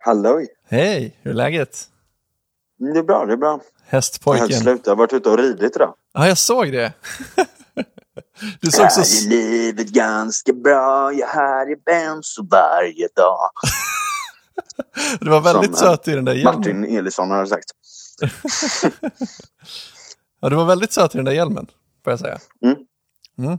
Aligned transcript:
Halloj! 0.00 0.48
Hej, 0.68 1.18
hur 1.22 1.30
är 1.30 1.34
läget? 1.34 1.84
Det 2.78 2.98
är 2.98 3.02
bra, 3.02 3.26
det 3.26 3.32
är 3.32 3.36
bra. 3.36 3.50
Jag 3.50 3.92
Hästpojken. 3.92 4.60
slut. 4.60 4.80
Jag 4.84 4.90
har 4.90 4.96
varit 4.96 5.12
ute 5.12 5.30
och 5.30 5.38
ridit 5.38 5.76
idag. 5.76 5.94
Ja, 6.12 6.28
jag 6.28 6.38
såg 6.38 6.72
det. 6.72 6.92
Du 8.60 8.70
såg 8.70 8.92
så... 8.92 9.00
Här 9.00 9.26
är 9.26 9.28
livet 9.28 9.88
ganska 9.88 10.52
bra, 10.52 11.12
jag 11.12 11.26
här 11.26 11.72
i 11.72 11.76
benso 11.76 12.46
varje 12.50 13.08
dag. 13.16 13.50
Du 15.20 15.30
var 15.30 15.40
väldigt 15.40 15.78
som, 15.78 15.86
eh, 15.86 15.92
söt 15.92 16.08
i 16.08 16.14
den 16.14 16.24
där 16.24 16.34
hjälmen. 16.34 16.54
Martin 16.54 16.84
Elisson 16.84 17.30
har 17.30 17.46
sagt. 17.46 17.70
Ja, 20.40 20.48
du 20.48 20.56
var 20.56 20.64
väldigt 20.64 20.92
söt 20.92 21.14
i 21.14 21.18
den 21.18 21.24
där 21.24 21.32
hjälmen, 21.32 21.66
får 22.04 22.10
jag 22.12 22.20
säga. 22.20 22.38
Mm. 22.64 22.76
Mm. 23.38 23.58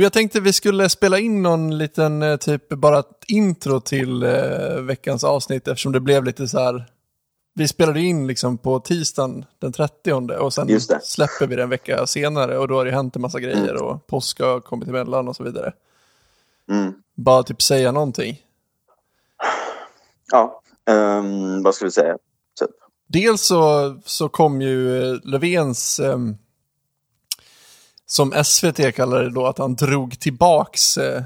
Du, 0.00 0.04
jag 0.04 0.12
tänkte 0.12 0.40
vi 0.40 0.52
skulle 0.52 0.88
spela 0.88 1.18
in 1.18 1.42
någon 1.42 1.78
liten, 1.78 2.22
eh, 2.22 2.36
typ 2.36 2.68
bara 2.68 2.98
ett 2.98 3.24
intro 3.26 3.80
till 3.80 4.22
eh, 4.22 4.80
veckans 4.80 5.24
avsnitt 5.24 5.68
eftersom 5.68 5.92
det 5.92 6.00
blev 6.00 6.24
lite 6.24 6.48
så 6.48 6.58
här. 6.58 6.86
Vi 7.54 7.68
spelade 7.68 8.00
in 8.00 8.26
liksom 8.26 8.58
på 8.58 8.80
tisdagen 8.80 9.44
den 9.58 9.72
30 9.72 10.12
och 10.38 10.52
sen 10.52 10.80
släpper 11.02 11.46
vi 11.46 11.56
det 11.56 11.62
en 11.62 11.68
vecka 11.68 12.06
senare 12.06 12.58
och 12.58 12.68
då 12.68 12.74
har 12.74 12.84
det 12.84 12.90
hänt 12.90 13.16
en 13.16 13.22
massa 13.22 13.40
grejer 13.40 13.82
och 13.82 14.06
påsk 14.06 14.40
har 14.40 14.60
kommit 14.60 14.88
emellan 14.88 15.28
och 15.28 15.36
så 15.36 15.44
vidare. 15.44 15.72
Mm. 16.70 16.94
Bara 17.14 17.42
typ 17.42 17.62
säga 17.62 17.92
någonting. 17.92 18.40
Ja, 20.32 20.62
ehm, 20.90 21.62
vad 21.62 21.74
ska 21.74 21.84
vi 21.84 21.90
säga? 21.90 22.18
Typ. 22.60 22.70
Dels 23.08 23.42
så, 23.42 23.96
så 24.04 24.28
kom 24.28 24.62
ju 24.62 25.02
eh, 25.02 25.18
Löfvens, 25.24 26.00
ehm, 26.00 26.36
som 28.10 28.44
SVT 28.44 28.94
kallar 28.94 29.22
det 29.22 29.30
då, 29.30 29.46
att 29.46 29.58
han 29.58 29.74
drog 29.74 30.20
tillbaks, 30.20 30.98
eh, 30.98 31.22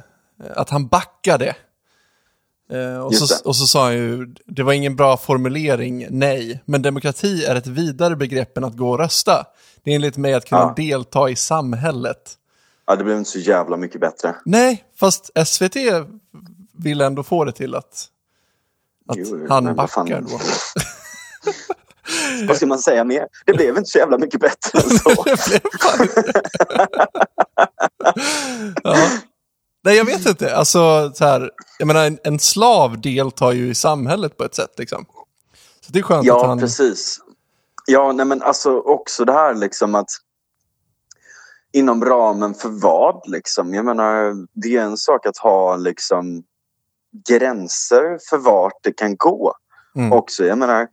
att 0.56 0.70
han 0.70 0.87
backade. 0.87 1.56
Eh, 2.73 2.98
och, 2.98 3.12
Just 3.12 3.29
så, 3.29 3.34
det. 3.34 3.48
och 3.48 3.56
så 3.56 3.66
sa 3.66 3.84
han 3.84 3.95
ju, 3.95 4.34
det 4.47 4.62
var 4.62 4.73
ingen 4.73 4.97
bra 4.97 5.16
formulering, 5.16 6.06
nej, 6.11 6.62
men 6.65 6.83
demokrati 6.83 7.45
är 7.45 7.56
ett 7.56 7.67
vidare 7.67 8.17
begrepp 8.17 8.56
än 8.58 8.64
att 8.64 8.77
gå 8.77 8.91
och 8.91 8.98
rösta. 8.98 9.47
Det 9.83 9.91
är 9.91 9.95
enligt 9.95 10.17
mig 10.17 10.34
att 10.34 10.48
kunna 10.48 10.61
Ja. 10.61 10.75
delta 10.77 11.31
i 11.31 11.36
samhället. 11.36 12.34
Ja, 12.86 12.97
det 12.97 13.05
blev 13.05 13.17
inte 13.19 13.30
så 13.30 13.39
jävla 13.39 13.77
mycket 13.77 14.01
bättre. 14.01 14.34
Nej, 14.45 14.84
fast 14.97 15.30
SVT 15.47 15.77
vill 16.73 17.01
ändå 17.01 17.23
få 17.23 17.45
det 17.45 17.53
till 17.53 17.75
att, 17.75 18.06
att 19.08 19.17
Jo, 19.19 19.47
han 19.48 19.75
backar 19.77 20.20
då. 20.20 20.28
Vad 22.48 22.56
ska 22.56 22.66
man 22.66 22.78
säga 22.78 23.04
mer? 23.04 23.27
Det 23.46 23.52
blev 23.52 23.77
inte 23.78 23.90
så 23.90 23.98
jävla 23.98 24.18
mycket 24.18 24.40
bättre 24.40 24.78
än 24.80 24.98
så. 24.98 25.24
Ja. 28.82 29.08
Nej, 29.84 29.96
jag 29.96 30.04
vet 30.04 30.27
inte. 30.27 30.56
Alltså, 30.56 31.12
så 31.14 31.24
här, 31.24 31.50
jag 31.78 31.86
menar, 31.86 32.05
en, 32.06 32.18
en 32.24 32.38
slav 32.38 33.00
deltar 33.00 33.52
ju 33.52 33.68
i 33.70 33.74
samhället 33.74 34.36
på 34.36 34.44
ett 34.44 34.55
sätt. 34.55 34.78
Liksom. 34.78 35.05
Så 35.86 35.92
det 35.92 35.98
är 35.98 36.02
skönt 36.02 36.20
att 36.20 36.27
Ja, 36.27 36.46
han... 36.46 36.58
precis. 36.58 37.20
Ja, 37.86 38.12
nej 38.12 38.27
men 38.27 38.42
alltså 38.42 38.78
också 38.78 39.24
det 39.24 39.32
här 39.32 39.55
liksom 39.55 39.94
att 39.94 40.08
inom 41.72 42.05
ramen 42.05 42.55
för 42.55 42.68
vad 42.68 43.22
liksom? 43.27 43.74
Jag 43.74 43.84
menar, 43.84 44.34
det 44.52 44.77
är 44.77 44.80
en 44.82 44.96
sak 44.96 45.27
att 45.27 45.38
ha 45.38 45.77
liksom 45.77 46.42
gränser 47.28 48.18
för 48.30 48.38
vart 48.38 48.78
det 48.82 48.92
kan 48.92 49.16
gå 49.16 49.55
Mm. 49.96 50.12
också. 50.12 50.44
Jag 50.44 50.58
menar, 50.58 50.88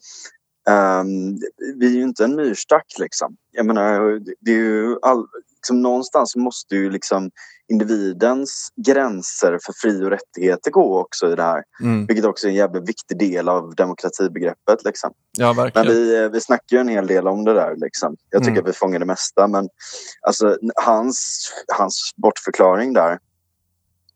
ehm, 0.69 1.37
vi 1.79 1.85
är 1.85 1.91
ju 1.97 2.03
inte 2.03 2.23
en 2.23 2.35
myrstack 2.35 2.85
liksom. 2.99 3.35
Jag 3.51 3.65
menar, 3.65 4.19
det 4.39 4.51
är 4.51 4.55
ju 4.55 4.97
all, 5.01 5.25
liksom, 5.55 5.81
någonstans 5.81 6.35
måste 6.35 6.75
ju 6.75 6.89
liksom 6.91 7.31
individens 7.67 8.69
gränser 8.85 9.59
för 9.65 9.73
fri 9.81 10.05
och 10.05 10.09
rättigheter 10.09 10.71
gå 10.71 10.99
också 10.99 11.31
i 11.31 11.35
det 11.35 11.43
här. 11.43 11.63
Mm. 11.81 12.05
Vilket 12.05 12.25
också 12.25 12.47
är 12.47 12.49
en 12.49 12.55
jävligt 12.55 12.89
viktig 12.89 13.19
del 13.19 13.49
av 13.49 13.75
demokratibegreppet. 13.75 14.83
Liksom. 14.85 15.13
Ja, 15.37 15.69
Men 15.75 15.87
vi, 15.87 16.29
vi 16.33 16.41
snackar 16.41 16.77
ju 16.77 16.81
en 16.81 16.87
hel 16.87 17.07
del 17.07 17.27
om 17.27 17.43
det 17.45 17.53
där. 17.53 17.75
Liksom. 17.77 18.15
Jag 18.29 18.41
tycker 18.41 18.51
Mm. 18.51 18.63
att 18.63 18.69
vi 18.69 18.73
fångar 18.73 18.99
det 18.99 19.05
mesta. 19.05 19.47
Men 19.47 19.69
alltså, 20.21 20.57
hans, 20.75 21.49
hans 21.77 22.11
bortförklaring 22.15 22.93
där 22.93 23.19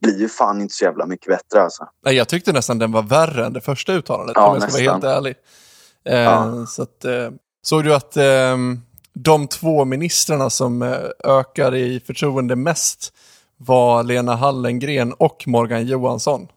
blir 0.02 0.20
ju 0.20 0.30
fan 0.30 0.62
inte 0.62 0.74
så 0.76 0.84
jävla 0.86 1.06
mycket 1.06 1.28
bättre. 1.28 1.62
Alltså. 1.64 1.88
Nej, 2.06 2.16
jag 2.16 2.28
tyckte 2.28 2.54
nästan 2.54 2.80
den 2.80 2.92
var 2.92 3.04
värre 3.04 3.46
än 3.46 3.54
det 3.54 3.62
första 3.62 3.94
uttalandet, 3.94 4.36
Ja, 4.36 4.48
om 4.48 4.54
jag 4.54 4.64
ska 4.64 4.72
vara 4.72 4.92
helt 4.92 5.04
nästan. 5.04 5.18
ärlig. 5.18 5.36
Eh, 6.10 6.20
Ja. 6.20 6.66
så 6.70 6.82
att, 6.84 7.06
eh, 7.06 7.30
såg 7.64 7.84
du 7.84 7.96
att 7.96 8.18
eh, 8.18 8.58
de 9.14 9.48
två 9.48 9.86
ministrarna 9.86 10.50
som 10.50 10.82
eh, 10.82 10.98
ökar 11.24 11.76
i 11.76 12.00
förtroende 12.00 12.56
mest 12.56 13.14
var 13.58 14.04
Lena 14.04 14.36
Hallengren 14.36 15.14
och 15.14 15.44
Morgan 15.48 15.86
Johansson? 15.88 16.48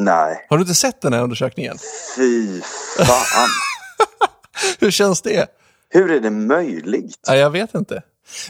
Nej, 0.00 0.46
Har 0.50 0.56
du 0.56 0.62
inte 0.62 0.74
sett 0.74 1.00
den 1.00 1.12
här 1.12 1.22
undersökningen? 1.22 1.76
fy 2.16 2.60
fan. 3.06 3.48
Hur 4.78 4.90
känns 4.90 5.22
det? 5.22 5.46
Hur 5.90 6.10
är 6.10 6.20
det 6.20 6.30
möjligt? 6.30 7.18
Ja, 7.26 7.34
jag 7.34 7.50
vet 7.50 7.74
inte. 7.74 8.02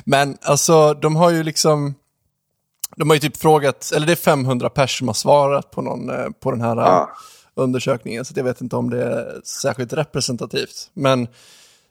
Men 0.05 0.39
alltså, 0.43 0.95
de 0.95 1.17
har 1.17 1.31
ju 1.31 1.43
liksom... 1.43 1.95
De 2.97 3.11
har 3.11 3.15
ju 3.17 3.21
typ 3.21 3.37
frågat, 3.37 3.93
eller 3.95 4.07
det 4.07 4.13
är 4.13 4.17
500 4.17 4.71
pers 4.71 4.99
som 4.99 5.07
har 5.09 5.15
svarat 5.15 5.71
på, 5.71 5.83
någon, 5.83 6.33
på 6.41 6.51
den 6.51 6.61
här 6.61 6.77
Ja. 6.77 7.11
Undersökningen, 7.59 8.25
så 8.25 8.33
jag 8.37 8.45
vet 8.45 8.61
inte 8.61 8.77
om 8.77 8.91
det 8.91 9.03
är 9.05 9.41
särskilt 9.45 9.93
representativt. 9.93 10.91
Men 10.95 11.29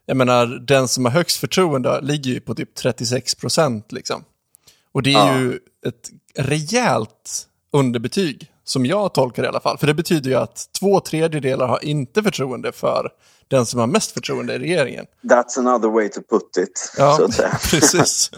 jag 0.06 0.16
menar, 0.16 0.46
den 0.46 0.88
som 0.88 1.04
har 1.04 1.12
högst 1.12 1.36
förtroende 1.36 2.00
ligger 2.00 2.30
ju 2.30 2.40
på 2.40 2.54
typ 2.54 2.74
36 2.74 3.34
procent 3.34 3.92
liksom. 3.92 4.24
Och 4.92 5.02
det 5.02 5.10
är 5.12 5.32
Ja. 5.34 5.38
ju 5.40 5.58
ett 5.86 6.10
rejält 6.34 7.46
underbetyg, 7.72 8.46
som 8.64 8.86
jag 8.86 9.14
tolkar 9.14 9.44
i 9.44 9.46
alla 9.46 9.60
fall. 9.60 9.78
För 9.78 9.86
det 9.86 9.94
betyder 9.94 10.30
ju 10.30 10.36
att 10.36 10.66
två 10.80 11.00
tredjedelar 11.00 11.66
har 11.68 11.84
inte 11.84 12.22
förtroende 12.22 12.72
för 12.72 13.10
den 13.48 13.66
som 13.66 13.80
har 13.80 13.86
mest 13.86 14.10
förtroende 14.10 14.54
i 14.54 14.58
regeringen. 14.58 15.06
That's 15.22 15.58
another 15.58 15.88
way 15.88 16.08
to 16.08 16.20
put 16.30 16.56
it. 16.56 16.92
Ja, 16.98 17.16
Så 17.16 17.24
att 17.24 17.34
säga. 17.34 17.50
precis. 17.70 18.30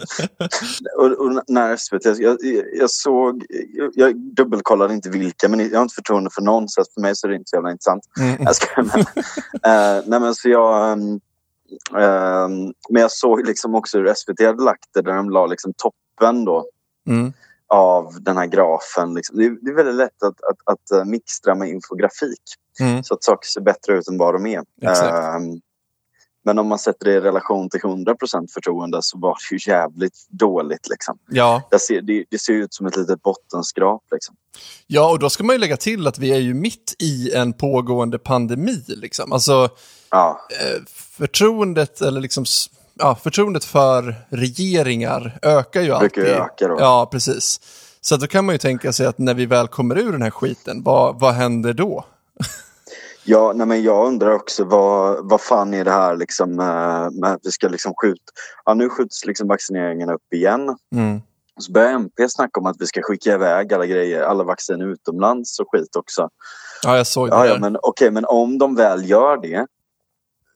Och, 0.97 1.05
och 1.05 1.43
när 1.47 1.77
SVT, 1.77 2.05
jag, 2.19 2.37
jag, 2.73 2.89
såg, 2.89 3.45
jag, 3.73 3.91
jag 3.95 4.17
dubbelkollade 4.17 4.93
inte 4.93 5.09
vilka, 5.09 5.49
men 5.49 5.59
jag 5.59 5.77
har 5.77 5.81
inte 5.81 5.95
förtroende 5.95 6.29
för 6.33 6.41
någon 6.41 6.69
så 6.69 6.83
för 6.93 7.01
mig 7.01 7.15
så 7.15 7.27
är 7.27 7.29
det 7.29 7.35
inte 7.35 7.49
så 7.49 7.55
jävla 7.55 7.71
intressant. 7.71 8.03
Mm. 8.19 8.43
Jag 8.43 8.55
ska, 8.55 8.83
men, 8.83 8.99
eh, 9.99 10.03
nej 10.05 10.19
men 10.19 10.35
så 10.35 10.49
jag, 10.49 10.91
ehm, 10.91 11.19
ehm, 11.97 12.73
men 12.89 13.01
jag 13.01 13.11
såg 13.11 13.45
liksom 13.45 13.75
också 13.75 13.97
hur 13.97 14.13
SVT 14.13 14.45
hade 14.45 14.63
lagt 14.63 14.85
det 14.93 15.01
där 15.01 15.13
de 15.13 15.29
la 15.29 15.45
liksom 15.45 15.73
toppen 15.77 16.45
då 16.45 16.65
Mm. 17.07 17.33
Av 17.73 18.21
den 18.21 18.37
här 18.37 18.45
grafen. 18.45 19.13
Liksom. 19.13 19.37
Det, 19.37 19.45
är, 19.45 19.57
det 19.61 19.71
är 19.71 19.75
väldigt 19.75 19.95
lätt 19.95 20.23
att, 20.23 20.43
att, 20.43 20.57
att 20.65 20.91
eh, 20.91 21.05
mixtra 21.05 21.55
med 21.55 21.69
infografik 21.69 22.41
Mm. 22.79 23.03
så 23.03 23.13
att 23.13 23.23
saker 23.23 23.47
ser 23.47 23.61
bättre 23.61 23.97
ut 23.97 24.07
än 24.07 24.17
vad 24.17 24.33
de 24.33 24.45
är. 24.45 24.63
Ehm, 24.81 25.61
men 26.45 26.59
om 26.59 26.67
man 26.67 26.79
sätter 26.79 27.05
det 27.05 27.13
i 27.13 27.19
relation 27.19 27.69
till 27.69 27.79
100% 27.79 28.47
förtroende 28.53 28.97
så 29.01 29.17
var 29.17 29.37
det 29.49 29.55
ju 29.55 29.71
jävligt 29.71 30.27
dåligt. 30.29 30.89
Liksom. 30.89 31.17
Ja. 31.29 31.61
Det, 31.71 31.79
ser, 31.79 32.01
det, 32.01 32.25
det 32.29 32.39
ser 32.39 32.53
ut 32.53 32.73
som 32.73 32.85
ett 32.85 32.97
litet 32.97 33.21
bottenskrap. 33.21 34.03
Liksom. 34.11 34.35
ja, 34.87 35.11
och 35.11 35.19
då 35.19 35.29
ska 35.29 35.43
man 35.43 35.55
ju 35.55 35.59
lägga 35.59 35.77
till 35.77 36.07
att 36.07 36.19
vi 36.19 36.31
är 36.31 36.39
ju 36.39 36.53
mitt 36.53 36.95
i 36.99 37.33
en 37.33 37.53
pågående 37.53 38.19
pandemi. 38.19 38.83
Liksom. 38.87 39.31
Alltså, 39.31 39.69
Ja, 40.09 40.41
eh, 40.61 40.81
förtroendet, 40.87 42.01
eller 42.01 42.21
liksom, 42.21 42.45
ja, 43.01 43.15
förtroendet 43.15 43.63
för 43.63 44.15
regeringar 44.29 45.39
ökar 45.41 45.81
ju 45.81 45.91
alltid. 45.91 46.23
öka 46.23 46.67
då. 46.67 46.75
Ja, 46.79 47.09
precis. 47.11 47.59
Så 48.01 48.17
då 48.17 48.27
kan 48.27 48.45
man 48.45 48.55
ju 48.55 48.59
tänka 48.59 48.93
sig 48.93 49.07
att 49.07 49.17
när 49.17 49.33
vi 49.33 49.45
väl 49.45 49.67
kommer 49.67 49.97
ur 49.97 50.11
den 50.11 50.21
här 50.21 50.29
skiten, 50.29 50.83
vad, 50.83 51.19
vad 51.19 51.33
händer 51.33 51.73
då? 51.73 52.05
Ja, 53.23 53.53
nej 53.55 53.67
men 53.67 53.83
jag 53.83 54.07
undrar 54.07 54.31
också 54.31 54.63
vad, 54.63 55.29
vad 55.29 55.41
fan 55.41 55.73
är 55.73 55.85
det 55.85 55.91
här 55.91 56.15
liksom 56.15 56.55
med, 56.55 57.13
med 57.13 57.31
att 57.31 57.39
vi 57.43 57.51
ska 57.51 57.67
liksom 57.67 57.93
skjuta... 58.01 58.23
Ja, 58.65 58.73
nu 58.73 58.89
skjuts 58.89 59.25
liksom 59.25 59.47
vaccineringarna 59.47 60.13
upp 60.13 60.33
igen. 60.33 60.77
Mm. 60.95 61.21
Så 61.59 61.71
börjar 61.71 61.91
MP 61.91 62.29
snacka 62.29 62.59
om 62.59 62.65
att 62.65 62.75
vi 62.79 62.85
ska 62.85 63.01
skicka 63.01 63.33
iväg 63.33 63.73
alla 63.73 63.85
grejer, 63.85 64.21
alla 64.21 64.43
vaccin 64.43 64.81
utomlands 64.81 65.59
och 65.59 65.67
skit 65.71 65.95
också. 65.95 66.29
Ja, 66.83 66.97
jag 66.97 67.07
såg 67.07 67.29
det 67.29 67.35
Ja, 67.35 67.45
ja 67.45 67.57
men 67.59 67.77
okej, 67.81 68.11
men 68.11 68.25
om 68.25 68.57
de 68.57 68.75
väl 68.75 69.09
gör 69.09 69.37
det 69.37 69.65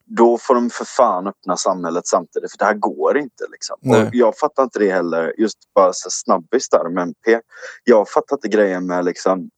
då 0.05 0.37
får 0.37 0.55
de 0.55 0.69
för 0.69 0.85
fan 0.85 1.27
öppna 1.27 1.57
samhället 1.57 2.07
samtidigt 2.07 2.51
för 2.51 2.57
det 2.57 2.65
här 2.65 2.73
går 2.73 3.17
inte. 3.17 3.43
Liksom. 3.51 3.77
Jag 4.13 4.37
fattar 4.37 4.63
inte 4.63 4.79
det 4.79 4.91
heller, 4.91 5.33
just 5.37 5.57
bara 5.75 5.93
så 5.93 6.09
snabbis 6.09 6.69
där 6.69 6.89
med 6.89 7.03
MP. 7.03 7.39
Jag 7.83 8.09
fattar 8.09 8.35
inte 8.35 8.47
grejen 8.47 8.87
med 8.87 9.05
liksom 9.05 9.49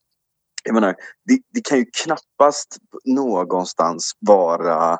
jag 0.64 0.74
menar, 0.74 0.94
det, 1.24 1.38
det 1.54 1.60
kan 1.60 1.78
ju 1.78 1.84
knappast 2.04 2.76
någonstans 3.04 4.12
vara 4.20 4.98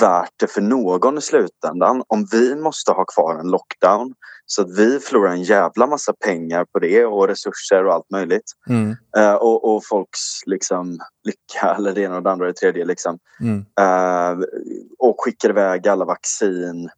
värt 0.00 0.32
det 0.36 0.46
för 0.46 0.60
någon 0.60 1.18
i 1.18 1.20
slutändan 1.20 2.02
om 2.06 2.26
vi 2.32 2.56
måste 2.56 2.92
ha 2.92 3.04
kvar 3.04 3.38
en 3.40 3.50
lockdown 3.50 4.14
så 4.46 4.62
att 4.62 4.78
vi 4.78 4.98
förlorar 5.00 5.30
en 5.30 5.42
jävla 5.42 5.86
massa 5.86 6.12
pengar 6.12 6.64
på 6.64 6.78
det 6.78 7.04
och 7.04 7.28
resurser 7.28 7.86
och 7.86 7.94
allt 7.94 8.10
möjligt. 8.10 8.52
Mm. 8.68 8.96
Eh, 9.16 9.34
och, 9.34 9.74
och 9.74 9.84
folks 9.84 10.46
liksom, 10.46 10.98
lycka 11.24 11.74
eller 11.76 11.92
det 11.92 12.00
ena 12.00 12.16
och 12.16 12.22
det 12.22 12.30
andra 12.30 12.46
och 12.46 12.52
det 12.52 12.58
tredje. 12.58 12.84
Liksom. 12.84 13.18
Mm. 13.40 13.64
Eh, 13.80 14.44
och 14.98 15.16
skickar 15.18 15.50
iväg 15.50 15.88
alla 15.88 16.04
vaccin 16.04 16.90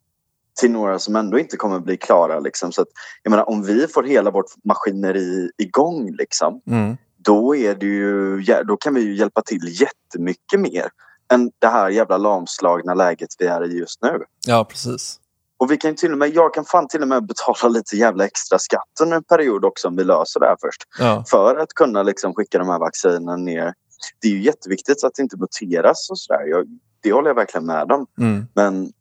till 0.61 0.71
några 0.71 0.99
som 0.99 1.17
ändå 1.17 1.39
inte 1.39 1.57
kommer 1.57 1.81
bli 1.81 1.97
klara. 1.97 2.41
Liksom. 2.41 2.73
Så 2.73 2.83
att, 2.83 2.89
jag 3.23 3.31
menar, 3.31 3.49
om 3.49 3.63
vi 3.63 3.87
får 3.87 4.03
hela 4.03 4.31
vårt 4.31 4.65
maskineri 4.65 5.51
igång 5.59 6.11
liksom, 6.13 6.61
Mm. 6.67 6.97
då, 7.17 7.57
är 7.57 7.75
det 7.75 7.87
ju, 7.87 8.43
då 8.65 8.77
kan 8.77 8.95
vi 8.95 9.01
ju 9.01 9.15
hjälpa 9.15 9.43
till 9.43 9.81
jättemycket 9.81 10.61
mer 10.61 10.89
än 11.33 11.51
det 11.59 11.67
här 11.67 11.91
jävla 11.91 12.17
lamslagna 12.17 12.95
läget 12.95 13.29
vi 13.39 13.47
är 13.47 13.65
i 13.65 13.79
just 13.79 14.03
nu. 14.03 14.19
Ja, 14.47 14.65
precis. 14.65 15.21
Och 15.59 15.71
vi 15.71 15.77
kan 15.77 15.95
till 15.95 16.13
och 16.13 16.19
med, 16.19 16.35
jag 16.35 16.55
kan 16.55 16.65
fan 16.65 16.89
till 16.89 17.03
och 17.03 17.09
med 17.09 17.27
betala 17.27 17.69
lite 17.69 17.97
jävla 17.97 18.25
extra 18.25 18.59
skatt 18.59 19.01
under 19.03 19.17
en 19.17 19.25
period 19.25 19.65
också 19.65 19.89
om 19.89 19.97
vi 19.97 20.05
löser 20.05 20.41
det 20.41 20.47
här 20.47 20.57
först. 20.61 20.83
Ja, 20.99 21.25
För 21.31 21.57
att 21.57 21.75
kunna 21.75 22.03
liksom 22.03 22.35
skicka 22.35 22.59
de 22.59 22.69
här 22.69 22.79
vaccinen 22.79 23.45
ner. 23.45 23.75
Det 24.23 24.29
är 24.29 24.33
ju 24.33 24.43
jätteviktigt 24.43 25.05
att 25.05 25.15
det 25.15 25.23
inte 25.23 25.37
muteras 25.37 26.11
och 26.11 26.19
sådär. 26.19 26.47
Jag, 26.47 26.67
det 27.03 27.13
håller 27.13 27.31
jag 27.31 27.35
verkligen 27.35 27.67
med 27.67 27.93
om. 27.93 28.07
mm. 28.19 28.47
Men, 28.55 28.93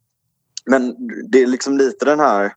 men 0.70 0.94
det 1.30 1.42
är 1.42 1.46
liksom 1.46 1.76
lite 1.76 2.04
den 2.04 2.20
här 2.20 2.52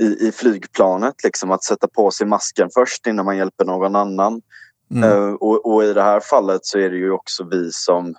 i, 0.00 0.28
i 0.28 0.32
flygplanet, 0.32 1.24
liksom, 1.24 1.50
att 1.50 1.64
sätta 1.64 1.88
på 1.88 2.10
sig 2.10 2.26
masken 2.26 2.68
först 2.74 3.06
innan 3.06 3.24
man 3.24 3.36
hjälper 3.36 3.64
någon 3.64 3.96
annan. 3.96 4.42
Mm. 4.90 5.10
Eh, 5.10 5.32
och, 5.32 5.74
och 5.74 5.84
i 5.84 5.92
det 5.92 6.02
här 6.02 6.20
fallet 6.20 6.66
så 6.66 6.78
är 6.78 6.90
det 6.90 6.96
ju 6.96 7.10
också 7.10 7.44
vi 7.50 7.72
som 7.72 8.14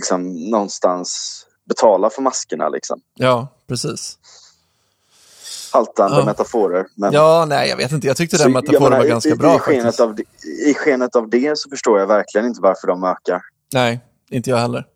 liksom 0.00 0.50
någonstans 0.50 1.40
betalar 1.68 2.10
för 2.10 2.22
maskerna. 2.22 2.68
Liksom. 2.68 3.00
ja 3.14 3.48
precis. 3.68 4.18
Haltande 5.72 6.16
Ja. 6.18 6.24
metaforer. 6.24 6.86
Men, 6.94 7.12
Ja, 7.12 7.46
nej, 7.48 7.68
jag 7.68 7.76
vet 7.76 7.92
inte. 7.92 8.06
Jag 8.06 8.16
tyckte 8.16 8.36
den 8.38 8.52
metaforen 8.52 8.82
menar, 8.82 8.98
var 8.98 9.04
i- 9.04 9.08
ganska 9.08 9.30
i, 9.30 9.36
bra 9.36 9.56
i 9.56 9.58
skenet, 9.58 10.00
av, 10.00 10.20
I 10.66 10.74
skenet 10.74 11.16
av 11.16 11.28
det 11.30 11.58
så 11.58 11.70
förstår 11.70 11.98
jag 11.98 12.06
verkligen 12.06 12.46
inte 12.46 12.60
varför 12.60 12.86
de 12.86 13.04
ökar. 13.04 13.40
Nej, 13.74 14.00
inte 14.30 14.50
jag 14.50 14.56
heller. 14.56 14.86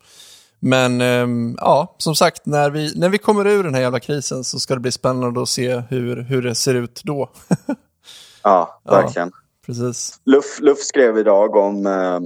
Men 0.60 1.00
ehm, 1.00 1.56
ja, 1.60 1.94
som 1.98 2.14
sagt, 2.16 2.46
när 2.46 2.70
vi, 2.70 2.92
när 2.98 3.08
vi 3.08 3.18
kommer 3.18 3.46
ur 3.46 3.64
den 3.64 3.74
här 3.74 3.80
jävla 3.80 4.00
krisen 4.00 4.44
så 4.44 4.58
ska 4.60 4.74
det 4.74 4.80
bli 4.80 4.92
spännande 4.92 5.42
att 5.42 5.48
se 5.48 5.82
hur, 5.90 6.16
hur 6.22 6.42
det 6.42 6.54
ser 6.54 6.74
ut 6.74 7.00
då. 7.04 7.30
Ja, 8.42 8.80
Ja. 8.84 8.90
verkligen. 9.02 9.32
Precis. 9.66 10.20
Luff, 10.24 10.60
Luff 10.60 10.78
skrev 10.78 11.18
idag 11.18 11.56
om 11.56 11.86
eh, 11.86 12.20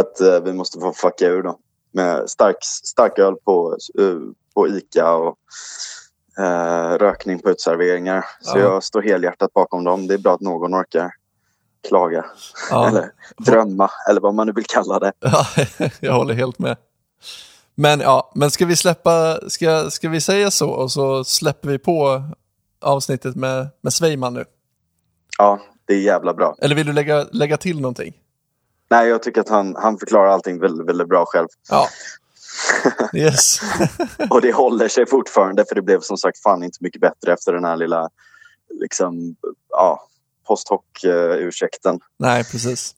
att 0.00 0.20
eh, 0.20 0.40
vi 0.44 0.52
måste 0.52 0.80
få 0.80 0.92
fucka 0.92 1.26
ur 1.26 1.42
då. 1.42 1.58
Med 1.96 2.30
stark, 2.30 2.56
starköl 2.84 3.34
på, 3.44 3.76
eh, 3.98 4.18
på 4.54 4.68
Ica 4.68 5.12
och 5.14 5.36
eh, 6.44 6.98
rökning 6.98 7.38
på 7.38 7.50
utserveringar. 7.50 8.24
Så 8.40 8.58
Ja. 8.58 8.62
jag 8.62 8.84
står 8.84 9.02
helhjärtat 9.02 9.52
bakom 9.52 9.84
dem. 9.84 10.06
Det 10.06 10.14
är 10.14 10.18
bra 10.18 10.34
att 10.34 10.40
någon 10.40 10.74
orkar 10.74 11.10
klaga. 11.88 12.24
Ja. 12.70 12.88
Eller 12.88 13.10
drömma, 13.46 13.90
eller 14.10 14.20
vad 14.20 14.34
man 14.34 14.46
nu 14.46 14.52
vill 14.52 14.66
kalla 14.66 14.98
det. 14.98 15.12
Ja, 15.20 15.46
jag 16.00 16.12
håller 16.12 16.34
helt 16.34 16.58
med. 16.58 16.76
Men 17.74 18.00
ja, 18.00 18.32
men 18.34 18.50
ska 18.50 18.66
vi 18.66 18.76
släppa, 18.76 19.38
ska, 19.48 19.90
ska 19.90 20.08
vi 20.08 20.20
säga 20.20 20.50
så 20.50 20.70
och 20.70 20.92
så 20.92 21.24
släpper 21.24 21.68
vi 21.68 21.78
på 21.78 22.22
avsnittet 22.80 23.36
med, 23.36 23.68
med 23.80 23.92
Sveiman 23.92 24.34
nu? 24.34 24.44
Ja, 25.38 25.60
det 25.86 25.94
är 25.94 25.98
jävla 26.00 26.34
bra. 26.34 26.56
Eller 26.62 26.74
vill 26.74 26.86
du 26.86 26.92
lägga, 26.92 27.26
lägga 27.32 27.56
till 27.56 27.80
någonting? 27.80 28.14
Nej, 28.88 29.08
jag 29.08 29.22
tycker 29.22 29.40
att 29.40 29.48
han, 29.48 29.76
han 29.76 29.98
förklarar 29.98 30.28
allting 30.28 30.60
väldigt, 30.60 30.88
väldigt 30.88 31.08
bra 31.08 31.24
själv. 31.26 31.48
Ja. 31.68 31.88
Yes. 33.12 33.60
Och 34.30 34.40
det 34.40 34.52
håller 34.52 34.88
sig 34.88 35.06
fortfarande 35.06 35.64
för 35.68 35.74
det 35.74 35.82
blev 35.82 36.00
som 36.00 36.16
sagt 36.16 36.42
fan 36.42 36.62
inte 36.62 36.78
mycket 36.80 37.00
bättre 37.00 37.32
efter 37.32 37.52
den 37.52 37.64
här 37.64 37.76
lilla 37.76 38.10
liksom, 38.80 39.36
ja, 39.68 40.08
post 40.46 40.68
hoc-ursäkten. 40.68 42.00
Nej, 42.18 42.44
precis. 42.44 42.94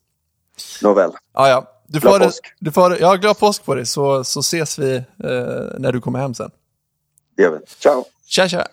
Nåväl. 0.82 1.12
Ja, 1.34 1.48
ja. 1.48 1.74
Du 1.86 2.00
Glad 2.00 2.14
får, 2.14 2.26
påsk. 2.26 2.54
Du 2.58 2.72
får, 2.72 3.00
ja, 3.00 3.14
glad 3.14 3.38
påsk 3.38 3.64
på 3.64 3.74
dig 3.74 3.86
så, 3.86 4.24
så 4.24 4.40
ses 4.40 4.78
vi 4.78 4.96
eh, 4.96 5.04
när 5.78 5.92
du 5.92 6.00
kommer 6.00 6.18
hem 6.18 6.34
sen. 6.34 6.50
Det 7.36 7.42
gör 7.42 7.50
vi. 7.50 7.58
Ciao! 7.66 8.04
Tja, 8.26 8.48
tja! 8.48 8.66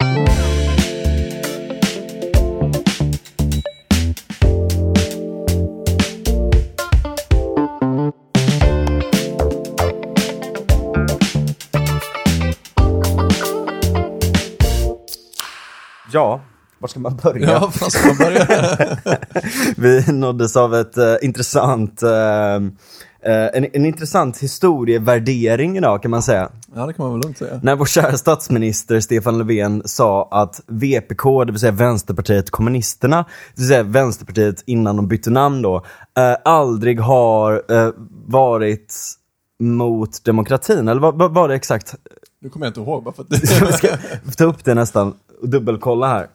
Ja, 16.15 16.41
var 16.79 16.87
ska 16.87 16.99
man 16.99 17.19
börja? 17.23 17.51
Ja, 17.51 17.71
vad 17.81 17.91
ska 17.91 18.07
man 18.07 18.17
börja? 18.17 18.47
Vi 19.77 20.11
nåddes 20.11 20.57
av 20.57 20.75
ett 20.75 20.97
eh, 20.97 21.15
intressant, 21.21 22.03
eh, 22.03 22.55
eh, 22.55 23.49
en, 23.53 23.65
en 23.73 23.85
intressant 23.85 24.37
historievärdering 24.37 25.77
idag 25.77 26.01
kan 26.01 26.11
man 26.11 26.21
säga. 26.23 26.49
ja, 26.75 26.85
det 26.85 26.93
kan 26.93 27.05
man 27.05 27.13
väl 27.13 27.21
lugnt 27.21 27.37
säga. 27.37 27.59
När 27.63 27.75
vår 27.75 27.85
kära 27.85 28.17
statsminister 28.17 28.99
Stefan 28.99 29.37
Löfven 29.37 29.81
sa 29.85 30.27
att 30.31 30.61
VPK, 30.67 31.43
det 31.45 31.51
vill 31.51 31.59
säga 31.59 31.71
Vänsterpartiet 31.71 32.51
kommunisterna, 32.51 33.17
det 33.55 33.61
vill 33.61 33.67
säga 33.67 33.83
Vänsterpartiet 33.83 34.63
innan 34.65 34.95
de 34.95 35.07
bytte 35.07 35.29
namn 35.29 35.61
då, 35.61 35.85
aldrig 36.43 36.99
har 36.99 37.63
varit 38.31 38.95
mot 39.59 40.23
demokratin. 40.23 40.87
Eller 40.87 41.01
vad 41.01 41.17
vad 41.17 41.33
var 41.33 41.47
det 41.47 41.55
exakt? 41.55 41.95
Nu 42.41 42.49
kommer 42.49 42.65
jag 42.65 42.69
inte 42.69 42.79
ihåg 42.79 43.03
bara 43.03 43.13
för 43.13 43.23
att 43.23 43.31
Jag 43.59 43.73
ska 43.73 43.87
ta 44.37 44.43
upp 44.43 44.65
det 44.65 44.73
nästan 44.73 45.13
och 45.41 45.49
dubbelkolla 45.49 46.07
här. 46.07 46.27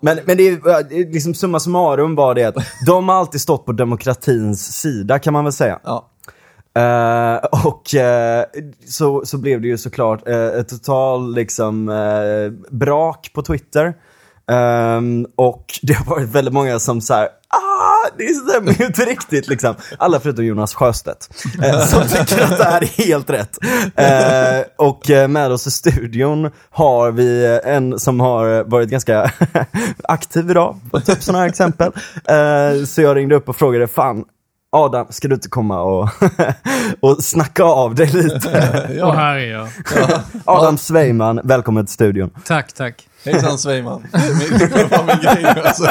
Men, 0.00 0.18
men 0.24 0.36
det 0.36 0.48
är 0.48 1.12
liksom 1.12 1.34
summa 1.34 1.60
summarum 1.60 2.14
var 2.14 2.34
det 2.34 2.44
att 2.44 2.56
de 2.86 3.08
har 3.08 3.16
alltid 3.16 3.40
stått 3.40 3.66
på 3.66 3.72
demokratins 3.72 4.80
sida 4.80 5.18
kan 5.18 5.32
man 5.32 5.44
väl 5.44 5.52
säga. 5.52 5.80
Ja, 5.84 6.10
Eh, 6.78 7.36
och 7.66 7.94
eh, 7.94 8.44
så, 8.86 9.26
så 9.26 9.38
blev 9.38 9.60
det 9.60 9.68
ju 9.68 9.78
såklart 9.78 10.28
uh, 10.28 10.34
ett 10.36 10.68
total 10.68 11.34
liksom 11.34 11.88
eh, 11.88 12.74
brak 12.76 13.30
på 13.34 13.42
Twitter. 13.42 13.94
Ehm, 14.50 15.26
och 15.36 15.64
det 15.82 15.92
har 15.92 16.04
varit 16.04 16.28
väldigt 16.28 16.54
många 16.54 16.78
som 16.78 17.00
såhär, 17.00 17.24
ah, 17.24 17.28
det 18.18 18.34
stämmer 18.34 18.72
ju 18.80 18.86
inte 18.86 19.02
riktigt 19.02 19.48
liksom. 19.48 19.74
Alla 19.98 20.20
förutom 20.20 20.44
Jonas 20.44 20.74
Sjöstedt. 20.74 21.28
eh, 21.62 21.80
som 21.80 22.02
tycker 22.02 22.44
att 22.44 22.58
det 22.58 22.64
här 22.64 22.82
är 22.82 23.06
helt 23.06 23.30
rätt. 23.30 23.58
Eh, 23.96 24.66
och 24.76 25.10
eh, 25.10 25.28
med 25.28 25.52
oss 25.52 25.66
i 25.66 25.70
studion 25.70 26.50
har 26.70 27.10
vi 27.10 27.60
en 27.64 27.98
som 27.98 28.20
har 28.20 28.64
varit 28.64 28.88
ganska 28.88 29.32
aktiv 30.04 30.50
idag, 30.50 30.80
på 30.90 30.96
upp 30.96 31.22
sådana 31.22 31.38
här 31.38 31.48
exempel. 31.48 31.92
Eh, 32.24 32.84
så 32.86 33.02
jag 33.02 33.16
ringde 33.16 33.34
upp 33.34 33.48
och 33.48 33.56
frågade, 33.56 33.88
fan 33.88 34.24
Adam, 34.72 35.06
ska 35.10 35.28
du 35.28 35.34
inte 35.34 35.48
komma 35.48 35.82
och, 35.82 36.08
och 37.00 37.24
snacka 37.24 37.64
av 37.64 37.94
dig 37.94 38.06
lite? 38.06 38.88
Ja. 38.98 39.12
här 39.12 39.36
är 39.36 39.52
jag. 39.52 39.68
Adam 40.44 40.78
Sveiman, 40.78 41.40
välkommen 41.44 41.86
till 41.86 41.94
studion. 41.94 42.30
Tack, 42.44 42.72
tack. 42.72 43.08
Hejsan. 43.24 43.56
Det 43.72 43.82
var 44.90 45.06
min 45.06 45.22
grej 45.22 45.54
nu 45.54 45.60
alltså. 45.60 45.88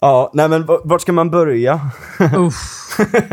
Ja, 0.00 0.30
nej 0.34 0.48
men 0.48 0.66
vart 0.66 1.00
ska 1.00 1.12
man 1.12 1.30
börja? 1.30 1.80
Uff. 2.36 2.82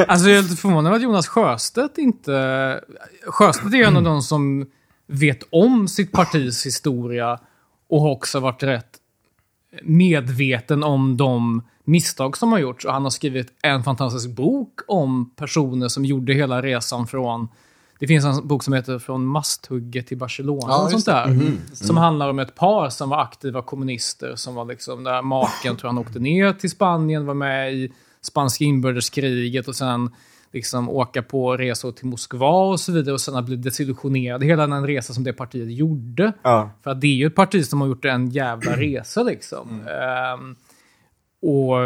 Alltså 0.07 0.29
jag 0.29 0.37
är 0.37 0.41
lite 0.41 0.55
förvånad 0.55 0.85
över 0.85 0.95
att 0.95 1.03
Jonas 1.03 1.27
Sjöstedt 1.27 1.97
inte... 1.97 2.81
Sjöstedt 3.27 3.73
är 3.73 3.77
ju 3.77 3.83
en 3.83 3.97
av 3.97 4.03
de 4.03 4.21
som 4.21 4.65
vet 5.07 5.39
om 5.51 5.87
sitt 5.87 6.11
partis 6.11 6.65
historia 6.65 7.39
och 7.89 8.01
har 8.01 8.11
också 8.11 8.39
varit 8.39 8.63
rätt 8.63 8.99
medveten 9.83 10.83
om 10.83 11.17
de 11.17 11.61
misstag 11.83 12.37
som 12.37 12.51
har 12.51 12.59
gjorts. 12.59 12.85
Och 12.85 12.93
han 12.93 13.03
har 13.03 13.09
skrivit 13.09 13.47
en 13.61 13.83
fantastisk 13.83 14.29
bok 14.29 14.79
om 14.87 15.31
personer 15.35 15.87
som 15.87 16.05
gjorde 16.05 16.33
hela 16.33 16.61
resan 16.61 17.07
från 17.07 17.47
det 18.03 18.07
finns 18.07 18.25
en 18.25 18.47
bok 18.47 18.63
som 18.63 18.73
heter 18.73 18.99
Från 18.99 19.25
masthugget 19.25 20.07
till 20.07 20.17
Barcelona. 20.17 20.67
Ja, 20.67 20.87
sånt 20.91 21.05
där. 21.05 21.57
Som 21.73 21.97
handlar 21.97 22.29
om 22.29 22.39
ett 22.39 22.55
par 22.55 22.89
som 22.89 23.09
var 23.09 23.21
aktiva 23.21 23.61
kommunister. 23.61 24.35
Som 24.35 24.55
var 24.55 24.65
liksom 24.65 25.03
där 25.03 25.21
maken 25.21 25.75
tror 25.75 25.87
han 25.89 25.97
åkte 25.97 26.19
ner 26.19 26.53
till 26.53 26.69
Spanien, 26.69 27.25
var 27.25 27.33
med 27.33 27.73
i 27.73 27.93
spanska 28.21 28.63
inbördeskriget 28.63 29.67
och 29.67 29.75
sen 29.75 30.09
liksom 30.51 30.89
åka 30.89 31.21
på 31.21 31.57
resor 31.57 31.91
till 31.91 32.05
Moskva 32.05 32.69
och 32.69 32.79
så 32.79 32.91
vidare 32.91 33.13
och 33.13 33.21
sen 33.21 33.35
har 33.35 33.41
blivit 33.41 33.63
desillusionerad. 33.63 34.43
Hela 34.43 34.67
den 34.67 34.87
resa 34.87 35.13
som 35.13 35.23
det 35.23 35.33
partiet 35.33 35.71
gjorde. 35.71 36.33
Ja. 36.41 36.69
För 36.83 36.91
att 36.91 37.01
det 37.01 37.07
är 37.07 37.15
ju 37.15 37.27
ett 37.27 37.35
parti 37.35 37.65
som 37.65 37.81
har 37.81 37.87
gjort 37.87 38.05
en 38.05 38.29
jävla 38.29 38.77
resa 38.77 39.23
liksom. 39.23 39.81
Ehm, 39.87 40.55
och 41.41 41.77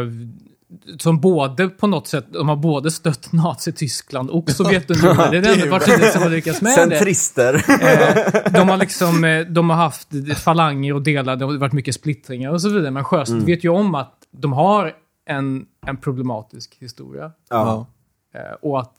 som 1.00 1.19
både 1.19 1.69
på 1.69 1.88
något 1.88 2.07
sätt, 2.07 2.25
de 2.33 2.50
har 2.50 2.55
både 2.55 2.91
stött 2.91 3.33
Nazityskland 3.33 4.29
och 4.29 4.51
Sovjetunionen. 4.51 5.31
Det 5.31 5.38
är 5.38 5.41
det 5.41 5.53
enda 5.53 5.79
partiet 5.79 6.13
som 6.13 6.21
har 6.21 6.29
lyckats 6.29 6.62
med 6.62 6.69
det. 6.69 6.75
Centrister. 6.75 7.53
Eh, 7.53 8.51
de 8.53 8.69
har 8.69 8.77
liksom, 8.77 9.24
eh, 9.24 9.45
de 9.45 9.69
har 9.69 9.77
haft 9.77 10.07
falanger 10.43 10.93
och 10.93 11.01
delar, 11.01 11.36
det 11.36 11.45
har 11.45 11.57
varit 11.57 11.74
mycket 11.74 11.95
splittringar 11.95 12.51
och 12.51 12.62
så 12.62 12.69
vidare. 12.69 12.91
Men 12.91 13.03
Sjöstedt 13.03 13.43
vet 13.43 13.63
ju 13.63 13.69
om 13.69 13.95
att 13.95 14.13
de 14.31 14.53
har 14.53 14.93
en, 15.25 15.65
en 15.86 15.97
problematisk 15.97 16.77
historia. 16.79 17.31
Ja. 17.50 17.88
Eh, 18.36 18.55
och 18.62 18.79
att, 18.79 18.95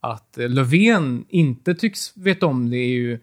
att 0.00 0.36
Löfven 0.36 1.24
inte 1.28 1.74
tycks 1.74 2.16
veta 2.16 2.46
om 2.46 2.70
det 2.70 2.76
är 2.76 2.88
ju 2.88 3.20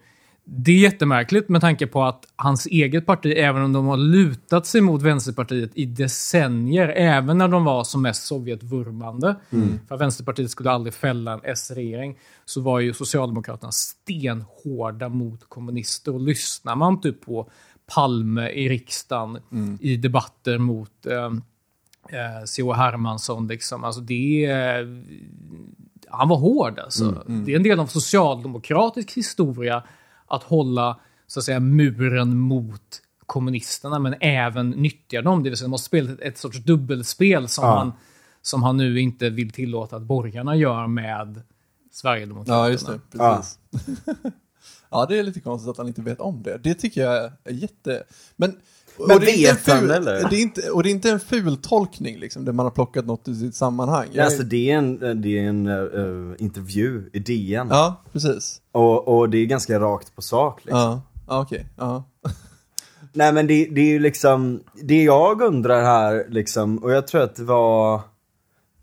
det 0.48 0.72
är 0.72 0.78
jättemärkligt 0.78 1.48
med 1.48 1.60
tanke 1.60 1.86
på 1.86 2.04
att 2.04 2.26
hans 2.36 2.66
eget 2.66 3.06
parti, 3.06 3.34
även 3.36 3.62
om 3.62 3.72
de 3.72 3.86
har 3.86 3.96
lutat 3.96 4.66
sig 4.66 4.80
mot 4.80 5.02
Vänsterpartiet 5.02 5.70
i 5.74 5.84
decennier, 5.84 6.88
även 6.88 7.38
när 7.38 7.48
de 7.48 7.64
var 7.64 7.84
som 7.84 8.02
mest 8.02 8.26
Sovjetvurmande, 8.26 9.36
för 9.88 9.94
att 9.94 10.00
Vänsterpartiet 10.00 10.50
skulle 10.50 10.70
aldrig 10.70 10.94
fälla 10.94 11.32
en 11.32 11.40
S-regering, 11.44 12.18
så 12.44 12.60
var 12.60 12.80
ju 12.80 12.92
Socialdemokraterna 12.92 13.72
stenhårda 13.72 15.08
mot 15.08 15.48
kommunister. 15.48 16.14
Och 16.14 16.20
lyssnar 16.20 16.76
man 16.76 17.00
typ 17.00 17.24
på 17.24 17.50
Palme 17.94 18.48
i 18.48 18.68
riksdagen 18.68 19.38
i 19.80 19.96
debatter 19.96 20.58
mot 20.58 21.06
eh, 21.06 21.24
eh, 22.18 22.44
C.H. 22.44 22.72
Hermansson. 22.72 23.46
Liksom. 23.46 23.84
Alltså 23.84 24.00
det 24.00 24.44
är, 24.44 25.04
han 26.08 26.28
var 26.28 26.36
hård 26.36 26.78
alltså. 26.78 27.24
Det 27.26 27.52
är 27.52 27.56
en 27.56 27.62
del 27.62 27.80
av 27.80 27.86
socialdemokratisk 27.86 29.12
historia 29.12 29.82
att 30.26 30.42
hålla 30.42 31.00
så 31.26 31.40
att 31.40 31.44
säga 31.44 31.60
muren 31.60 32.38
mot 32.38 33.02
kommunisterna 33.26 33.98
men 33.98 34.14
även 34.20 34.70
nyttja 34.70 35.22
dem. 35.22 35.42
Det 35.42 35.50
vill 35.50 35.56
säga 35.56 35.66
de 35.66 35.72
har 35.72 35.78
spelat 35.78 36.20
ett, 36.20 36.38
sorts 36.38 36.58
dubbelspel 36.58 37.48
som, 37.48 37.64
Ja. 37.64 37.78
han, 37.78 37.92
som 38.42 38.62
han 38.62 38.76
nu 38.76 39.00
inte 39.00 39.30
vill 39.30 39.50
tillåta 39.50 39.96
att 39.96 40.02
borgarna 40.02 40.56
gör 40.56 40.86
med 40.86 41.42
Sverigedemokraterna. 41.92 42.56
Ja, 42.56 42.68
just 42.68 42.86
det. 42.86 43.00
Precis. 43.18 43.58
Ja. 44.90 45.06
det 45.06 45.18
är 45.18 45.22
lite 45.22 45.40
konstigt 45.40 45.70
att 45.70 45.78
han 45.78 45.88
inte 45.88 46.02
vet 46.02 46.20
om 46.20 46.42
det. 46.42 46.58
Det 46.58 46.74
tycker 46.74 47.02
jag 47.02 47.32
är 47.44 47.52
jätte... 47.52 48.04
Men, 48.36 48.56
Men 49.08 49.20
det 49.20 49.44
är 49.44 49.54
ful, 49.54 49.90
eller? 49.90 50.28
Det 50.30 50.36
är 50.36 50.42
inte, 50.42 50.70
och 50.70 50.82
det 50.82 50.88
är 50.88 50.90
inte 50.90 51.10
en 51.10 51.20
ful 51.20 51.56
tolkning, 51.56 52.18
liksom, 52.18 52.44
där 52.44 52.52
man 52.52 52.66
har 52.66 52.70
plockat 52.70 53.06
något 53.06 53.28
ur 53.28 53.34
sitt 53.34 53.54
sammanhang. 53.54 54.08
Ja, 54.12 54.24
Alltså 54.24 54.42
det 54.42 54.70
är 54.70 54.76
en, 54.78 55.22
det 55.22 55.38
är 55.38 55.48
en 55.48 55.66
eh, 55.66 56.34
intervju 56.44 57.10
i 57.12 57.18
DN. 57.18 57.68
ja 57.70 58.02
precis. 58.12 58.60
Och, 58.72 59.08
och 59.08 59.30
det 59.30 59.38
är 59.38 59.46
ganska 59.46 59.80
rakt 59.80 60.14
på 60.16 60.22
sak 60.22 60.64
liksom. 60.64 60.80
Ja, 60.80 61.02
ja 61.28 61.40
okej. 61.40 61.66
Ja. 61.76 62.04
Nej 63.12 63.32
men 63.32 63.46
det, 63.46 63.68
det 63.72 63.80
är 63.80 63.88
ju 63.88 63.98
liksom, 63.98 64.60
det 64.82 65.02
jag 65.02 65.42
undrar 65.42 65.82
här 65.82 66.26
liksom, 66.28 66.78
och 66.78 66.92
jag 66.92 67.06
tror 67.06 67.22
att 67.22 67.36
det 67.36 67.44
var 67.44 68.00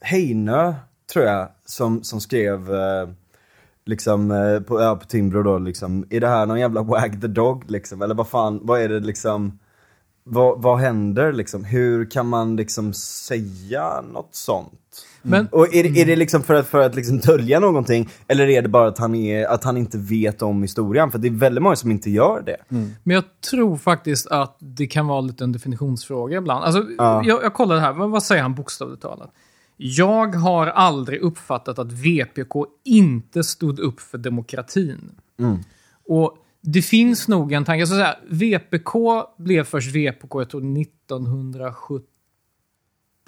Heinö, 0.01 0.73
tror 1.13 1.25
jag, 1.25 1.47
som, 1.65 2.03
som 2.03 2.21
skrev 2.21 2.75
eh, 2.75 3.09
liksom 3.85 4.31
eh, 4.31 4.59
på, 4.59 4.81
ja, 4.81 4.95
på 4.95 5.05
Timbro 5.05 5.43
då 5.43 5.57
liksom, 5.57 6.05
är 6.09 6.19
det 6.19 6.27
här 6.27 6.45
någon 6.45 6.59
jävla 6.59 6.81
wag 6.81 7.21
the 7.21 7.27
dog 7.27 7.71
liksom? 7.71 8.01
Eller 8.01 8.15
vad 8.15 8.27
fan, 8.27 8.59
vad 8.63 8.81
är 8.81 8.89
det 8.89 8.99
liksom, 8.99 9.59
vad, 10.23 10.61
vad 10.61 10.79
händer 10.79 11.33
liksom? 11.33 11.63
Hur 11.63 12.11
kan 12.11 12.27
man 12.27 12.55
liksom 12.55 12.93
säga 12.93 14.01
något 14.13 14.29
sånt? 14.35 14.79
Men 15.21 15.47
Och 15.51 15.75
är, 15.75 15.83
det- 15.83 16.01
är 16.01 16.05
det 16.05 16.15
liksom 16.15 16.43
för 16.43 16.53
att, 16.53 16.67
för 16.67 16.79
att 16.79 16.95
liksom 16.95 17.17
dölja 17.19 17.59
någonting? 17.59 18.09
Eller 18.27 18.47
är 18.47 18.61
det 18.61 18.69
bara 18.69 18.87
att 18.87 18.97
han, 18.97 19.15
är, 19.15 19.45
att 19.45 19.63
han 19.63 19.77
inte 19.77 19.97
vet 19.97 20.41
om 20.41 20.61
historien? 20.61 21.11
För 21.11 21.17
det 21.19 21.27
är 21.27 21.31
väldigt 21.31 21.61
många 21.63 21.75
som 21.75 21.91
inte 21.91 22.09
gör 22.09 22.41
det. 22.45 22.57
Men 23.03 23.15
jag 23.15 23.23
tror 23.51 23.77
faktiskt 23.77 24.27
att 24.27 24.57
det 24.59 24.87
kan 24.87 25.07
vara 25.07 25.21
lite 25.21 25.43
en 25.43 25.51
definitionsfråga 25.51 26.37
ibland. 26.37 26.63
Alltså, 26.65 26.85
Ja. 26.97 27.21
jag, 27.25 27.43
jag 27.43 27.53
kollade 27.53 27.81
här, 27.81 27.93
vad, 27.93 28.09
vad 28.09 28.23
säger 28.23 28.41
han 28.41 28.55
bokstavligt 28.55 29.01
talat? 29.01 29.31
Jag 29.77 30.35
har 30.35 30.67
aldrig 30.67 31.21
uppfattat 31.21 31.79
att 31.79 31.91
VPK 31.91 32.65
inte 32.85 33.43
stod 33.43 33.79
upp 33.79 33.99
för 33.99 34.17
demokratin. 34.17 35.11
Och 36.07 36.37
det 36.65 36.81
finns 36.81 37.27
nog 37.27 37.53
en 37.53 37.65
tanke, 37.65 37.79
jag 37.79 37.87
ska 37.87 37.97
säga, 37.97 38.17
VPK 38.29 38.93
blev 39.37 39.63
först 39.63 39.95
VPK, 39.95 40.41
jag 40.41 40.49
tror 40.49 40.81
1970 40.81 42.07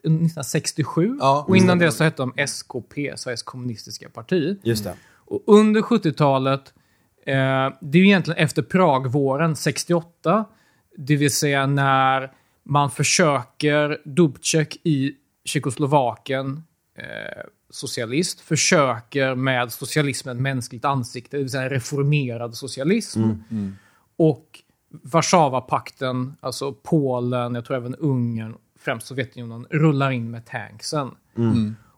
1967. 0.05 1.17
Ja, 1.19 1.45
och 1.47 1.57
innan 1.57 1.79
det 1.79 1.91
så 1.91 2.03
hette 2.03 2.21
de 2.21 2.33
SKP, 2.37 3.17
Sveriges 3.17 3.43
kommunistiska 3.43 4.09
parti. 4.09 4.59
Just 4.63 4.83
det. 4.83 4.93
Och 5.13 5.43
under 5.47 5.81
70-talet, 5.81 6.73
eh, 7.25 7.33
det 7.81 7.97
är 7.97 8.01
ju 8.01 8.05
egentligen 8.05 8.37
efter 8.37 8.61
Pragvåren 8.61 9.55
68, 9.55 10.45
det 10.97 11.15
vill 11.15 11.31
säga 11.31 11.67
när 11.67 12.31
man 12.63 12.91
försöker, 12.91 14.01
Dubček 14.05 14.77
i 14.83 15.15
Tjeckoslovakien, 15.45 16.63
eh, 16.97 17.43
socialist, 17.69 18.41
försöker 18.41 19.35
med 19.35 19.71
socialismen 19.71 20.35
ett 20.37 20.41
mänskligt 20.41 20.85
ansikte, 20.85 21.37
det 21.37 21.43
vill 21.43 21.51
säga 21.51 21.63
en 21.63 21.69
reformerad 21.69 22.55
socialism. 22.55 23.19
Och 24.17 24.61
Warszawapakten, 25.03 26.35
alltså 26.41 26.73
Polen, 26.73 27.55
jag 27.55 27.65
tror 27.65 27.77
även 27.77 27.95
Ungern, 27.95 28.55
främst 28.79 29.07
Sovjetunionen, 29.07 29.67
rullar 29.69 30.11
in 30.11 30.31
med 30.31 30.45
tanksen. 30.45 31.11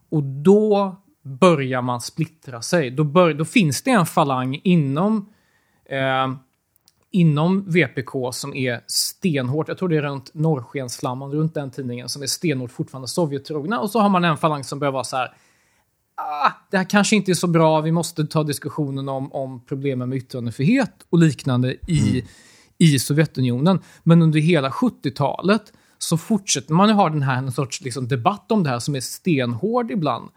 Och 0.09 0.23
då 0.23 0.95
börjar 1.23 1.81
man 1.81 2.01
splittra 2.01 2.61
sig. 2.61 2.91
Då, 2.91 3.03
bör, 3.03 3.33
då 3.33 3.45
finns 3.45 3.81
det 3.81 3.91
en 3.91 4.05
falang 4.05 4.61
inom, 4.63 5.29
eh, 5.85 6.35
inom 7.11 7.71
VPK 7.71 8.31
som 8.31 8.53
är 8.53 8.81
stenhårt, 8.87 9.67
jag 9.67 9.77
tror 9.77 9.89
det 9.89 9.97
är 9.97 10.01
runt 10.01 10.33
Norrskensflamman, 10.33 11.31
runt 11.31 11.53
den 11.53 11.71
tidningen, 11.71 12.09
som 12.09 12.21
är 12.21 12.27
stenhårt 12.27 12.71
fortfarande 12.71 13.07
Sovjettrogna. 13.07 13.79
Och 13.79 13.89
så 13.89 13.99
har 13.99 14.09
man 14.09 14.25
en 14.25 14.37
falang 14.37 14.63
som 14.63 14.79
börjar 14.79 14.91
vara 14.91 15.03
så 15.03 15.17
här, 15.17 15.33
ah, 16.17 16.51
det 16.71 16.77
här 16.77 16.89
kanske 16.89 17.15
inte 17.15 17.31
är 17.31 17.35
så 17.35 17.47
bra, 17.47 17.81
vi 17.81 17.91
måste 17.91 18.25
ta 18.25 18.43
diskussionen 18.43 19.09
om, 19.09 19.33
om 19.33 19.65
problemen 19.65 20.09
med 20.09 20.17
yttrandefrihet 20.17 20.93
och 21.09 21.19
liknande 21.19 21.73
i, 21.73 22.23
i 22.77 22.99
Sovjetunionen. 22.99 23.79
Men 24.03 24.21
under 24.21 24.39
hela 24.39 24.69
70-talet 24.69 25.73
så 25.97 26.17
fortsätter 26.17 26.73
man 26.73 26.89
ju 26.89 26.93
ha 26.93 27.09
den 27.09 27.21
här 27.21 27.37
en 27.37 27.51
sorts 27.51 27.81
liksom, 27.81 28.07
debatt 28.07 28.51
om 28.51 28.63
det 28.63 28.69
här 28.69 28.79
som 28.79 28.95
är 28.95 28.99
stenhård 28.99 29.91
ibland. 29.91 30.29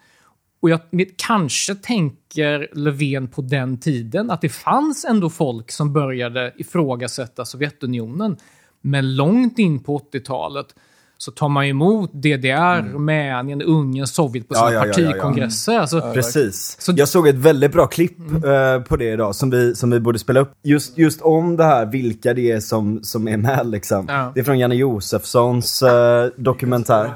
Och 0.63 0.71
jag 0.71 0.81
kanske 1.17 1.75
tänker 1.75 2.69
Löfven 2.73 3.29
på 3.29 3.43
den 3.43 3.81
tiden 3.81 4.31
att 4.31 4.41
det 4.41 4.49
fanns 4.49 5.05
ändå 5.05 5.31
folk 5.31 5.71
som 5.71 5.93
började 5.93 6.55
ifrågasätta 6.57 7.45
Sovjetunionen. 7.45 8.37
Men 8.81 9.17
långt 9.17 9.59
in 9.59 9.83
på 9.83 9.99
80-talet 9.99 10.75
så 11.23 11.31
tar 11.31 11.49
man 11.49 11.65
emot 11.65 12.11
DDR, 12.13 12.93
Rumänien, 12.93 13.63
Ungern, 13.63 14.07
Sovjet 14.07 14.49
på 14.49 14.55
Mm. 14.55 14.65
Ja, 14.75 14.81
sina 14.83 14.87
ja, 14.87 14.87
ja, 14.87 14.93
ja, 14.97 15.01
ja. 15.03 15.07
partikongresser. 15.13 15.79
Alltså, 15.79 16.01
Precis. 16.15 16.77
Så- 16.81 16.93
jag 16.97 17.09
såg 17.09 17.29
ett 17.29 17.35
väldigt 17.35 17.73
bra 17.73 17.87
klipp 17.87 18.19
eh, 18.21 18.83
på 18.89 18.97
det 18.97 19.13
idag 19.13 19.35
som 19.35 19.51
vi, 19.51 19.75
som 19.75 19.91
vi 19.91 20.01
borde 20.01 20.19
spela 20.19 20.41
upp. 20.41 20.53
Just, 20.65 20.99
just 20.99 21.21
om 21.23 21.57
det 21.57 21.65
här, 21.65 21.87
vilka 21.87 22.35
det 22.35 22.51
är 22.51 22.61
som, 22.61 23.03
som 23.03 23.29
är 23.29 23.37
med 23.37 23.67
liksom. 23.67 24.07
Ja. 24.09 24.33
Det 24.35 24.41
är 24.41 24.45
från 24.45 24.59
Janne 24.59 24.75
Josefssons 24.75 25.83
eh, 25.83 26.27
dokumentär. 26.37 27.11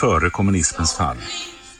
före 0.00 0.30
kommunismens 0.30 0.94
fall. 0.94 1.16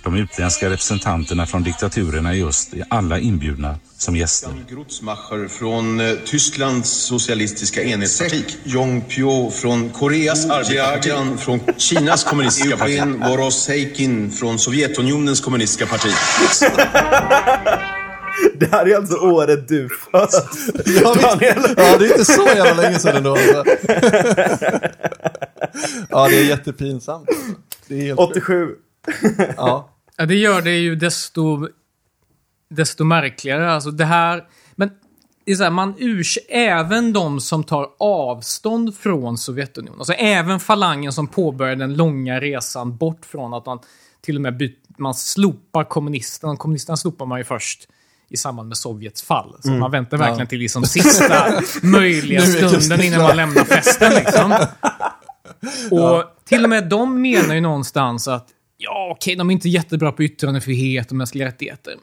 De 0.02 0.17
utländska 0.17 0.71
representanterna 0.71 1.47
från 1.47 1.62
diktaturerna 1.62 2.35
är 2.35 2.52
alla 2.88 3.19
inbjudna 3.19 3.76
som 3.99 4.17
gäster. 4.17 4.50
Grutzmacher 4.71 5.49
från 5.49 6.00
eh, 6.00 6.12
Tysklands 6.25 6.90
socialistiska 6.90 7.83
enhetsparti. 7.83 8.45
Jong-Pyo 8.64 9.50
från 9.50 9.90
Koreas 9.90 10.47
arbetarparti. 10.47 11.38
från 11.38 11.61
Kinas 11.76 12.25
kommunistiska 12.25 12.76
parti. 12.76 12.90
Eugen 12.90 13.21
Voroseikin 13.21 14.31
från 14.31 14.59
Sovjetunionens 14.59 15.40
kommunistiska 15.40 15.87
parti. 15.87 16.12
Det 18.55 18.67
här 18.73 18.87
är 18.87 18.97
alltså 18.97 19.17
året 19.17 19.69
du 19.69 19.88
föds. 19.88 20.37
Ja, 21.02 21.37
det 21.40 21.49
är 21.49 22.12
inte 22.12 22.25
så 22.25 22.47
jävla 22.47 22.83
länge 22.83 22.99
sedan 22.99 23.17
ändå. 23.17 23.31
Alltså. 23.31 23.64
ja, 26.11 26.28
det 26.28 26.37
är 26.37 26.45
jättepinsamt. 26.45 27.28
Det 27.88 27.95
är 27.95 28.02
helt 28.02 28.19
87. 28.19 28.69
Ja. 29.57 29.95
Ja, 30.17 30.27
det 30.27 30.35
gör 30.35 30.62
det 30.62 30.77
ju 30.77 30.97
desto, 30.97 31.69
desto 32.71 33.05
märkligare. 33.05 33.73
Alltså 33.73 33.91
det 33.91 34.05
här... 34.05 34.45
Men 34.75 34.91
det 35.45 35.53
är 35.53 35.57
så 35.57 35.62
här, 35.62 35.71
man 35.71 35.95
urs 35.99 36.38
även 36.49 37.12
de 37.12 37.41
som 37.41 37.65
tar 37.65 37.88
avstånd 37.99 38.97
från 38.97 39.38
Sovjetunionen, 39.38 39.99
alltså 39.99 40.12
även 40.12 40.61
falangen 40.61 41.12
som 41.12 41.27
påbörjar 41.27 41.77
den 41.77 41.95
långa 41.95 42.41
resan 42.41 42.97
bort 42.97 43.27
från 43.27 43.55
att 43.55 43.67
man 43.67 43.79
till 44.21 44.37
och 44.37 44.43
med 44.43 44.57
byt, 44.57 44.79
man 44.99 45.15
slopar 45.15 45.85
kommunisterna. 45.85 46.57
Kommunisterna 46.57 46.97
slopar 46.97 47.27
man 47.27 47.38
ju 47.38 47.45
först 47.45 47.88
i 48.29 48.37
samband 48.37 48.69
med 48.69 48.77
Sovjets 48.77 49.23
fall. 49.23 49.57
Så 49.61 49.71
man 49.71 49.91
väntar 49.91 50.17
verkligen 50.17 50.47
till 50.47 50.59
liksom 50.59 50.85
sista 50.85 51.62
möjliga 51.83 52.41
stunden 52.41 53.03
innan 53.03 53.23
man 53.23 53.37
lämnar 53.37 53.65
festen. 53.65 54.12
Liksom. 54.15 54.53
Och 55.91 56.25
till 56.45 56.65
och 56.65 56.71
med 56.71 56.88
de 56.88 57.23
menar 57.23 57.55
ju 57.55 57.61
någonstans 57.61 58.29
att 58.29 58.49
ja, 58.78 59.08
okej, 59.16 59.37
de 59.37 59.50
är 59.50 59.52
inte 59.52 59.68
jättebra 59.68 60.12
på 60.12 60.23
yttrandefrihet 60.23 61.11
och 61.11 61.16
mänskliga 61.16 61.47
rättigheter. 61.47 61.94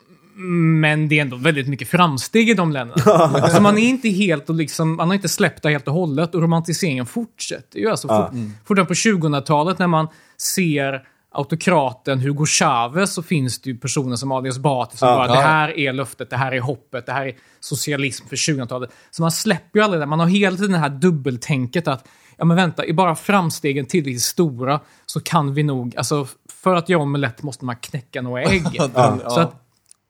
Men 0.81 1.07
det 1.07 1.17
är 1.17 1.21
ändå 1.21 1.37
väldigt 1.37 1.67
mycket 1.67 1.87
framsteg 1.87 2.49
i 2.49 2.53
de 2.53 2.71
länderna. 2.71 3.49
Så 3.49 3.61
man 3.61 3.77
är 3.77 3.89
inte 3.89 4.09
helt 4.09 4.49
och 4.49 4.55
liksom, 4.55 4.95
man 4.95 5.07
har 5.07 5.15
inte 5.15 5.29
släppt 5.29 5.63
det 5.63 5.69
helt 5.69 5.87
och 5.87 5.93
hållet 5.93 6.35
och 6.35 6.41
romantiseringen 6.41 7.05
fortsätter 7.05 7.79
ju. 7.79 7.89
Alltså, 7.89 8.07
fort, 8.07 8.31
Fortfarande 8.65 8.85
på 8.85 8.93
2000-talet 8.93 9.79
när 9.79 9.87
man 9.87 10.07
ser 10.37 11.07
autokraten 11.31 12.19
Hugo 12.19 12.45
Chavez 12.45 13.13
så 13.13 13.23
finns 13.23 13.61
det 13.61 13.69
ju 13.69 13.77
personer 13.77 14.15
som 14.15 14.31
Ali 14.31 14.49
Esbati 14.49 14.97
som 14.97 15.07
bara, 15.07 15.27
det 15.27 15.41
här 15.41 15.79
är 15.79 15.93
löftet, 15.93 16.29
det 16.29 16.37
här 16.37 16.51
är 16.51 16.59
hoppet, 16.59 17.05
det 17.05 17.11
här 17.11 17.25
är 17.25 17.35
socialism 17.59 18.27
för 18.27 18.35
2000-talet. 18.35 18.89
Så 19.11 19.21
man 19.21 19.31
släpper 19.31 19.79
ju 19.79 19.85
aldrig 19.85 20.01
det. 20.01 20.05
Man 20.05 20.19
har 20.19 20.27
hela 20.27 20.57
tiden 20.57 20.71
det 20.71 20.77
här 20.77 20.89
dubbeltänket 20.89 21.87
att, 21.87 22.07
ja 22.37 22.45
men 22.45 22.57
vänta, 22.57 22.85
är 22.85 22.93
bara 22.93 23.15
framstegen 23.15 23.85
tillräckligt 23.85 24.21
stora 24.21 24.79
så 25.05 25.19
kan 25.19 25.53
vi 25.53 25.63
nog, 25.63 25.97
alltså 25.97 26.27
för 26.65 26.75
att 26.75 26.89
göra 26.89 27.01
omelett 27.01 27.43
måste 27.43 27.65
man 27.65 27.75
knäcka 27.75 28.21
några 28.21 28.43
ägg. 28.43 28.63
Så 29.27 29.39
att, 29.39 29.65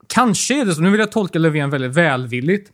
kanske 0.07 0.61
är 0.61 0.65
det 0.65 0.75
så, 0.75 0.81
nu 0.81 0.89
vill 0.89 0.99
jag 0.99 1.11
tolka 1.11 1.39
Löfven 1.39 1.69
väldigt 1.69 1.93
välvilligt, 1.93 2.71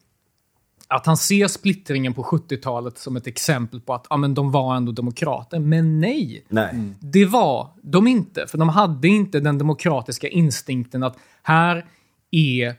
att 0.88 1.06
han 1.06 1.18
ser 1.18 1.48
splittringen 1.48 2.14
på 2.14 2.24
70-talet 2.24 2.98
som 2.98 3.16
ett 3.16 3.28
exempel 3.28 3.82
på 3.82 3.94
att 3.94 4.08
ja, 4.10 4.18
men 4.18 4.34
de 4.34 4.52
var 4.52 4.76
ändå 4.76 4.92
demokrater. 4.92 5.60
Men 5.60 6.00
nej, 6.00 6.46
Nej. 6.50 6.76
det 7.00 7.26
var 7.26 7.70
de 7.84 8.08
inte. 8.08 8.48
För 8.48 8.58
de 8.58 8.70
hade 8.70 9.08
inte 9.08 9.40
den 9.40 9.58
demokratiska 9.58 10.28
instinkten 10.28 11.04
att 11.04 11.18
här 11.44 11.86
är 12.32 12.76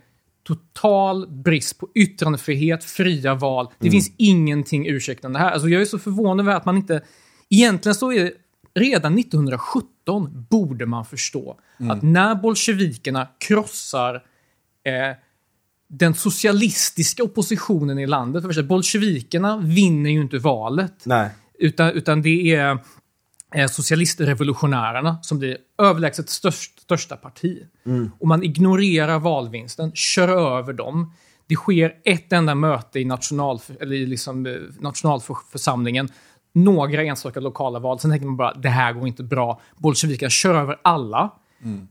total 0.46 1.28
brist 1.28 1.78
på 1.78 1.88
yttrandefrihet, 1.94 2.84
fria 2.84 3.34
val. 3.34 3.68
Det 3.78 3.90
finns 3.90 4.12
ingenting 4.16 4.86
ursäktande 4.86 5.38
här. 5.38 5.50
Alltså 5.50 5.68
jag 5.68 5.82
är 5.82 5.86
så 5.86 5.98
förvånad 5.98 6.46
över 6.46 6.56
att 6.56 6.64
man 6.64 6.76
inte... 6.76 7.02
Egentligen 7.48 7.94
så 7.94 8.12
är 8.12 8.32
redan 8.74 9.18
1917 9.18 10.46
borde 10.50 10.86
man 10.86 11.04
förstå 11.04 11.60
att 11.90 12.02
när 12.02 12.34
bolsjevikerna 12.34 13.28
krossar 13.38 14.14
eh, 14.84 15.16
den 15.92 16.14
socialistiska 16.14 17.22
oppositionen 17.22 17.98
i 17.98 18.06
landet. 18.06 18.54
För 18.54 18.62
bolsjevikerna 18.62 19.56
vinner 19.56 20.10
ju 20.10 20.20
inte 20.20 20.38
valet. 20.38 21.02
Nej. 21.04 21.30
Utan, 21.58 21.90
utan 21.90 22.22
det 22.22 22.54
är 22.54 22.78
eh, 23.54 23.66
socialistrevolutionärerna 23.66 25.18
som 25.22 25.38
blir 25.38 25.56
överlägset 25.78 26.28
störst, 26.28 26.80
största 26.80 27.16
parti. 27.16 27.62
Och 28.18 28.28
man 28.28 28.42
ignorerar 28.42 29.18
valvinsten, 29.18 29.92
kör 29.94 30.58
över 30.58 30.72
dem. 30.72 31.12
Det 31.46 31.54
sker 31.56 31.94
ett 32.04 32.32
enda 32.32 32.54
möte 32.54 33.00
i, 33.00 33.04
national, 33.04 33.60
eller 33.80 33.96
i 33.96 34.06
liksom, 34.06 34.46
eh, 34.46 34.52
nationalförsamlingen. 34.80 36.08
Några 36.52 37.02
enstaka 37.02 37.40
lokala 37.40 37.78
val. 37.78 37.98
Sen 37.98 38.10
tänker 38.10 38.26
man 38.26 38.36
bara, 38.36 38.54
det 38.54 38.68
här 38.68 38.92
går 38.92 39.08
inte 39.08 39.22
bra. 39.22 39.60
Bolsjevikerna 39.76 40.30
kör 40.30 40.54
över 40.54 40.76
alla. 40.82 41.30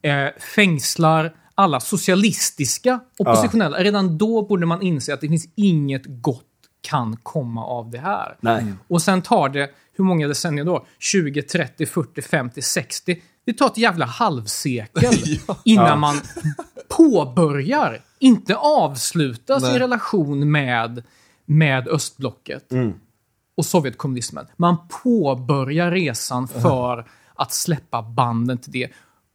Eh, 0.02 0.28
fängslar 0.56 1.34
alla 1.56 1.80
socialistiska 1.80 3.00
oppositionella. 3.20 3.78
Redan 3.78 4.18
då 4.18 4.42
borde 4.42 4.66
man 4.66 4.82
inse 4.82 5.14
att 5.14 5.22
det 5.22 5.28
finns 5.28 5.48
inget 5.56 6.04
gott 6.06 6.46
kan 6.82 7.18
komma 7.18 7.66
av 7.66 7.90
det 7.90 7.98
här. 7.98 8.38
Nej. 8.40 8.66
Och 8.88 9.02
sen 9.02 9.22
tar 9.22 9.50
det, 9.50 9.70
hur 9.94 10.04
många 10.04 10.28
decennier 10.28 10.66
då? 10.66 10.86
20, 11.00 11.42
30, 11.42 11.86
40, 11.86 12.22
50, 12.22 12.62
60. 12.62 13.22
Det 13.46 13.54
tar 13.54 13.66
ett 13.66 13.78
jävla 13.78 14.06
halvsekel 14.06 15.14
innan 15.66 16.00
man 16.00 16.16
påbörjar, 16.90 18.02
inte 18.20 18.56
avslutar 18.56 19.60
sin 19.60 19.70
Nej. 19.70 19.80
relation 19.80 20.52
med, 20.52 21.04
med 21.46 21.88
östblocket 21.88 22.72
och 23.58 23.66
Sovjetkommunismen. 23.66 24.46
Man 24.58 24.78
påbörjar 25.04 25.92
resan 25.92 26.48
för 26.48 27.06
att 27.36 27.52
släppa 27.54 28.02
banden 28.02 28.58
till 28.58 28.72
det. 28.72 28.90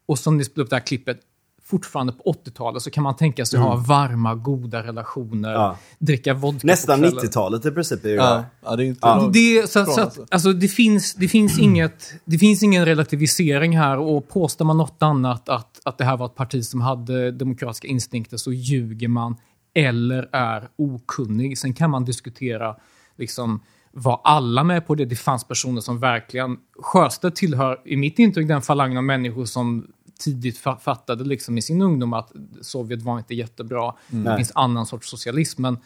Och 0.09 0.19
som 0.19 0.37
ni 0.37 0.45
spelade 0.45 0.65
upp 0.65 0.71
det 0.71 0.77
här 0.77 0.87
klippet, 0.87 1.21
fortfarande 1.63 2.13
på 2.13 2.33
80-talet 2.45 2.83
så 2.83 2.91
kan 2.91 3.03
man 3.05 3.17
tänka 3.17 3.47
sig 3.47 3.61
ha 3.61 3.77
varma, 3.77 4.35
goda 4.35 4.83
relationer, 4.83 5.53
Ja. 5.53 5.77
dricka 5.99 6.35
vodka 6.35 6.67
Nästan 6.67 6.99
på 6.99 7.03
kvällen. 7.09 7.19
90-talet 7.25 7.67
i 7.67 7.71
princip 7.71 8.05
är 8.05 8.09
ju 8.09 8.15
Ja, 8.15 8.35
det. 8.37 8.45
ja, 8.65 8.77
det 8.77 8.85
är 8.85 8.87
inte 8.87 9.01
Ja. 9.03 9.17
långt 9.21 9.33
Det, 9.33 9.71
så, 9.71 9.79
att- 9.79 9.89
ifrån, 9.89 10.11
så 10.11 10.21
att, 10.23 10.33
alltså, 10.33 10.53
det, 10.53 10.69
finns, 10.69 11.15
det, 11.15 11.29
finns 11.29 11.59
inget, 11.59 12.13
det 12.25 12.39
finns 12.39 12.63
ingen 12.63 12.85
relativisering 12.85 13.79
här 13.79 13.99
och 13.99 14.29
påstår 14.29 14.65
man 14.65 14.77
något 14.77 15.03
annat 15.03 15.49
att, 15.49 15.81
att 15.85 15.99
det 15.99 16.05
här 16.05 16.17
var 16.17 16.27
ett 16.27 16.35
parti 16.35 16.65
som 16.65 16.81
hade 16.81 17.31
demokratiska 17.31 17.89
instinkter 17.89 18.37
så 18.37 18.53
ljuger 18.53 19.09
man 19.09 19.37
eller 19.75 20.29
är 20.33 20.69
okunnig. 20.77 21.59
Sen 21.59 21.75
kan 21.75 21.91
man 21.91 22.05
diskutera 22.05 22.77
liksom, 23.17 23.61
var 23.99 24.21
alla 24.25 24.65
med 24.65 24.87
på 24.87 24.95
det? 24.95 25.05
Det 25.05 25.17
fanns 25.17 25.45
personer 25.45 25.81
som 25.81 25.99
verkligen... 25.99 26.57
Sjöstedt 26.79 27.37
tillhör, 27.37 27.81
i 27.85 27.97
mitt 27.97 28.19
intryck, 28.19 28.49
den 28.49 28.63
falangen 28.63 28.97
av 28.97 29.05
människor 29.05 29.45
som 29.45 29.87
tidigt 30.19 30.65
fa- 30.65 30.79
fattade 30.79 31.25
liksom 31.25 31.59
i 31.59 31.63
sin 31.63 31.83
ungdom 31.83 32.13
att 32.13 32.33
Sovjet 32.61 33.03
var 33.03 33.19
inte 33.19 33.35
jättebra. 33.35 33.95
Det 34.09 34.37
finns 34.37 34.53
annan 34.55 34.87
sorts 34.87 35.11
socialism. 35.11 35.63
Men 35.63 35.79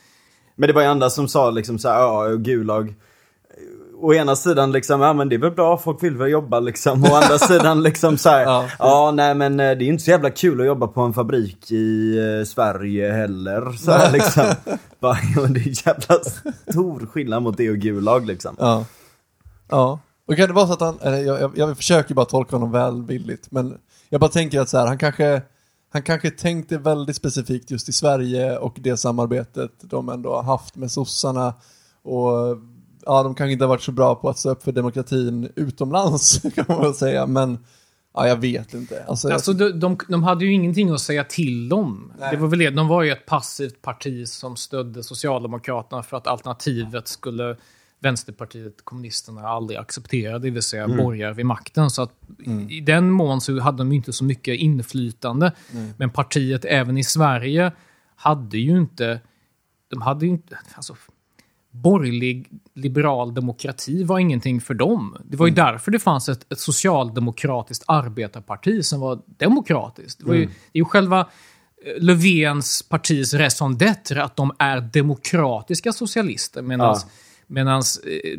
Men 0.57 0.67
det 0.67 0.73
var 0.73 0.83
ju 0.83 0.89
andra 0.89 1.11
som 1.11 1.29
sa 1.29 1.51
liksom 1.51 1.79
så 1.79 1.89
här, 1.89 2.01
ja, 2.01 2.37
Gulag. 2.37 2.95
Å 4.03 4.15
ena 4.15 4.37
sidan 4.37 4.73
liksom, 4.73 5.01
ja 5.01 5.13
men 5.13 5.29
det 5.29 5.35
är 5.37 5.39
väl 5.39 5.51
bra, 5.51 5.79
folk 5.79 6.03
vill 6.03 6.17
väl 6.17 6.31
jobba 6.31 6.61
liksom. 6.61 7.05
Å 7.05 7.15
andra 7.15 7.39
sidan 7.49 7.83
liksom 7.83 8.19
så 8.19 8.29
här, 8.29 8.43
Ja. 8.43 8.67
ja. 8.79 9.11
nej 9.15 9.35
men 9.35 9.61
eh, 9.61 9.65
det 9.67 9.85
är 9.85 9.87
ju 9.87 9.93
inte 9.93 10.05
så 10.05 10.11
jävla 10.11 10.31
kul 10.31 10.61
att 10.61 10.67
jobba 10.67 10.87
på 10.87 11.01
en 11.01 11.13
fabrik 11.13 11.73
i 11.73 12.19
eh, 12.19 12.45
Sverige 12.45 13.13
heller. 13.13 13.73
Så 13.73 13.93
här, 13.93 14.13
liksom. 14.19 14.45
Bara, 15.01 15.19
ja, 15.37 15.43
det 15.43 15.61
är 15.61 15.87
jävla 15.87 16.25
stor 16.71 17.07
skillnad 17.07 17.43
mot 17.43 17.57
det 17.57 17.71
och 17.71 17.77
Gulag 17.77 18.27
liksom. 18.27 18.57
Ja. 18.59 18.85
Ja. 19.69 19.99
Och 20.29 20.37
kan 20.37 20.49
det 20.49 20.55
vara 20.55 20.67
så 20.67 20.73
att 20.73 20.81
han, 20.81 20.99
eller 21.03 21.19
jag, 21.19 21.41
jag, 21.41 21.53
jag 21.55 21.77
försöker 21.77 22.15
bara 22.15 22.27
tolka 22.27 22.57
honom 22.57 22.73
välvilligt, 22.73 23.51
men 23.51 23.79
jag 24.09 24.21
bara 24.21 24.31
tänker 24.31 24.61
att 24.61 24.69
så 24.69 24.79
här, 24.79 24.87
han 24.87 24.99
kanske, 24.99 25.43
han 25.93 26.03
kanske 26.03 26.31
tänkte 26.31 26.79
väldigt 26.79 27.17
specifikt 27.17 27.71
just 27.71 27.89
i 27.89 27.93
Sverige 27.93 28.59
och 28.59 28.77
det 28.81 28.97
samarbetet 28.97 29.71
de 29.81 30.09
ändå 30.09 30.35
har 30.35 30.43
haft 30.43 30.77
med 30.77 30.91
sossarna. 30.91 31.55
Och 32.03 32.57
ja, 33.07 33.23
de 33.23 33.35
kanske 33.35 33.53
inte 33.53 33.65
har 33.65 33.69
varit 33.69 33.83
så 33.83 33.93
bra 33.93 34.15
på 34.15 34.29
att 34.29 34.39
stå 34.39 34.51
upp 34.51 34.63
för 34.63 34.73
demokratin 34.73 35.53
utomlands, 35.57 36.43
kan 36.55 36.65
man 36.69 36.81
väl 36.81 36.95
säga, 36.95 37.27
men 37.27 37.59
ja, 38.15 38.29
jag 38.29 38.37
vet 38.37 38.75
inte. 38.75 39.05
Alltså, 39.09 39.33
Alltså, 39.33 39.53
de, 39.53 39.81
de, 39.81 39.99
de 40.09 40.23
hade 40.23 40.45
ju 40.45 40.53
ingenting 40.53 40.91
att 40.91 41.01
säga 41.01 41.25
till 41.25 41.73
om. 41.73 42.13
Nej. 42.19 42.31
Det 42.31 42.37
var 42.37 42.49
väl 42.49 42.59
det. 42.59 42.71
De 42.71 42.89
var 42.89 43.03
ju 43.03 43.11
ett 43.11 43.27
passivt 43.27 43.83
parti 43.83 44.29
som 44.29 44.57
stödde 44.57 45.03
Socialdemokraterna 45.03 46.03
för 46.03 46.17
att 46.17 46.27
alternativet 46.27 47.09
skulle 47.09 47.57
Vänsterpartiet 48.03 48.85
kommunisterna 48.85 49.49
aldrig 49.49 49.79
acceptera, 49.79 50.39
det 50.39 50.51
vill 50.51 50.63
säga 50.63 50.89
borgare 50.89 51.35
vid 51.35 51.47
makten. 51.47 51.91
Så 51.91 52.03
att 52.03 52.13
i 52.69 52.81
den 52.81 53.11
mån 53.11 53.41
så 53.41 53.61
hade 53.61 53.79
de 53.79 53.93
inte 53.93 54.13
så 54.13 54.25
mycket 54.25 54.59
inflytande. 54.59 55.53
Men 55.97 56.11
partiet 56.11 56.65
även 56.65 56.99
i 56.99 57.05
Sverige 57.05 57.73
hade 58.17 58.59
ju 58.59 58.79
inte... 58.79 59.21
De 59.91 60.03
hade 60.03 60.27
ju 60.27 60.33
inte... 60.33 60.59
Alltså, 60.75 60.97
borgerlig 61.71 62.49
liberal 62.75 63.35
demokrati 63.35 64.05
var 64.05 64.19
ingenting 64.19 64.61
för 64.61 64.75
dem. 64.75 65.17
Det 65.25 65.37
var 65.37 65.47
ju 65.47 65.55
därför 65.55 65.91
det 65.91 65.99
fanns 65.99 66.29
ett, 66.29 66.53
ett 66.53 66.59
socialdemokratiskt 66.59 67.85
arbetarparti 67.87 68.85
som 68.85 69.01
var 69.01 69.19
demokratiskt. 69.27 70.19
Det, 70.19 70.25
var 70.27 70.35
ju, 70.35 70.45
det 70.47 70.79
är 70.79 70.79
ju 70.79 70.85
själva 70.85 71.21
eh, 71.21 72.03
Löfvens 72.03 72.83
partis 72.89 73.35
raison 73.35 73.77
d'être 73.77 74.21
att 74.23 74.37
de 74.37 74.53
är 74.59 74.81
demokratiska 74.81 75.93
socialister. 75.93 76.63
Medan 76.63 76.87
Ja. 76.89 77.01
eh, 78.07 78.39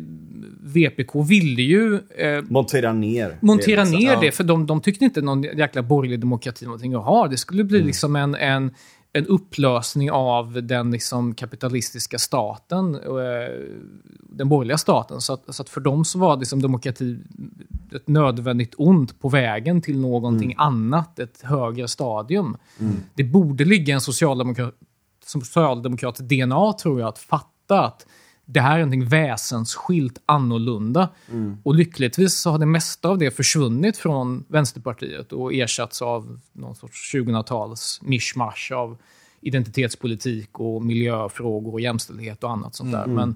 VPK 0.62 1.14
ville 1.28 1.62
ju 1.62 1.94
eh, 1.94 2.42
Montera 2.48 2.92
ner. 2.92 3.38
montera 3.40 3.84
det, 3.84 3.90
liksom. 3.90 4.00
ner 4.06 4.12
Ja. 4.12 4.20
det, 4.20 4.32
för 4.32 4.44
de, 4.44 4.66
de 4.66 4.80
tyckte 4.80 5.04
inte 5.04 5.20
någon 5.22 5.42
jäkla 5.42 5.82
borgerlig 5.82 6.20
demokrati 6.20 6.64
någonting 6.64 6.94
att 6.94 7.04
ha. 7.04 7.28
Det 7.28 7.36
skulle 7.36 7.64
bli 7.64 7.82
liksom 7.82 8.16
en, 8.16 8.34
en, 8.34 8.70
en 9.12 9.26
upplösning 9.26 10.10
av 10.10 10.62
den 10.62 10.90
liksom 10.90 11.34
kapitalistiska 11.34 12.18
staten, 12.18 12.94
eh, 12.94 13.00
den 14.20 14.48
borgerliga 14.48 14.78
staten. 14.78 15.20
Så 15.20 15.32
att, 15.32 15.54
så 15.54 15.62
att 15.62 15.68
för 15.68 15.80
dem 15.80 16.04
så 16.04 16.18
var 16.18 16.36
liksom 16.36 16.62
demokrati 16.62 17.18
ett 17.94 18.08
nödvändigt 18.08 18.74
ont 18.76 19.20
på 19.20 19.28
vägen 19.28 19.82
till 19.82 20.00
någonting 20.00 20.54
annat, 20.58 21.18
ett 21.18 21.42
högre 21.42 21.88
stadium. 21.88 22.56
Det 23.14 23.24
borde 23.24 23.64
ligga 23.64 23.94
en 23.94 24.00
socialdemokrat, 24.00 24.74
socialdemokratisk 25.24 26.28
DNA, 26.28 26.72
tror 26.72 27.00
jag, 27.00 27.08
att 27.08 27.18
fatta 27.18 27.84
att 27.84 28.06
det 28.46 28.60
här 28.60 28.74
är 28.74 28.78
någonting 28.78 29.06
väsensskilt 29.06 30.22
annorlunda. 30.26 31.08
Och 31.62 31.74
lyckligtvis 31.74 32.34
så 32.34 32.50
har 32.50 32.58
det 32.58 32.66
mesta 32.66 33.08
av 33.08 33.18
det 33.18 33.30
försvunnit 33.30 33.96
från 33.96 34.44
Vänsterpartiet 34.48 35.32
och 35.32 35.54
ersatts 35.54 36.02
av 36.02 36.40
någon 36.52 36.76
sorts 36.76 37.14
2000-tals 37.14 38.00
mischmasch 38.02 38.72
av 38.72 38.96
identitetspolitik 39.40 40.60
och 40.60 40.82
miljöfrågor 40.84 41.72
och 41.72 41.80
jämställdhet 41.80 42.44
och 42.44 42.50
annat 42.50 42.74
sånt 42.74 42.92
där. 42.92 43.06
Men, 43.06 43.34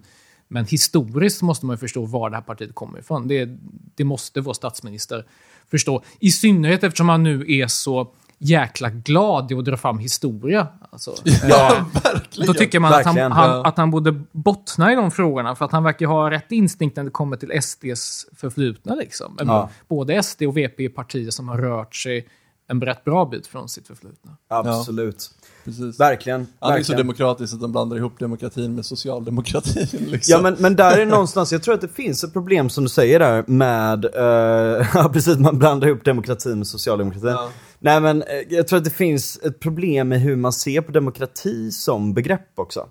men 0.49 0.65
historiskt 0.65 1.43
måste 1.43 1.67
man 1.67 1.75
ju 1.75 1.79
förstå 1.79 2.05
var 2.05 2.31
det 2.31 2.37
här 2.37 2.43
partiet 2.43 2.75
kommer 2.75 2.99
ifrån. 2.99 3.29
Det, 3.29 3.59
det 3.95 4.05
måste 4.05 4.41
vår 4.41 4.53
statsminister 4.53 5.27
förstå. 5.71 6.03
I 6.21 6.31
synnerhet 6.31 6.85
eftersom 6.85 7.09
han 7.09 7.23
nu 7.23 7.45
är 7.49 7.67
så 7.67 8.13
jäkla 8.39 8.91
glad 8.91 9.53
i 9.53 9.55
att 9.55 9.65
dra 9.65 9.77
fram 9.77 9.99
historia. 9.99 10.69
Alltså, 10.91 11.15
ja, 11.49 11.87
verkligen. 12.05 12.47
då 12.47 12.55
tycker 12.55 12.81
man 12.81 12.93
att 12.93 13.05
han, 13.05 13.33
han, 13.33 13.67
att 13.67 13.77
han 13.77 13.91
borde 13.91 14.23
bottna 14.33 14.93
i 14.93 14.95
de 14.95 15.11
frågorna, 15.11 15.57
för 15.57 15.65
att 15.65 15.73
han 15.73 15.85
verkar 15.85 16.07
ha 16.07 16.31
rätt 16.31 16.53
instinkt 16.53 16.97
när 16.97 17.05
det 17.05 17.11
kommer 17.11 17.37
till 17.37 17.63
SDs 17.63 18.27
förflutna. 18.37 18.95
Liksom. 18.95 19.39
Ja. 19.39 19.71
Både 19.89 20.23
SD 20.23 20.43
och 20.43 20.57
VP 20.57 20.85
är 20.85 20.89
partier 20.89 21.31
som 21.31 21.49
har 21.49 21.59
rört 21.59 21.95
sig 21.95 22.29
en 22.69 22.83
rätt 22.83 23.05
bra 23.05 23.25
bit 23.25 23.47
från 23.47 23.69
sitt 23.69 23.87
förflutna. 23.87 24.37
Absolut. 24.49 25.31
Precis. 25.65 26.01
Verkligen. 26.01 26.47
Han 26.61 26.73
är 26.73 26.83
så 26.83 26.93
demokratisk 26.93 27.55
att 27.55 27.61
de 27.61 27.73
blandar 27.73 27.97
ihop 27.97 28.19
demokratin 28.19 28.75
med 28.75 28.87
socialdemokratin. 28.87 29.87
Liksom. 30.11 30.33
Ja 30.33 30.43
men, 30.43 30.57
men 30.59 30.77
där 30.77 30.99
är 30.99 31.07
någonstans, 31.07 31.53
jag 31.53 31.63
tror 31.63 31.75
att 31.75 31.81
det 31.81 31.89
finns 31.89 32.25
ett 32.25 32.33
problem 32.33 32.71
som 32.71 32.85
du 32.85 32.91
säger 32.91 33.19
där 33.19 33.45
med, 33.47 34.05
eh, 34.05 34.87
ja 34.95 35.11
precis, 35.13 35.39
man 35.39 35.59
blandar 35.59 35.89
ihop 35.89 36.05
demokratin 36.05 36.59
med 36.59 36.67
socialdemokratin. 36.67 37.29
Ja. 37.29 37.51
Nej 37.87 38.01
men 38.01 38.23
eh, 38.23 38.43
jag 38.49 38.69
tror 38.69 38.77
att 38.77 38.85
det 38.85 38.91
finns 38.91 39.41
ett 39.45 39.61
problem 39.61 40.09
med 40.09 40.21
hur 40.21 40.37
man 40.37 40.53
ser 40.53 40.81
på 40.81 40.93
demokrati 40.93 41.71
som 41.71 42.15
begrepp 42.15 42.51
också. 42.55 42.87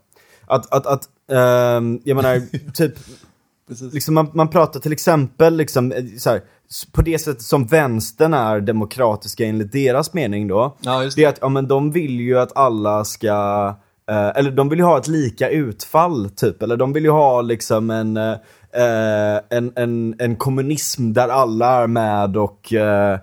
Att, 0.45 0.73
att, 0.73 0.85
att 0.85 1.03
ehm, 1.31 2.01
jag 2.03 2.15
menar, 2.15 2.41
typ, 2.73 2.93
liksom 3.93 4.13
man, 4.13 4.31
man 4.33 4.49
pratar 4.49 4.79
till 4.79 4.91
exempel 4.91 5.55
liksom, 5.55 5.91
eh, 5.91 6.03
så 6.17 6.29
här, 6.29 6.41
på 6.91 7.01
det 7.01 7.19
sättet 7.19 7.41
som 7.41 7.65
vänstern 7.65 8.33
är 8.33 8.59
demokratiska 8.61 9.45
enligt 9.45 9.71
deras 9.71 10.13
mening 10.13 10.47
då. 10.47 10.77
Ja, 10.81 11.03
just 11.03 11.15
Det 11.15 11.23
är 11.23 11.29
att, 11.29 11.39
ja 11.41 11.49
men 11.49 11.67
de 11.67 11.91
vill 11.91 12.19
ju 12.19 12.39
att 12.39 12.57
alla 12.57 13.05
ska, 13.05 13.67
eh, 14.09 14.29
eller 14.35 14.51
de 14.51 14.69
vill 14.69 14.79
ju 14.79 14.85
ha 14.85 14.97
ett 14.97 15.07
lika 15.07 15.49
utfall 15.49 16.29
typ, 16.29 16.63
eller 16.63 16.77
de 16.77 16.93
vill 16.93 17.03
ju 17.03 17.11
ha 17.11 17.41
liksom 17.41 17.89
en, 17.89 18.17
eh, 18.17 18.37
en, 19.49 19.71
en, 19.75 20.15
en 20.19 20.35
kommunism 20.35 21.13
där 21.13 21.27
alla 21.27 21.83
är 21.83 21.87
med 21.87 22.37
och, 22.37 22.73
eh, 22.73 23.19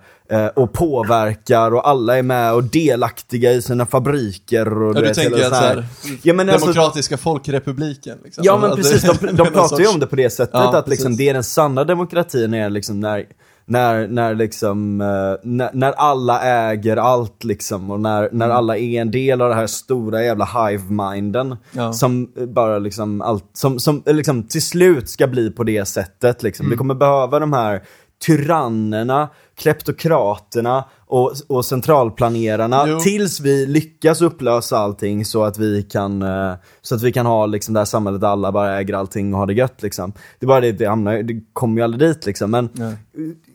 och 0.55 0.73
påverkar 0.73 1.73
och 1.73 1.87
alla 1.89 2.17
är 2.17 2.23
med 2.23 2.53
och 2.53 2.63
delaktiga 2.63 3.51
i 3.51 3.61
sina 3.61 3.85
fabriker 3.85 4.81
och 4.83 4.89
Ja, 4.95 4.99
du 5.01 5.07
vet, 5.07 5.15
tänker 5.17 5.35
hela 5.37 5.47
att 5.47 5.53
så 5.53 5.59
så 5.59 5.65
här- 5.65 5.85
Ja, 6.21 6.33
men 6.33 6.49
alltså- 6.49 6.65
Demokratiska 6.65 7.17
folkrepubliken. 7.17 8.17
Liksom. 8.23 8.43
Ja 8.47 8.57
men 8.57 8.69
Att 8.71 8.75
det- 8.77 8.83
precis, 8.83 9.01
de, 9.19 9.27
de 9.35 9.47
pratar 9.47 9.79
ju 9.79 9.83
sorts- 9.85 9.93
om 9.93 9.99
det 9.99 10.07
på 10.07 10.15
det 10.15 10.29
sättet 10.29 10.53
Ja, 10.53 10.77
att 10.77 10.87
liksom, 10.89 11.15
det 11.17 11.29
är 11.29 11.33
den 11.33 11.43
sanna 11.43 11.83
demokratin 11.83 12.53
är 12.53 12.69
liksom 12.69 12.99
när, 12.99 13.25
när, 13.65 14.07
när 14.07 14.35
liksom, 14.35 15.01
eh, 15.01 15.07
när, 15.43 15.69
när 15.73 15.91
alla 15.91 16.41
äger 16.41 16.97
allt 16.97 17.43
liksom 17.43 17.91
och 17.91 17.99
när, 17.99 18.21
när 18.31 18.45
Mm. 18.45 18.57
alla 18.57 18.77
är 18.77 19.01
en 19.01 19.11
del 19.11 19.41
av 19.41 19.49
det 19.49 19.55
här 19.55 19.67
stora 19.67 20.23
jävla 20.23 20.45
hive-minden. 20.45 21.55
Ja. 21.71 21.93
Som 21.93 22.31
bara 22.47 22.79
liksom, 22.79 23.21
allt, 23.21 23.45
som, 23.53 23.79
som 23.79 24.03
eh, 24.05 24.13
liksom 24.13 24.43
till 24.43 24.61
slut 24.61 25.09
ska 25.09 25.27
bli 25.27 25.51
på 25.51 25.63
det 25.63 25.85
sättet 25.85 26.43
liksom. 26.43 26.63
Mm. 26.65 26.71
Vi 26.71 26.77
kommer 26.77 26.95
behöva 26.95 27.39
de 27.39 27.53
här 27.53 27.81
tyrannerna, 28.25 29.29
kleptokraterna 29.55 30.85
och, 31.05 31.33
och 31.47 31.65
centralplanerarna 31.65 32.83
Jo. 32.87 32.99
tills 32.99 33.39
vi 33.39 33.65
lyckas 33.65 34.21
upplösa 34.21 34.77
allting 34.77 35.25
så 35.25 35.43
att 35.43 35.57
vi 35.57 35.83
kan, 35.83 36.21
eh, 36.21 36.53
så 36.81 36.95
att 36.95 37.01
vi 37.01 37.11
kan 37.11 37.25
ha 37.25 37.45
liksom 37.45 37.73
det 37.73 37.79
här 37.79 37.85
samhället 37.85 38.21
där 38.21 38.27
alla 38.27 38.51
bara 38.51 38.79
äger 38.79 38.93
allting 38.93 39.33
och 39.33 39.39
har 39.39 39.47
det 39.47 39.53
gött 39.53 39.83
liksom. 39.83 40.13
Det 40.39 40.45
är 40.45 40.47
bara 40.47 40.61
det, 40.61 40.71
det, 40.71 40.85
hamnar, 40.85 41.23
det 41.23 41.41
kommer 41.53 41.77
ju 41.77 41.83
aldrig 41.83 42.09
dit 42.09 42.25
liksom. 42.25 42.51
Men 42.51 42.69
Nej. 42.73 42.95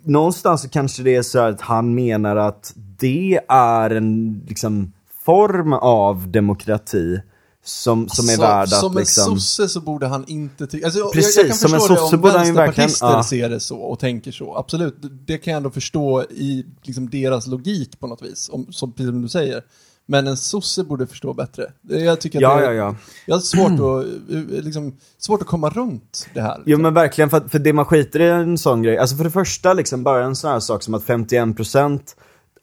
någonstans 0.02 0.62
så 0.62 0.68
kanske 0.68 1.02
det 1.02 1.16
är 1.16 1.22
så 1.22 1.38
att 1.38 1.60
han 1.60 1.94
menar 1.94 2.36
att 2.36 2.72
det 2.98 3.40
är 3.48 3.90
en 3.90 4.42
liksom 4.48 4.92
form 5.24 5.72
av 5.72 6.28
demokrati 6.28 7.20
som, 7.68 8.08
som 8.08 8.28
är 8.28 8.32
Så- 8.34 8.40
värd 8.40 8.62
att 8.62 8.80
Som 8.80 8.92
en 8.92 8.98
liksom... 8.98 9.24
sosse 9.40 9.68
så 9.68 9.80
borde 9.80 10.06
han 10.06 10.24
inte 10.28 10.66
tycka... 10.66 10.86
Alltså, 10.86 11.10
Precis, 11.10 11.36
jag, 11.36 11.44
jag 11.44 11.50
kan 11.50 11.58
som 11.58 11.74
en 11.74 11.80
sosse 11.80 11.94
det 12.10 12.16
om 12.16 12.20
borde 12.22 12.38
han 12.38 12.46
ju 12.46 12.52
verkligen- 12.52 12.90
ja. 13.00 13.22
ser 13.24 13.48
det 13.50 13.60
så 13.60 13.78
och 13.78 13.98
tänker 13.98 14.32
så. 14.32 14.56
Absolut, 14.56 14.94
det, 15.26 15.38
kan 15.38 15.52
jag 15.52 15.56
ändå 15.56 15.70
förstå 15.70 16.22
i 16.22 16.64
liksom, 16.82 17.10
deras 17.10 17.46
logik 17.46 18.00
på 18.00 18.06
något 18.06 18.22
vis. 18.22 18.48
Om, 18.52 18.66
som, 18.72 18.92
precis 18.92 19.10
som 19.10 19.22
du 19.22 19.28
säger. 19.28 19.62
Men 20.10 20.26
en 20.26 20.36
sosse 20.36 20.84
borde 20.84 21.06
förstå 21.06 21.34
bättre. 21.34 21.72
Det- 21.82 22.00
Jag 22.00 22.20
tycker 22.20 22.38
att 22.38 22.42
Ja, 22.42 22.56
det, 22.56 22.64
ja, 22.64 22.72
ja. 22.72 22.96
Jag 23.26 23.34
har 23.36 23.40
svårt 23.40 23.72
att, 23.72 24.32
eh, 24.34 24.62
liksom, 24.64 24.96
svårt 25.18 25.40
att 25.42 25.46
komma 25.48 25.70
runt 25.70 26.26
det 26.34 26.40
här. 26.40 26.56
Jo 26.58 26.62
liksom. 26.66 26.82
men 26.82 26.94
verkligen, 26.94 27.30
för, 27.30 27.36
att- 27.36 27.50
för 27.50 27.58
det 27.58 27.72
man 27.72 27.84
skiter 27.84 28.20
i 28.20 28.28
en 28.28 28.58
sån 28.58 28.82
grej, 28.82 28.98
alltså 28.98 29.16
för 29.16 29.24
det 29.24 29.30
första 29.30 29.72
liksom 29.72 30.02
bara 30.02 30.24
en 30.24 30.36
sån 30.36 30.50
här 30.50 30.60
sak 30.60 30.82
som 30.82 30.94
att 30.94 31.02
51% 31.04 32.00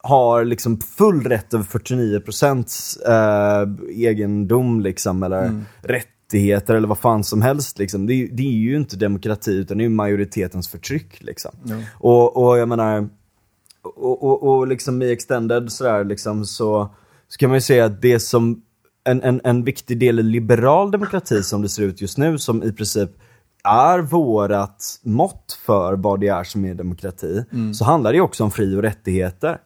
har 0.07 0.43
liksom 0.45 0.77
full 0.81 1.23
rätt 1.23 1.53
över 1.53 1.63
49% 1.63 3.07
eh, 3.07 4.07
egendom 4.07 4.81
liksom, 4.81 5.23
eller 5.23 5.61
rättigheter 5.81 6.75
eller 6.75 6.87
vad 6.87 6.97
fan 6.97 7.23
som 7.23 7.41
helst 7.41 7.79
liksom. 7.79 8.05
Det, 8.07 8.13
är 8.13 8.15
ju- 8.15 8.29
det 8.31 8.43
är 8.43 8.51
ju 8.51 8.75
inte 8.75 8.95
demokrati 8.97 9.51
utan 9.51 9.77
det 9.77 9.85
är 9.85 9.89
majoritetens 9.89 10.67
förtryck 10.67 11.23
liksom. 11.23 11.51
Och, 11.93 12.45
och 12.47 12.57
jag 12.57 12.69
menar, 12.69 13.09
och, 13.81 14.23
och, 14.23 14.43
och 14.57 14.67
liksom 14.67 15.01
i 15.01 15.11
extended 15.11 15.71
sådär 15.71 16.03
liksom 16.03 16.45
så, 16.45 16.89
så 17.27 17.37
kan 17.37 17.49
man 17.49 17.57
ju 17.57 17.61
säga 17.61 17.85
att 17.85 18.01
det 18.01 18.19
som 18.19 18.61
en, 19.03 19.21
en, 19.23 19.41
en 19.43 19.63
viktig 19.63 19.99
del 19.99 20.19
i 20.19 20.23
liberal 20.23 20.91
demokrati 20.91 21.43
som 21.43 21.61
det 21.61 21.69
ser 21.69 21.83
ut 21.83 22.01
just 22.01 22.17
nu 22.17 22.37
som 22.37 22.63
i 22.63 22.71
princip 22.73 23.09
är 23.63 23.99
vårat 23.99 24.99
mått 25.03 25.59
för 25.65 25.93
vad 25.93 26.19
det 26.19 26.27
är 26.27 26.43
som 26.43 26.65
är 26.65 26.73
demokrati 26.73 27.43
så 27.73 27.85
handlar 27.85 28.13
det 28.13 28.21
också 28.21 28.43
om 28.43 28.51
fri 28.51 28.75
och 28.75 28.81
rättigheter. 28.81 29.57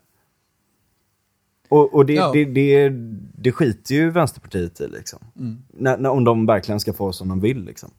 Och, 1.70 1.94
och 1.94 2.06
det, 2.06 2.14
Ja. 2.14 2.32
det, 2.34 2.46
det, 2.46 2.90
det 3.38 3.52
skiter 3.52 3.96
ju 3.96 4.10
Vänsterpartiet 4.12 4.82
i 4.82 4.88
liksom. 4.88 5.20
När, 5.74 5.98
när, 5.98 6.10
om 6.10 6.24
de 6.24 6.46
verkligen 6.46 6.80
ska 6.80 6.94
få 6.94 7.14
som 7.14 7.30
de 7.30 7.40
vill 7.42 7.64
liksom. 7.66 7.92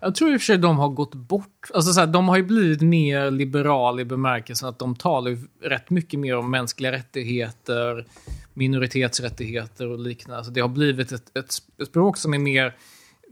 Jag 0.00 0.14
tror 0.14 0.32
i 0.32 0.36
och 0.36 0.40
för 0.40 0.44
sig 0.44 0.58
de 0.58 0.78
har 0.78 0.88
gått 0.88 1.14
bort. 1.14 1.70
Alltså 1.74 1.92
så 1.92 2.00
här, 2.00 2.06
de 2.06 2.28
har 2.28 2.36
ju 2.36 2.42
blivit 2.42 2.80
mer 2.80 3.30
liberala 3.30 4.00
i 4.00 4.04
bemärkelsen 4.04 4.68
att 4.68 4.78
de 4.78 4.96
talar 4.96 5.38
rätt 5.62 5.90
mycket 5.90 6.20
mer 6.20 6.36
om 6.36 6.50
mänskliga 6.50 6.92
rättigheter, 6.92 8.06
minoritetsrättigheter 8.54 9.88
och 9.88 9.98
liknande. 9.98 10.36
Alltså 10.38 10.52
det 10.52 10.60
har 10.60 10.68
blivit 10.68 11.12
ett, 11.12 11.36
ett 11.38 11.52
språk 11.88 12.16
som 12.16 12.34
är 12.34 12.38
mer... 12.38 12.76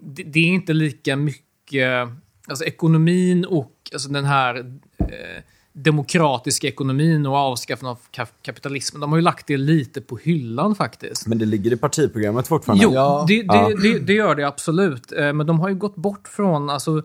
Det, 0.00 0.22
det 0.22 0.40
är 0.40 0.46
inte 0.46 0.72
lika 0.72 1.16
mycket... 1.16 2.08
Alltså 2.46 2.64
ekonomin 2.64 3.44
och 3.44 3.72
alltså 3.92 4.08
den 4.08 4.24
här 4.24 4.56
eh, 4.98 5.42
demokratiska 5.72 6.68
ekonomin 6.68 7.26
och 7.26 7.36
avskaffandet 7.36 7.98
av 7.98 8.24
ka- 8.24 8.32
kapitalismen. 8.42 9.00
De 9.00 9.10
har 9.10 9.18
ju 9.18 9.22
lagt 9.22 9.46
det 9.46 9.56
lite 9.56 10.00
på 10.00 10.16
hyllan 10.16 10.74
faktiskt. 10.74 11.26
Men 11.26 11.38
det 11.38 11.44
ligger 11.44 11.72
i 11.72 11.76
partiprogrammet 11.76 12.48
fortfarande. 12.48 12.84
Jo, 12.84 12.90
Ja. 12.94 13.24
det, 13.28 13.42
det, 13.42 13.46
Ja. 13.54 13.70
det, 13.82 13.98
det 13.98 14.12
gör 14.12 14.34
det 14.34 14.44
absolut. 14.46 15.12
Eh, 15.12 15.32
Men 15.32 15.46
de 15.46 15.60
har 15.60 15.68
ju 15.68 15.74
gått 15.74 15.96
bort 15.96 16.28
från, 16.28 16.70
alltså, 16.70 17.02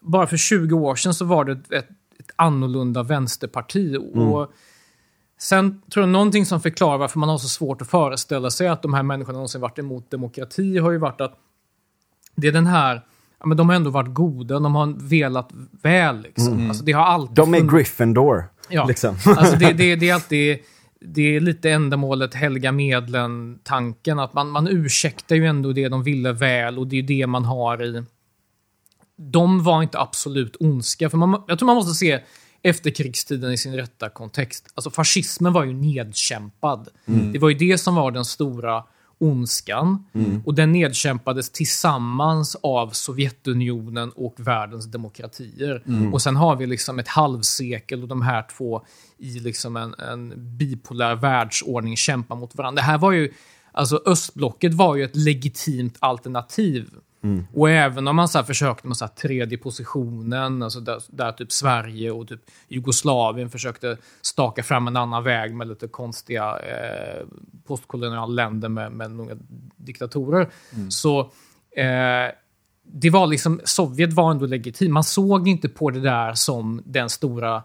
bara 0.00 0.26
för 0.26 0.36
20 0.36 0.74
år 0.78 0.94
sedan 0.96 1.14
så 1.14 1.24
var 1.24 1.44
det 1.44 1.52
ett, 1.52 1.72
ett, 1.72 1.88
annorlunda 2.36 3.02
vänsterparti. 3.02 3.96
Och 4.14 4.52
sen 5.38 5.82
tror 5.92 6.02
jag 6.02 6.08
någonting 6.12 6.46
som 6.46 6.60
förklarar 6.60 6.98
varför 6.98 7.18
man 7.18 7.28
har 7.28 7.38
så 7.38 7.48
svårt 7.48 7.82
att 7.82 7.88
föreställa 7.90 8.50
sig 8.50 8.68
att 8.68 8.82
de 8.82 8.94
här 8.94 9.02
människorna 9.02 9.32
någonsin 9.36 9.60
varit 9.60 9.78
emot 9.78 10.10
demokrati 10.10 10.78
har 10.78 10.90
ju 10.90 10.98
varit 10.98 11.20
att 11.20 11.38
det 12.34 12.48
är 12.48 12.52
den 12.52 12.66
här, 12.66 13.00
ja, 13.40 13.46
men 13.46 13.56
de 13.56 13.68
har 13.68 13.76
ändå 13.76 13.90
varit 13.90 14.14
goda, 14.14 14.58
de 14.58 14.74
har 14.74 15.08
velat 15.08 15.50
väl 15.82 16.22
liksom. 16.22 16.68
Alltså, 16.68 16.84
det 16.84 16.92
har 16.92 17.04
alltid 17.04 17.36
De 17.36 17.54
är 17.54 17.60
Gryffindor. 17.60 18.44
Ja, 18.68 18.84
Liksom. 18.84 19.16
alltså 19.36 19.56
det, 19.56 19.72
det, 19.72 19.96
det 19.96 20.08
är 20.08 20.14
alltid 20.14 20.58
det 21.00 21.36
är 21.36 21.40
lite 21.40 21.70
ändamålet 21.70 22.34
helga 22.34 22.72
medlen-tanken. 22.72 24.18
Att 24.18 24.34
man, 24.34 24.50
man 24.50 24.68
ursäktar 24.68 25.36
ju 25.36 25.46
ändå 25.46 25.72
det 25.72 25.88
de 25.88 26.02
ville 26.02 26.32
väl 26.32 26.78
och 26.78 26.86
det 26.86 26.98
är 26.98 27.02
det 27.02 27.26
man 27.26 27.44
har 27.44 27.82
i... 27.82 28.04
De 29.16 29.62
var 29.62 29.82
inte 29.82 29.98
absolut 29.98 30.56
ondska. 30.60 31.10
För 31.10 31.18
man, 31.18 31.42
jag 31.48 31.58
tror 31.58 31.66
man 31.66 31.76
måste 31.76 31.94
se 31.94 32.20
efterkrigstiden 32.62 33.52
i 33.52 33.58
sin 33.58 33.76
rätta 33.76 34.08
kontext. 34.08 34.72
Alltså 34.74 34.90
fascismen 34.90 35.52
var 35.52 35.64
ju 35.64 35.72
nedkämpad. 35.72 36.88
Det 37.32 37.38
var 37.38 37.48
ju 37.48 37.54
det 37.54 37.78
som 37.78 37.94
var 37.94 38.10
den 38.10 38.24
stora 38.24 38.84
ondskan. 39.20 40.04
Och 40.44 40.54
den 40.54 40.72
nedkämpades 40.72 41.50
tillsammans 41.50 42.56
av 42.62 42.90
Sovjetunionen 42.90 44.10
och 44.10 44.34
världens 44.38 44.86
demokratier. 44.86 45.82
Och 46.12 46.22
sen 46.22 46.36
har 46.36 46.56
vi 46.56 46.66
liksom 46.66 46.98
ett 46.98 47.08
halvsekel 47.08 48.02
och 48.02 48.08
de 48.08 48.22
här 48.22 48.46
två 48.56 48.84
i 49.18 49.38
liksom 49.38 49.76
en, 49.76 49.94
en 49.94 50.32
bipolär 50.56 51.14
världsordning 51.14 51.96
kämpar 51.96 52.36
mot 52.36 52.56
varandra. 52.56 52.80
Det 52.80 52.86
här 52.86 52.98
var 52.98 53.12
ju, 53.12 53.32
alltså 53.72 54.02
östblocket 54.06 54.74
var 54.74 54.96
ju 54.96 55.04
ett 55.04 55.16
legitimt 55.16 55.96
alternativ. 56.00 56.90
Och 57.54 57.70
även 57.70 58.08
om 58.08 58.16
man 58.16 58.28
så 58.28 58.42
försökte 58.42 58.88
med 58.88 58.96
så 58.96 59.04
här 59.04 59.12
tredje 59.12 59.58
positionen, 59.58 60.62
alltså 60.62 60.80
där, 60.80 61.02
där 61.08 61.32
typ 61.32 61.52
Sverige 61.52 62.10
och 62.10 62.28
typ 62.28 62.40
Jugoslavien 62.68 63.50
försökte 63.50 63.96
staka 64.22 64.62
fram 64.62 64.88
en 64.88 64.96
annan 64.96 65.24
väg 65.24 65.54
med 65.54 65.68
lite 65.68 65.88
konstiga 65.88 66.58
eh, 66.58 67.26
postkoloniala 67.66 68.26
länder 68.26 68.68
med, 68.68 68.92
med 68.92 69.10
många 69.10 69.36
diktatorer. 69.76 70.48
Så 70.90 71.20
eh, 71.76 72.34
det 72.92 73.10
var 73.10 73.26
liksom, 73.26 73.60
Sovjet 73.64 74.12
var 74.12 74.30
ändå 74.30 74.46
legitim. 74.46 74.92
Man 74.92 75.04
såg 75.04 75.48
inte 75.48 75.68
på 75.68 75.90
det 75.90 76.00
där 76.00 76.34
som 76.34 76.82
den 76.84 77.10
stora 77.10 77.62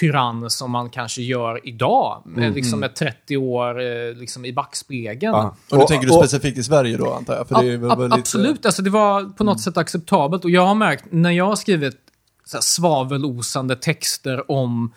tyrann 0.00 0.50
som 0.50 0.70
man 0.70 0.90
kanske 0.90 1.22
gör 1.22 1.68
idag. 1.68 2.22
Med 2.24 2.54
liksom 2.54 2.82
ett 2.82 2.96
30 2.96 3.36
år 3.36 3.80
eh, 3.80 4.14
liksom 4.14 4.44
i 4.44 4.52
backspegeln. 4.52 5.32
Ja. 5.32 5.56
Och 5.70 5.78
nu 5.78 5.84
tänker 5.84 6.06
du 6.08 6.12
och- 6.12 6.18
specifikt 6.24 6.58
i 6.58 6.62
Sverige 6.62 6.96
då 6.96 7.12
antar 7.12 7.36
jag? 7.36 7.48
För 7.48 7.62
det 7.62 7.72
är 7.72 7.76
väl 7.76 7.90
Ab- 7.90 7.98
väl 7.98 8.08
lite- 8.08 8.20
Absolut, 8.20 8.66
alltså 8.66 8.82
det 8.82 8.90
var 8.90 9.24
på 9.24 9.44
något 9.44 9.60
sätt 9.60 9.76
acceptabelt. 9.76 10.44
Och 10.44 10.50
jag 10.50 10.66
har 10.66 10.74
märkt, 10.74 11.04
när 11.10 11.30
jag 11.30 11.44
har 11.44 11.56
skrivit 11.56 11.96
så 12.44 12.56
här 12.56 12.62
svavelosande 12.62 13.76
texter 13.76 14.50
om 14.50 14.92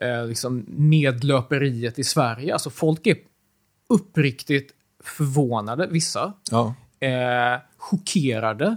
eh, 0.00 0.26
liksom 0.26 0.64
medlöperiet 0.68 1.98
i 1.98 2.04
Sverige, 2.04 2.52
alltså 2.52 2.70
folk 2.70 3.06
är 3.06 3.16
uppriktigt 3.88 4.72
förvånade, 5.04 5.86
vissa, 5.90 6.32
Ja. 6.50 6.74
eh, 7.00 7.60
chockerade 7.78 8.76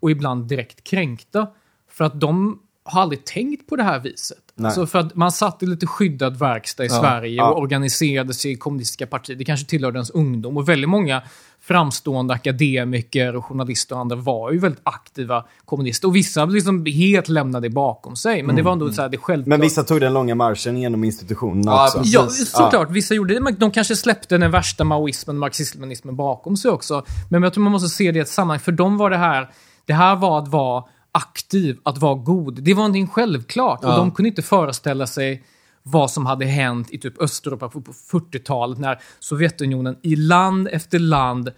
och 0.00 0.10
ibland 0.10 0.44
direkt 0.48 0.84
kränkta. 0.84 1.46
För 1.90 2.04
att 2.04 2.20
de 2.20 2.60
har 2.84 3.02
aldrig 3.02 3.24
tänkt 3.24 3.68
på 3.68 3.76
det 3.76 3.82
här 3.82 4.00
viset. 4.00 4.38
Nej. 4.56 4.66
Alltså 4.68 4.86
för 4.86 4.98
att 4.98 5.14
man 5.14 5.32
satt 5.32 5.62
i 5.62 5.66
lite 5.66 5.86
skyddad 5.86 6.36
verkstad 6.38 6.84
i 6.84 6.86
Ja. 6.86 7.00
Sverige 7.00 7.34
Ja. 7.36 7.50
och 7.50 7.60
organiserade 7.60 8.34
sig 8.34 8.50
i 8.52 8.56
kommunistiska 8.56 9.06
partier. 9.06 9.36
Det 9.36 9.44
kanske 9.44 9.66
tillhörde 9.66 9.96
ens 9.96 10.10
ungdom. 10.10 10.56
Och 10.56 10.68
väldigt 10.68 10.90
många 10.90 11.22
framstående 11.60 12.34
akademiker 12.34 13.36
och 13.36 13.44
journalister 13.44 13.94
och 13.94 14.00
andra 14.00 14.16
var 14.16 14.52
ju 14.52 14.58
väldigt 14.58 14.80
aktiva 14.84 15.44
kommunister. 15.64 16.08
Och 16.08 16.16
vissa 16.16 16.44
liksom 16.44 16.86
helt 16.86 17.28
lämnade 17.28 17.70
bakom 17.70 18.16
sig. 18.16 18.42
Men 18.42 18.56
det 18.56 18.62
var 18.62 18.72
ändå 18.72 18.92
så 18.92 19.02
här, 19.02 19.08
det 19.08 19.16
självklart. 19.18 19.46
Men 19.48 19.60
vissa 19.60 19.82
tog 19.84 20.00
den 20.00 20.12
långa 20.12 20.34
marschen 20.34 20.76
genom 20.76 21.04
institutionerna 21.04 21.72
Ja, 21.72 21.84
också. 21.84 22.00
Ja, 22.04 22.28
såklart. 22.28 22.90
Vissa 22.90 23.14
gjorde 23.14 23.34
det. 23.34 23.40
Men 23.40 23.54
de 23.58 23.70
kanske 23.70 23.96
släppte 23.96 24.38
den 24.38 24.50
värsta 24.50 24.84
maoismen, 24.84 25.38
marxism-leninismen 25.38 26.16
bakom 26.16 26.56
sig 26.56 26.70
också. 26.70 27.04
Men 27.30 27.42
jag 27.42 27.52
tror 27.54 27.64
man 27.64 27.72
måste 27.72 27.88
se 27.88 28.12
det 28.12 28.18
i 28.18 28.22
ett 28.22 28.28
sammanhang. 28.28 28.60
För 28.60 28.72
dem 28.72 28.96
var 28.96 29.10
det 29.10 29.16
här, 29.16 29.50
det 29.86 29.92
här 29.92 30.16
var 30.16 30.38
att 30.38 30.48
vara 30.48 30.84
aktiv, 31.14 31.78
att 31.82 31.98
vara 31.98 32.14
god. 32.14 32.62
Det 32.62 32.74
var 32.74 32.82
någonting 32.82 33.06
självklart. 33.06 33.84
Och 33.84 33.90
Ja. 33.90 33.96
de 33.96 34.10
kunde 34.10 34.28
inte 34.28 34.42
föreställa 34.42 35.06
sig 35.06 35.44
vad 35.82 36.10
som 36.10 36.26
hade 36.26 36.44
hänt 36.44 36.90
i 36.90 36.98
typ 36.98 37.22
Östeuropa 37.22 37.68
på 37.68 37.80
på 37.80 37.92
40-talet 37.92 38.78
när 38.78 39.00
Sovjetunionen 39.18 39.96
i 40.02 40.16
land 40.16 40.68
efter 40.72 40.98
land 40.98 41.52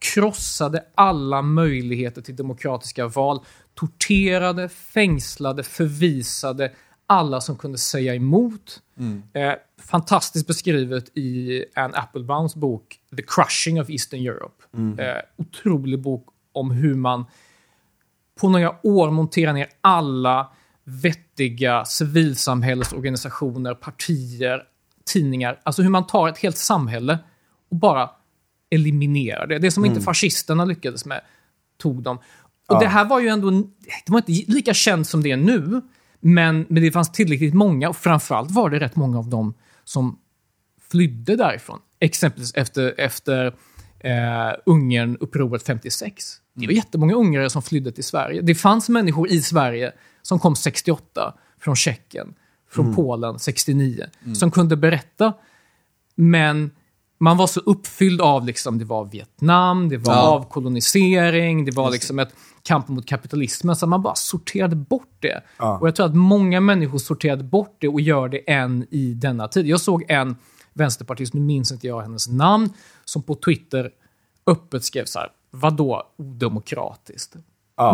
krossade 0.00 0.84
alla 0.94 1.42
möjligheter 1.42 2.22
till 2.22 2.36
demokratiska 2.36 3.06
val, 3.08 3.40
torterade, 3.74 4.68
fängslade, 4.68 5.62
förvisade 5.62 6.72
alla 7.06 7.40
som 7.40 7.56
kunde 7.56 7.78
säga 7.78 8.14
emot. 8.14 8.82
Eh, 9.32 9.52
fantastiskt 9.90 10.46
beskrivet 10.46 11.16
i 11.18 11.64
Anne 11.74 11.96
Applebaums 11.98 12.54
bok 12.54 13.00
The 13.16 13.22
Crushing 13.22 13.80
of 13.80 13.90
Eastern 13.90 14.20
Europe. 14.20 14.64
Eh, 15.02 15.22
otrolig 15.36 16.02
bok 16.02 16.26
om 16.52 16.70
hur 16.70 16.94
man 16.94 17.24
på 18.40 18.48
några 18.48 18.86
år 18.86 19.10
monterar 19.10 19.52
ner 19.52 19.68
alla 19.80 20.52
vettiga 20.84 21.84
civilsamhällesorganisationer, 21.84 23.74
partier, 23.74 24.62
tidningar. 25.12 25.60
Alltså 25.62 25.82
hur 25.82 25.90
man 25.90 26.06
tar 26.06 26.28
ett 26.28 26.38
helt 26.38 26.56
samhälle 26.56 27.18
och 27.70 27.76
bara 27.76 28.10
eliminerar 28.70 29.46
det. 29.46 29.58
Det 29.58 29.70
som 29.70 29.84
inte 29.84 30.00
fascisterna 30.00 30.64
lyckades 30.64 31.04
med, 31.04 31.20
tog 31.78 32.02
de. 32.02 32.18
Och 32.68 32.80
det 32.80 32.86
här 32.86 33.04
var 33.04 33.20
ju 33.20 33.28
ändå, 33.28 33.50
det 34.06 34.12
var 34.12 34.18
inte 34.18 34.52
lika 34.52 34.74
känt 34.74 35.08
som 35.08 35.22
det 35.22 35.30
är 35.30 35.36
nu, 35.36 35.80
men, 36.20 36.66
men 36.68 36.82
det 36.82 36.92
fanns 36.92 37.12
tillräckligt 37.12 37.54
många 37.54 37.88
och 37.88 37.96
framförallt 37.96 38.50
var 38.50 38.70
det 38.70 38.80
rätt 38.80 38.96
många 38.96 39.18
av 39.18 39.28
dem 39.28 39.54
som 39.84 40.18
flydde 40.90 41.36
därifrån. 41.36 41.78
Exempelvis 42.00 42.54
efter, 42.54 42.94
efter 43.00 43.54
eh, 44.00 44.52
Ungern-upproret 44.66 45.62
56. 45.62 46.24
Det 46.54 46.66
var 46.66 46.72
jättemånga 46.72 47.14
ungrare 47.14 47.50
som 47.50 47.62
flydde 47.62 47.92
till 47.92 48.04
Sverige. 48.04 48.40
Det 48.42 48.54
fanns 48.54 48.88
människor 48.88 49.28
i 49.28 49.42
Sverige 49.42 49.92
som 50.22 50.38
kom 50.38 50.56
68 50.56 51.34
från 51.60 51.76
Tjeckien, 51.76 52.34
från 52.70 52.94
Polen 52.94 53.38
69, 53.38 54.04
som 54.34 54.50
kunde 54.50 54.76
berätta. 54.76 55.32
Men 56.14 56.70
man 57.20 57.36
var 57.36 57.46
så 57.46 57.60
uppfylld 57.60 58.20
av 58.20 58.46
liksom, 58.46 58.78
det 58.78 58.84
var 58.84 59.04
Vietnam, 59.04 59.88
det 59.88 59.96
var 59.96 60.14
Ja. 60.14 60.20
avkolonisering, 60.20 61.64
det 61.64 61.70
var 61.76 61.90
liksom 61.90 62.18
ett 62.18 62.34
kamp 62.62 62.88
mot 62.88 63.06
kapitalismen, 63.06 63.76
så 63.76 63.86
man 63.86 64.02
bara 64.02 64.14
sorterade 64.14 64.76
bort 64.76 65.16
det. 65.20 65.40
Och 65.80 65.88
jag 65.88 65.96
tror 65.96 66.06
att 66.06 66.14
många 66.16 66.60
människor 66.60 66.98
sorterade 66.98 67.44
bort 67.44 67.76
det 67.80 67.88
och 67.88 68.00
gör 68.00 68.28
det 68.28 68.50
än 68.50 68.86
i 68.90 69.14
denna 69.14 69.48
tid. 69.48 69.66
Jag 69.66 69.80
såg 69.80 70.04
en 70.08 70.36
vänsterpartist, 70.78 71.34
nu 71.34 71.40
minns 71.40 71.72
inte 71.72 71.86
jag 71.86 72.00
hennes 72.00 72.28
namn, 72.28 72.70
som 73.04 73.22
på 73.22 73.34
Twitter 73.34 73.90
öppet 74.46 74.84
skrev 74.84 75.04
så 75.04 75.18
här, 75.18 75.28
vadå 75.50 76.02
odemokratiskt? 76.18 77.36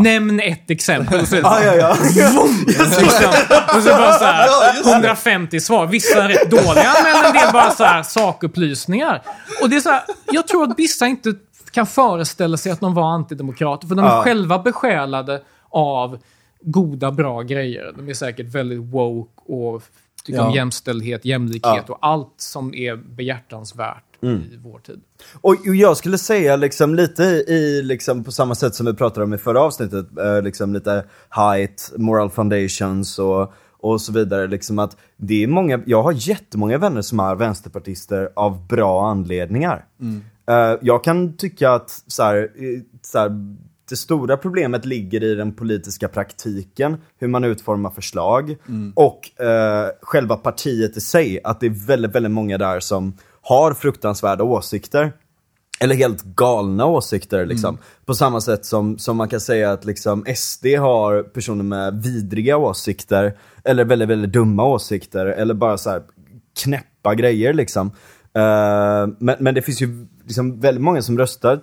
Nämn 0.03 0.41
ett 0.41 0.71
exempel. 0.71 1.21
Och 1.21 1.29
så, 1.29 1.35
det 1.35 1.41
Ja, 1.45 1.63
ja. 1.75 1.97
Vroom! 2.33 2.65
liksom. 2.67 2.87
Och 3.77 3.83
så 3.83 3.89
bara 3.89 4.13
så 4.13 4.25
här, 4.25 4.49
150 4.95 5.61
svar. 5.61 5.87
Vissa 5.87 6.25
är 6.25 6.29
rätt 6.29 6.51
dåliga, 6.51 6.93
men 7.05 7.25
en 7.27 7.33
del 7.33 7.53
bara 7.53 7.71
så 7.71 7.85
här 7.85 8.03
sakupplysningar. 8.03 9.23
Och 9.63 9.71
det 9.71 9.77
är 9.77 9.81
så 9.81 9.89
här, 9.91 10.03
jag 10.33 10.49
tror 10.49 10.71
att 10.71 10.79
vissa 10.79 11.07
inte 11.07 11.33
kan 11.71 11.87
föreställa 11.87 12.57
sig 12.57 12.73
att 12.73 12.81
de 12.81 12.95
var 12.95 13.11
antidemokrater, 13.15 13.89
för 13.89 13.95
de 13.95 14.05
är 14.05 14.09
Ja. 14.09 14.23
själva 14.23 14.59
besjälade 14.59 15.43
av 15.69 16.19
goda, 16.61 17.11
bra 17.11 17.43
grejer. 17.43 17.93
De 17.97 18.09
är 18.09 18.15
säkert 18.15 18.47
väldigt 18.47 18.81
woke 18.81 19.41
och 19.53 19.83
tycker 20.25 20.39
Ja. 20.39 20.47
om 20.49 20.55
jämställdhet, 20.55 21.25
jämlikhet 21.25 21.91
och 21.91 21.99
allt 22.03 22.35
som 22.37 22.75
är 22.75 22.97
behjärtansvärt 22.97 24.05
i 24.53 24.57
vår 24.63 24.79
tid. 24.79 25.01
Och 25.41 25.57
jag 25.65 25.97
skulle 25.97 26.19
säga 26.19 26.57
liksom 26.57 26.95
lite 26.95 27.23
i, 27.25 27.83
liksom 27.83 28.25
på 28.25 28.33
samma 28.33 28.55
sätt 28.55 28.75
som 28.75 28.87
vi 28.87 28.95
pratade 28.95 29.25
om 29.25 29.35
i 29.35 29.39
förra 29.39 29.61
avsnittet, 29.61 30.07
eh, 30.19 30.43
liksom 30.43 30.73
lite 30.75 31.05
height, 31.31 31.93
moral 31.97 32.31
foundations 32.31 33.19
och, 33.19 33.53
och 33.81 34.01
så 34.01 34.13
vidare. 34.13 34.47
Liksom 34.47 34.79
att 34.79 34.97
det 35.17 35.43
är 35.43 35.47
många, 35.47 35.81
jag 35.87 36.03
har 36.03 36.13
jättemånga 36.29 36.79
vänner 36.79 37.03
som 37.03 37.21
är 37.21 37.35
vänsterpartister 37.35 38.31
av 38.37 38.67
bra 38.67 39.11
anledningar. 39.11 39.85
Eh, 40.49 40.79
jag 40.83 41.05
kan 41.05 41.37
tycka 41.37 41.71
att 41.71 42.03
så 42.07 42.23
här, 42.23 42.37
eh, 42.37 42.81
så 43.03 43.19
här, 43.19 43.57
det 43.89 43.97
stora 43.97 44.37
problemet 44.37 44.85
ligger 44.85 45.25
i 45.25 45.35
den 45.35 45.53
politiska 45.53 46.09
praktiken, 46.09 46.97
hur 47.19 47.29
man 47.29 47.45
utformar 47.45 47.91
förslag 47.91 48.57
och 48.95 49.41
eh, 49.41 49.89
själva 50.03 50.37
partiet 50.37 50.97
i 50.97 51.01
sig. 51.01 51.41
Att 51.45 51.61
det 51.61 51.67
är 51.67 51.87
väldigt, 51.87 52.15
väldigt 52.15 52.33
många 52.33 52.59
där 52.59 52.81
som 52.81 53.17
har 53.43 53.75
fruktansvärda 53.75 54.45
åsikter. 54.45 55.13
Eller 55.81 55.95
helt 55.95 56.23
galna 56.23 56.87
åsikter 56.87 57.47
liksom. 57.47 57.79
På 58.05 58.15
samma 58.15 58.41
sätt 58.41 58.65
som, 58.65 58.99
som 58.99 59.17
man 59.17 59.29
kan 59.29 59.41
säga 59.41 59.73
att 59.73 59.85
liksom 59.85 60.25
SD 60.37 60.67
har 60.67 61.23
personer 61.23 61.65
med 61.65 62.03
vidriga 62.03 62.57
åsikter. 62.57 63.39
Eller 63.65 63.85
väldigt, 63.85 64.09
väldigt 64.09 64.33
dumma 64.33 64.65
åsikter. 64.65 65.27
Eller 65.27 65.55
bara 65.55 65.79
så 65.79 65.91
här 65.91 66.03
knäppa 66.63 67.15
grejer 67.15 67.53
liksom. 67.53 67.87
Eh, 68.35 69.07
men, 69.19 69.37
men 69.39 69.55
det 69.55 69.63
finns 69.63 69.83
ju 69.83 70.07
liksom 70.25 70.61
väldigt 70.61 70.85
många 70.85 71.03
som 71.03 71.19
röstar 71.19 71.61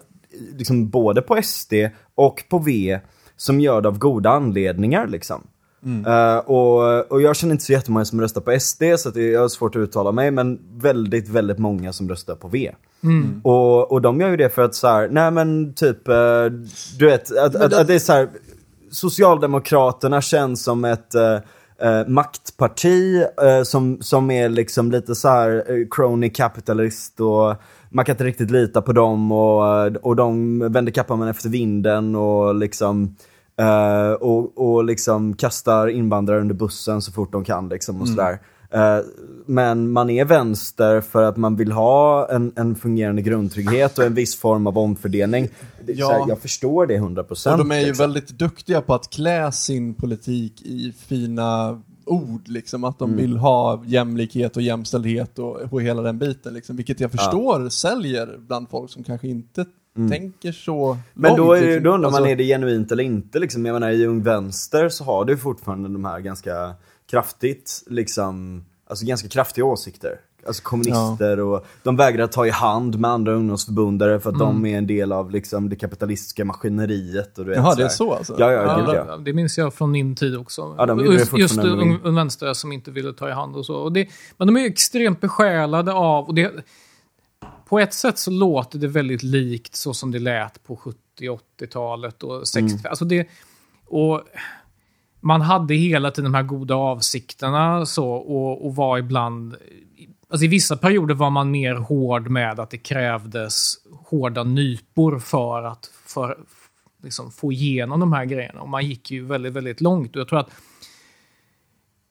liksom 0.58 0.90
både 0.90 1.22
på 1.22 1.42
SD 1.44 1.74
och 2.16 2.44
på 2.50 2.60
V 2.60 3.00
som 3.38 3.60
gör 3.60 3.82
det 3.82 3.88
av 3.88 3.98
goda 3.98 4.30
anledningar 4.30 5.08
liksom. 5.08 5.48
Eh, 6.06 6.38
och, 6.38 7.12
och 7.12 7.22
jag 7.22 7.36
känner 7.36 7.52
inte 7.52 7.64
så 7.64 7.72
jättemånga 7.72 8.06
som 8.06 8.22
röstar 8.22 8.42
på 8.42 8.60
SD 8.60 8.84
så 8.98 9.10
att 9.10 9.16
det, 9.16 9.32
jag 9.32 9.42
har 9.42 9.50
svårt 9.50 9.76
att 9.76 9.80
uttala 9.80 10.12
mig 10.12 10.32
men 10.32 10.60
väldigt, 10.74 11.30
väldigt 11.30 11.58
många 11.58 11.94
som 11.94 12.10
röstar 12.10 12.36
på 12.36 12.48
V. 12.48 12.72
Och, 13.44 13.92
och 13.92 14.02
de 14.02 14.22
gör 14.22 14.30
ju 14.30 14.38
det 14.38 14.50
för 14.50 14.62
att 14.62 14.76
så 14.76 14.88
här, 14.88 15.10
nej 15.12 15.32
men 15.32 15.74
typ, 15.74 16.08
eh, 16.08 16.46
du 17.00 17.06
vet, 17.06 17.38
att, 17.38 17.56
att, 17.56 17.74
att 17.74 17.88
det 17.88 17.94
är 17.94 18.00
så 18.00 18.14
här, 18.14 18.30
Socialdemokraterna 18.92 20.22
känns 20.22 20.64
som 20.64 20.86
ett 20.86 21.16
eh, 21.16 21.34
eh, 21.82 22.08
maktparti 22.08 23.26
eh, 23.42 23.64
som, 23.64 24.02
som 24.02 24.32
är 24.32 24.50
liksom 24.50 24.92
lite 24.92 25.16
så 25.16 25.28
här 25.28 25.66
eh, 25.68 25.88
crony 25.92 26.30
capitalist 26.30 27.20
och 27.20 27.56
man 27.92 28.06
kan 28.06 28.14
inte 28.14 28.24
riktigt 28.24 28.52
lita 28.52 28.82
på 28.82 28.94
dem 28.94 29.32
och, 29.32 29.96
och 29.96 30.16
de 30.16 30.60
vänder 30.60 30.92
kappan 30.92 31.28
efter 31.28 31.50
vinden 31.50 32.16
och 32.16 32.56
liksom 32.56 33.16
eh, 33.60 34.12
och, 34.12 34.58
och 34.58 34.84
liksom 34.84 35.34
kastar 35.34 35.88
invandrare 35.88 36.42
under 36.42 36.56
bussen 36.56 37.02
så 37.02 37.12
fort 37.12 37.32
de 37.32 37.44
kan 37.44 37.70
liksom 37.70 38.02
och 38.02 38.08
sådär. 38.08 38.40
Eh, 38.74 39.00
men 39.46 39.92
man 39.92 40.10
är 40.10 40.26
vänster 40.26 41.02
för 41.02 41.24
att 41.24 41.38
man 41.38 41.56
vill 41.56 41.72
ha 41.72 42.30
en, 42.32 42.54
en 42.56 42.76
fungerande 42.76 43.22
grundtrygghet 43.22 43.98
och 43.98 44.06
en 44.06 44.14
viss 44.14 44.36
form 44.36 44.68
av 44.68 44.78
omfördelning. 44.78 45.50
Ja. 45.86 46.12
här, 46.12 46.26
jag 46.28 46.40
förstår 46.40 46.88
det 46.88 46.98
100%. 46.98 47.52
Och 47.52 47.58
de 47.58 47.72
är 47.72 47.80
ju 47.80 47.86
liksom. 47.86 48.04
väldigt 48.04 48.30
duktiga 48.30 48.82
på 48.82 48.94
att 48.94 49.10
klä 49.10 49.52
sin 49.52 49.94
politik 49.94 50.62
i 50.62 50.94
fina 51.08 51.82
ord, 52.12 52.48
liksom. 52.48 52.84
Att 52.84 53.00
de 53.00 53.16
vill 53.16 53.38
ha 53.38 53.84
jämlikhet 53.86 54.56
och 54.56 54.62
jämställdhet 54.62 55.40
och, 55.40 55.56
och 55.74 55.82
hela 55.82 56.02
den 56.02 56.20
biten, 56.20 56.54
liksom. 56.54 56.76
Vilket 56.76 57.00
jag 57.00 57.12
förstår 57.12 57.70
säljer 57.70 58.38
bland 58.40 58.70
folk 58.70 58.92
som 58.92 59.04
kanske 59.04 59.28
inte 59.28 59.66
tänker 60.10 60.52
så 60.52 60.98
Men 61.14 61.36
då, 61.36 61.46
långt, 61.46 61.58
är, 61.58 61.62
det- 61.62 61.68
liksom. 61.68 61.84
då 61.84 61.92
undrar 61.94 62.10
man, 62.10 62.16
Alltså, 62.18 62.32
är 62.32 62.36
det 62.36 62.44
genuint 62.44 62.92
eller 62.92 63.04
inte? 63.04 63.40
Liksom? 63.40 63.66
Jag 63.66 63.74
menar, 63.74 63.90
i 63.92 64.06
Ung 64.06 64.24
Vänster 64.24 64.90
så 64.90 65.04
har 65.04 65.26
du 65.26 65.38
fortfarande 65.38 65.90
de 65.90 66.06
här 66.06 66.20
ganska 66.20 66.74
kraftigt, 67.12 67.84
liksom, 67.88 68.66
alltså 68.88 69.06
ganska 69.06 69.28
kraftiga 69.28 69.66
åsikter. 69.66 70.20
Alltså 70.48 70.64
kommunister 70.64 71.40
och 71.40 71.66
de 71.84 71.96
vägrar 71.96 72.28
ta 72.28 72.46
i 72.46 72.50
hand 72.50 73.00
med 73.00 73.12
andra 73.12 73.34
ungdomsförbundare 73.34 74.20
för 74.20 74.30
att 74.30 74.40
de 74.40 74.66
är 74.66 74.78
en 74.78 74.88
del 74.88 75.12
av 75.12 75.32
liksom, 75.32 75.70
det 75.70 75.76
kapitalistiska 75.76 76.46
maskineriet. 76.46 77.38
Och 77.38 77.46
du 77.46 77.50
vet, 77.52 77.58
Jaha, 77.58 77.76
det 77.76 77.84
är 77.84 77.90
så 77.90 78.14
alltså? 78.14 78.36
Ja, 78.40 78.52
ja, 78.52 78.62
Ja, 78.64 78.92
det, 78.92 78.96
ja. 78.96 79.18
det 79.18 79.34
minns 79.34 79.58
jag 79.58 79.74
från 79.74 79.92
min 79.92 80.16
tid 80.16 80.38
också. 80.38 80.76
Ja, 80.78 80.86
de 80.86 81.00
just 81.00 81.38
just 81.38 81.58
ung 81.58 82.16
vänster 82.16 82.54
som 82.54 82.72
inte 82.72 82.92
ville 82.92 83.14
ta 83.14 83.30
i 83.30 83.32
hand 83.32 83.56
och 83.56 83.66
så. 83.66 83.76
Och 83.76 83.92
det, 83.92 84.10
men 84.38 84.48
de 84.48 84.58
är 84.58 84.62
ju 84.62 84.68
extremt 84.68 85.22
besjälade 85.22 85.94
av... 85.94 86.26
Och 86.28 86.36
det, 86.36 86.52
på 87.70 87.80
ett 87.80 87.94
sätt 87.94 88.18
så 88.20 88.32
låter 88.32 88.80
det 88.80 88.88
väldigt 88.88 89.24
likt 89.24 89.76
så 89.76 89.94
som 89.94 90.12
det 90.12 90.20
lät 90.20 90.64
på 90.64 90.76
70 90.76 90.98
80-talet 91.60 92.24
och 92.24 92.48
60 92.48 92.74
Mm. 92.74 92.86
alltså 92.90 93.06
det, 93.06 93.28
och 93.88 94.22
Man 95.24 95.42
hade 95.42 95.74
hela 95.74 96.12
tiden 96.12 96.32
de 96.32 96.38
här 96.38 96.44
goda 96.44 96.76
avsikterna 96.76 97.86
så, 97.86 98.10
och, 98.12 98.66
och 98.66 98.76
var 98.76 98.98
ibland... 98.98 99.56
Alltså 100.32 100.46
I 100.46 100.48
vissa 100.48 100.78
perioder 100.78 101.16
var 101.16 101.30
man 101.30 101.52
mer 101.52 101.76
hård 101.76 102.30
med 102.30 102.60
att 102.60 102.70
det 102.70 102.78
krävdes 102.78 103.74
hårda 103.92 104.44
nypor 104.44 105.20
för 105.20 105.64
att 105.64 105.92
för, 106.06 106.38
liksom, 107.04 107.32
få 107.32 107.52
igenom 107.52 108.00
de 108.00 108.14
här 108.14 108.26
grejerna. 108.26 108.62
Och 108.62 108.70
man 108.70 108.86
gick 108.86 109.12
ju 109.12 109.26
väldigt, 109.26 109.54
väldigt 109.54 109.82
långt. 109.82 110.16
Och 110.16 110.20
jag 110.20 110.28
tror 110.28 110.40
att 110.40 110.50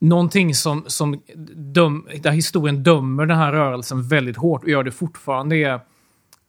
någonting 0.01 0.55
som, 0.55 0.85
som 0.87 1.23
döm, 1.57 2.09
där 2.21 2.31
historien 2.31 2.83
dömer 2.83 3.27
den 3.27 3.37
här 3.37 3.53
rörelsen 3.53 4.09
väldigt 4.09 4.37
hårt 4.37 4.63
och 4.63 4.71
gör 4.71 4.83
det 4.83 4.93
fortfarande 4.93 5.57
är 5.57 5.81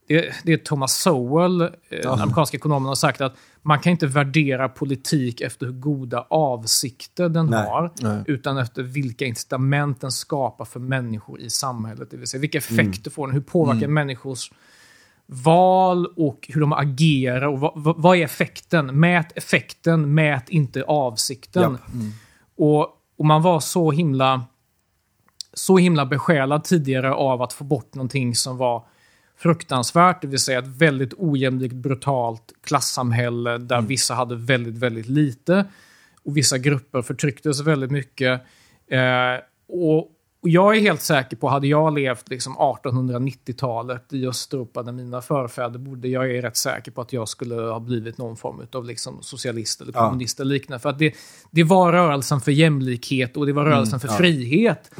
det, 0.07 0.33
det 0.43 0.53
är 0.53 0.57
Thomas 0.57 0.97
Sowell, 0.97 1.61
eh, 1.61 1.69
den 1.89 2.19
amerikanska 2.19 2.57
ekonomen, 2.57 2.87
har 2.87 2.95
sagt 2.95 3.21
att 3.21 3.35
man 3.61 3.79
kan 3.79 3.91
inte 3.91 4.07
värdera 4.07 4.69
politik 4.69 5.41
efter 5.41 5.65
hur 5.65 5.73
goda 5.73 6.25
avsikter 6.29 7.29
den 7.29 7.45
Nej. 7.45 7.67
har, 7.67 7.91
Nej. 8.01 8.23
utan 8.27 8.57
efter 8.57 8.83
vilka 8.83 9.25
incitament 9.25 10.01
den 10.01 10.11
skapar 10.11 10.65
för 10.65 10.79
människor 10.79 11.39
i 11.39 11.49
samhället. 11.49 12.11
Det 12.11 12.17
vill 12.17 12.27
säga 12.27 12.41
vilka 12.41 12.57
effekter 12.57 13.11
får 13.11 13.27
den, 13.27 13.33
hur 13.33 13.41
påverkar 13.41 13.87
människors 13.87 14.51
val 15.25 16.05
och 16.15 16.49
hur 16.53 16.61
de 16.61 16.73
agerar 16.73 17.47
och 17.47 17.59
vad, 17.59 17.95
vad, 17.97 18.17
är 18.17 18.23
effekten? 18.23 18.99
Mät 18.99 19.37
effekten, 19.37 20.13
mät 20.13 20.49
inte 20.49 20.83
avsikten. 20.83 21.71
Japp. 21.71 21.81
Och, 22.57 22.81
och 23.17 23.25
man 23.25 23.41
var 23.41 23.59
så 23.59 23.91
himla, 23.91 24.45
så 25.53 25.77
himla 25.77 26.05
besjälad 26.05 26.63
tidigare 26.63 27.13
av 27.13 27.41
att 27.41 27.53
få 27.53 27.63
bort 27.63 27.95
någonting 27.95 28.35
som 28.35 28.57
var 28.57 28.85
fruktansvärt, 29.41 30.21
det 30.21 30.27
vill 30.27 30.39
säga 30.39 30.59
ett 30.59 30.67
väldigt 30.67 31.13
ojämlikt, 31.17 31.75
brutalt 31.75 32.53
klassamhälle 32.63 33.57
där 33.57 33.81
vissa 33.81 34.13
hade 34.13 34.35
väldigt, 34.35 34.77
väldigt 34.77 35.07
lite 35.07 35.65
och 36.23 36.37
vissa 36.37 36.57
grupper 36.57 37.01
förtrycktes 37.01 37.61
väldigt 37.61 37.91
mycket. 37.91 38.41
Eh, 38.87 39.43
och, 39.67 40.11
jag 40.43 40.77
är 40.77 40.81
helt 40.81 41.01
säker 41.01 41.37
på, 41.37 41.49
hade 41.49 41.67
jag 41.67 41.93
levt 41.93 42.29
liksom 42.29 42.57
1890-talet 42.57 44.13
i 44.13 44.27
Östeuropa 44.27 44.83
där 44.83 44.91
mina 44.91 45.21
förfäder 45.21 45.79
bodde, 45.79 46.07
jag 46.07 46.35
är 46.35 46.41
rätt 46.41 46.57
säker 46.57 46.91
på 46.91 47.01
att 47.01 47.13
jag 47.13 47.29
skulle 47.29 47.55
ha 47.55 47.79
blivit 47.79 48.17
någon 48.17 48.37
form 48.37 48.67
av 48.73 48.85
liksom 48.85 49.17
socialist 49.21 49.81
eller 49.81 49.91
kommunist 49.91 50.39
eller 50.39 50.53
liknande. 50.53 50.79
För 50.79 50.89
att 50.89 50.99
det, 50.99 51.15
det 51.51 51.63
var 51.63 51.91
rörelsen 51.91 52.41
för 52.41 52.51
jämlikhet 52.51 53.37
och 53.37 53.45
det 53.45 53.53
var 53.53 53.65
rörelsen 53.65 53.99
för 53.99 54.07
frihet. 54.07 54.91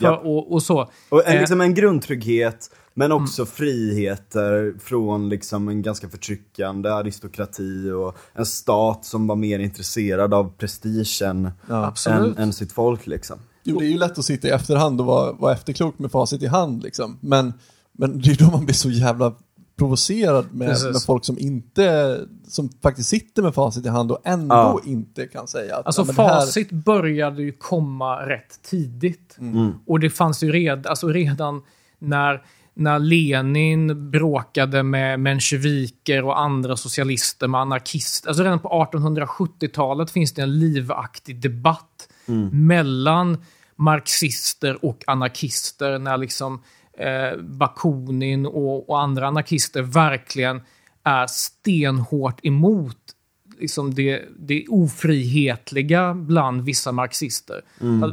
För, 0.00 0.06
Ja. 0.06 0.16
och, 0.16 0.52
och 0.52 0.62
så. 0.62 0.90
Och 1.08 1.26
en, 1.28 1.34
Eh, 1.34 1.40
liksom 1.40 1.60
en 1.60 1.74
grundtrygghet, 1.74 2.70
men 2.94 3.12
Mm. 3.12 3.22
också 3.24 3.46
friheter 3.46 4.74
från 4.78 5.28
liksom 5.28 5.68
en 5.68 5.82
ganska 5.82 6.08
förtryckande 6.08 6.88
aristokrati 6.90 7.90
och 7.90 8.16
en 8.34 8.46
stat 8.46 9.04
som 9.04 9.26
var 9.26 9.36
mer 9.36 9.58
intresserad 9.58 10.34
av 10.34 10.52
prestige 10.58 11.22
än, 11.22 11.50
än, 12.08 12.36
än 12.38 12.52
sitt 12.52 12.72
folk 12.72 13.06
liksom. 13.06 13.38
Jo, 13.64 13.78
det 13.78 13.84
är 13.86 13.88
ju 13.90 13.98
lätt 13.98 14.18
att 14.18 14.24
sitta 14.24 14.48
i 14.48 14.50
efterhand 14.50 15.00
och 15.00 15.06
vara, 15.06 15.32
vara 15.32 15.52
efterklok 15.52 15.98
med 15.98 16.10
facit 16.10 16.42
i 16.42 16.46
hand 16.46 16.82
liksom. 16.82 17.18
Men, 17.20 17.52
men 17.92 18.20
det 18.20 18.30
är 18.30 18.36
då 18.44 18.50
man 18.50 18.64
blir 18.64 18.74
så 18.74 18.90
jävla 18.90 19.32
provocerad 19.80 20.54
med, 20.54 20.68
Precis. 20.68 20.84
med 20.92 21.02
folk 21.06 21.24
som 21.24 21.38
inte, 21.38 22.18
som 22.48 22.68
faktiskt 22.82 23.08
sitter 23.08 23.42
med 23.42 23.54
facit 23.54 23.86
i 23.86 23.88
hand 23.88 24.12
och 24.12 24.20
ändå 24.24 24.54
Ja. 24.54 24.80
inte 24.84 25.26
kan 25.26 25.48
säga 25.48 25.76
att 25.76 25.86
Alltså 25.86 26.02
"Ja, 26.02 26.06
det 26.12 26.22
här- 26.22 26.28
facit 26.40 26.70
började 26.70 27.42
ju 27.42 27.52
komma 27.52 28.26
rätt 28.26 28.62
tidigt. 28.62 29.36
Mm. 29.40 29.72
Och 29.86 30.00
det 30.00 30.10
fanns 30.10 30.42
ju 30.42 30.52
red, 30.52 30.86
alltså 30.86 31.08
redan 31.08 31.62
när, 31.98 32.42
när 32.74 32.98
Lenin 32.98 34.10
bråkade 34.10 34.82
med 34.82 35.20
mensjeviker 35.20 36.24
och 36.24 36.40
andra 36.40 36.76
socialister 36.76 37.48
med 37.48 37.60
anarkister. 37.60 38.28
Alltså 38.28 38.42
redan 38.44 38.58
på 38.58 38.68
1870-talet 38.68 40.10
finns 40.10 40.32
det 40.32 40.42
en 40.42 40.58
livaktig 40.58 41.40
debatt 41.40 42.08
mellan 42.52 43.44
marxister 43.76 44.84
och 44.84 45.04
anarkister 45.06 45.98
när 45.98 46.16
liksom 46.16 46.62
eh, 47.00 47.38
Bakunin 47.42 48.46
och, 48.46 48.90
och 48.90 49.00
andra 49.02 49.26
anarkister 49.28 49.82
verkligen 49.82 50.60
är 51.04 51.26
stenhårt 51.26 52.40
emot 52.46 52.96
liksom 53.60 53.94
det, 53.94 54.22
det 54.38 54.64
ofrihetliga 54.68 56.14
bland 56.14 56.62
vissa 56.62 56.92
marxister. 56.92 57.60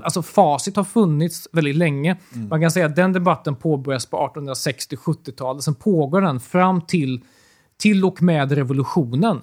Alltså 0.03 0.21
facit 0.21 0.75
har 0.75 0.83
funnits 0.83 1.47
väldigt 1.51 1.75
länge. 1.75 2.17
Man 2.49 2.61
kan 2.61 2.71
säga 2.71 2.85
att 2.85 2.95
den 2.95 3.13
debatten 3.13 3.55
påbörjas 3.55 4.05
på 4.05 4.17
1860-70-talet. 4.35 5.63
Sen 5.63 5.75
pågår 5.75 6.21
den 6.21 6.39
fram 6.39 6.81
till, 6.81 7.21
till 7.77 8.05
och 8.05 8.21
med 8.21 8.51
revolutionen. 8.51 9.41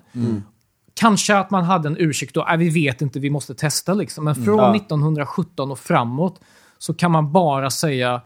Kanske 0.94 1.36
att 1.36 1.50
man 1.50 1.64
hade 1.64 1.88
en 1.88 1.96
ursäkt 1.98 2.34
då, 2.34 2.44
"Nej, 2.48 2.56
vi 2.58 2.68
vet 2.68 3.02
inte, 3.02 3.20
vi 3.20 3.30
måste 3.30 3.54
testa 3.54 3.94
liksom. 3.94 4.24
Men 4.24 4.34
från 4.34 4.58
Ja. 4.58 4.74
1917 4.76 5.70
och 5.70 5.78
framåt 5.78 6.40
så 6.78 6.94
kan 6.94 7.10
man 7.10 7.32
bara 7.32 7.70
säga... 7.70 8.20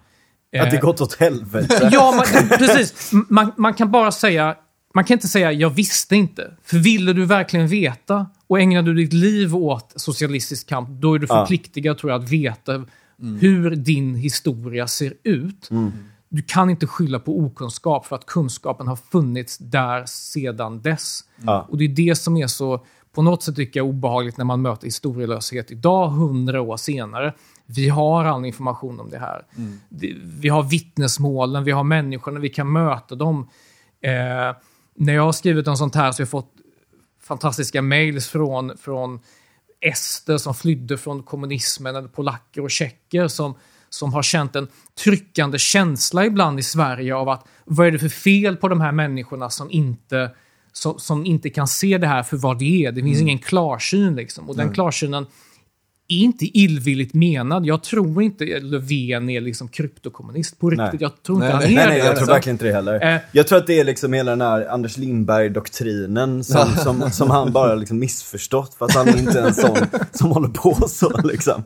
eh, 0.52 0.62
Att 0.62 0.70
det 0.70 0.76
gått 0.80 1.00
åt 1.00 1.14
helvete. 1.14 1.88
Ja, 1.92 2.12
man, 2.16 2.48
precis. 2.58 3.12
Man, 3.28 3.52
man 3.56 3.74
kan 3.74 3.90
bara 3.90 4.12
säga... 4.12 4.56
Man 4.94 5.04
kan 5.04 5.14
inte 5.14 5.28
säga 5.28 5.52
jag 5.52 5.70
visste 5.70 6.16
inte. 6.16 6.50
För 6.64 6.76
ville 6.78 7.12
du 7.12 7.24
verkligen 7.24 7.68
veta 7.68 8.26
och 8.46 8.60
ägnade 8.60 8.90
du 8.90 8.94
ditt 8.94 9.12
liv 9.12 9.56
åt 9.56 9.92
socialistisk 9.96 10.68
kamp, 10.68 10.88
då 10.88 11.14
är 11.14 11.18
du 11.18 11.26
Ja. 11.30 11.40
förpliktigad 11.40 11.98
tror 11.98 12.12
jag 12.12 12.22
att 12.22 12.30
veta 12.30 12.84
hur 13.40 13.70
din 13.76 14.14
historia 14.14 14.86
ser 14.86 15.12
ut. 15.22 15.68
Du 16.28 16.42
kan 16.42 16.70
inte 16.70 16.86
skylla 16.86 17.18
på 17.18 17.38
okunskap 17.38 18.06
för 18.06 18.16
att 18.16 18.26
kunskapen 18.26 18.88
har 18.88 18.96
funnits 19.12 19.58
där 19.58 20.04
sedan 20.06 20.82
dess. 20.82 21.20
Ja. 21.42 21.66
Och 21.70 21.78
det 21.78 21.84
är 21.84 21.88
det 21.88 22.18
som 22.18 22.36
är 22.36 22.46
så, 22.46 22.84
på 23.14 23.22
något 23.22 23.42
sätt 23.42 23.56
tycker 23.56 23.80
jag, 23.80 23.86
obehagligt 23.88 24.36
när 24.36 24.44
man 24.44 24.62
möter 24.62 24.84
historielöshet 24.86 25.70
idag, 25.70 26.08
hundra 26.08 26.60
år 26.60 26.76
senare. 26.76 27.34
Vi 27.76 27.88
har 27.88 28.24
all 28.24 28.44
information 28.44 29.00
om 29.00 29.10
det 29.10 29.18
här. 29.18 29.46
Det- 29.88 30.14
Vi 30.24 30.48
har 30.48 30.62
vittnesmålen, 30.62 31.64
vi 31.64 31.70
har 31.72 31.84
människorna, 31.84 32.40
vi 32.40 32.48
kan 32.48 32.72
möta 32.72 33.14
dem. 33.14 33.48
Eh, 34.02 34.56
när 34.94 35.12
jag 35.14 35.22
har 35.22 35.32
skrivit 35.32 35.68
om 35.68 35.76
sånt 35.76 35.94
här 35.94 36.12
så 36.12 36.20
har 36.20 36.22
jag 36.22 36.28
fått 36.30 36.52
fantastiska 37.22 37.82
mails 37.82 38.28
från, 38.28 38.76
från 38.78 39.20
ester 39.80 40.38
som 40.38 40.54
flydde 40.54 40.98
från 40.98 41.22
kommunismen, 41.22 41.96
eller 41.96 42.08
polacker 42.08 42.62
och 42.62 42.70
tjecker 42.70 43.28
som, 43.28 43.54
som 43.88 44.12
har 44.12 44.22
känt 44.22 44.56
en 44.56 44.68
tryckande 45.04 45.58
känsla 45.58 46.24
ibland 46.24 46.58
i 46.58 46.62
Sverige 46.62 47.14
av 47.16 47.28
att 47.28 47.46
vad 47.64 47.86
är 47.86 47.90
det 47.90 47.98
för 47.98 48.08
fel 48.08 48.56
på 48.56 48.68
de 48.68 48.80
här 48.80 48.92
människorna 48.92 49.50
som 49.50 49.70
inte, 49.70 50.30
som, 50.72 50.98
som 50.98 51.26
inte 51.26 51.50
kan 51.50 51.68
se 51.68 51.98
det 51.98 52.06
här 52.06 52.22
för 52.22 52.36
vad 52.36 52.58
det 52.58 52.84
är. 52.84 52.92
Det 52.92 53.02
finns 53.02 53.20
ingen 53.22 53.38
klarsyn 53.38 54.16
liksom. 54.16 54.48
Och 54.50 54.56
den 54.56 54.66
klarsynen 54.74 55.26
inte 56.08 56.58
illvilligt 56.58 57.14
menad. 57.14 57.66
Jag 57.66 57.82
tror 57.82 58.22
inte 58.22 58.44
Löfven 58.44 59.30
är 59.30 59.40
liksom 59.40 59.68
kryptokommunist 59.68 60.58
på 60.58 60.70
riktigt. 60.70 60.92
Nej. 60.92 60.96
Jag 61.00 61.22
tror 61.22 61.36
inte 61.36 61.46
Nej, 61.46 61.52
han 61.52 61.74
nej, 61.74 61.84
är 61.84 61.88
Nej, 61.88 61.88
det. 61.88 61.96
jag 61.96 62.04
tror 62.04 62.14
liksom. 62.14 62.26
verkligen 62.28 62.54
inte 62.54 62.64
det 62.64 62.72
heller. 62.72 63.14
Eh. 63.14 63.20
Jag 63.32 63.46
tror 63.46 63.58
att 63.58 63.66
det 63.66 63.80
är 63.80 63.84
liksom 63.84 64.12
hela 64.12 64.30
den 64.30 64.40
här 64.40 64.66
Anders 64.66 64.96
Lindberg-doktrinen 64.96 66.44
som, 66.44 66.68
som, 66.84 67.10
som 67.10 67.30
han 67.30 67.52
bara 67.52 67.74
liksom 67.74 67.98
missförstått 67.98 68.74
för 68.74 68.84
att 68.84 68.94
han 68.94 69.08
är 69.08 69.18
inte 69.18 69.40
en 69.40 69.54
sån 69.54 69.76
som 70.12 70.30
håller 70.30 70.48
på 70.48 70.88
så 70.88 71.20
liksom. 71.24 71.64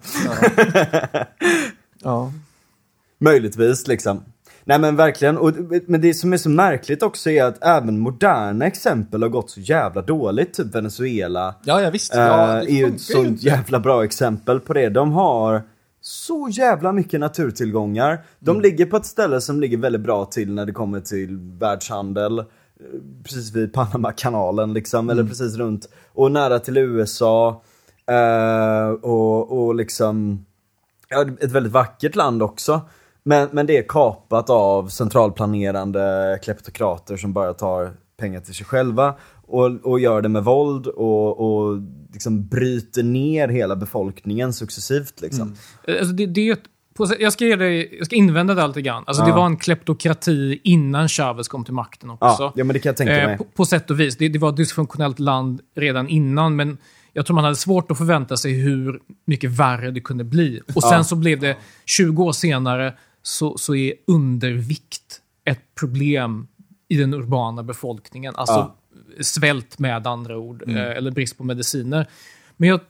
Ja. 2.03 2.33
Möjligtvis 3.21 3.87
liksom. 3.87 4.23
Nej 4.65 4.79
men 4.79 4.97
verkligen, 4.97 5.39
och, 5.39 5.53
men 5.87 6.01
det 6.01 6.15
som 6.15 6.33
är 6.33 6.37
så 6.37 6.49
märkligt 6.51 7.03
också 7.03 7.31
är 7.31 7.45
att 7.45 7.65
även 7.65 7.99
moderna 7.99 8.67
exempel 8.67 9.23
har 9.23 9.29
gått 9.29 9.51
så 9.51 9.61
jävla 9.61 10.03
dåligt. 10.03 10.55
Typ 10.55 10.75
Venezuela 10.75 11.55
Ja, 11.65 11.81
ja 11.81 11.91
visst. 11.91 12.15
eh, 12.15 12.21
Ja, 12.21 12.47
det 12.47 12.71
är 12.73 12.75
ju 12.75 12.87
ett 12.87 13.01
sånt 13.01 13.43
jävla 13.43 13.81
bra 13.81 14.05
exempel 14.05 14.61
på 14.61 14.73
det. 14.73 14.89
De 14.89 15.13
har 15.13 15.63
så 16.01 16.49
jävla 16.53 16.93
mycket 16.93 17.21
naturtillgångar. 17.21 18.25
De 18.39 18.51
Mm. 18.51 18.63
ligger 18.63 18.87
på 18.87 18.97
ett 18.97 19.07
ställe 19.07 19.41
som 19.41 19.61
ligger 19.61 19.79
väldigt 19.79 20.03
bra 20.03 20.25
till 20.25 20.53
när 20.55 20.67
det 20.67 20.73
kommer 20.73 21.01
till 21.01 21.39
världshandel. 21.61 22.45
Precis 23.25 23.53
vid 23.55 23.73
Panamakanalen 23.73 24.73
liksom, 24.73 25.11
Mm. 25.11 25.19
eller 25.19 25.29
precis 25.29 25.57
runt. 25.57 25.89
Och 26.13 26.33
nära 26.33 26.59
till 26.59 26.77
USA. 26.79 27.63
eh, 28.07 28.89
och, 28.91 29.59
och 29.67 29.75
liksom 29.75 30.45
ja, 31.09 31.27
ett 31.41 31.51
väldigt 31.53 31.73
vackert 31.73 32.17
land 32.17 32.43
också. 32.43 32.81
Men, 33.25 33.49
men 33.53 33.67
det 33.67 33.77
är 33.77 33.83
kapat 33.89 34.51
av 34.51 34.89
centralplanerande 34.89 36.39
kleptokrater 36.43 37.17
som 37.17 37.33
bara 37.33 37.55
tar 37.55 37.91
pengar 38.21 38.41
till 38.41 38.55
sig 38.55 38.67
själva 38.67 39.15
och, 39.47 39.67
och 39.87 40.01
gör 40.01 40.23
det 40.23 40.29
med 40.29 40.45
våld 40.45 40.87
och, 40.87 41.41
och 41.41 41.79
liksom 42.13 42.47
bryter 42.49 43.03
ner 43.03 43.49
hela 43.49 43.77
befolkningen 43.77 44.53
successivt. 44.53 45.21
Liksom. 45.21 45.55
Alltså 45.89 46.15
det, 46.15 46.27
det 46.27 46.49
är 46.49 46.53
ett, 46.53 46.63
jag, 47.19 47.33
ska 47.33 47.45
ge 47.45 47.57
dig, 47.57 47.97
jag 47.99 48.07
ska 48.07 48.17
invända 48.17 48.55
det 48.55 48.67
lite 48.67 48.83
grann. 48.83 49.05
Alltså 49.07 49.23
Det 49.23 49.29
Ja. 49.31 49.37
var 49.37 49.47
en 49.47 49.57
kleptokrati 49.57 50.61
innan 50.65 51.09
Chavez 51.09 51.49
kom 51.49 51.65
till 51.65 51.75
makten 51.75 52.11
också. 52.11 52.27
Ja, 52.27 52.53
ja, 52.57 52.65
men 52.65 52.75
det 52.75 52.81
kan 52.81 52.91
jag 52.91 52.97
tänka 52.97 53.21
Eh, 53.21 53.27
mig. 53.27 53.39
på, 53.39 53.45
på 53.45 53.65
sätt 53.65 53.91
och 53.91 54.01
vis. 54.01 54.17
Det, 54.17 54.29
det 54.29 54.39
var 54.39 54.49
ett 54.49 54.57
dysfunktionellt 54.57 55.19
land 55.19 55.61
redan 55.77 56.09
innan, 56.09 56.57
men 56.57 56.79
jag 57.13 57.27
tror 57.27 57.35
man 57.35 57.45
hade 57.45 57.57
svårt 57.57 57.91
att 57.91 57.99
förvänta 57.99 58.37
sig 58.37 58.53
hur 58.53 59.01
mycket 59.25 59.51
värre 59.51 59.91
det 59.91 60.01
kunde 60.01 60.25
bli. 60.25 60.61
Och 60.75 60.83
sen 60.83 61.05
så 61.05 61.17
blev 61.17 61.41
det, 61.41 61.57
20 61.87 62.25
år 62.25 62.33
senare, 62.33 62.95
så, 63.23 63.59
så 63.59 63.75
är 63.75 63.95
undervikt 64.07 65.21
ett 65.45 65.75
problem 65.75 66.47
i 66.89 66.97
den 66.97 67.15
urbana 67.15 67.63
befolkningen. 67.63 68.37
Alltså 68.37 68.55
Ja. 68.55 68.77
svält 69.23 69.79
med 69.79 70.07
andra 70.07 70.39
ord, 70.39 70.63
eh, 70.69 70.77
eller 70.77 71.11
brist 71.11 71.39
på 71.39 71.45
mediciner. 71.45 72.07
Men 72.57 72.69
jag 72.69 72.81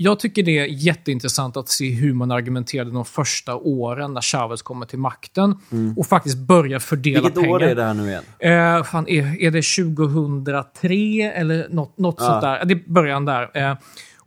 jag 0.00 0.20
tycker 0.20 0.42
det 0.42 0.58
är 0.58 0.64
jätteintressant 0.66 1.56
att 1.56 1.68
se 1.68 1.90
hur 1.90 2.12
man 2.14 2.30
argumenterade 2.30 2.90
de 2.90 3.04
första 3.04 3.56
åren 3.56 4.14
när 4.14 4.20
Chavez 4.20 4.62
kommer 4.62 4.86
till 4.86 4.98
makten 4.98 5.56
och 5.96 6.06
faktiskt 6.06 6.38
börjar 6.38 6.78
fördela 6.78 7.20
Vilket 7.20 7.34
pengar. 7.34 7.50
år 7.54 7.62
är 7.62 7.74
det 7.74 7.84
här 7.84 7.94
nu 7.94 8.08
igen? 8.08 8.24
Eh, 8.38 8.84
fan, 8.84 9.08
är, 9.08 9.42
är 9.42 9.50
det 9.50 9.62
2003 9.62 11.32
eller 11.34 11.68
något, 11.70 11.98
något 11.98 12.20
sånt 12.20 12.40
där? 12.40 12.64
Det 12.64 12.74
är 12.74 12.82
början 12.92 13.24
där. 13.24 13.50
Eh, 13.70 13.76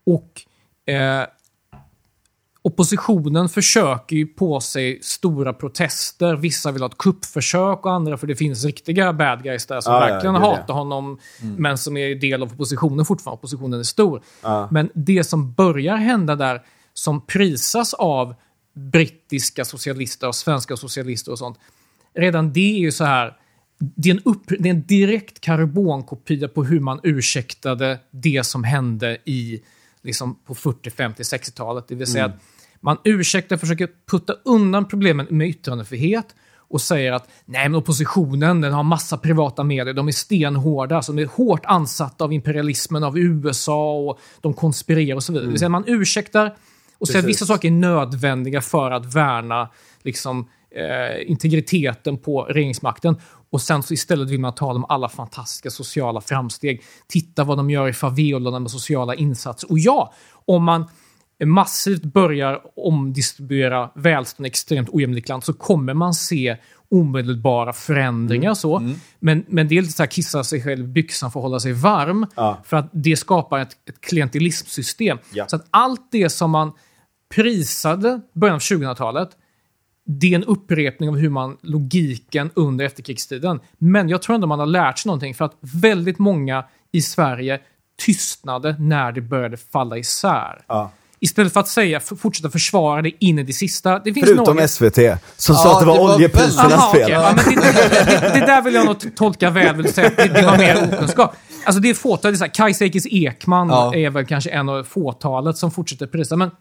och 0.05 0.41
eh, 0.93 1.25
oppositionen 2.63 3.49
försöker 3.49 4.15
ju 4.15 4.27
på 4.27 4.59
sig 4.59 4.99
stora 5.01 5.53
protester. 5.53 6.35
Vissa 6.35 6.71
vill 6.71 6.81
ha 6.81 6.89
ett 6.89 6.97
kuppförsök 6.97 7.85
och 7.85 7.91
andra 7.91 8.17
för 8.17 8.27
det 8.27 8.35
finns 8.35 8.65
riktiga 8.65 9.13
bad 9.13 9.43
guys 9.43 9.65
där 9.65 9.81
som 9.81 9.93
Ja, 9.93 10.07
ja, 10.07 10.13
verkligen 10.13 10.33
det 10.33 10.39
är 10.39 10.41
det. 10.41 10.47
hatar 10.47 10.73
honom 10.73 11.19
men 11.57 11.77
som 11.77 11.97
är 11.97 12.15
del 12.15 12.43
av 12.43 12.53
oppositionen 12.53 13.05
fortfarande. 13.05 13.37
Oppositionen 13.37 13.79
är 13.79 13.83
stor. 13.83 14.21
Ja. 14.41 14.67
Men 14.71 14.89
det 14.93 15.23
som 15.23 15.53
börjar 15.53 15.95
hända 15.95 16.35
där, 16.35 16.61
som 16.93 17.25
prisas 17.25 17.93
av 17.93 18.35
brittiska 18.73 19.65
socialister 19.65 20.27
och 20.27 20.35
svenska 20.35 20.77
socialister 20.77 21.31
och 21.31 21.39
sånt, 21.39 21.57
redan 22.13 22.53
det 22.53 22.75
är 22.75 22.79
ju 22.79 22.91
så 22.91 23.03
här, 23.03 23.37
det 23.79 24.09
är 24.09 24.13
en, 24.13 24.21
upp, 24.25 24.43
det 24.59 24.69
är 24.69 24.73
en 24.73 24.85
direkt 24.85 25.41
karbonkopia 25.41 26.47
på 26.47 26.63
hur 26.63 26.79
man 26.79 26.99
ursäktade 27.03 27.99
det 28.11 28.45
som 28.45 28.63
hände 28.63 29.17
i 29.25 29.61
liksom 30.01 30.35
på 30.35 30.55
40, 30.55 30.89
50, 30.89 31.23
60-talet. 31.23 31.87
Det 31.87 31.95
vill 31.95 32.07
säga 32.07 32.25
att 32.25 32.35
man 32.81 32.97
ursäktar, 33.03 33.57
försöker 33.57 33.89
putta 34.11 34.33
undan 34.45 34.87
problemen 34.87 35.27
med 35.29 35.47
yttrandefrihet 35.47 36.35
och 36.71 36.81
säger 36.81 37.11
att 37.11 37.29
nej, 37.45 37.69
men 37.69 37.75
oppositionen 37.75 38.61
den 38.61 38.73
har 38.73 38.83
massa 38.83 39.17
privata 39.17 39.63
medier, 39.63 39.93
de 39.93 40.07
är 40.07 40.11
stenhårda, 40.11 40.95
alltså 40.95 41.13
de 41.13 41.21
är 41.21 41.27
hårt 41.27 41.65
ansatta 41.65 42.23
av 42.23 42.33
imperialismen, 42.33 43.03
av 43.03 43.19
USA 43.19 43.93
och 43.93 44.19
de 44.41 44.53
konspirerar 44.53 45.15
och 45.15 45.23
så 45.23 45.33
vidare. 45.33 45.49
Vill 45.49 45.59
säga 45.59 45.69
man 45.69 45.83
ursäktar 45.87 46.55
och 46.97 47.07
säga 47.07 47.19
att 47.19 47.25
vissa 47.25 47.45
saker 47.45 47.67
är 47.67 47.71
nödvändiga 47.71 48.61
för 48.61 48.91
att 48.91 49.15
värna 49.15 49.69
liksom, 50.03 50.49
eh, 50.75 51.31
integriteten 51.31 52.17
på 52.17 52.43
regeringsmakten. 52.43 53.15
Och 53.49 53.61
sen 53.61 53.83
så 53.83 53.93
istället 53.93 54.29
vill 54.29 54.39
man 54.39 54.55
tala 54.55 54.75
om 54.75 54.85
alla 54.89 55.09
fantastiska 55.09 55.69
sociala 55.69 56.21
framsteg. 56.21 56.83
Titta 57.07 57.43
vad 57.43 57.57
de 57.57 57.69
gör 57.69 57.87
i 57.87 57.93
favelorna 57.93 58.59
med 58.59 58.71
sociala 58.71 59.15
insatser. 59.15 59.71
Och 59.71 59.79
ja, 59.79 60.13
om 60.45 60.63
man 60.63 60.89
massivt 61.45 62.03
börjar 62.03 62.61
omdistribuera 62.75 63.89
välstånd 63.95 64.47
i 64.47 64.49
extremt 64.49 64.89
ojämlikt 64.91 65.29
land 65.29 65.43
så 65.43 65.53
kommer 65.53 65.93
man 65.93 66.13
se 66.13 66.57
omedelbara 66.89 67.73
förändringar. 67.73 68.43
Mm. 68.43 68.55
så. 68.55 68.93
Men, 69.19 69.45
men 69.47 69.67
det 69.67 69.77
är 69.77 69.81
lite 69.81 69.93
så 69.93 70.03
här 70.03 70.07
kissa 70.07 70.43
sig 70.43 70.63
själv 70.63 70.83
i 70.83 70.87
byxan 70.87 71.31
för 71.31 71.39
att 71.39 71.43
hålla 71.43 71.59
sig 71.59 71.73
varm. 71.73 72.27
Ja. 72.35 72.61
För 72.65 72.77
att 72.77 72.89
det 72.91 73.17
skapar 73.17 73.59
ett, 73.59 73.89
ett 73.89 74.01
klientelismsystem. 74.01 75.17
Ja. 75.33 75.47
Så 75.47 75.55
att 75.55 75.67
allt 75.71 76.11
det 76.11 76.29
som 76.29 76.51
man 76.51 76.71
prisade 77.35 78.21
början 78.33 78.55
av 78.55 78.59
2000-talet 78.59 79.29
det 80.05 80.31
är 80.31 80.35
en 80.35 80.43
upprepning 80.43 81.09
av 81.09 81.17
hur 81.17 81.29
man 81.29 81.57
logiken 81.61 82.49
under 82.53 82.85
efterkrigstiden. 82.85 83.59
Men 83.77 84.09
jag 84.09 84.21
tror 84.21 84.35
ändå 84.35 84.47
man 84.47 84.59
har 84.59 84.65
lärt 84.65 84.99
sig 84.99 85.09
någonting 85.09 85.35
för 85.35 85.45
att 85.45 85.57
väldigt 85.61 86.19
många 86.19 86.65
i 86.91 87.01
Sverige 87.01 87.59
tystnade 88.05 88.75
när 88.79 89.11
det 89.11 89.21
började 89.21 89.57
falla 89.57 89.97
isär. 89.97 90.61
Ja. 90.67 90.91
Istället 91.23 91.53
för 91.53 91.59
att 91.59 91.67
säga, 91.67 91.99
fortsätta 91.99 92.49
försvara 92.49 93.01
det 93.01 93.11
in 93.25 93.39
i 93.39 93.43
det 93.43 93.53
sista. 93.53 93.99
Det 93.99 94.13
finns 94.13 94.25
Förutom 94.25 94.55
några... 94.55 94.67
SVT, 94.67 94.97
som 95.37 95.55
sa 95.55 95.63
Ja, 95.69 95.73
att 95.73 95.79
det 95.79 95.85
var, 95.85 95.93
det 95.95 95.99
var 96.01 96.15
oljeprisernas 96.15 96.91
fel. 96.91 97.03
okej. 97.03 97.09
Ja, 97.09 97.33
men 97.35 97.45
det, 97.55 97.61
det, 97.61 98.31
det 98.39 98.45
där 98.45 98.61
vill 98.61 98.73
jag 98.73 98.85
nog 98.85 99.15
tolka 99.15 99.49
väl, 99.49 99.75
vill 99.75 99.93
säga 99.93 100.07
att 100.07 100.17
det, 100.17 100.27
det 100.27 100.41
var 100.45 100.57
mer 100.57 100.83
okunskap. 100.93 101.35
Alltså 101.65 101.81
det 101.81 101.89
är 101.89 101.93
fåtalet, 101.93 102.21
det 102.21 102.29
är 102.29 102.33
så 102.37 102.43
här, 102.43 102.51
Kajsa 102.53 102.85
Ekis 102.85 103.07
Ekman 103.11 103.69
Ja. 103.69 103.95
är 103.95 104.09
väl 104.09 104.25
kanske 104.25 104.49
en 104.49 104.69
av 104.69 104.83
fåtalet 104.83 105.57
som 105.57 105.71
fortsätter 105.71 106.07
prisa. 106.07 106.35
Men 106.35 106.51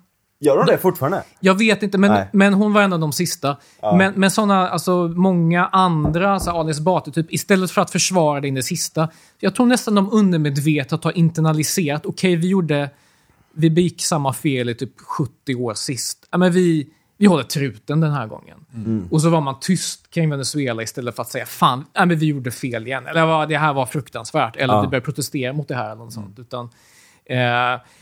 Gör 0.42 0.56
de 0.56 0.66
det 0.72 0.78
fortfarande? 0.78 1.22
jag 1.40 1.54
vet 1.58 1.82
inte, 1.82 1.98
men, 1.98 2.10
Nej. 2.12 2.28
men 2.32 2.54
hon 2.54 2.72
var 2.72 2.82
en 2.82 2.92
av 2.92 3.00
de 3.00 3.12
sista. 3.12 3.56
Men, 3.82 4.12
men 4.16 4.30
sådana, 4.30 4.68
alltså 4.68 5.08
många 5.08 5.66
andra, 5.66 6.40
så 6.40 6.50
Ali 6.50 6.70
Esbati, 6.70 7.10
typ, 7.12 7.32
istället 7.32 7.70
för 7.70 7.80
att 7.82 7.90
försvara 7.90 8.40
det 8.40 8.48
in 8.48 8.54
det 8.54 8.62
sista. 8.62 9.08
Jag 9.40 9.54
tror 9.54 9.66
nästan 9.66 9.94
de 9.94 10.08
undermedvetet 10.12 11.04
har 11.04 11.18
internaliserat, 11.18 12.06
okej 12.06 12.36
vi 12.36 12.48
gjorde, 12.48 12.90
vi 13.60 13.70
begick 13.70 14.02
samma 14.02 14.32
fel 14.32 14.68
i 14.68 14.74
typ 14.74 15.00
70 15.00 15.54
år 15.54 15.74
sist. 15.74 16.28
Ja, 16.30 16.38
men 16.38 16.52
vi, 16.52 16.88
vi 17.16 17.26
håller 17.26 17.42
truten 17.44 18.00
den 18.00 18.12
här 18.12 18.26
gången. 18.26 18.58
Och 19.10 19.22
så 19.22 19.30
var 19.30 19.40
man 19.40 19.54
tyst 19.60 20.10
kring 20.10 20.30
Venezuela 20.30 20.82
istället 20.82 21.16
för 21.16 21.22
att 21.22 21.28
säga 21.30 21.46
fan, 21.46 21.84
ja, 21.92 22.06
men 22.06 22.18
vi 22.18 22.26
gjorde 22.26 22.50
fel 22.50 22.86
igen. 22.86 23.06
Eller 23.06 23.26
"Vad, 23.26 23.48
det 23.48 23.58
här 23.58 23.72
var 23.72 23.86
fruktansvärt. 23.86 24.56
Eller 24.56 24.74
Ja. 24.74 24.80
vi 24.80 24.88
började 24.88 25.04
protestera 25.04 25.52
mot 25.52 25.68
det 25.68 25.74
här 25.74 25.86
eller 25.86 26.04
något 26.04 26.12
sånt. 26.12 26.38
Utan, 26.38 26.68
Eh, 27.24 27.36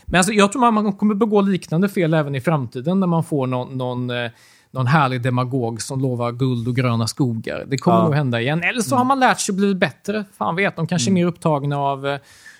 men 0.05 0.17
alltså, 0.17 0.33
jag 0.33 0.51
tror 0.51 0.59
man, 0.59 0.73
man 0.73 0.93
kommer 0.93 1.15
begå 1.15 1.41
liknande 1.41 1.89
fel 1.89 2.13
även 2.13 2.35
i 2.35 2.41
framtiden 2.41 2.99
när 2.99 3.07
man 3.07 3.23
får 3.23 3.47
någon, 3.47 3.77
någon, 3.77 4.09
eh, 4.09 4.31
någon 4.71 4.87
härlig 4.87 5.21
demagog 5.21 5.81
som 5.81 5.99
lovar 6.01 6.31
guld 6.31 6.67
och 6.67 6.75
gröna 6.75 7.07
skogar. 7.07 7.65
Det 7.67 7.77
kommer 7.77 7.97
Ja. 7.97 8.03
nog 8.03 8.13
hända 8.13 8.41
igen. 8.41 8.63
Eller 8.63 8.81
så 8.81 8.95
har 8.95 9.05
man 9.05 9.19
lärt 9.19 9.39
sig 9.39 9.53
att 9.53 9.57
bli 9.57 9.75
bättre. 9.75 10.25
Fan 10.37 10.55
vet, 10.55 10.75
de 10.75 10.87
kanske 10.87 11.09
är 11.09 11.13
mer 11.13 11.25
upptagna 11.25 11.77
av 11.77 12.07
eh, 12.07 12.19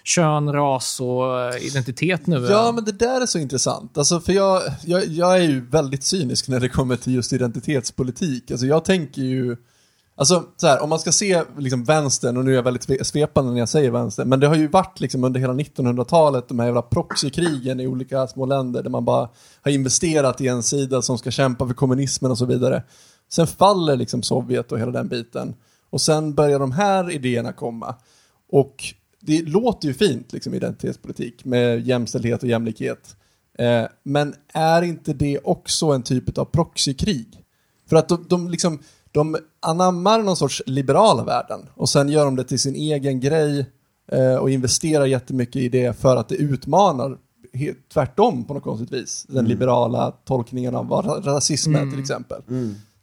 kön, 0.10 0.54
ras 0.54 1.00
och 1.00 1.42
eh, 1.42 1.66
identitet 1.66 2.28
nu. 2.28 2.48
Ja, 2.50 2.72
men 2.72 2.86
det 2.86 2.92
där 2.92 3.22
är 3.22 3.26
så 3.26 3.40
intressant. 3.40 3.98
Alltså, 3.98 4.20
för 4.20 4.34
jag, 4.34 4.62
jag, 4.86 5.06
jag 5.06 5.36
är 5.36 5.42
ju 5.42 5.66
väldigt 5.70 6.04
cynisk 6.04 6.48
när 6.48 6.60
det 6.60 6.70
kommer 6.70 6.96
till 6.96 7.14
just 7.14 7.34
identitetspolitik. 7.34 8.52
Alltså, 8.52 8.66
jag 8.66 8.86
tänker 8.86 9.22
ju... 9.22 9.58
Alltså, 10.16 10.44
så 10.58 10.68
här, 10.68 10.84
om 10.84 10.90
man 10.90 11.00
ska 11.00 11.12
se 11.12 11.44
liksom, 11.58 11.84
vänstern, 11.84 12.38
och 12.38 12.46
nu 12.46 12.52
är 12.52 12.56
jag 12.56 12.64
väldigt 12.64 12.88
sve- 12.88 13.04
svepande 13.04 13.52
när 13.52 13.60
jag 13.60 13.70
säger 13.70 13.92
vänster, 13.92 14.26
men 14.26 14.40
det 14.40 14.48
har 14.48 14.56
ju 14.56 14.68
varit 14.68 15.00
liksom, 15.00 15.24
under 15.24 15.40
hela 15.40 15.54
1900-talet 15.54 16.48
de 16.48 16.60
här 16.60 16.66
jävla 16.66 16.82
proxykrigen 16.82 17.80
i 17.80 17.88
olika 17.88 18.28
små 18.28 18.46
länder 18.46 18.84
där 18.84 18.90
man 18.90 19.06
bara 19.06 19.30
har 19.62 19.72
investerat 19.72 20.42
i 20.42 20.48
en 20.48 20.64
sida 20.64 21.02
som 21.02 21.18
ska 21.18 21.32
kämpa 21.32 21.68
för 21.68 21.74
kommunismen 21.74 22.32
och 22.32 22.38
så 22.38 22.46
vidare. 22.46 22.84
Sen 23.32 23.48
faller 23.48 23.96
liksom 23.96 24.24
Sovjet 24.24 24.72
och 24.72 24.80
hela 24.80 24.92
den 24.92 25.08
biten. 25.08 25.56
Och 25.90 26.02
sen 26.02 26.34
börjar 26.34 26.60
de 26.60 26.72
här 26.72 27.12
idéerna 27.12 27.54
komma. 27.54 27.96
Och 28.52 28.94
det 29.22 29.42
låter 29.42 29.88
ju 29.88 29.94
fint, 29.94 30.34
liksom, 30.34 30.54
identitetspolitik 30.54 31.46
med 31.46 31.88
jämställdhet 31.88 32.44
och 32.44 32.50
jämlikhet. 32.50 33.16
Eh, 33.58 33.84
men 34.04 34.34
är 34.54 34.82
inte 34.82 35.14
det 35.14 35.40
också 35.44 35.86
en 35.86 36.04
typ 36.04 36.38
av 36.38 36.46
proxykrig? 36.46 37.44
För 37.90 37.96
att 37.96 38.10
de, 38.10 38.26
de, 38.30 38.50
liksom, 38.50 38.80
de 39.12 39.38
anammar 39.60 40.24
någon 40.24 40.38
sorts 40.38 40.62
liberala 40.66 41.24
värden 41.24 41.60
och 41.76 41.90
sen 41.90 42.10
gör 42.10 42.26
de 42.26 42.36
det 42.36 42.44
till 42.44 42.60
sin 42.60 42.76
egen 42.76 43.20
grej 43.20 43.66
eh, 44.12 44.36
och 44.36 44.50
investerar 44.50 45.06
jättemycket 45.06 45.56
i 45.56 45.70
det 45.70 46.00
för 46.00 46.16
att 46.16 46.30
det 46.30 46.36
utmanar 46.36 47.18
he- 47.54 47.76
tvärtom 47.94 48.44
på 48.44 48.54
något 48.54 48.64
konstigt 48.64 48.92
vis. 48.92 49.26
Den 49.30 49.46
liberala 49.46 50.12
tolkningen 50.26 50.76
av 50.76 50.88
vad 50.88 51.06
ra- 51.06 51.22
rasism 51.22 51.76
är 51.76 51.92
till 51.92 52.00
exempel. 52.00 52.42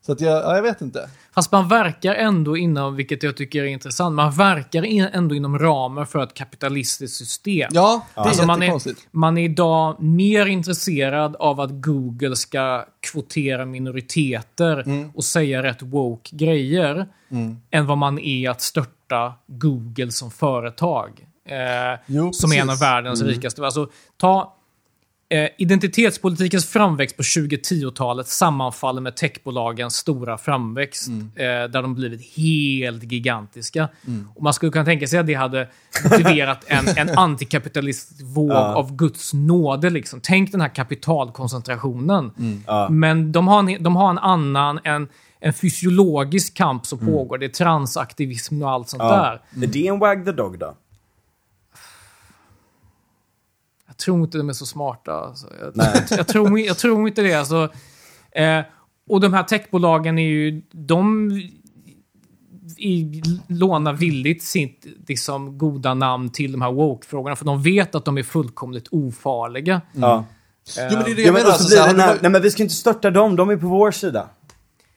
Så 0.07 0.13
att 0.13 0.21
jag, 0.21 0.43
ja, 0.45 0.55
jag 0.57 0.63
vet 0.63 0.81
inte. 0.81 1.09
Fast 1.35 1.53
man 1.53 1.69
verkar 1.69 2.15
ändå 2.15 2.57
inom, 2.57 2.97
vilket 2.97 3.23
jag 3.23 3.37
tycker 3.37 3.63
är 3.63 3.67
intressant, 3.67 4.15
man 4.15 4.33
verkar 4.33 4.85
in, 4.85 5.09
ändå 5.13 5.35
inom 5.35 5.59
ramen 5.59 6.07
för 6.07 6.23
ett 6.23 6.35
kapitalistiskt 6.35 7.17
system. 7.17 7.69
Ja, 7.73 8.07
det 8.15 8.21
är 8.21 8.25
Alltså 8.25 8.47
man, 8.47 8.63
är, 8.63 8.81
man 9.11 9.39
är 9.39 9.45
idag 9.45 10.03
mer 10.03 10.47
intresserad 10.47 11.37
av 11.37 11.61
att 11.61 11.71
Google 11.73 12.37
ska 12.37 12.85
kvotera 13.01 13.67
minoriteter 13.67 14.83
Mm. 14.87 15.11
och 15.15 15.25
säga 15.25 15.63
rätt 15.63 15.83
woke 15.83 16.37
grejer 16.37 17.07
än 17.71 17.87
vad 17.87 17.99
man 17.99 18.19
är 18.19 18.51
att 18.51 18.61
störta 18.61 19.33
Google 19.47 20.11
som 20.13 20.31
företag. 20.31 21.27
Eh, 21.49 22.01
Jo, 22.07 22.33
som 22.33 22.53
är 22.53 22.57
en 22.57 22.63
av 22.63 22.67
precis. 22.67 22.83
Mm. 22.83 22.95
världens 22.95 23.23
rikaste. 23.23 23.65
Alltså, 23.65 23.89
ta 24.17 24.53
identitetspolitikens 25.59 26.67
framväxt 26.67 27.17
på 27.17 27.23
2010-talet 27.23 28.27
sammanfaller 28.27 29.01
med 29.01 29.17
techbolagens 29.17 29.97
stora 29.97 30.39
framväxt. 30.39 31.09
Mm. 31.09 31.31
Eh, 31.37 31.45
där 31.71 31.83
de 31.83 31.95
blivit 31.95 32.37
helt 32.37 33.13
gigantiska. 33.13 33.89
Och 34.35 34.43
man 34.43 34.53
skulle 34.53 34.73
kunna 34.73 34.85
tänka 34.85 35.07
sig 35.07 35.19
att 35.19 35.27
det 35.27 35.35
hade 35.35 35.69
motiverat 36.05 36.65
en, 36.67 36.85
en 36.97 37.09
antikapitalistisk 37.19 38.23
våg 38.25 38.53
av 38.53 38.97
Guds 38.97 39.35
nåde. 39.35 39.91
Liksom. 39.91 40.21
Tänk 40.23 40.53
den 40.53 40.61
här 40.61 40.69
kapitalkoncentrationen. 40.75 42.31
Mm. 42.39 42.99
Men 43.01 43.33
de 43.33 43.49
har, 43.49 43.59
en, 43.59 43.83
de 43.83 43.97
har 43.97 44.11
en 44.11 44.19
annan, 44.19 44.81
en, 44.85 45.09
en 45.41 45.53
fysiologisk 45.53 46.55
kamp 46.57 46.87
som 46.87 46.99
Mm. 46.99 47.13
pågår. 47.13 47.39
Det 47.39 47.47
är 47.47 47.51
transaktivism 47.51 48.63
och 48.63 48.71
allt 48.71 48.89
sånt 48.89 49.03
Ja. 49.03 49.41
där. 49.55 49.63
Är 49.65 49.67
det 49.67 49.87
en 49.87 49.99
wag 49.99 50.25
the 50.25 50.33
dog 50.33 50.59
då? 50.59 50.75
Jag 53.97 54.05
tror 54.05 54.25
inte 54.25 54.39
de 54.39 54.49
är 54.49 54.53
så 54.53 54.67
smarta. 54.67 55.13
Alltså. 55.13 55.47
Jag, 55.61 55.87
jag, 56.19 56.27
tror, 56.27 56.61
jag 56.61 56.79
tror 56.79 57.09
inte 57.09 57.23
det. 57.23 57.35
Alltså. 57.35 57.69
Eh, 58.33 58.61
och 59.09 59.21
de 59.21 59.33
här 59.33 59.43
techbolagen 59.43 60.19
är 60.19 60.29
ju... 60.29 60.63
De 60.73 61.31
i, 62.79 63.23
lånar 63.47 63.93
villigt 63.93 64.43
sitt 64.43 64.87
liksom, 65.09 65.59
goda 65.59 65.95
namn 65.95 66.31
till 66.31 66.53
de 66.53 66.63
här 66.63 66.73
woke-frågorna. 66.73 67.37
För 67.37 67.45
de 67.45 67.63
vet 67.63 67.95
att 67.95 68.05
de 68.05 68.19
är 68.19 68.23
fullkomligt 68.23 68.89
ofarliga. 68.91 69.81
Ja. 69.93 70.25
Jo, 70.79 70.85
men 70.91 71.05
det 71.05 71.11
är 71.11 71.15
det 71.15 71.23
Ja, 71.23 71.27
jag 71.27 71.33
men 71.33 71.43
menar. 71.43 71.51
Alltså, 71.53 71.69
blir 71.69 71.77
så 71.77 71.83
här, 71.83 71.89
det 71.89 71.93
den 71.93 72.01
har 72.01 72.07
här, 72.07 72.15
du- 72.15 72.23
nej 72.23 72.31
men 72.31 72.43
vi 72.43 72.51
ska 72.51 72.63
inte 72.63 72.75
störta 72.75 73.11
dem, 73.11 73.37
de 73.37 73.51
är 73.51 73.57
på 73.57 73.67
vår 73.67 73.91
sida. 73.91 74.29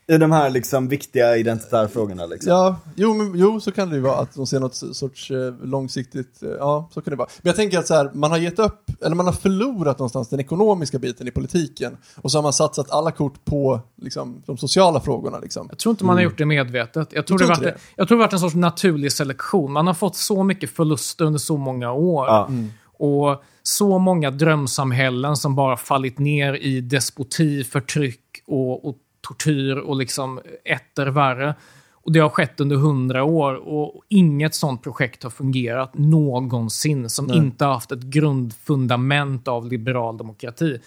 I 0.10 0.18
de 0.18 0.32
här 0.32 0.49
liksom 0.49 0.88
viktiga 0.88 1.38
identitära 1.38 1.88
frågorna 1.88 2.26
liksom. 2.26 2.51
Ja, 2.51 2.76
jo, 2.95 3.14
men, 3.14 3.32
jo, 3.36 3.60
så 3.60 3.72
kan 3.72 3.89
det 3.89 3.95
ju 3.95 4.01
vara 4.01 4.18
att 4.18 4.36
de 4.36 4.47
ser 4.47 4.60
något 4.60 4.76
sorts 4.76 5.32
eh, 5.32 5.53
långsiktigt, 5.64 6.43
eh, 6.43 6.49
ja, 6.49 6.89
så 6.93 7.01
kan 7.01 7.12
det 7.12 7.18
vara. 7.18 7.30
Men 7.41 7.49
jag 7.49 7.55
tänker 7.55 7.80
att 7.80 7.88
så 7.88 7.93
här, 7.93 8.12
man 8.14 8.32
har 8.32 8.38
gett 8.38 8.60
upp, 8.60 8.91
eller 9.01 9.16
man 9.16 9.26
har 9.26 9.34
förlorat 9.34 9.99
någonstans 9.99 10.30
den 10.30 10.39
ekonomiska 10.39 10.99
biten 10.99 11.28
i 11.28 11.32
politiken. 11.32 11.97
Och 12.16 12.32
så 12.32 12.38
har 12.38 12.43
man 12.43 12.53
satsat 12.53 12.91
alla 12.91 13.12
kort 13.12 13.45
på 13.45 13.80
liksom, 14.01 14.43
de 14.45 14.57
sociala 14.57 15.01
frågorna. 15.01 15.39
Liksom. 15.39 15.68
Jag 15.70 15.78
tror 15.80 15.91
inte 15.91 16.05
man 16.05 16.16
har 16.16 16.24
gjort 16.24 16.38
det 16.38 16.45
medvetet. 16.45 17.10
Jag 17.12 17.28
tror, 17.28 17.38
det 17.38 17.45
varit, 17.45 17.57
inte 17.57 17.78
jag 17.95 18.07
tror 18.07 18.18
det 18.18 18.24
varit 18.24 18.34
en 18.34 18.39
sorts 18.39 18.55
naturlig 18.55 19.12
selektion. 19.12 19.72
Man 19.72 19.88
har 19.88 19.93
fått 19.93 20.16
så 20.16 20.43
mycket 20.43 20.70
förluster 20.70 21.26
under 21.26 21.39
så 21.39 21.57
många 21.57 21.91
år. 21.91 22.28
Ja. 22.28 22.49
Och 22.97 23.43
så 23.64 23.99
många 23.99 24.32
drömsamhällen 24.32 25.38
som 25.38 25.55
bara 25.55 25.78
fallit 25.78 26.20
ner 26.20 26.53
i 26.53 26.82
despoti, 26.82 27.64
förtryck 27.64 28.22
och, 28.47 28.86
och 28.86 28.95
tortyr 29.22 29.76
och 29.76 29.95
liksom 29.95 30.39
etter 30.65 31.07
värre. 31.07 31.55
Och 31.93 32.11
det 32.11 32.20
har 32.20 32.30
skett 32.30 32.59
under 32.59 32.76
hundra 32.76 33.24
år 33.24 33.53
och 33.53 34.03
inget 34.09 34.55
sånt 34.55 34.84
projekt 34.84 35.24
har 35.24 35.30
fungerat 35.30 35.97
någonsin 35.97 37.09
som 37.09 37.34
inte 37.34 37.65
har 37.65 37.74
haft 37.74 37.91
ett 37.91 38.03
grundfundament 38.03 39.47
av 39.47 39.67
liberal 39.67 40.17
demokrati. 40.17 40.80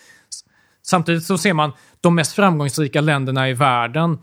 Samtidigt 0.83 1.25
så 1.25 1.39
ser 1.39 1.53
man 1.53 1.73
de 2.01 2.15
mest 2.15 2.33
framgångsrika 2.33 3.01
länderna 3.01 3.49
i 3.49 3.55
världen 3.55 4.19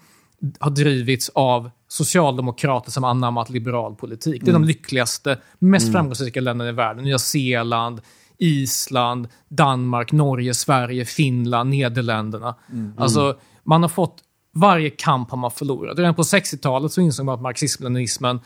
har 0.59 0.71
drivits 0.71 1.29
av 1.29 1.71
socialdemokrater 1.87 2.91
som 2.91 3.03
anammat 3.03 3.49
liberal 3.49 3.95
politik. 3.95 4.41
Det 4.45 4.51
är 4.51 4.53
de 4.53 4.63
lyckligaste, 4.63 5.37
mest 5.59 5.91
framgångsrika 5.91 6.41
länderna 6.41 6.69
i 6.69 6.73
världen. 6.73 7.03
Nya 7.03 7.19
Zeeland, 7.19 8.01
Island, 8.37 9.27
Danmark, 9.49 10.11
Norge, 10.11 10.53
Sverige, 10.53 11.05
Finland, 11.05 11.69
Nederländerna. 11.69 12.55
Alltså, 12.97 13.37
man 13.63 13.81
har 13.81 13.89
fått... 13.89 14.17
Varje 14.53 14.89
kamp 14.89 15.29
har 15.31 15.37
man 15.37 15.51
förlorat. 15.51 15.97
Redan 15.99 16.15
på 16.15 16.21
60-talet 16.21 16.91
så 16.91 17.01
insåg 17.01 17.25
man 17.25 17.35
att 17.35 17.41
marxism-leninismen 17.41 18.39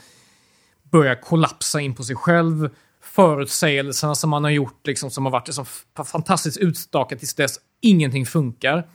börjar 0.92 1.22
kollapsa 1.22 1.82
in 1.82 1.96
på 1.96 2.04
sig 2.04 2.16
själv. 2.16 2.70
Förutsägelserna 3.04 4.16
som 4.16 4.30
man 4.30 4.44
har 4.44 4.52
gjort, 4.52 4.88
liksom, 4.88 5.12
som 5.12 5.26
har 5.26 5.32
varit 5.32 5.48
liksom 5.48 5.66
fantastiskt 6.12 6.58
utstakat 6.58 7.20
tills 7.20 7.34
dess, 7.34 7.60
Ingenting 7.82 8.26
funkar. 8.26 8.88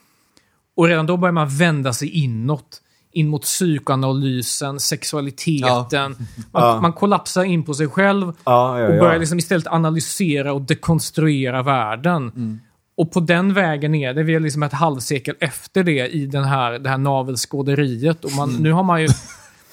Och 0.76 0.86
redan 0.88 1.06
då 1.06 1.16
börjar 1.16 1.32
man 1.32 1.48
vända 1.48 1.92
sig 1.92 2.08
inåt. 2.08 2.82
In 3.12 3.28
mot 3.28 3.42
psykoanalysen, 3.42 4.80
sexualiteten. 4.80 6.16
Man, 6.52 6.62
Ja. 6.62 6.80
man 6.80 6.92
kollapsar 6.92 7.44
in 7.44 7.64
på 7.64 7.74
sig 7.74 7.88
själv 7.88 8.32
Ja, 8.44 8.80
ja, 8.80 8.88
och 8.88 8.94
ja. 8.94 9.00
börjar 9.00 9.18
liksom 9.18 9.38
istället 9.38 9.66
analysera 9.66 10.52
och 10.52 10.62
dekonstruera 10.62 11.62
världen. 11.62 12.60
Och 12.98 13.12
på 13.12 13.20
den 13.20 13.54
vägen 13.54 13.94
är 13.94 14.14
det. 14.14 14.22
Vi 14.22 14.34
är 14.34 14.40
liksom 14.40 14.62
ett 14.62 14.72
halvsekel 14.72 15.34
efter 15.40 15.84
det 15.84 16.08
i 16.08 16.26
den 16.26 16.44
här, 16.44 16.78
det 16.78 16.88
här 16.90 16.98
navelskåderiet. 16.98 18.24
Och 18.24 18.32
man, 18.32 18.56
nu 18.56 18.72
har 18.72 18.82
man 18.82 19.02
ju... 19.02 19.08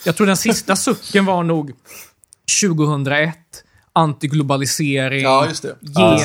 Jag 0.05 0.15
tror 0.15 0.27
den 0.27 0.37
sista 0.37 0.75
sucken 0.75 1.25
var 1.25 1.43
nog 1.43 1.71
2001. 2.63 3.37
Antiglobalisering, 3.93 5.21
Ja, 5.21 5.47
just 5.47 5.63
det. 5.63 5.75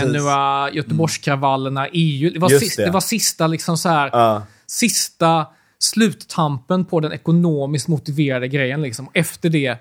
Genua, 0.01 0.71
Göteborgskravallerna, 0.73 1.89
EU. 1.93 2.31
Det 2.31 2.39
var, 2.39 2.51
Just 2.51 2.63
sis- 2.65 2.77
det. 2.77 2.85
det 2.85 2.91
var 2.91 3.01
sista 3.01 3.47
liksom 3.47 3.77
så 3.79 3.89
här, 3.89 4.11
Ja. 4.13 4.43
sista 4.67 5.47
sluttampen 5.79 6.85
på 6.85 7.01
den 7.01 7.13
ekonomiskt 7.13 7.89
motiverade 7.89 8.49
grejen. 8.49 8.83
Liksom. 8.83 9.09
Efter 9.15 9.49
det, 9.49 9.77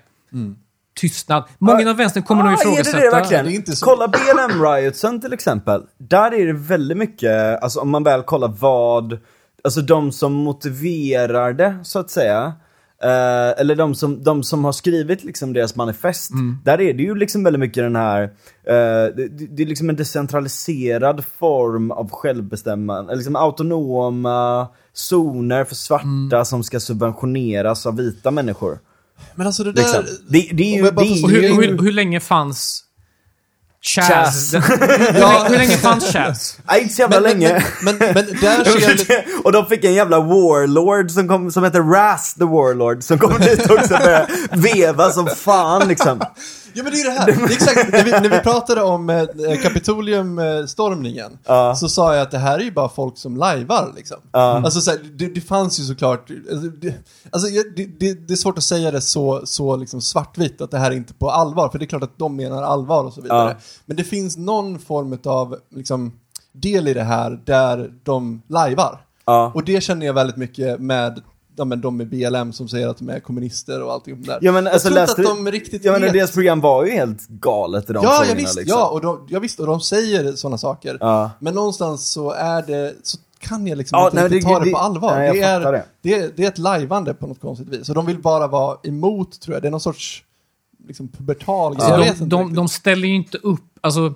tystnad. 1.00 1.44
Många 1.58 1.80
inom 1.80 1.96
vänstern 1.96 2.22
kommer 2.22 2.42
nog 2.44 2.52
Ah, 2.52 2.56
ifrågasätta... 2.60 2.96
Är 2.98 3.00
det 3.02 3.06
det 3.10 3.16
verkligen? 3.16 3.44
Det 3.44 3.52
är 3.52 3.54
inte 3.54 3.76
så- 3.76 3.86
Kolla 3.86 4.08
BLM 4.08 4.62
riotsen 4.64 5.20
till 5.20 5.32
exempel. 5.32 5.82
Där 5.98 6.34
är 6.34 6.46
det 6.46 6.52
väldigt 6.52 6.98
mycket, 6.98 7.62
alltså 7.62 7.80
om 7.80 7.90
man 7.90 8.04
väl 8.04 8.22
kollar 8.22 8.48
vad, 8.48 9.18
alltså 9.64 9.80
de 9.80 10.12
som 10.12 10.32
motiverar 10.32 11.52
det 11.52 11.78
så 11.82 11.98
att 11.98 12.10
säga. 12.10 12.52
eh, 13.02 13.60
eller 13.60 13.76
de 13.76 13.94
som, 13.94 14.22
de 14.24 14.42
som 14.42 14.64
har 14.64 14.72
skrivit 14.72 15.24
liksom 15.24 15.52
deras 15.52 15.76
manifest. 15.76 16.30
Där 16.64 16.80
är 16.80 16.94
det 16.94 17.02
ju 17.02 17.14
liksom 17.14 17.44
väldigt 17.44 17.60
mycket 17.60 17.84
den 17.84 17.96
här, 17.96 18.22
eh, 18.66 19.14
det, 19.16 19.28
det 19.50 19.62
är 19.62 19.66
liksom 19.66 19.88
en 19.90 19.96
decentraliserad 19.96 21.24
form 21.38 21.90
av 21.90 22.10
självbestämmande, 22.10 23.14
liksom 23.14 23.36
autonoma 23.36 24.68
zoner 24.92 25.64
för 25.64 25.74
svarta 25.74 26.44
som 26.44 26.62
ska 26.62 26.80
subventioneras 26.80 27.86
av 27.86 27.96
vita 27.96 28.30
människor. 28.30 28.78
Men 29.34 29.46
alltså 29.46 29.64
det 29.64 29.72
där... 29.72 29.82
Liksom. 29.82 30.04
Det, 30.28 30.48
det 30.52 30.62
är 30.62 30.76
ju, 30.76 30.82
det 30.82 30.88
är 30.88 31.24
Och 31.24 31.30
hur, 31.30 31.42
ju 31.42 31.48
hur, 31.54 31.82
hur 31.82 31.92
länge 31.92 32.20
fanns 32.20 32.84
Chaz? 33.82 34.08
Chaz. 34.08 34.50
Den- 34.50 34.62
hur, 34.62 35.58
länge, 35.58 35.70
hur 35.70 35.76
fanns 35.76 36.12
Chaz? 36.12 36.58
Nej, 36.68 36.82
inte 36.82 36.94
så 36.94 37.00
jävla 37.02 37.20
Men, 37.20 37.30
länge. 37.30 37.64
men, 37.82 37.96
men, 37.96 38.14
men 38.14 38.26
där 38.40 38.64
ser 38.64 39.12
jag 39.12 39.24
och 39.44 39.52
de 39.52 39.66
fick 39.66 39.84
en 39.84 39.94
jävla 39.94 40.20
warlord 40.20 41.10
som, 41.10 41.28
kom, 41.28 41.50
som 41.50 41.64
heter 41.64 41.80
Raz 41.80 42.34
the 42.34 42.44
Warlord 42.44 43.02
som 43.02 43.18
kom 43.18 43.38
dit 43.40 43.70
också 43.70 43.94
och 43.94 44.00
började 44.00 44.26
veva 44.52 45.10
som 45.10 45.26
fan 45.26 45.88
liksom. 45.88 46.20
Ja 46.74 46.82
men 46.82 46.92
det 46.92 47.00
är 47.00 47.04
det 47.04 47.18
här, 47.18 47.26
det 47.26 47.32
är 47.32 47.44
exakt, 47.44 47.92
när 47.92 48.04
vi, 48.04 48.10
när 48.10 48.28
vi 48.28 48.38
pratade 48.38 48.82
om 48.82 49.10
eh, 49.10 49.24
Kapitolium-stormningen 49.62 51.38
Ja. 51.44 51.74
så 51.76 51.88
sa 51.88 52.14
jag 52.14 52.22
att 52.22 52.30
det 52.30 52.38
här 52.38 52.58
är 52.58 52.62
ju 52.62 52.72
bara 52.72 52.88
folk 52.88 53.18
som 53.18 53.36
lajvar 53.36 53.92
liksom. 53.96 54.16
Ja. 54.32 54.62
Alltså 54.64 54.80
så 54.80 54.90
här, 54.90 55.00
det, 55.14 55.26
det 55.34 55.40
fanns 55.40 55.80
ju 55.80 55.84
såklart, 55.84 56.30
alltså, 56.30 56.68
det, 56.68 56.94
alltså, 57.30 57.48
det, 57.76 57.84
det, 58.12 58.32
är 58.32 58.36
svårt 58.36 58.58
att 58.58 58.64
säga 58.64 58.90
det 58.90 59.00
så, 59.00 59.40
så 59.44 59.76
liksom 59.76 60.00
svartvitt 60.00 60.60
att 60.60 60.70
det 60.70 60.78
här 60.78 60.90
är 60.90 60.96
inte 60.96 61.14
på 61.14 61.30
allvar, 61.30 61.68
för 61.68 61.78
det 61.78 61.84
är 61.84 61.86
klart 61.86 62.02
att 62.02 62.18
de 62.18 62.36
menar 62.36 62.62
allvar 62.62 63.04
och 63.04 63.12
så 63.12 63.20
vidare. 63.20 63.50
Ja. 63.50 63.64
Men 63.86 63.96
det 63.96 64.04
finns 64.04 64.36
någon 64.36 64.78
form 64.78 65.18
av 65.24 65.56
liksom, 65.74 66.12
del 66.52 66.88
i 66.88 66.94
det 66.94 67.02
här 67.02 67.40
där 67.44 67.92
de 68.02 68.42
lajvar. 68.48 69.00
Och 69.54 69.64
det 69.64 69.80
känner 69.80 70.06
jag 70.06 70.14
väldigt 70.14 70.36
mycket 70.36 70.80
med 70.80 71.20
ja, 71.60 71.64
men 71.64 71.80
de 71.80 71.96
med 71.96 72.08
BLM 72.08 72.52
som 72.52 72.68
säger 72.68 72.88
att 72.88 72.98
de 72.98 73.08
är 73.08 73.20
kommunister 73.20 73.82
och 73.82 73.92
allting 73.92 74.22
där. 74.22 74.38
Ja, 74.40 74.52
men, 74.52 74.66
alltså, 74.66 74.88
jag 74.90 75.08
tror 75.08 75.20
inte 75.20 75.32
att 75.32 75.44
de 75.44 75.50
riktigt 75.50 75.84
Jag 75.84 75.92
menar 75.92 76.06
vet. 76.06 76.12
deras 76.14 76.32
program 76.32 76.60
var 76.60 76.84
ju 76.84 76.90
helt 76.92 77.28
galet 77.28 77.90
i 77.90 77.92
de 77.92 78.04
Ja, 78.04 78.10
ja 78.10 78.18
frågorna 78.18 78.34
visst, 78.40 78.56
liksom. 78.56 78.78
ja, 78.78 78.88
och 78.88 79.00
de, 79.00 79.26
ja 79.28 79.38
visst, 79.40 79.60
och 79.60 79.66
de 79.66 79.80
säger 79.80 80.32
sådana 80.32 80.58
saker. 80.58 80.96
Ja. 81.00 81.30
Men 81.38 81.54
någonstans 81.54 82.10
så 82.10 82.30
är 82.32 82.62
det, 82.62 82.94
så 83.02 83.18
kan 83.38 83.66
jag 83.66 83.78
liksom 83.78 83.98
Ja, 83.98 84.04
inte 84.06 84.20
nej, 84.20 84.28
det- 84.30 84.42
ta 84.42 84.58
det, 84.58 84.64
det- 84.64 84.70
på 84.70 84.78
allvar. 84.78 85.14
nej, 85.16 85.26
jag 85.26 85.36
det, 85.36 85.42
är, 85.68 85.72
det. 85.72 85.84
det. 86.02 86.14
är, 86.14 86.30
det 86.36 86.44
är 86.44 86.48
ett 86.48 86.58
lajvande 86.58 87.14
på 87.14 87.26
något 87.26 87.40
konstigt 87.40 87.68
vis. 87.68 87.88
Och 87.88 87.94
de 87.94 88.06
vill 88.06 88.18
bara 88.22 88.46
vara 88.46 88.76
emot, 88.82 89.40
tror 89.40 89.54
jag. 89.54 89.62
Det 89.62 89.68
är 89.68 89.70
någon 89.70 89.80
sorts 89.80 90.24
liksom 90.86 91.08
pubertal 91.08 91.74
grej. 91.76 91.84
Så 91.86 91.90
Jag 91.92 91.98
vet 91.98 92.18
de, 92.18 92.28
de, 92.28 92.54
de 92.54 92.68
ställer 92.68 93.08
ju 93.08 93.14
inte 93.14 93.38
upp, 93.38 93.60
alltså 93.80 94.14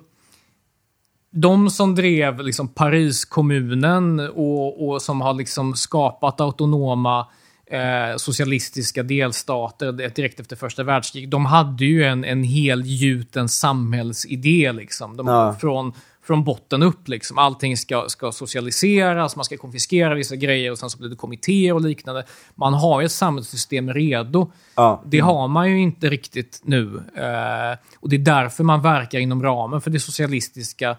de 1.35 1.70
som 1.70 1.95
drev 1.95 2.41
liksom 2.41 2.68
Pariskommunen 2.68 4.20
och, 4.20 4.89
och 4.89 5.03
som 5.03 5.20
har 5.20 5.35
liksom 5.35 5.74
skapat 5.76 6.41
autonoma 6.41 7.26
eh, 7.66 8.16
socialistiska 8.16 9.03
delstater 9.03 9.93
direkt 9.93 10.41
efter 10.41 10.57
första 10.57 10.82
världskriget, 10.82 11.30
de 11.30 11.47
hade 11.47 11.85
ju 11.85 12.05
en, 12.05 12.24
en 12.24 12.43
helgjuten 12.45 13.49
samhällsidé. 13.49 14.72
Liksom. 14.72 15.16
De, 15.16 15.26
Ja. 15.26 15.57
från, 15.61 15.93
från 16.26 16.45
botten 16.45 16.82
upp. 16.82 17.09
Liksom. 17.09 17.39
Allting 17.39 17.76
ska, 17.76 18.05
ska 18.09 18.32
socialiseras, 18.32 19.37
man 19.37 19.45
ska 19.45 19.57
konfiskera 19.57 20.14
vissa 20.14 20.37
grejer 20.37 20.70
och 20.70 20.78
sen 20.78 20.91
så 20.91 20.99
blir 20.99 21.09
det 21.09 21.16
kommittéer 21.16 21.72
och 21.72 21.80
liknande. 21.80 22.24
Man 22.55 22.74
har 22.74 23.01
ju 23.01 23.05
ett 23.05 23.12
samhällssystem 23.12 23.93
redo. 23.93 24.53
Ja. 24.74 25.03
Det 25.07 25.20
har 25.20 25.49
man 25.49 25.70
ju 25.70 25.80
inte 25.80 26.11
riktigt 26.11 26.61
nu. 26.64 27.03
Eh, 27.16 27.78
och 28.01 28.09
det 28.09 28.16
är 28.16 28.24
därför 28.24 28.64
man 28.64 28.82
verkar 28.82 29.18
inom 29.18 29.43
ramen 29.43 29.80
för 29.80 29.91
det 29.91 30.01
socialistiska 30.01 30.97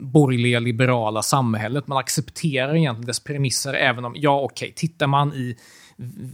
borgerliga 0.00 0.60
liberala 0.60 1.22
samhället. 1.22 1.86
Man 1.86 1.98
accepterar 1.98 2.76
egentligen 2.76 3.06
dess 3.06 3.20
premisser 3.20 3.74
även 3.74 4.04
om, 4.04 4.12
ja 4.16 4.40
okej, 4.40 4.72
tittar 4.76 5.06
man 5.06 5.32
i 5.32 5.56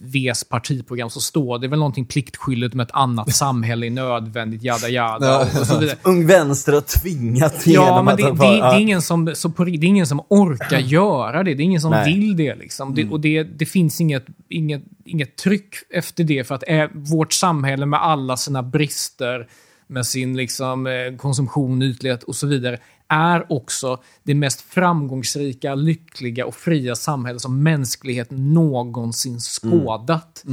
Vs 0.02 0.44
partiprogram 0.44 1.10
så 1.10 1.20
står 1.20 1.58
det 1.58 1.68
väl 1.68 1.78
någonting 1.78 2.06
pliktskyldigt 2.06 2.74
med 2.74 2.84
ett 2.84 2.92
annat 2.92 3.34
samhälle 3.34 3.86
är 3.86 3.90
nödvändigt, 3.90 4.62
jada 4.62 4.88
jada. 4.88 5.48
Ung 6.02 6.26
vänster 6.26 6.72
har 6.72 6.80
tvingat 6.80 7.66
Ja, 7.66 8.02
men 8.02 8.16
det, 8.16 8.22
de 8.22 8.38
det, 8.38 8.44
det, 8.44 8.58
är 8.58 8.78
ingen 8.78 9.02
som, 9.02 9.34
så 9.34 9.50
på, 9.50 9.64
det 9.64 9.72
är 9.72 9.84
ingen 9.84 10.06
som 10.06 10.20
orkar 10.28 10.78
göra 10.84 11.42
det. 11.42 11.54
Det 11.54 11.62
är 11.62 11.64
ingen 11.64 11.80
som 11.80 11.90
Nej. 11.90 12.14
vill 12.14 12.36
det. 12.36 12.54
Liksom. 12.54 12.94
det 12.94 13.08
och 13.10 13.20
det, 13.20 13.42
det 13.42 13.66
finns 13.66 14.00
inget, 14.00 14.26
inget, 14.48 14.82
inget 15.04 15.36
tryck 15.36 15.74
efter 15.90 16.24
det. 16.24 16.44
För 16.44 16.54
att 16.54 16.62
är, 16.62 16.90
vårt 16.94 17.32
samhälle 17.32 17.86
med 17.86 18.02
alla 18.02 18.36
sina 18.36 18.62
brister, 18.62 19.48
med 19.86 20.06
sin 20.06 20.36
liksom, 20.36 20.86
eh, 20.86 21.16
konsumtion, 21.16 21.82
ytlighet 21.82 22.22
och 22.22 22.36
så 22.36 22.46
vidare, 22.46 22.78
är 23.08 23.52
också 23.52 24.02
det 24.22 24.34
mest 24.34 24.60
framgångsrika, 24.60 25.74
lyckliga 25.74 26.46
och 26.46 26.54
fria 26.54 26.94
samhälle 26.94 27.40
som 27.40 27.62
mänskligheten 27.62 28.54
någonsin 28.54 29.38
skådat. 29.40 30.44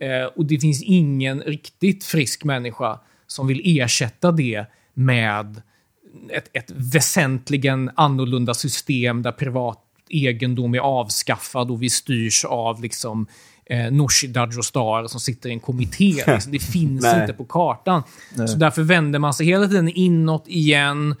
Eh, 0.00 0.26
och 0.36 0.46
det 0.46 0.58
finns 0.58 0.82
ingen 0.82 1.40
riktigt 1.40 2.04
frisk 2.04 2.44
människa 2.44 3.00
som 3.26 3.46
vill 3.46 3.62
ersätta 3.64 4.32
det 4.32 4.66
med 4.94 5.62
ett, 6.30 6.50
ett 6.52 6.70
väsentligen 6.74 7.90
annorlunda 7.94 8.54
system 8.54 9.22
där 9.22 9.32
privat 9.32 9.82
egendom 10.08 10.74
är 10.74 10.78
avskaffad 10.78 11.70
och 11.70 11.82
vi 11.82 11.90
styrs 11.90 12.44
av 12.44 12.82
liksom 12.82 13.26
eh, 13.66 13.92
Nooshi 13.92 14.26
Dadgostar 14.26 15.06
som 15.06 15.20
sitter 15.20 15.48
i 15.48 15.52
en 15.52 15.60
kommitté. 15.60 16.12
Liksom. 16.26 16.52
Det 16.52 16.58
finns 16.58 17.02
Nej. 17.02 17.20
inte 17.20 17.32
på 17.32 17.44
kartan. 17.44 18.02
Så 18.48 18.56
därför 18.56 18.82
vänder 18.82 19.18
man 19.18 19.34
sig 19.34 19.46
hela 19.46 19.68
tiden 19.68 19.88
inåt 19.88 20.44
igen 20.48 21.14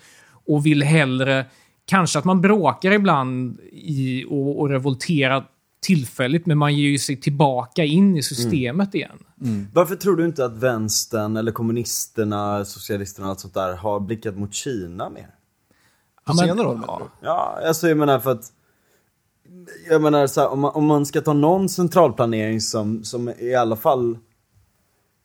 och 0.46 0.66
vill 0.66 0.82
hellre 0.82 1.46
Kanske 1.86 2.18
att 2.18 2.24
man 2.24 2.40
bråkar 2.40 2.90
ibland 2.90 3.60
i, 3.72 4.24
och, 4.24 4.60
och 4.60 4.68
revolterar 4.68 5.48
tillfälligt, 5.82 6.46
men 6.46 6.58
man 6.58 6.74
ger 6.74 6.88
ju 6.88 6.98
sig 6.98 7.20
tillbaka 7.20 7.84
in 7.84 8.16
i 8.16 8.22
systemet 8.22 8.94
igen. 8.94 9.18
Varför 9.72 9.96
tror 9.96 10.16
du 10.16 10.24
inte 10.24 10.44
att 10.44 10.56
vänstern 10.56 11.36
eller 11.36 11.52
kommunisterna, 11.52 12.64
socialisterna 12.64 13.26
och 13.26 13.30
allt 13.30 13.40
sånt 13.40 13.54
där 13.54 13.76
har 13.76 14.00
blickat 14.00 14.36
mot 14.36 14.54
Kina 14.54 15.10
mer? 15.10 15.30
På 16.24 16.34
men- 16.34 16.36
senare 16.36 16.68
år 16.68 16.74
menar 16.74 16.98
du? 16.98 17.26
Ja, 17.26 17.58
alltså 17.66 17.88
jag 17.88 17.98
menar 17.98 18.18
för 18.18 18.30
att 18.30 18.52
jag 19.88 20.02
menar 20.02 20.26
så 20.26 20.40
här, 20.40 20.48
om, 20.48 20.60
man, 20.60 20.70
om 20.74 20.86
man 20.86 21.06
ska 21.06 21.20
ta 21.20 21.32
någon 21.32 21.68
centralplanering 21.68 22.60
som, 22.60 23.04
som 23.04 23.28
i 23.38 23.54
alla 23.54 23.76
fall 23.76 24.18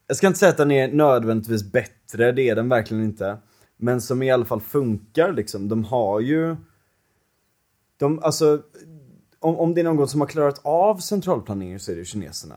Jag 0.08 0.18
ska 0.18 0.28
inte 0.28 0.40
säga 0.40 0.52
att 0.52 0.58
den 0.58 0.72
är 0.72 0.88
nödvändigtvis 0.88 1.72
bättre, 1.72 2.32
det 2.32 2.50
är 2.50 2.56
den 2.56 2.70
verkligen 2.70 3.04
inte 3.04 3.38
Men 3.84 4.02
som 4.02 4.24
i 4.24 4.32
alla 4.32 4.46
fall 4.46 4.62
funkar 4.62 5.34
liksom, 5.34 5.70
de 5.70 5.84
har 5.84 6.20
ju 6.20 6.56
De, 7.98 8.20
alltså 8.24 8.62
om, 9.40 9.56
om 9.60 9.74
det 9.74 9.82
är 9.82 9.84
någon 9.84 10.08
som 10.08 10.22
har 10.22 10.28
klarat 10.28 10.62
av 10.64 10.98
centralplanering 10.98 11.80
så 11.80 11.92
är 11.92 11.96
det 11.96 12.06
kineserna 12.06 12.56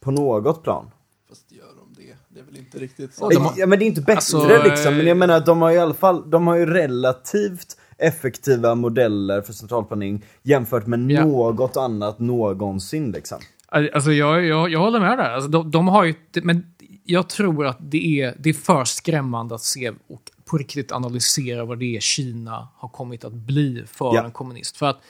På 0.00 0.10
något 0.10 0.62
plan 0.62 0.90
Fast 1.28 1.52
gör 1.52 1.64
de 1.76 2.02
det? 2.02 2.16
Det 2.28 2.40
är 2.40 2.44
väl 2.44 2.56
inte 2.56 2.78
riktigt 2.78 3.20
har- 3.20 3.32
Ja 3.56 3.66
men 3.66 3.78
det 3.78 3.84
är 3.84 3.86
inte 3.86 4.00
bättre 4.00 4.14
Alltså, 4.14 4.62
liksom, 4.64 4.96
men 4.96 5.06
jag 5.06 5.16
menar 5.16 5.36
att 5.36 5.46
de 5.46 5.62
har 5.62 5.70
i 5.70 5.78
alla 5.78 5.94
fall, 5.94 6.30
de 6.30 6.46
har 6.46 6.56
ju 6.56 6.66
relativt 6.66 7.76
effektiva 7.98 8.74
modeller 8.74 9.42
för 9.42 9.52
centralplanering 9.52 10.24
jämfört 10.42 10.86
med 10.86 11.10
Ja. 11.10 11.24
något 11.24 11.76
annat 11.76 12.18
någonsin 12.18 13.10
liksom. 13.12 13.38
Alltså 13.68 14.12
jag, 14.12 14.44
jag, 14.44 14.70
jag 14.70 14.78
håller 14.80 15.00
med 15.00 15.18
där. 15.18 15.30
Alltså 15.30 15.50
de, 15.50 15.70
de 15.70 15.88
har 15.88 16.04
ju, 16.04 16.14
men 16.42 16.66
jag 17.04 17.28
tror 17.28 17.66
att 17.66 17.78
det 17.80 18.20
är, 18.20 18.34
det 18.38 18.48
är 18.48 18.54
för 18.54 18.84
skrämmande 18.84 19.54
att 19.54 19.60
se 19.62 19.92
och 20.08 20.22
på 20.52 20.58
riktigt 20.58 20.92
analysera 20.92 21.64
vad 21.64 21.78
det 21.78 21.96
är 21.96 22.00
Kina 22.00 22.68
har 22.76 22.88
kommit 22.88 23.24
att 23.24 23.32
bli 23.32 23.84
för 23.86 24.14
Ja. 24.14 24.24
en 24.24 24.32
kommunist. 24.32 24.76
För 24.76 24.86
att 24.86 25.00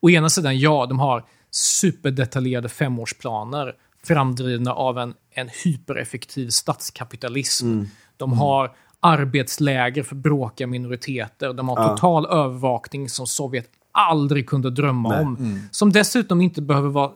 å 0.00 0.10
ena 0.10 0.30
sidan, 0.30 0.58
ja, 0.58 0.86
de 0.86 0.98
har 0.98 1.24
superdetaljerade 1.50 2.68
femårsplaner 2.68 3.74
framdrivna 4.04 4.72
av 4.72 4.98
en, 4.98 5.14
en 5.30 5.48
hypereffektiv 5.64 6.48
statskapitalism. 6.50 7.82
De 8.16 8.32
har 8.32 8.72
arbetsläger 9.00 10.02
för 10.02 10.16
bråkiga 10.16 10.66
minoriteter. 10.66 11.52
De 11.52 11.68
har 11.68 11.76
Ja. 11.82 11.88
total 11.88 12.26
övervakning 12.26 13.08
som 13.08 13.26
Sovjet 13.26 13.68
aldrig 13.92 14.48
kunde 14.48 14.70
drömma 14.70 15.20
om. 15.20 15.60
Som 15.70 15.92
dessutom 15.92 16.40
inte 16.40 16.62
behöver 16.62 16.88
vara 16.88 17.12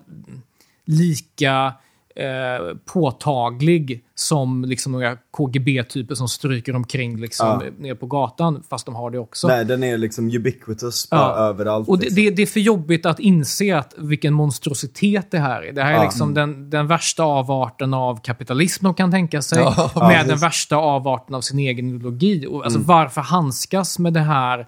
lika 0.85 1.72
eh, 2.21 2.77
påtaglig 2.93 4.05
som 4.14 4.64
liksom 4.64 4.93
några 4.93 5.16
KGB-typer 5.31 6.14
som 6.14 6.29
stryker 6.29 6.77
omkring 6.77 7.16
liksom, 7.21 7.47
Ja. 7.47 7.62
ner 7.79 7.95
på 7.95 8.07
gatan, 8.07 8.62
fast 8.71 8.87
de 8.87 8.95
har 8.95 9.11
det 9.11 9.18
också. 9.18 9.49
Nej, 9.49 9.64
den 9.64 9.83
är 9.83 9.99
liksom 9.99 10.31
ubiquitous 10.31 11.09
Ja. 11.11 11.35
överallt. 11.37 11.89
Och 11.89 11.99
det, 11.99 12.05
liksom. 12.05 12.25
det, 12.25 12.31
det 12.31 12.43
är 12.43 12.47
för 12.47 12.61
jobbigt 12.61 13.07
att 13.07 13.18
inse 13.21 13.77
att 13.79 13.95
vilken 13.99 14.35
monstrositet 14.35 15.31
det 15.31 15.39
här 15.39 15.62
är. 15.62 15.73
Det 15.73 15.83
här 15.83 15.91
är 15.93 15.97
Ja. 15.97 16.03
liksom 16.05 16.35
den, 16.35 16.71
den 16.71 16.87
värsta 16.87 17.25
avarten 17.25 17.95
av 17.95 18.21
kapitalism 18.23 18.85
de 18.85 18.95
kan 18.95 19.11
tänka 19.11 19.43
sig. 19.43 19.64
Med 19.97 20.27
den 20.29 20.39
värsta 20.39 20.77
avarten 20.77 21.35
av 21.35 21.41
sin 21.41 21.59
egen 21.59 21.89
ideologi. 21.95 22.47
Och, 22.47 22.53
Mm. 22.55 22.62
alltså, 22.62 22.79
Varför 22.81 23.21
handskas 23.21 23.99
med 23.99 24.12
det 24.12 24.21
här, 24.21 24.66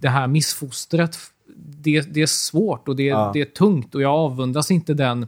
det 0.00 0.08
här 0.08 0.26
missfostret? 0.26 1.16
Det, 1.56 2.00
det 2.14 2.22
är 2.22 2.26
svårt 2.26 2.88
och 2.88 2.96
det, 2.96 3.10
det 3.32 3.40
är 3.40 3.44
tungt 3.54 3.94
och 3.94 4.02
jag 4.02 4.12
avundas 4.14 4.70
inte 4.70 4.94
den 4.94 5.26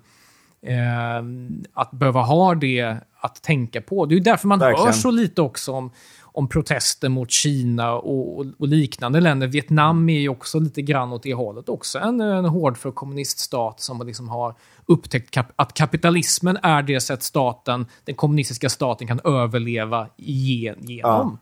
eh, 0.66 1.24
att 1.72 1.90
behöva 1.90 2.20
ha 2.22 2.54
det 2.54 2.96
att 3.20 3.42
tänka 3.42 3.80
på. 3.80 4.06
Det 4.06 4.14
är 4.14 4.20
därför 4.20 4.48
man 4.48 4.58
Verkligen. 4.58 4.86
hör 4.86 4.92
så 4.92 5.10
lite 5.10 5.42
också 5.42 5.72
om, 5.72 5.90
om 6.22 6.48
protester 6.48 7.08
mot 7.08 7.30
Kina 7.30 7.92
och, 7.92 8.38
och, 8.38 8.46
och 8.58 8.68
liknande 8.68 9.20
länder. 9.20 9.46
Vietnam 9.46 10.08
är 10.08 10.18
ju 10.20 10.28
också 10.28 10.58
lite 10.58 10.82
grann 10.82 11.12
åt 11.12 11.22
det 11.22 11.34
hållet 11.34 11.68
också. 11.68 11.98
En, 11.98 12.20
en 12.20 12.44
hård 12.44 12.76
för 12.76 12.90
kommuniststat 12.90 13.80
som 13.80 14.06
liksom 14.06 14.28
har 14.28 14.54
upptäckt 14.86 15.30
kap 15.30 15.46
att 15.56 15.74
kapitalismen 15.74 16.58
är 16.62 16.82
det 16.82 17.00
sätt 17.00 17.22
staten, 17.22 17.86
den 18.04 18.14
kommunistiska 18.14 18.68
staten 18.68 19.06
kan 19.06 19.20
överleva 19.24 20.08
ge- 20.16 20.74
genom. 20.80 21.38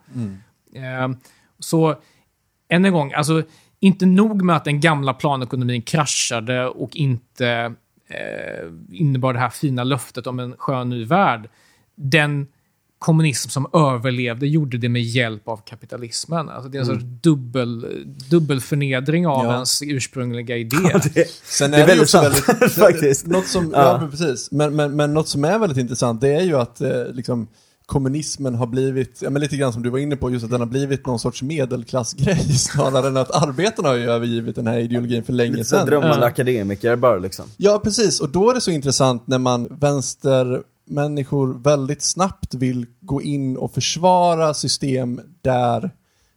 Eh, 0.74 1.08
så 1.58 1.94
än 2.68 2.84
en 2.84 2.92
gång, 2.92 3.12
alltså 3.12 3.42
inte 3.80 4.06
nog 4.06 4.42
med 4.42 4.56
att 4.56 4.64
den 4.64 4.80
gamla 4.80 5.14
planekonomin 5.14 5.82
kraschade 5.82 6.68
och 6.68 6.96
inte 6.96 7.74
eh, 8.14 8.68
innebar 8.92 9.32
det 9.32 9.38
här 9.38 9.50
fina 9.50 9.84
löftet 9.84 10.26
om 10.26 10.38
en 10.38 10.54
skön 10.58 10.90
ny 10.90 11.04
värld. 11.04 11.48
Den 11.94 12.46
kommunism 12.98 13.48
som 13.48 13.66
överlevde 13.72 14.46
gjorde 14.46 14.78
det 14.78 14.88
med 14.88 15.02
hjälp 15.02 15.48
av 15.48 15.56
kapitalismen. 15.66 16.48
Alltså 16.48 16.68
det 16.68 16.78
är 16.78 16.80
en 16.80 16.86
sorts 16.86 17.04
dubbel, 17.04 17.86
dubbelförnedring 18.30 19.26
av 19.26 19.44
Ja. 19.44 19.54
ens 19.54 19.82
ursprungliga 19.82 20.56
idé. 20.56 20.76
det, 21.14 21.28
Sen 21.44 21.74
är 21.74 21.78
är 21.78 21.80
det, 21.86 21.92
ju 21.92 21.96
väldigt 21.96 22.10
sant, 22.10 22.48
väldigt... 22.48 22.72
faktiskt. 22.78 23.26
Något 23.26 23.46
som, 23.46 23.70
ja. 23.74 23.82
Ja. 23.82 23.98
men 24.00 24.10
precis. 24.10 24.50
Men, 24.52 24.76
men, 24.76 24.96
men 24.96 25.14
något 25.14 25.28
som 25.28 25.44
är 25.44 25.58
väldigt 25.58 25.78
intressant 25.78 26.20
det 26.20 26.34
är 26.34 26.42
ju 26.42 26.56
att 26.56 26.80
eh, 26.80 27.06
liksom, 27.12 27.48
kommunismen 27.86 28.54
har 28.54 28.66
blivit, 28.66 29.18
ja, 29.22 29.30
men 29.30 29.42
lite 29.42 29.56
grann 29.56 29.72
som 29.72 29.82
du 29.82 29.90
var 29.90 29.98
inne 29.98 30.16
på, 30.16 30.30
just 30.30 30.44
att 30.44 30.50
den 30.50 30.60
har 30.60 30.66
blivit 30.66 31.06
någon 31.06 31.18
sorts 31.18 31.42
medelklassgrej 31.42 32.38
snarare 32.58 33.08
än 33.08 33.16
att 33.16 33.42
arbetarna 33.42 33.88
har 33.88 33.96
ju 33.96 34.10
övergivit 34.10 34.56
den 34.56 34.66
här 34.66 34.78
ideologin 34.78 35.24
för 35.24 35.32
länge 35.32 35.56
lite 35.56 35.64
sedan. 35.68 35.86
drömmande 35.86 36.16
Ja. 36.20 36.26
akademiker 36.26 36.96
bara 36.96 37.18
liksom. 37.18 37.44
Ja, 37.56 37.80
precis. 37.84 38.20
Och 38.20 38.28
då 38.28 38.50
är 38.50 38.54
det 38.54 38.60
så 38.60 38.70
intressant 38.70 39.26
när 39.26 39.38
man 39.38 39.68
vänstermänniskor 39.70 41.62
väldigt 41.62 42.02
snabbt 42.02 42.54
vill 42.54 42.86
gå 43.00 43.22
in 43.22 43.56
och 43.56 43.72
försvara 43.74 44.54
system 44.54 45.20
där 45.42 45.90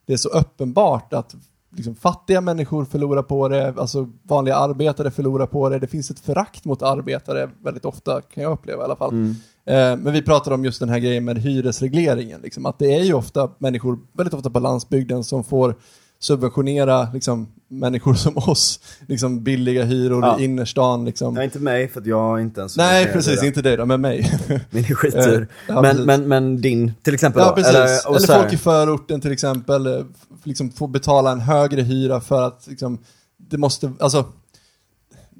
det 0.07 0.13
är 0.13 0.17
så 0.17 0.29
uppenbart 0.29 1.13
att 1.13 1.35
liksom, 1.77 1.95
fattiga 1.95 2.41
människor 2.41 2.85
förlorar 2.85 3.23
på 3.23 3.47
det, 3.47 3.73
alltså 3.77 4.07
vanliga 4.23 4.55
arbetare 4.55 5.11
förlorar 5.11 5.45
på 5.45 5.69
det. 5.69 5.79
Det 5.79 5.87
finns 5.87 6.11
ett 6.11 6.19
förakt 6.19 6.65
mot 6.65 6.81
arbetare 6.81 7.49
väldigt 7.63 7.85
ofta, 7.85 8.21
kan 8.21 8.43
jag 8.43 8.51
uppleva 8.51 8.81
i 8.81 8.85
alla 8.85 8.95
fall. 8.95 9.13
Eh, 9.65 9.97
men 9.97 10.13
vi 10.13 10.21
pratar 10.21 10.51
om 10.51 10.65
just 10.65 10.79
den 10.79 10.89
här 10.89 10.99
grejen 10.99 11.25
med 11.25 11.37
hyresregleringen, 11.37 12.41
liksom, 12.41 12.65
att 12.65 12.79
det 12.79 12.95
är 12.95 13.03
ju 13.03 13.13
ofta 13.13 13.49
människor, 13.57 13.99
väldigt 14.13 14.33
ofta 14.33 14.49
på 14.49 14.59
landsbygden, 14.59 15.23
som 15.23 15.43
får 15.43 15.75
subventionera 16.19 17.07
liksom, 17.13 17.47
människor 17.67 18.13
som 18.13 18.37
oss, 18.37 18.79
liksom 19.07 19.43
billiga 19.43 19.83
hyror 19.83 20.25
Ja. 20.25 20.39
i 20.39 20.43
innerstan. 20.43 21.05
Liksom. 21.05 21.33
Nej, 21.33 21.45
inte 21.45 21.59
mig 21.59 21.87
för 21.87 22.01
att 22.01 22.07
jag 22.07 22.37
är 22.37 22.41
inte 22.41 22.59
ens 22.59 22.77
Nej, 22.77 23.05
precis, 23.13 23.43
inte 23.43 23.61
dig 23.61 23.77
då, 23.77 23.85
men 23.85 24.01
mig. 24.01 24.39
Min 24.69 24.83
är 24.85 24.95
skitdyr. 24.95 25.41
Eh, 25.41 25.47
ja, 25.67 25.81
men, 25.81 25.97
men, 26.05 26.27
men 26.27 26.61
din 26.61 26.93
till 27.01 27.13
exempel 27.13 27.41
ja, 27.41 27.49
då? 27.49 27.55
precis. 27.55 27.69
Eller, 27.75 27.87
här- 28.27 28.41
folk 28.41 28.53
i 28.53 28.57
förorten 28.57 29.21
till 29.21 29.31
exempel, 29.31 29.87
eh, 29.87 30.05
liksom 30.43 30.71
får 30.71 30.87
betala 30.87 31.31
en 31.31 31.39
högre 31.39 31.81
hyra 31.81 32.21
för 32.21 32.41
att 32.47 32.67
liksom, 32.67 32.97
det 33.49 33.57
måste, 33.57 33.91
alltså, 33.99 34.25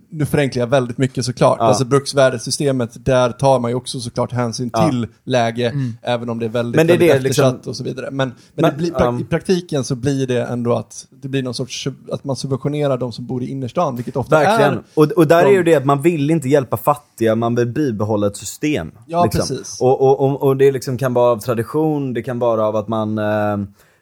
nu 0.10 0.26
förenklar 0.26 0.60
jag 0.62 0.68
väldigt 0.68 0.98
mycket 0.98 1.26
såklart. 1.26 1.58
Ja. 1.60 1.66
Alltså 1.66 1.86
bruksvärdessystemet, 1.86 3.06
där 3.06 3.32
tar 3.32 3.60
man 3.60 3.72
ju 3.72 3.76
också 3.76 4.00
såklart 4.00 4.32
hänsyn 4.32 4.70
Ja. 4.74 4.90
till 4.90 5.08
läge, 5.24 5.74
även 6.02 6.30
om 6.30 6.40
det 6.40 6.46
är 6.46 6.50
väldigt, 6.50 6.76
Men 6.76 6.88
det 6.88 6.94
är 6.94 6.98
väldigt 6.98 7.18
det, 7.18 7.20
liksom- 7.28 7.46
eftersatt 7.46 7.68
och 7.68 7.76
så 7.76 7.84
vidare. 7.84 8.12
Men, 8.12 8.28
men, 8.28 8.36
Men, 8.56 8.72
det 8.72 8.78
blir, 8.78 8.92
ja. 9.00 9.20
i 9.20 9.24
praktiken 9.24 9.84
så 9.84 9.96
blir 9.96 10.28
det 10.28 10.44
ändå 10.44 10.74
att 10.76 11.08
det 11.22 11.28
blir 11.28 11.44
någon 11.44 11.54
sorts, 11.54 11.88
att 12.12 12.24
man 12.24 12.36
subventionerar 12.36 12.98
de 12.98 13.12
som 13.12 13.26
bor 13.26 13.44
i 13.44 13.50
innerstan, 13.52 13.96
vilket 13.96 14.16
ofta 14.16 14.40
Verkligen. 14.40 14.74
är 14.74 14.84
Och, 14.94 15.04
och 15.12 15.28
där 15.28 15.44
de- 15.44 15.50
är 15.50 15.54
ju 15.54 15.64
det 15.64 15.76
att 15.76 15.86
man 15.86 16.02
vill 16.02 16.32
inte 16.32 16.50
hjälpa 16.50 16.78
fattiga, 16.78 17.36
man 17.36 17.56
vill 17.56 17.68
bibehålla 17.68 18.28
ett 18.28 18.38
system. 18.38 18.92
Ja, 19.08 19.24
liksom. 19.24 19.40
precis. 19.40 19.82
Och, 19.82 20.02
och, 20.02 20.20
och, 20.20 20.44
och 20.44 20.58
det 20.58 20.72
liksom 20.72 20.98
kan 20.98 21.14
vara 21.14 21.32
av 21.32 21.38
tradition, 21.40 22.14
det 22.14 22.22
kan 22.24 22.40
vara 22.40 22.66
av 22.68 22.76
att 22.76 22.88
man 22.88 23.18
eh, 23.18 23.58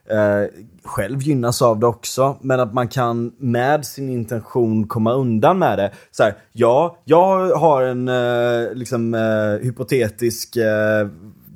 eh, 0.10 0.50
själv 0.84 1.22
gynnas 1.22 1.62
av 1.62 1.80
det 1.80 1.88
också. 1.88 2.38
Men 2.42 2.60
att 2.60 2.74
man 2.74 2.88
kan 2.88 3.32
med 3.38 3.86
sin 3.86 4.10
intention 4.10 4.88
komma 4.88 5.14
undan 5.14 5.60
med 5.60 5.78
det. 5.78 5.92
Så 6.12 6.24
här, 6.24 6.34
ja, 6.52 6.98
jag 7.06 7.56
har 7.56 7.84
en 7.84 8.08
eh, 8.08 8.74
liksom, 8.74 9.14
eh, 9.14 9.66
hypotetisk 9.66 10.56
eh, 10.56 11.08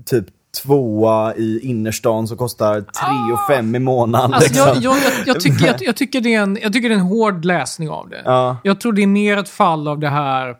typ 0.06 0.26
tvåa 0.64 1.34
i 1.36 1.60
innerstan 1.64 2.28
som 2.28 2.38
kostar 2.38 2.82
3 2.82 2.84
och 3.34 3.56
5 3.56 3.76
i 3.76 3.80
månaden. 3.80 4.34
Alltså, 4.34 4.50
liksom. 4.50 4.82
jag, 4.82 4.95
jag, 4.95 5.04
jag, 5.04 5.36
jag, 5.36 5.39
tycker, 5.39 5.68
jag, 5.68 5.76
jag, 5.80 5.95
tycker 5.95 6.22
det 6.22 6.34
är 6.34 6.41
en, 6.41 6.58
jag 6.62 6.74
tycker 6.74 6.89
det 6.89 6.95
är 6.95 7.00
en 7.00 7.06
hård 7.06 7.45
läsning 7.45 7.89
av 7.89 8.10
det. 8.10 8.22
Ja. 8.26 8.58
Jag 8.64 8.82
tror 8.82 8.93
det 8.93 9.04
är 9.04 9.08
mer 9.08 9.38
ett 9.38 9.50
fall 9.50 9.88
av 9.88 10.00
det 10.00 10.10
här 10.10 10.56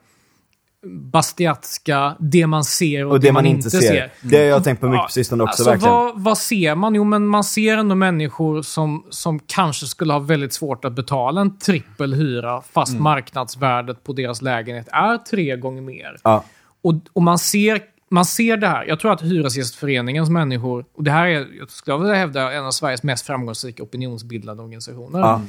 bastiatska, 0.86 2.16
det 2.20 2.48
man 2.48 2.64
ser 2.64 3.06
och, 3.06 3.12
Och 3.12 3.20
det 3.20 3.32
man 3.32 3.46
inte 3.46 3.70
ser. 3.70 4.12
Det 4.22 4.38
har 4.38 4.44
jag 4.44 4.64
tänkt 4.64 4.80
på 4.80 4.86
mycket 4.86 5.00
Ja, 5.00 5.06
på 5.06 5.12
sistone 5.12 5.44
också, 5.44 5.52
alltså, 5.52 5.70
verkligen. 5.70 5.94
Vad, 5.94 6.24
vad 6.24 6.38
ser 6.38 6.76
man? 6.76 6.96
Jo, 6.96 7.04
men 7.04 7.28
man 7.28 7.44
ser 7.44 7.78
ändå 7.78 7.96
människor 7.96 8.62
som, 8.62 9.06
som 9.10 9.40
kanske 9.40 9.86
skulle 9.86 10.14
ha 10.14 10.20
väldigt 10.20 10.54
svårt 10.54 10.86
att 10.86 10.94
betala 10.94 11.42
en 11.42 11.58
trippel 11.58 12.14
hyra 12.14 12.62
fast 12.62 12.92
Mm. 12.92 13.04
marknadsvärdet 13.04 14.04
på 14.04 14.14
deras 14.14 14.42
lägenhet 14.42 14.88
är 14.92 15.18
tre 15.18 15.56
gånger 15.58 15.82
mer. 15.82 16.18
Ja. 16.24 16.44
Och, 16.84 16.94
och 17.14 17.24
man, 17.24 17.40
ser, 17.40 17.82
man 18.12 18.26
ser 18.26 18.58
det 18.58 18.68
här. 18.68 18.86
Jag 18.86 19.00
tror 19.00 19.12
att 19.14 19.22
Hyresgästföreningens 19.22 20.30
människor, 20.30 20.86
och 20.98 21.04
det 21.04 21.12
här 21.12 21.26
är, 21.28 21.48
jag 21.60 21.70
skulle 21.70 21.98
vilja 21.98 22.16
hävda, 22.16 22.54
en 22.54 22.66
av 22.66 22.72
Sveriges 22.72 23.04
mest 23.04 23.26
framgångsrika 23.26 23.84
opinionsbildande 23.84 24.64
organisationer. 24.64 25.20
Ja. 25.20 25.42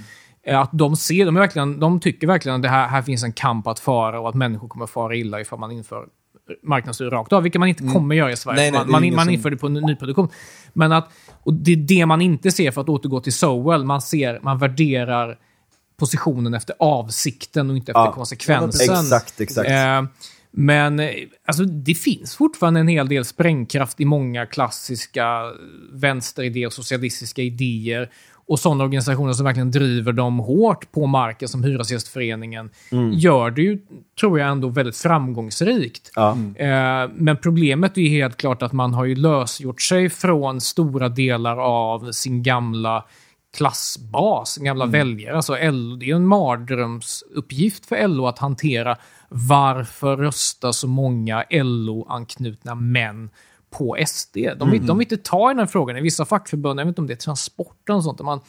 Är 0.45 0.55
Att 0.55 0.70
de 0.72 0.97
ser, 0.97 1.26
de, 1.26 1.36
är 1.36 1.41
verkligen, 1.41 1.80
de 1.80 2.01
tycker 2.01 2.26
verkligen 2.26 2.57
att 2.57 2.62
det 2.62 2.68
här, 2.68 2.88
här 2.88 3.03
finns 3.03 3.22
en 3.22 3.32
kamp 3.32 3.66
att 3.66 3.78
föra 3.78 4.20
och 4.20 4.28
att 4.28 4.34
människor 4.34 4.68
kommer 4.68 4.86
fara 4.86 5.14
illa 5.14 5.41
ifall 5.41 5.59
man 5.59 5.70
inför 5.70 6.07
marknadshyror 6.62 7.11
rakt 7.11 7.32
av, 7.32 7.43
vilket 7.43 7.59
man 7.59 7.68
inte 7.68 7.84
kommer 7.84 8.14
göra 8.14 8.32
i 8.32 8.36
Sverige. 8.36 8.57
Nej, 8.57 8.70
nej, 8.70 8.80
man 8.86 9.03
man, 9.03 9.14
man 9.14 9.30
inför 9.30 9.51
det 9.51 9.57
på 9.57 9.68
ny- 9.68 9.80
nyproduktion. 9.80 10.28
Men 10.72 10.93
att, 10.93 11.09
och 11.43 11.55
det 11.55 11.72
är 11.72 11.76
det 11.76 12.07
man 12.07 12.20
inte 12.20 12.51
ser, 12.51 12.70
för 12.70 12.80
att 12.80 12.88
återgå 12.88 13.20
till 13.20 13.32
Sowell, 13.32 13.84
man 13.84 14.01
ser, 14.01 14.41
man 14.43 14.59
värderar 14.59 15.38
positionen 15.99 16.55
efter 16.55 16.74
avsikten 16.78 17.70
och 17.70 17.76
inte 17.76 17.93
efter 17.93 18.01
Ja. 18.05 18.12
konsekvensen. 18.12 18.97
Exakt, 19.01 19.41
exakt. 19.41 19.70
Eh, 19.70 20.03
men 20.53 21.01
eh, 21.01 21.11
alltså, 21.47 21.64
det 21.64 21.95
finns 21.95 22.36
fortfarande 22.36 22.80
en 22.80 22.88
hel 22.88 23.09
del 23.09 23.24
sprängkraft 23.24 24.01
i 24.01 24.05
många 24.05 24.47
klassiska 24.47 25.43
vänsteridéer 25.93 26.66
och 26.66 26.72
socialistiska 26.72 27.43
idéer. 27.43 28.11
Och 28.51 28.59
sådana 28.59 28.84
organisationer 28.84 29.32
som 29.32 29.44
verkligen 29.44 29.70
driver 29.70 30.12
dem 30.12 30.38
hårt 30.38 30.92
på 30.92 31.07
marken 31.07 31.48
som 31.48 31.64
Hyresgästföreningen 31.64 32.70
gör 33.12 33.51
det 33.51 33.62
ju, 33.62 33.78
tror 34.20 34.38
jag, 34.38 34.51
ändå 34.51 34.68
väldigt 34.68 34.96
framgångsrikt. 34.96 36.11
Ja. 36.14 36.30
Eh, 36.55 37.11
men 37.14 37.36
problemet 37.42 37.96
är 37.96 38.01
ju 38.01 38.09
helt 38.09 38.36
klart 38.36 38.62
att 38.62 38.72
man 38.72 38.94
har 38.94 39.05
ju 39.05 39.14
lösgjort 39.14 39.82
sig 39.82 40.11
från 40.11 40.61
stora 40.61 41.09
delar 41.09 41.57
av 41.57 42.12
sin 42.12 42.42
gamla 42.42 43.05
klassbas, 43.57 44.55
sin 44.55 44.64
gamla 44.64 44.86
väljare. 44.86 45.36
Alltså 45.36 45.53
LO, 45.53 45.96
det 45.96 46.05
är 46.05 46.09
ju 46.09 46.16
en 46.16 46.26
mardrömsuppgift 46.26 47.86
för 47.86 48.09
LO 48.09 48.26
att 48.26 48.38
hantera 48.38 48.96
varför 49.28 50.16
röstar 50.16 50.72
så 50.72 50.88
många 50.88 51.44
LO-anknutna 51.51 52.74
män 52.74 53.30
på 53.70 53.96
SD? 54.06 54.36
De 54.58 54.70
vill, 54.70 54.86
de 54.86 54.98
vill 54.98 55.04
inte 55.12 55.30
ta 55.30 55.50
i 55.50 55.54
den 55.54 55.58
här 55.58 55.66
frågan. 55.66 55.96
I 55.96 56.00
vissa 56.00 56.24
fackförbund, 56.24 56.80
jag 56.80 56.84
vet 56.84 56.90
inte 56.90 57.00
om 57.00 57.06
det 57.06 57.12
är 57.12 57.16
transporten 57.16 57.96
och 57.96 58.04
sånt, 58.04 58.18
där 58.18 58.24
man 58.24 58.40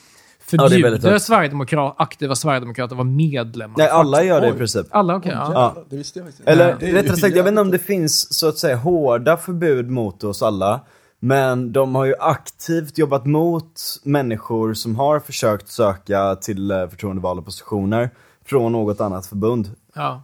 det 0.52 0.58
är 0.58 0.62
väldigt 0.62 0.82
förbjuder 0.82 1.12
högt. 1.12 1.26
Sverigedemokrat, 1.26 1.96
aktiva 1.98 2.36
sverigedemokrater 2.36 2.94
att 2.96 2.98
vara 2.98 3.08
medlemmar. 3.08 3.76
Nej, 3.78 3.88
alla 3.88 4.24
gör 4.24 4.42
det 4.42 4.48
i 4.48 4.54
princip. 4.54 4.88
Alla, 4.90 5.16
okej. 5.16 5.32
ja. 5.32 5.52
Ja. 5.54 5.84
Det 5.90 5.98
visste 5.98 6.20
jag 6.20 6.28
faktiskt. 6.28 6.48
Eller 6.50 6.78
Det 6.80 6.94
rättare 6.94 7.18
sagt, 7.18 7.36
jag 7.36 7.44
vet 7.44 7.52
inte 7.52 7.62
om 7.62 7.72
det 7.72 7.80
finns 7.80 8.34
så 8.34 8.48
att 8.48 8.58
säga 8.58 8.76
hårda 8.76 9.38
förbud 9.38 9.90
mot 9.90 10.24
oss 10.24 10.42
alla. 10.42 10.82
Men 11.20 11.72
de 11.72 11.96
har 11.96 12.06
ju 12.06 12.16
aktivt 12.20 12.98
jobbat 12.98 13.26
mot 13.26 13.82
människor 14.04 14.74
som 14.74 14.96
har 14.96 15.20
försökt 15.20 15.68
söka 15.68 16.36
till 16.36 16.72
eh, 16.72 16.88
förtroendevalda 16.88 17.42
positioner 17.42 18.10
från 18.46 18.72
något 18.72 19.02
annat 19.02 19.26
förbund. 19.26 19.70
Ja. 19.94 20.24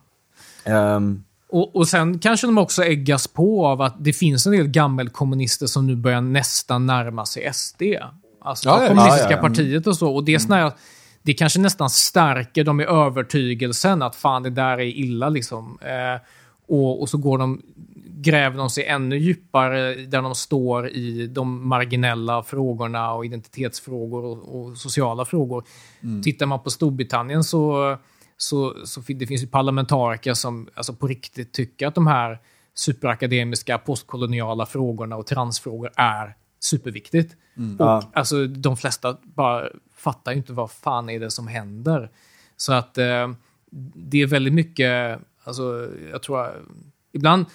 Ehm, 0.63 1.23
Och, 1.49 1.75
och 1.75 1.87
sen 1.87 2.19
kanske 2.19 2.47
de 2.47 2.57
också 2.57 2.83
äggas 2.83 3.27
på 3.27 3.67
av 3.67 3.81
att 3.81 3.95
det 3.99 4.13
finns 4.13 4.45
en 4.45 4.51
del 4.51 4.67
gammelkommunister 4.67 5.67
som 5.67 5.87
nu 5.87 5.95
börjar 5.95 6.21
nästan 6.21 6.85
närma 6.85 7.25
sig 7.25 7.53
SD. 7.53 7.81
Alltså 8.41 8.69
Ja, 8.69 8.87
kommunistiska 8.87 9.31
ja, 9.31 9.37
ja. 9.37 9.41
partiet 9.41 9.87
och 9.87 9.97
så. 9.97 10.15
Och 10.15 10.23
det 10.23 10.33
är 10.33 10.53
här, 10.53 10.71
det 11.21 11.33
kanske 11.33 11.59
nästan 11.59 11.89
stärker 11.89 12.63
dem 12.63 12.81
i 12.81 12.83
övertygelsen 12.83 14.01
att 14.01 14.15
fan 14.15 14.43
det 14.43 14.49
där 14.49 14.77
är 14.77 14.97
illa 14.97 15.29
liksom. 15.29 15.77
Eh, 15.81 16.21
och, 16.67 17.01
och 17.01 17.09
så 17.09 17.17
går 17.17 17.37
de, 17.37 17.61
gräver 18.09 18.57
de 18.57 18.69
sig 18.69 18.85
ännu 18.85 19.17
djupare 19.17 19.95
där 19.95 20.21
de 20.21 20.35
står 20.35 20.89
i 20.89 21.27
de 21.27 21.67
marginella 21.67 22.43
frågorna 22.43 23.13
och 23.13 23.25
identitetsfrågor 23.25 24.25
och, 24.25 24.61
och 24.61 24.77
sociala 24.77 25.25
frågor. 25.25 25.63
Tittar 26.23 26.45
man 26.45 26.63
på 26.63 26.69
Storbritannien 26.69 27.43
så, 27.43 27.97
så, 28.38 28.75
så 28.85 29.01
det 29.07 29.27
finns 29.27 29.43
ju 29.43 29.47
parlamentariker 29.47 30.33
som 30.33 30.67
alltså 30.75 30.93
på 30.93 31.07
riktigt 31.07 31.53
tycker 31.53 31.88
att 31.88 31.95
de 31.95 32.07
här 32.07 32.39
superakademiska 32.75 33.77
postkoloniala 33.77 34.65
frågorna 34.65 35.15
och 35.15 35.27
transfrågor 35.27 35.91
är 35.95 36.35
superviktigt. 36.59 37.33
Och 37.79 37.85
Ja. 37.85 38.03
alltså 38.13 38.47
de 38.47 38.77
flesta 38.77 39.17
bara 39.23 39.67
fattar 39.95 40.31
ju 40.31 40.38
inte 40.38 40.53
vad 40.53 40.71
fan 40.71 41.09
är 41.09 41.19
det 41.19 41.31
som 41.31 41.47
händer. 41.47 42.09
Så 42.57 42.73
att 42.73 42.97
eh, 42.97 43.29
det 43.95 44.21
är 44.21 44.27
väldigt 44.27 44.53
mycket, 44.53 45.19
alltså 45.43 45.88
jag 46.11 46.23
tror, 46.23 46.49
ibland 47.13 47.45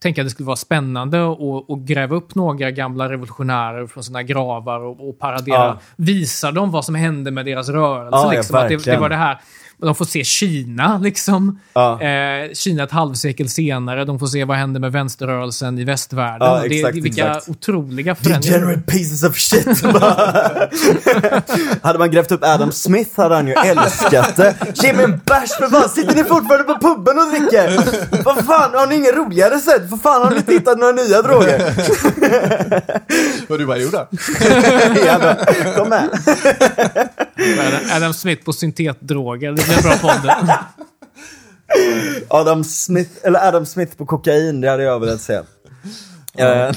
tänker 0.00 0.20
jag 0.20 0.24
att 0.24 0.26
det 0.26 0.30
skulle 0.34 0.46
vara 0.46 0.56
spännande 0.56 1.30
att, 1.32 1.70
att 1.70 1.78
gräva 1.78 2.16
upp 2.16 2.34
några 2.34 2.70
gamla 2.70 3.08
revolutionärer 3.08 3.86
från 3.86 4.04
sina 4.04 4.22
gravar 4.22 4.80
och, 4.80 5.08
och 5.08 5.18
paradera, 5.18 5.56
Ja. 5.56 5.78
visa 5.96 6.52
dem 6.52 6.70
vad 6.70 6.84
som 6.84 6.94
hände 6.94 7.30
med 7.30 7.46
deras 7.46 7.68
rörelse. 7.68 8.16
Ja, 8.16 8.30
liksom, 8.32 8.56
att 8.56 8.68
det, 8.68 8.84
det 8.84 8.96
var 8.96 9.08
det 9.08 9.16
här, 9.16 9.40
de 9.86 9.94
får 9.94 10.04
se 10.04 10.24
Kina, 10.24 10.98
liksom. 10.98 11.60
Ja. 11.72 12.02
Eh, 12.02 12.52
Kina 12.52 12.82
ett 12.82 12.90
halvsekel 12.90 13.48
senare. 13.48 14.04
De 14.04 14.18
får 14.18 14.26
se 14.26 14.44
vad 14.44 14.56
hände 14.56 14.80
med 14.80 14.92
vänsterrörelsen 14.92 15.78
i 15.78 15.84
västvärlden. 15.84 16.48
Ja, 16.48 16.66
exakt, 16.66 16.94
det, 16.94 17.00
vilka 17.00 17.28
exakt. 17.28 17.48
otroliga 17.48 18.14
förändringar. 18.14 18.58
Degenerate 18.58 18.92
pieces 18.92 19.22
of 19.22 19.36
shit. 19.36 19.66
Hade 21.82 21.98
man 21.98 22.10
grävt 22.10 22.32
upp 22.32 22.44
Adam 22.44 22.72
Smith 22.72 23.10
hade 23.16 23.34
han 23.34 23.46
ju 23.46 23.52
älskat 23.52 24.36
det. 24.36 24.54
Ge 24.74 24.92
mig 24.92 25.04
en 25.04 25.20
bärs 25.24 25.50
för 25.58 25.68
fan, 25.68 25.88
sitter 25.88 26.14
ni 26.14 26.24
fortfarande 26.24 26.64
på 26.64 26.74
puben 26.80 27.18
och 27.18 27.30
dricker? 27.30 27.76
Vad 28.24 28.44
fan, 28.44 28.70
har 28.74 28.86
ni 28.86 28.94
inget 28.94 29.16
roligare 29.16 29.58
sätt? 29.58 29.82
Vad 29.88 30.02
fan, 30.02 30.22
har 30.22 30.30
ni 30.30 30.36
inte 30.36 30.52
hittat 30.52 30.78
några 30.78 30.92
nya 30.92 31.22
droger? 31.22 31.72
Vad 33.48 33.58
du 33.58 33.66
bara 33.66 33.78
gjorde? 33.78 34.06
Jävlar, 35.04 35.74
kom 35.76 35.88
med. 35.88 36.08
Adam- 37.96 38.12
Smith 38.12 38.44
på 38.44 38.52
syntetdroger. 38.52 39.52
Det 39.52 39.64
blir 39.64 39.76
en 39.76 39.82
bra 39.82 39.96
podd. 39.96 40.30
Adam 42.28 42.64
Smith, 42.64 43.10
eller 43.22 43.48
Adam 43.48 43.66
Smith 43.66 43.96
på 43.96 44.06
kokain, 44.06 44.60
det 44.60 44.70
hade 44.70 44.82
jag 44.82 45.00
velat 45.00 45.20
se. 45.20 45.34
Eh, 45.34 45.44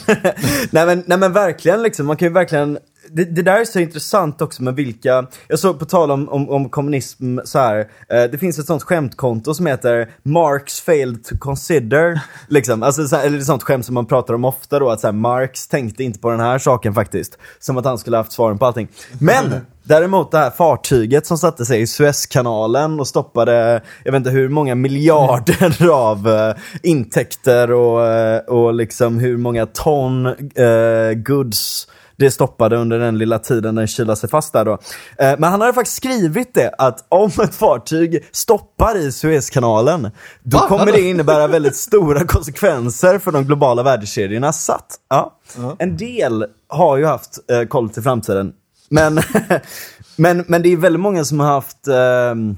nej, 0.72 0.86
men, 0.86 1.04
nej 1.08 1.18
men 1.18 1.34
verkligen 1.34 1.84
liksom, 1.84 2.06
man 2.06 2.18
kan 2.18 2.28
ju 2.28 2.34
verkligen 2.34 2.78
det, 3.10 3.24
det 3.24 3.42
där 3.42 3.62
är 3.62 3.66
så 3.66 3.80
intressant 3.80 4.42
också 4.42 4.64
med 4.64 4.76
vilka, 4.76 5.28
jag 5.48 5.60
såg 5.60 5.80
på 5.80 5.86
tal 5.86 6.12
om, 6.12 6.30
om, 6.30 6.50
om 6.50 6.70
kommunism 6.70 7.40
så 7.46 7.60
här. 7.60 7.80
Eh, 8.10 8.24
det 8.24 8.38
finns 8.38 8.60
ett 8.60 8.66
sånt 8.66 8.84
skämtkonto 8.84 9.54
som 9.54 9.66
heter 9.66 10.10
Marx 10.24 10.82
failed 10.82 11.24
to 11.24 11.36
consider. 11.40 12.20
liksom, 12.48 12.84
alltså, 12.84 13.08
så 13.08 13.16
eller 13.16 13.38
ett 13.38 13.46
sånt 13.46 13.64
skämt 13.64 13.86
som 13.86 13.94
man 13.94 14.06
pratar 14.06 14.34
om 14.34 14.46
ofta 14.46 14.80
då, 14.80 14.90
att 14.90 15.00
så 15.00 15.08
här, 15.08 15.12
Marx 15.12 15.68
tänkte 15.68 16.04
inte 16.04 16.20
på 16.20 16.32
den 16.32 16.40
här 16.40 16.60
saken 16.60 16.94
faktiskt. 16.94 17.38
Som 17.60 17.78
att 17.78 17.86
han 17.86 17.98
skulle 17.98 18.18
haft 18.18 18.32
svaren 18.32 18.58
på 18.58 18.66
allting. 18.66 18.88
Men 19.20 19.54
Däremot 19.88 20.32
det 20.32 20.38
här 20.38 20.50
fartyget 20.50 21.26
som 21.26 21.38
satte 21.38 21.66
sig 21.66 21.82
i 21.82 21.88
Suezkanalen 21.88 23.00
och 23.00 23.08
stoppade, 23.08 23.82
jag 24.04 24.12
vet 24.12 24.20
inte 24.20 24.30
hur 24.30 24.50
många 24.50 24.76
miljarder 24.76 25.90
av 25.92 26.28
eh, 26.28 26.56
intäkter 26.84 27.72
och, 27.72 28.08
eh, 28.08 28.40
och 28.40 28.74
liksom 28.74 29.20
hur 29.20 29.38
många 29.38 29.66
ton 29.66 30.26
eh, 30.26 31.14
goods 31.16 31.88
det 32.18 32.32
stoppade 32.32 32.78
under 32.78 33.00
den 33.00 33.18
lilla 33.18 33.40
tiden 33.40 33.76
den 33.76 33.88
kylade 33.88 34.20
sig 34.20 34.30
fast 34.30 34.54
där 34.54 34.66
då. 34.66 34.78
Men 35.18 35.44
han 35.44 35.62
hade 35.62 35.74
faktiskt 35.74 35.98
skrivit 35.98 36.54
det 36.54 36.72
att 36.78 37.06
om 37.10 37.32
ett 37.44 37.56
fartyg 37.56 38.26
stoppar 38.32 38.98
i 38.98 39.12
Suezkanalen, 39.12 40.12
då 40.44 40.58
kommer 40.58 40.92
det 40.92 41.02
innebära 41.02 41.48
väldigt 41.48 41.76
stora 41.76 42.20
konsekvenser 42.28 43.20
för 43.20 43.32
de 43.32 43.44
globala 43.44 43.84
värdekedjorna. 43.84 44.54
Satt. 44.54 44.96
Ja. 45.10 45.38
En 45.80 45.98
del 45.98 46.46
har 46.70 46.98
ju 46.98 47.06
haft 47.06 47.40
eh, 47.52 47.68
koll 47.68 47.90
till 47.90 48.04
framtiden. 48.04 48.54
Men, 48.90 49.20
men, 50.16 50.44
men 50.48 50.62
det 50.62 50.74
är 50.74 50.78
väldigt 50.78 51.00
många 51.00 51.26
som 51.26 51.40
har 51.40 51.48
haft 51.48 51.88
ehm, 51.88 52.58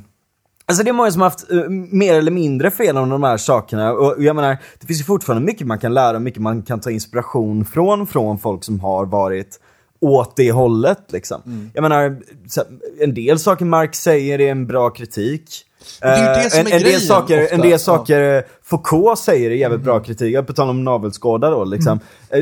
Alltså 0.69 0.84
det 0.84 0.89
är 0.89 0.93
många 0.93 1.11
som 1.11 1.21
har 1.21 1.30
haft 1.30 1.51
eh, 1.51 1.69
mer 1.69 2.13
eller 2.13 2.32
mindre 2.32 2.71
fel 2.71 2.97
om 2.97 3.09
de 3.09 3.23
här 3.23 3.38
sakerna. 3.38 3.93
Och 3.93 4.23
jag 4.23 4.36
menar, 4.36 4.57
det 4.80 4.88
finns 4.88 4.99
ju 4.99 5.03
fortfarande 5.03 5.45
mycket 5.45 5.67
man 5.67 5.80
kan 5.80 5.93
lära 5.93 6.15
och 6.15 6.21
mycket 6.21 6.41
man 6.41 6.61
kan 6.61 6.80
ta 6.80 6.91
inspiration 6.91 7.65
från, 7.65 8.07
från 8.07 8.39
folk 8.39 8.63
som 8.63 8.80
har 8.80 9.05
varit 9.05 9.59
åt 9.99 10.36
det 10.36 10.51
hållet. 10.51 11.11
Liksom. 11.11 11.69
Jag 11.73 11.82
menar, 11.82 12.21
en 12.99 13.13
del 13.13 13.39
saker 13.39 13.65
Marx 13.65 14.01
säger 14.01 14.41
är 14.41 14.51
en 14.51 14.67
bra 14.67 14.89
kritik. 14.89 15.66
Det 16.01 16.07
är 16.07 16.35
det 16.35 16.43
Eh, 16.43 16.49
som 16.49 16.59
en, 16.59 16.67
är 16.67 16.71
en 16.75 16.83
del 16.83 17.01
saker, 17.01 17.43
ofta. 17.43 17.55
en 17.55 17.61
del 17.61 17.71
Ja. 17.71 17.77
saker 17.77 18.43
Foucault 18.63 19.19
säger 19.19 19.51
är 19.51 19.55
jävligt 19.55 19.81
bra 19.81 19.99
kritik, 19.99 20.47
på 20.47 20.53
tal 20.53 20.69
om 20.69 20.83
navelskåda 20.83 21.49
då 21.49 21.65
liksom. 21.65 21.99
Eh, 22.29 22.39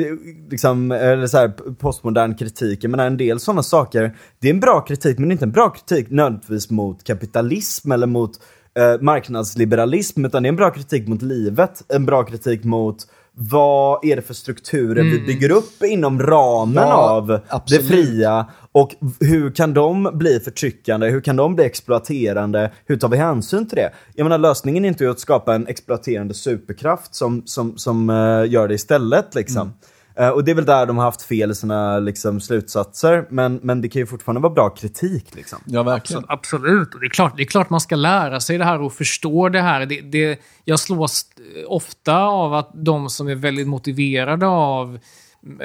liksom 0.52 0.92
eller 0.92 1.28
så 1.28 1.38
här, 1.38 1.48
postmodern 1.80 2.36
kritik, 2.36 2.84
menar 2.84 3.06
en 3.08 3.18
del 3.18 3.40
sådana 3.40 3.64
saker, 3.64 4.16
det 4.42 4.48
är 4.50 4.54
en 4.54 4.60
bra 4.60 4.82
kritik 4.82 5.18
men 5.20 5.30
det 5.30 5.34
inte 5.34 5.46
en 5.46 5.52
bra 5.52 5.70
kritik 5.70 6.08
nödvändigtvis 6.10 6.70
mot 6.70 7.04
kapitalism 7.04 7.92
eller 7.92 8.08
mot 8.08 8.32
eh, 8.80 9.02
marknadsliberalism, 9.02 10.26
utan 10.26 10.44
det 10.44 10.48
är 10.48 10.50
en 10.50 10.56
bra 10.56 10.70
kritik 10.72 11.08
mot 11.08 11.22
livet, 11.22 11.82
en 11.94 12.06
bra 12.06 12.24
kritik 12.24 12.64
mot 12.64 12.98
vad 13.38 14.06
är 14.06 14.16
det 14.16 14.22
för 14.22 14.34
strukturer 14.34 15.04
vi 15.04 15.20
bygger 15.20 15.52
upp 15.52 15.84
inom 15.84 16.22
ramen 16.22 16.76
Ja, 16.88 16.94
av 17.10 17.40
absolut. 17.48 17.82
det 17.84 17.88
fria 17.96 18.46
och 18.76 18.96
hur 19.20 19.52
kan 19.52 19.74
de 19.74 20.10
bli 20.14 20.40
förtryckande? 20.40 21.10
Hur 21.10 21.22
kan 21.22 21.36
de 21.36 21.56
bli 21.56 21.66
exploaterande? 21.66 22.72
Hur 22.86 22.98
tar 22.98 23.10
vi 23.10 23.18
hänsyn 23.18 23.68
till 23.68 23.76
det? 23.76 23.92
Jag 24.14 24.26
menar 24.26 24.38
lösningen 24.38 24.86
är 24.86 24.90
inte 24.90 25.10
att 25.10 25.20
skapa 25.20 25.56
en 25.56 25.68
exploaterande 25.68 26.34
superkraft 26.34 27.16
som, 27.16 27.42
som, 27.46 27.78
som 27.78 28.10
eh, 28.10 28.52
gör 28.52 28.68
det 28.68 28.74
istället 28.74 29.36
liksom. 29.36 29.74
Eh, 30.16 30.30
och 30.30 30.44
det 30.44 30.52
är 30.52 30.56
väl 30.56 30.66
där 30.66 30.86
de 30.86 30.98
har 30.98 31.06
haft 31.06 31.22
fel 31.22 31.52
i 31.52 31.56
sina 31.56 32.00
liksom, 32.00 32.42
slutsatser, 32.42 33.28
men, 33.30 33.60
men 33.64 33.82
det 33.82 33.90
kan 33.90 34.00
ju 34.00 34.06
fortfarande 34.06 34.42
vara 34.42 34.54
bra 34.54 34.70
kritik 34.70 35.36
liksom. 35.36 35.60
Ja, 35.66 35.84
verkligen. 35.84 36.26
Absolut. 36.28 36.94
Och 36.94 37.00
det, 37.00 37.06
är 37.06 37.10
klart, 37.10 37.38
det 37.38 37.44
är 37.44 37.48
klart 37.48 37.70
man 37.70 37.82
ska 37.82 37.96
lära 37.96 38.40
sig 38.40 38.58
det 38.58 38.66
här 38.66 38.82
och 38.82 38.94
förstå 38.94 39.50
det 39.50 39.62
här. 39.62 39.86
Det, 39.86 40.02
det, 40.02 40.40
jag 40.64 40.80
slås 40.80 41.26
ofta 41.68 42.18
av 42.18 42.54
att 42.54 42.72
de 42.74 43.10
som 43.10 43.28
är 43.28 43.36
väldigt 43.36 43.68
motiverade 43.68 44.48
av 44.48 45.00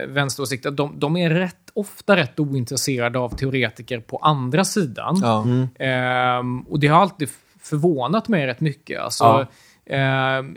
vänsteråsikter, 0.08 0.70
de, 0.70 0.98
de 1.00 1.16
är 1.16 1.30
rätt, 1.30 1.70
ofta 1.74 2.16
rätt 2.16 2.40
ointresserade 2.40 3.18
av 3.18 3.36
teoretiker 3.36 4.00
på 4.00 4.16
andra 4.16 4.64
sidan. 4.64 5.18
Ja. 5.22 5.46
Ehm, 5.84 6.60
och 6.60 6.80
det 6.80 6.86
har 6.86 7.00
alltid 7.00 7.28
förvånat 7.62 8.28
mig 8.28 8.46
rätt 8.46 8.60
mycket. 8.60 9.00
Alltså, 9.00 9.24
Ja. 9.24 9.46
ehm, 9.96 10.56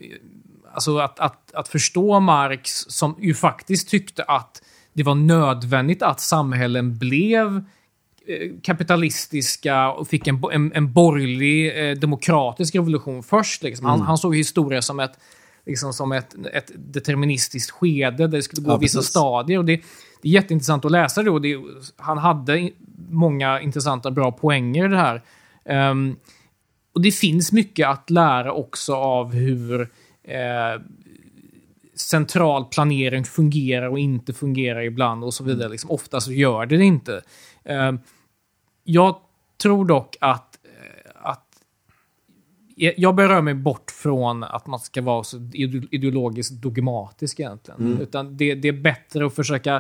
alltså 0.74 0.98
att, 0.98 1.20
att, 1.20 1.54
att 1.54 1.68
förstå 1.68 2.20
Marx 2.20 2.86
som 2.88 3.16
ju 3.20 3.34
faktiskt 3.34 3.90
tyckte 3.90 4.24
att 4.24 4.62
det 4.94 5.04
var 5.04 5.16
nödvändigt 5.16 6.02
att 6.02 6.20
samhällen 6.20 6.98
blev 6.98 7.66
eh, 8.28 8.52
kapitalistiska 8.64 9.92
och 9.92 10.08
fick 10.08 10.28
en, 10.28 10.44
en, 10.52 10.72
en 10.76 10.94
borgerlig 10.94 11.90
eh, 11.90 11.96
demokratisk 11.98 12.76
revolution 12.76 13.24
först. 13.24 13.64
Liksom. 13.64 13.86
Han, 13.86 14.02
han 14.02 14.18
såg 14.18 14.36
historia 14.36 14.82
som 14.82 15.00
ett, 15.00 15.20
liksom 15.66 15.94
som 15.94 16.12
ett, 16.12 16.36
ett 16.54 16.72
deterministiskt 16.76 17.72
skede 17.72 18.18
där 18.18 18.28
det 18.28 18.44
skulle 18.44 18.62
gå 18.62 18.72
Ja, 18.72 18.78
vissa 18.78 19.02
stadier. 19.02 19.58
Och 19.58 19.66
det, 19.66 19.82
det 20.22 20.28
är 20.30 20.32
jätteintressant 20.32 20.86
att 20.86 20.92
läsa 20.92 21.24
det. 21.24 21.30
Och 21.30 21.42
det 21.42 21.58
han 21.98 22.18
hade 22.18 22.70
många 23.10 23.62
intressanta, 23.62 24.12
bra 24.12 24.32
poänger 24.32 24.86
i 24.86 24.88
det 24.88 24.98
här. 24.98 25.24
Ehm, 25.66 26.16
och 26.94 27.02
det 27.02 27.12
finns 27.12 27.52
mycket 27.52 27.88
att 27.88 28.10
lära 28.10 28.54
också 28.54 28.96
av 28.96 29.34
hur 29.34 29.82
eh, 30.24 30.82
central 31.96 32.66
planering 32.66 33.24
fungerar 33.24 33.88
och 33.88 34.00
inte 34.00 34.34
fungerar 34.34 34.82
ibland 34.82 35.24
och 35.24 35.34
så 35.34 35.44
vidare. 35.44 35.70
Liksom, 35.70 35.92
ofta 35.92 36.22
så 36.22 36.32
gör 36.32 36.66
det 36.66 36.78
det 36.78 36.84
inte. 36.84 37.22
Eh, 37.64 37.92
jag 38.84 39.16
tror 39.62 39.86
dock 39.86 40.16
att 40.22 40.53
jag 42.98 43.16
berör 43.16 43.42
mig 43.42 43.54
bort 43.54 43.92
från 43.92 44.44
att 44.44 44.68
man 44.68 44.80
ska 44.80 45.02
vara 45.02 45.24
så 45.24 45.38
ide- 45.54 45.88
ideologiskt 45.92 46.54
dogmatisk 46.62 47.40
egentligen. 47.40 47.98
Utan 48.02 48.38
det, 48.38 48.56
det 48.56 48.68
är 48.68 48.74
bättre 48.74 49.26
att 49.26 49.36
försöka... 49.36 49.76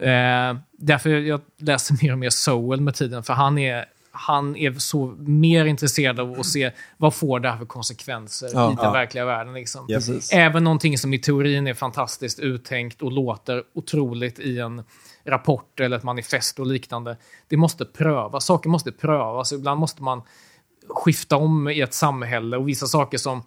Eh, 0.00 0.56
därför 0.72 1.10
jag 1.10 1.40
läser 1.56 2.04
mer 2.04 2.12
och 2.12 2.18
mer 2.18 2.30
Sowell 2.30 2.80
med 2.80 2.94
tiden, 2.94 3.22
för 3.22 3.32
han 3.34 3.58
är, 3.58 3.84
han 4.10 4.56
är 4.56 4.72
så 4.72 5.06
mer 5.18 5.64
intresserad 5.64 6.20
av 6.20 6.40
att 6.40 6.46
se 6.46 6.70
vad 6.96 7.14
får 7.14 7.40
det 7.40 7.50
här 7.50 7.58
för 7.58 7.64
konsekvenser 7.66 8.50
Ja. 8.54 8.72
i 8.72 8.74
den 8.74 8.84
Ja. 8.84 8.92
verkliga 8.92 9.24
världen. 9.24 9.54
Liksom. 9.54 9.86
Precis. 9.86 10.32
Även 10.32 10.64
någonting 10.64 10.98
som 10.98 11.14
i 11.14 11.18
teorin 11.18 11.66
är 11.66 11.74
fantastiskt 11.74 12.38
uttänkt 12.38 13.02
och 13.02 13.12
låter 13.12 13.62
otroligt 13.74 14.38
i 14.38 14.58
en 14.58 14.82
rapport 15.24 15.80
eller 15.80 15.96
ett 15.96 16.02
manifest 16.02 16.58
och 16.58 16.66
liknande. 16.66 17.16
Det 17.48 17.56
måste 17.56 17.84
prövas. 17.84 18.44
Saker 18.44 18.68
måste 18.70 18.92
prövas. 18.92 19.52
Ibland 19.52 19.80
måste 19.80 20.02
man 20.02 20.22
skifta 20.88 21.36
om 21.36 21.68
i 21.68 21.80
ett 21.80 21.94
samhälle 21.94 22.56
och 22.56 22.68
vissa 22.68 22.86
saker 22.86 23.18
som, 23.18 23.42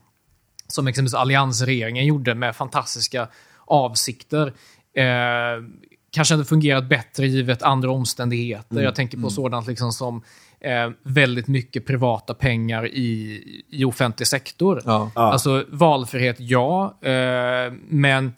som 0.68 0.88
exempelvis 0.88 1.14
alliansregeringen 1.14 2.06
gjorde 2.06 2.36
med 2.36 2.56
fantastiska 2.56 3.28
avsikter 3.66 4.54
eh, 4.96 5.64
kanske 6.12 6.34
hade 6.34 6.46
fungerat 6.46 6.90
bättre 6.90 7.28
givet 7.28 7.64
andra 7.64 7.92
omständigheter. 7.92 8.82
Jag 8.82 8.96
tänker 8.96 9.18
på 9.18 9.30
sådant 9.30 9.68
liksom 9.68 9.92
som 9.92 10.22
eh, 10.60 10.90
väldigt 11.04 11.48
mycket 11.48 11.86
privata 11.86 12.34
pengar 12.34 12.88
i, 12.88 13.44
i 13.70 13.86
offentlig 13.86 14.28
sektor. 14.28 14.82
Ja. 14.86 15.12
Alltså 15.14 15.66
valfrihet, 15.70 16.36
ja. 16.40 16.98
Eh, 17.02 17.74
men 17.88 18.34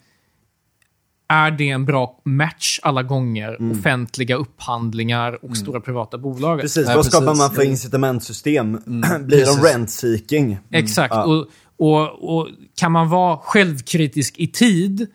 är 1.28 1.50
det 1.50 1.70
en 1.70 1.84
bra 1.84 2.20
match 2.24 2.80
alla 2.82 3.02
gånger? 3.02 3.72
Offentliga 3.72 4.36
upphandlingar 4.36 5.44
och 5.44 5.56
stora 5.56 5.80
privata 5.80 6.18
bolag? 6.18 6.60
Precis, 6.60 6.86
vad 6.86 7.06
skapar 7.06 7.26
precis. 7.26 7.38
man 7.38 7.50
för 7.50 7.62
incitamentsystem? 7.62 8.72
Blir 9.20 9.46
de 9.46 9.68
rent-seeking? 9.68 10.58
Exakt. 10.70 11.14
Och, 11.14 11.46
och, 11.76 12.36
och 12.36 12.48
kan 12.76 12.92
man 12.92 13.08
vara 13.08 13.36
självkritisk 13.36 14.38
i 14.38 14.46
tid 14.46 15.06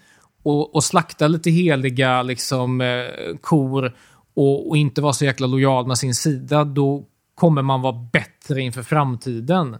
och, 0.43 0.75
och 0.75 0.83
slakta 0.83 1.27
lite 1.27 1.49
heliga 1.49 2.21
liksom, 2.21 2.81
eh, 2.81 3.37
kor 3.41 3.95
och, 4.33 4.69
och 4.69 4.77
inte 4.77 5.01
vara 5.01 5.13
så 5.13 5.25
jäkla 5.25 5.47
lojal 5.47 5.87
med 5.87 5.97
sin 5.97 6.15
sida, 6.15 6.63
då 6.63 7.03
kommer 7.35 7.61
man 7.61 7.81
vara 7.81 8.09
bättre 8.13 8.61
inför 8.61 8.83
framtiden. 8.83 9.77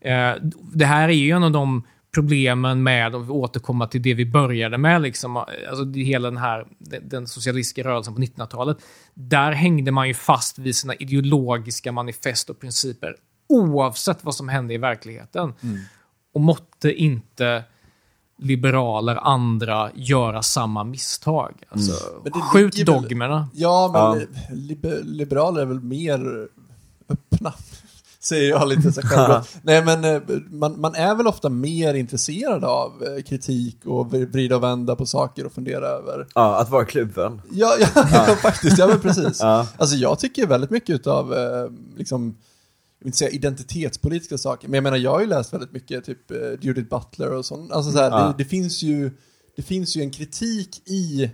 Eh, 0.00 0.42
det 0.72 0.84
här 0.84 1.08
är 1.08 1.12
ju 1.12 1.30
en 1.30 1.44
av 1.44 1.50
de 1.50 1.82
problemen 2.14 2.82
med, 2.82 3.14
om 3.14 3.26
vi 3.26 3.32
återkommer 3.32 3.86
till 3.86 4.02
det 4.02 4.14
vi 4.14 4.26
började 4.26 4.78
med, 4.78 5.02
liksom, 5.02 5.36
alltså 5.36 5.84
hela 5.94 6.30
den 6.30 6.38
här 6.38 6.66
den, 7.02 7.26
socialistiska 7.26 7.84
rörelsen 7.84 8.14
på 8.14 8.20
1900-talet. 8.20 8.76
Där 9.14 9.52
hängde 9.52 9.90
man 9.90 10.08
ju 10.08 10.14
fast 10.14 10.58
vid 10.58 10.76
sina 10.76 10.94
ideologiska 10.94 11.92
manifest 11.92 12.50
och 12.50 12.60
principer 12.60 13.16
oavsett 13.48 14.24
vad 14.24 14.34
som 14.34 14.48
hände 14.48 14.74
i 14.74 14.78
verkligheten. 14.78 15.52
Och 16.34 16.40
måtte 16.40 16.92
inte 16.92 17.64
liberaler, 18.38 19.16
andra, 19.16 19.90
göra 19.94 20.42
samma 20.42 20.84
misstag. 20.84 21.62
Alltså, 21.68 22.20
Men 22.24 22.32
det 22.32 22.40
skjut 22.40 22.76
ligger 22.76 22.92
väl- 22.92 23.02
dogmerna. 23.02 23.48
Ja, 23.54 23.90
men 23.92 24.20
Ja. 24.20 24.26
liber- 24.56 25.02
liberaler 25.04 25.62
är 25.62 25.66
väl 25.66 25.80
mer 25.80 26.48
öppna. 27.08 27.54
Säger 28.22 28.50
jag 28.50 28.68
lite 28.68 28.92
så 28.92 29.00
själv. 29.02 29.42
Nej, 29.62 29.84
men 29.84 30.04
eh, 30.04 30.22
man, 30.50 30.80
man 30.80 30.94
är 30.94 31.14
väl 31.14 31.26
ofta 31.26 31.48
mer 31.48 31.94
intresserad 31.94 32.64
av 32.64 33.02
eh, 33.02 33.22
kritik 33.22 33.86
och 33.86 34.12
vrida 34.12 34.56
och 34.56 34.62
vända 34.62 34.96
på 34.96 35.06
saker 35.06 35.46
och 35.46 35.52
fundera 35.52 35.86
över. 35.86 36.26
Ja, 36.34 36.60
att 36.60 36.70
vara 36.70 36.84
kluven. 36.84 37.42
Ja, 37.52 37.76
ja, 37.80 37.88
ja. 37.94 38.36
faktiskt. 38.42 38.78
Ja, 38.78 38.86
men 38.86 39.00
precis. 39.00 39.40
Ja. 39.40 39.66
Alltså 39.76 39.96
jag 39.96 40.18
tycker 40.18 40.46
väldigt 40.46 40.70
mycket 40.70 41.06
av 41.06 41.34
eh, 41.34 41.70
liksom, 41.96 42.24
jag 42.98 43.04
vill 43.04 43.06
inte 43.08 43.18
säga 43.18 43.30
identitetspolitiska 43.30 44.38
saker, 44.38 44.68
men 44.68 44.74
jag 44.74 44.82
menar 44.82 44.96
jag 44.96 45.10
har 45.10 45.20
ju 45.20 45.26
läst 45.26 45.52
väldigt 45.52 45.72
mycket, 45.72 46.04
typ 46.04 46.30
Judith 46.60 46.88
Butler 46.88 47.32
och 47.32 47.44
sånt. 47.44 47.72
Alltså 47.72 47.92
så 47.92 47.98
här, 47.98 48.10
Ja. 48.10 48.26
det, 48.26 48.34
det, 48.38 48.44
finns 48.44 48.82
ju, 48.82 49.10
det 49.56 49.62
finns 49.62 49.96
ju 49.96 50.02
en 50.02 50.10
kritik 50.10 50.88
i, 50.88 51.30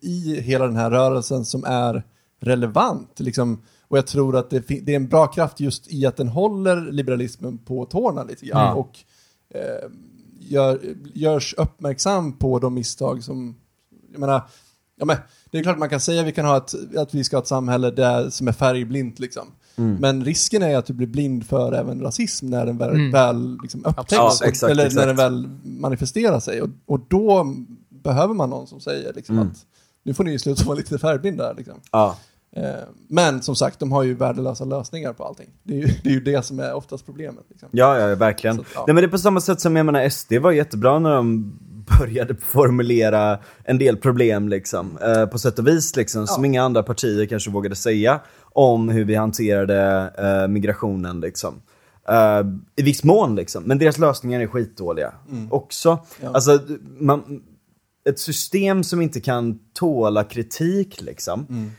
i 0.00 0.40
hela 0.40 0.66
den 0.66 0.76
här 0.76 0.90
rörelsen 0.90 1.44
som 1.44 1.64
är 1.64 2.02
relevant. 2.40 3.20
Liksom, 3.20 3.62
och 3.94 3.98
jag 3.98 4.06
tror 4.06 4.36
att 4.36 4.50
det, 4.50 4.60
det 4.68 4.92
är 4.92 4.96
en 4.96 5.08
bra 5.08 5.26
kraft 5.26 5.60
just 5.60 5.92
i 5.92 6.06
att 6.06 6.16
den 6.16 6.28
håller 6.28 6.92
liberalismen 6.92 7.58
på 7.58 7.84
tårna 7.84 8.24
lite 8.24 8.46
grann. 8.46 8.66
Ja. 8.66 8.74
Och 8.74 8.98
eh, 9.54 9.90
gör, 10.40 10.80
görs 11.14 11.54
uppmärksam 11.58 12.32
på 12.38 12.58
de 12.58 12.74
misstag 12.74 13.24
som, 13.24 13.56
jag 14.12 14.20
menar, 14.20 14.42
ja 14.96 15.04
men 15.04 15.16
det 15.50 15.58
är 15.58 15.62
klart 15.62 15.78
man 15.78 15.88
kan 15.88 16.00
säga 16.00 16.20
att 16.20 16.26
vi 16.26 16.32
kan 16.32 16.44
ha 16.44 16.56
ett, 16.56 16.74
att 16.96 17.14
vi 17.14 17.24
ska 17.24 17.36
ha 17.36 17.42
ett 17.42 17.48
samhälle 17.48 17.90
där, 17.90 18.30
som 18.30 18.48
är 18.48 18.52
färgblint 18.52 19.18
liksom. 19.18 19.46
Mm. 19.76 19.96
Men 20.00 20.24
risken 20.24 20.62
är 20.62 20.76
att 20.76 20.86
du 20.86 20.92
blir 20.92 21.06
blind 21.06 21.46
för 21.46 21.72
även 21.72 22.00
rasism 22.00 22.46
när 22.46 22.66
den 22.66 22.78
väl, 22.78 22.90
Mm. 22.90 23.10
väl 23.10 23.58
liksom 23.62 23.84
upptäcks. 23.84 24.12
Ja, 24.12 24.32
exakt, 24.44 24.70
eller 24.70 24.86
exakt. 24.86 25.00
när 25.00 25.06
den 25.06 25.16
väl 25.16 25.48
manifesterar 25.64 26.40
sig. 26.40 26.62
Och, 26.62 26.68
och 26.86 27.00
då 27.08 27.54
behöver 27.88 28.34
man 28.34 28.50
någon 28.50 28.66
som 28.66 28.80
säger 28.80 29.12
liksom 29.12 29.36
Mm. 29.38 29.48
att 29.48 29.66
nu 30.02 30.14
får 30.14 30.24
ni 30.24 30.38
sluta 30.38 30.64
vara 30.64 30.76
lite 30.76 30.98
färgblinda. 30.98 31.52
Liksom. 31.52 31.74
Ja. 31.92 32.16
Eh, 32.56 32.64
men 33.08 33.42
som 33.42 33.56
sagt, 33.56 33.78
de 33.80 33.92
har 33.92 34.02
ju 34.02 34.14
värdelösa 34.14 34.64
lösningar 34.64 35.12
på 35.12 35.24
allting. 35.24 35.48
Det 35.62 35.72
är 35.72 35.78
ju 35.78 35.86
det, 36.02 36.08
är 36.08 36.12
ju 36.14 36.20
det 36.20 36.42
som 36.44 36.60
är 36.60 36.74
oftast 36.74 37.06
problemet. 37.06 37.44
Liksom. 37.48 37.68
Ja, 37.72 37.98
ja, 37.98 38.14
verkligen. 38.14 38.56
Så 38.56 38.64
ja. 38.74 38.84
Nej, 38.86 38.94
men 38.94 39.02
det 39.02 39.08
är 39.08 39.10
på 39.10 39.18
samma 39.18 39.40
sätt 39.40 39.60
som 39.60 39.76
jag 39.76 39.86
menar, 39.86 40.08
SD 40.08 40.32
var 40.32 40.52
jättebra 40.52 40.98
när 40.98 41.14
de 41.14 41.58
började 41.98 42.34
formulera 42.36 43.38
en 43.64 43.78
del 43.78 43.96
problem 43.96 44.48
liksom, 44.48 44.98
eh, 45.02 45.26
på 45.26 45.38
sätt 45.38 45.58
och 45.58 45.66
vis 45.66 45.96
liksom, 45.96 46.26
som 46.26 46.44
Ja. 46.44 46.46
inga 46.48 46.62
andra 46.62 46.82
partier 46.82 47.26
kanske 47.26 47.50
vågade 47.50 47.76
säga 47.76 48.20
om 48.42 48.88
hur 48.88 49.04
vi 49.04 49.14
hanterade 49.14 50.10
eh, 50.18 50.48
migrationen 50.48 51.20
liksom. 51.20 51.54
Eh, 52.08 52.46
I 52.76 52.82
viss 52.82 53.04
mån 53.04 53.34
liksom, 53.36 53.62
men 53.64 53.78
deras 53.78 53.98
lösningar 53.98 54.40
är 54.40 54.46
skitdåliga 54.46 55.12
också. 55.50 55.88
Mm. 55.90 56.02
Ja. 56.20 56.30
Alltså, 56.34 56.58
man, 56.98 57.42
ett 58.08 58.18
system 58.18 58.84
som 58.84 59.00
inte 59.02 59.20
kan 59.20 59.58
tåla 59.72 60.24
kritik 60.24 61.00
liksom, 61.02 61.46
Mm. 61.50 61.70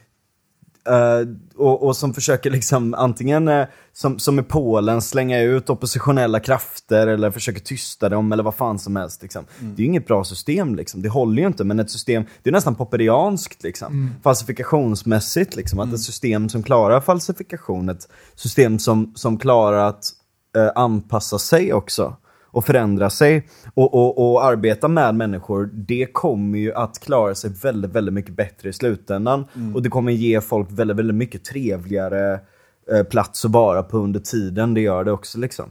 Eh, 0.88 1.28
och, 1.56 1.84
och 1.84 1.98
som 1.98 2.14
försöker 2.14 2.52
liksom 2.52 2.94
antingen 2.94 3.48
eh, 3.48 3.66
som, 3.94 4.20
som 4.20 4.40
i 4.40 4.44
Polen 4.44 5.02
slänga 5.02 5.42
ut 5.42 5.70
oppositionella 5.70 6.40
krafter 6.40 7.08
eller 7.08 7.32
försöker 7.32 7.60
tysta 7.60 8.10
dem 8.10 8.32
eller 8.32 8.44
vad 8.44 8.56
fan 8.56 8.80
som 8.80 8.96
helst. 8.96 9.22
Liksom. 9.22 9.46
Det 9.60 9.82
är 9.82 9.84
ju 9.84 9.86
inget 9.86 10.08
bra 10.08 10.24
system 10.24 10.76
liksom. 10.76 11.02
Det 11.02 11.10
håller 11.10 11.42
ju 11.42 11.48
inte 11.48 11.64
men 11.64 11.80
ett 11.80 11.92
system, 11.92 12.24
det 12.44 12.50
är 12.50 12.52
nästan 12.52 12.76
popperianskt 12.76 13.64
liksom. 13.64 14.16
Falsifikationsmässigt 14.24 15.56
liksom. 15.56 15.80
Att 15.80 15.94
ett 15.94 16.02
system 16.02 16.50
som 16.50 16.64
klarar 16.64 17.02
falsifikation, 17.02 17.90
ett 17.90 18.10
system 18.36 18.80
som, 18.80 19.14
som 19.16 19.38
klarar 19.38 19.90
att 19.90 20.06
eh, 20.58 20.72
anpassa 20.76 21.40
sig 21.40 21.74
också 21.74 22.16
och 22.56 22.66
förändra 22.66 23.10
sig 23.10 23.48
och, 23.74 23.94
och, 23.94 24.32
och 24.32 24.46
arbeta 24.46 24.88
med 24.88 25.16
människor, 25.16 25.70
det 25.74 26.06
kommer 26.06 26.60
ju 26.60 26.74
att 26.74 27.00
klara 27.00 27.36
sig 27.36 27.50
väldigt, 27.50 27.92
väldigt 27.92 28.14
mycket 28.14 28.36
bättre 28.36 28.70
i 28.70 28.74
slutändan. 28.74 29.46
Och 29.76 29.82
det 29.82 29.90
kommer 29.90 30.12
ge 30.12 30.42
folk 30.42 30.72
väldigt, 30.72 30.98
väldigt 30.98 31.16
mycket 31.16 31.44
trevligare 31.44 32.40
eh, 32.92 33.04
plats 33.04 33.46
att 33.46 33.52
vara 33.52 33.84
på 33.84 33.98
under 33.98 34.20
tiden 34.20 34.74
det 34.74 34.82
gör 34.82 35.04
det 35.04 35.12
också 35.12 35.40
liksom. 35.40 35.70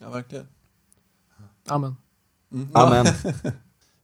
Ja, 0.00 0.10
verkligen. 0.10 0.46
Amen. 1.68 1.96
Amen. 2.72 3.06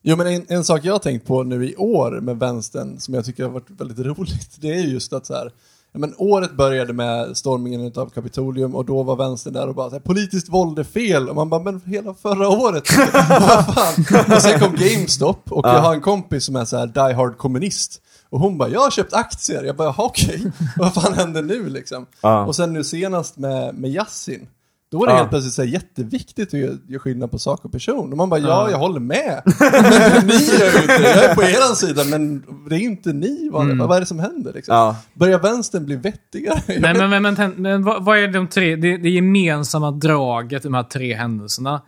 Jo, 0.03 0.17
men 0.17 0.27
en, 0.27 0.45
en 0.49 0.65
sak 0.65 0.85
jag 0.85 0.93
har 0.93 0.99
tänkt 0.99 1.27
på 1.27 1.43
nu 1.43 1.69
i 1.69 1.77
år 1.77 2.21
med 2.21 2.39
vänstern 2.39 3.01
som 3.01 3.15
jag 3.15 3.25
tycker 3.25 3.45
har 3.45 3.51
varit 3.51 3.71
väldigt 3.71 3.99
roligt, 3.99 4.57
det 4.61 4.75
är 4.75 4.83
just 4.83 5.13
att 5.13 5.27
så 5.27 5.35
här, 5.35 5.53
men 5.93 6.15
året 6.19 6.53
började 6.57 6.93
med 6.93 7.37
stormningen 7.37 7.93
av 7.97 8.11
Kapitolium 8.11 8.75
och 8.75 8.85
då 8.85 9.03
var 9.03 9.17
vänstern 9.17 9.53
där 9.53 9.69
och 9.69 9.75
bara 9.75 9.91
här, 9.91 9.99
politiskt 10.01 10.49
våld 10.49 10.79
är 10.79 10.85
fel. 10.85 11.29
Och 11.29 11.35
man 11.37 11.49
bara, 11.49 11.63
men 11.63 11.81
hela 11.87 12.15
förra 12.15 12.49
året, 12.49 12.85
vad 13.41 13.75
fan? 13.75 14.25
Och 14.37 14.43
sen 14.43 14.61
kom 14.61 14.73
GameStop 14.77 15.53
och 15.53 15.67
jag 15.69 15.81
har 15.81 15.95
en 15.95 16.01
kompis 16.01 16.45
som 16.45 16.57
är 16.57 16.65
så 16.65 16.77
här 16.77 16.87
die 16.87 17.15
hard 17.15 17.39
kommunist. 17.39 18.01
Och 18.31 18.41
hon 18.41 18.59
bara, 18.59 18.69
jag 18.69 18.81
har 18.81 18.91
köpt 18.91 19.13
aktier. 19.13 19.63
Jag 19.65 19.77
bara, 19.77 19.89
"Jaha, 19.89 20.07
okej, 20.07 20.53
vad 20.77 20.95
fan 20.95 21.13
händer 21.15 21.43
nu 21.43 21.69
liksom? 21.69 22.07
Och 22.47 22.57
sen 22.57 22.73
nu 22.73 22.85
senast 22.85 23.37
med, 23.37 23.75
med 23.75 23.91
Yasin. 23.91 24.47
Då 24.91 24.99
var 24.99 25.07
det 25.07 25.13
Ja. 25.13 25.17
helt 25.19 25.31
plötsligt 25.31 25.55
så 25.55 25.63
här 25.63 25.69
jätteviktigt 25.69 26.49
att 26.49 26.61
göra 26.61 26.99
skillnad 26.99 27.31
på 27.31 27.39
sak 27.39 27.65
och 27.65 27.73
person. 27.73 28.11
Och 28.13 28.17
man 28.17 28.29
bara, 28.31 28.41
ja, 28.41 28.71
jag 28.71 28.79
håller 28.79 29.01
med. 29.01 29.43
men 29.45 30.27
ni 30.27 30.35
gör 30.35 30.73
ju 30.73 30.81
inte 30.83 30.99
det. 30.99 31.11
Jag 31.15 31.25
är 31.25 31.35
på 31.35 31.43
eran 31.43 31.77
sida, 31.77 32.05
men 32.05 32.43
det 32.71 32.77
är 32.77 32.81
inte 32.81 33.13
ni. 33.13 33.49
Vad, 33.53 33.77
vad 33.79 33.97
är 33.97 34.01
det 34.01 34.07
som 34.07 34.19
händer? 34.19 34.53
Liksom? 34.53 34.75
Ja. 34.75 34.97
Börjar 35.15 35.39
vänstern 35.39 35.85
bli 35.85 35.97
vettigare? 35.97 36.61
Jag 36.67 36.81
Men, 36.81 37.11
men, 37.11 37.23
men, 37.23 37.35
men, 37.35 37.51
men 37.57 37.85
vad, 37.85 38.05
vad 38.05 38.19
är 38.19 38.29
de 38.29 38.49
tre, 38.49 38.77
det, 38.77 38.97
det 38.97 39.09
gemensamma 39.11 39.91
draget 39.91 40.65
i 40.65 40.69
de 40.69 40.75
här 40.75 40.83
tre 40.83 41.15
händelserna? 41.15 41.83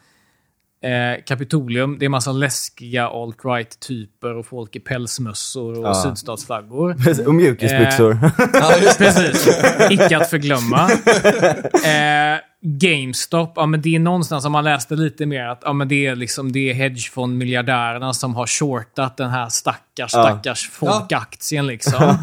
Eh, 0.83 1.25
Kapitolium, 1.27 1.97
det 1.99 2.05
är 2.05 2.09
massa 2.09 2.33
läskiga 2.33 3.09
alt-right-typer 3.09 4.35
och 4.37 4.47
folk 4.47 4.77
i 4.77 4.81
pälsmössor 4.81 5.79
och 5.79 5.87
Ja. 5.87 5.95
sydstatsflaggor. 5.95 6.97
och 7.27 7.35
mjukisbyxor. 7.35 8.19
ja, 8.53 8.73
just 8.83 8.99
det. 8.99 9.05
Precis. 9.05 9.49
Icke 9.91 10.17
att 10.17 10.31
förglömma. 10.31 10.91
Eh, 11.85 12.39
GameStop, 12.63 13.53
ja 13.57 13.67
men 13.67 13.83
det 13.83 13.95
är 13.95 13.99
någonstans, 13.99 14.45
om 14.45 14.53
man 14.53 14.65
läste 14.65 14.95
lite 14.97 15.27
mer, 15.27 15.45
att 15.45 15.63
ja, 15.65 15.73
men 15.73 15.89
det 15.89 16.07
är 16.07 16.17
liksom 16.17 16.53
det 16.53 16.71
är 16.71 16.75
hedgefondmiljardärerna 16.75 18.13
som 18.15 18.35
har 18.35 18.47
shortat 18.47 19.17
den 19.17 19.31
här 19.31 19.49
stackars, 19.49 19.81
Ja. 19.97 20.07
stackars 20.09 20.69
folkaktien 20.71 21.67
liksom. 21.67 22.03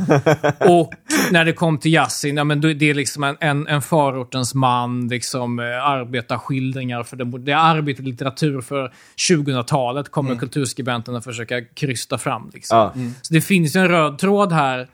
Och 0.59 0.93
när 1.31 1.45
det 1.45 1.53
kom 1.53 1.77
till 1.77 1.93
Yasin, 1.93 2.37
ja 2.37 2.43
men 2.43 2.61
det 2.61 2.89
är 2.89 2.93
liksom 2.93 3.23
en, 3.23 3.37
en, 3.39 3.67
en 3.67 3.81
förortens 3.81 4.53
man, 4.53 5.07
liksom 5.07 5.59
eh, 5.59 5.65
arbetarskildringar 5.65 7.03
för 7.03 7.17
det, 7.17 7.37
det 7.39 7.51
är 7.51 7.57
arbetarlitteratur 7.57 8.61
för 8.61 8.93
2000-talet 9.29 10.09
kommer 10.11 10.35
kulturskribenterna 10.35 11.21
försöka 11.21 11.61
krysta 11.61 12.17
fram 12.17 12.51
liksom. 12.53 12.77
Ja. 12.77 12.93
Så 13.21 13.33
det 13.33 13.41
finns 13.41 13.75
en 13.75 13.87
röd 13.87 14.17
tråd 14.17 14.51
här 14.51 14.87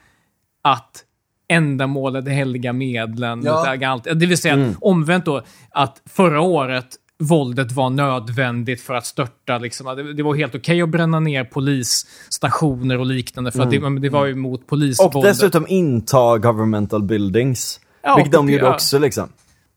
att 0.63 1.03
ändamålet, 1.53 2.25
det 2.25 2.31
helga 2.31 2.73
medlen. 2.73 3.41
Ja. 3.45 3.99
Det, 4.03 4.25
vill 4.25 4.37
säga 4.37 4.53
att 4.67 4.75
omvänt 4.81 5.25
då, 5.25 5.41
att 5.71 6.01
förra 6.05 6.41
året 6.41 6.85
våldet 7.19 7.71
var 7.71 7.89
nödvändigt 7.89 8.81
för 8.81 8.93
att 8.93 9.05
störta. 9.05 9.57
Liksom. 9.57 9.95
Det, 9.95 10.13
det 10.13 10.23
var 10.23 10.35
helt 10.35 10.55
okej 10.55 10.81
att 10.81 10.89
bränna 10.89 11.19
ner 11.19 11.43
polisstationer 11.43 12.99
och 12.99 13.05
liknande 13.05 13.51
för 13.51 13.63
att 13.63 13.71
det, 13.71 13.79
men 13.79 14.01
det 14.01 14.09
var 14.09 14.25
ju 14.25 14.35
mot 14.35 14.61
Och 14.61 14.67
polisvåldet. 14.67 15.23
dessutom 15.23 15.65
inta 15.67 16.37
governmental 16.37 17.03
buildings. 17.03 17.79
Ja, 18.03 18.15
vilket 18.15 18.31
de 18.33 18.45
och- 18.45 18.51
gjorde 18.51 18.69
också 18.69 18.99
liksom. 18.99 19.29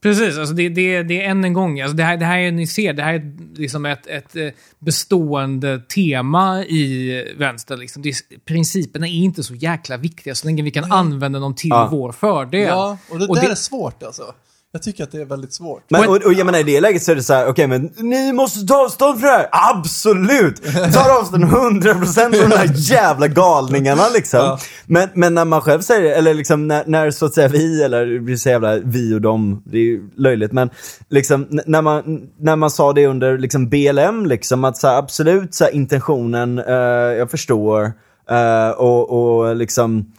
Precis, 0.02 0.38
alltså 0.38 0.54
det, 0.54 0.68
det, 0.68 1.02
det 1.02 1.22
är 1.24 1.30
än 1.30 1.44
en 1.44 1.52
gång, 1.52 1.80
alltså 1.80 1.96
det, 1.96 2.02
här, 2.02 2.16
det 2.16 2.24
här 2.24 2.38
är, 2.38 2.52
ni 2.52 2.66
ser, 2.66 2.92
det 2.92 3.02
här 3.02 3.14
är 3.14 3.32
liksom 3.58 3.86
ett, 3.86 4.06
ett 4.06 4.36
eh, 4.36 4.48
bestående 4.78 5.78
tema 5.80 6.64
i 6.64 7.24
vänster. 7.38 7.76
Liksom. 7.76 8.02
Det, 8.02 8.14
principerna 8.44 9.06
är 9.06 9.10
inte 9.12 9.42
så 9.42 9.54
jäkla 9.54 9.96
viktiga 9.96 10.34
så 10.34 10.46
länge 10.46 10.62
vi 10.62 10.70
kan 10.70 10.92
använda 10.92 11.38
dem 11.38 11.54
till 11.54 11.70
Ja. 11.70 11.88
vår 11.90 12.12
fördel. 12.12 12.60
Ja, 12.68 12.98
och 13.10 13.18
det 13.18 13.26
Och 13.26 13.34
där 13.36 13.42
det- 13.42 13.50
är 13.50 13.54
svårt 13.54 14.02
alltså. 14.02 14.34
Jag 14.76 14.82
tycker 14.82 15.04
att 15.04 15.12
det 15.12 15.20
är 15.20 15.24
väldigt 15.24 15.52
svårt. 15.52 15.82
Men, 15.88 16.08
och, 16.08 16.16
och 16.16 16.32
jag 16.32 16.46
menar 16.46 16.58
i 16.58 16.62
det 16.62 16.80
läget 16.80 17.02
så 17.02 17.12
är 17.12 17.16
det 17.16 17.22
så 17.22 17.34
här: 17.34 17.46
okej 17.46 17.66
men 17.66 17.90
ni 17.96 18.32
måste 18.32 18.66
ta 18.66 18.84
avstånd 18.84 19.20
från 19.20 19.30
det 19.30 19.36
här! 19.36 19.48
Absolut! 19.52 20.64
Tar 20.94 21.20
avstånd 21.20 21.44
100% 21.44 22.40
från 22.40 22.50
de 22.50 22.56
här 22.56 22.70
jävla 22.74 23.28
galningarna 23.28 24.02
liksom. 24.14 24.40
Ja. 24.40 24.58
Men, 24.86 25.08
men 25.14 25.34
när 25.34 25.44
man 25.44 25.60
själv 25.60 25.80
säger 25.80 26.02
det, 26.02 26.14
eller 26.14 26.34
liksom 26.34 26.68
när, 26.68 26.84
när 26.86 27.10
så 27.10 27.26
att 27.26 27.34
säga 27.34 27.48
vi, 27.48 27.82
eller 27.82 28.06
det 28.06 28.20
blir 28.20 28.36
så 28.36 28.48
jävla 28.48 28.76
vi 28.76 29.14
och 29.14 29.20
dem, 29.20 29.62
det 29.64 29.78
är 29.78 29.82
ju 29.82 30.10
löjligt 30.16 30.52
men 30.52 30.70
liksom 31.08 31.46
när 31.66 31.82
man, 31.82 32.28
när 32.38 32.56
man 32.56 32.70
sa 32.70 32.92
det 32.92 33.06
under 33.06 33.38
liksom 33.38 33.68
BLM 33.68 34.26
liksom 34.26 34.64
att 34.64 34.76
så 34.76 34.88
här, 34.88 34.98
absolut 34.98 35.54
så 35.54 35.64
här, 35.64 35.74
intentionen, 35.74 36.58
eh, 36.58 36.74
jag 37.18 37.30
förstår 37.30 37.92
eh, 38.30 38.70
och, 38.70 39.10
och 39.10 39.56
liksom 39.56 40.12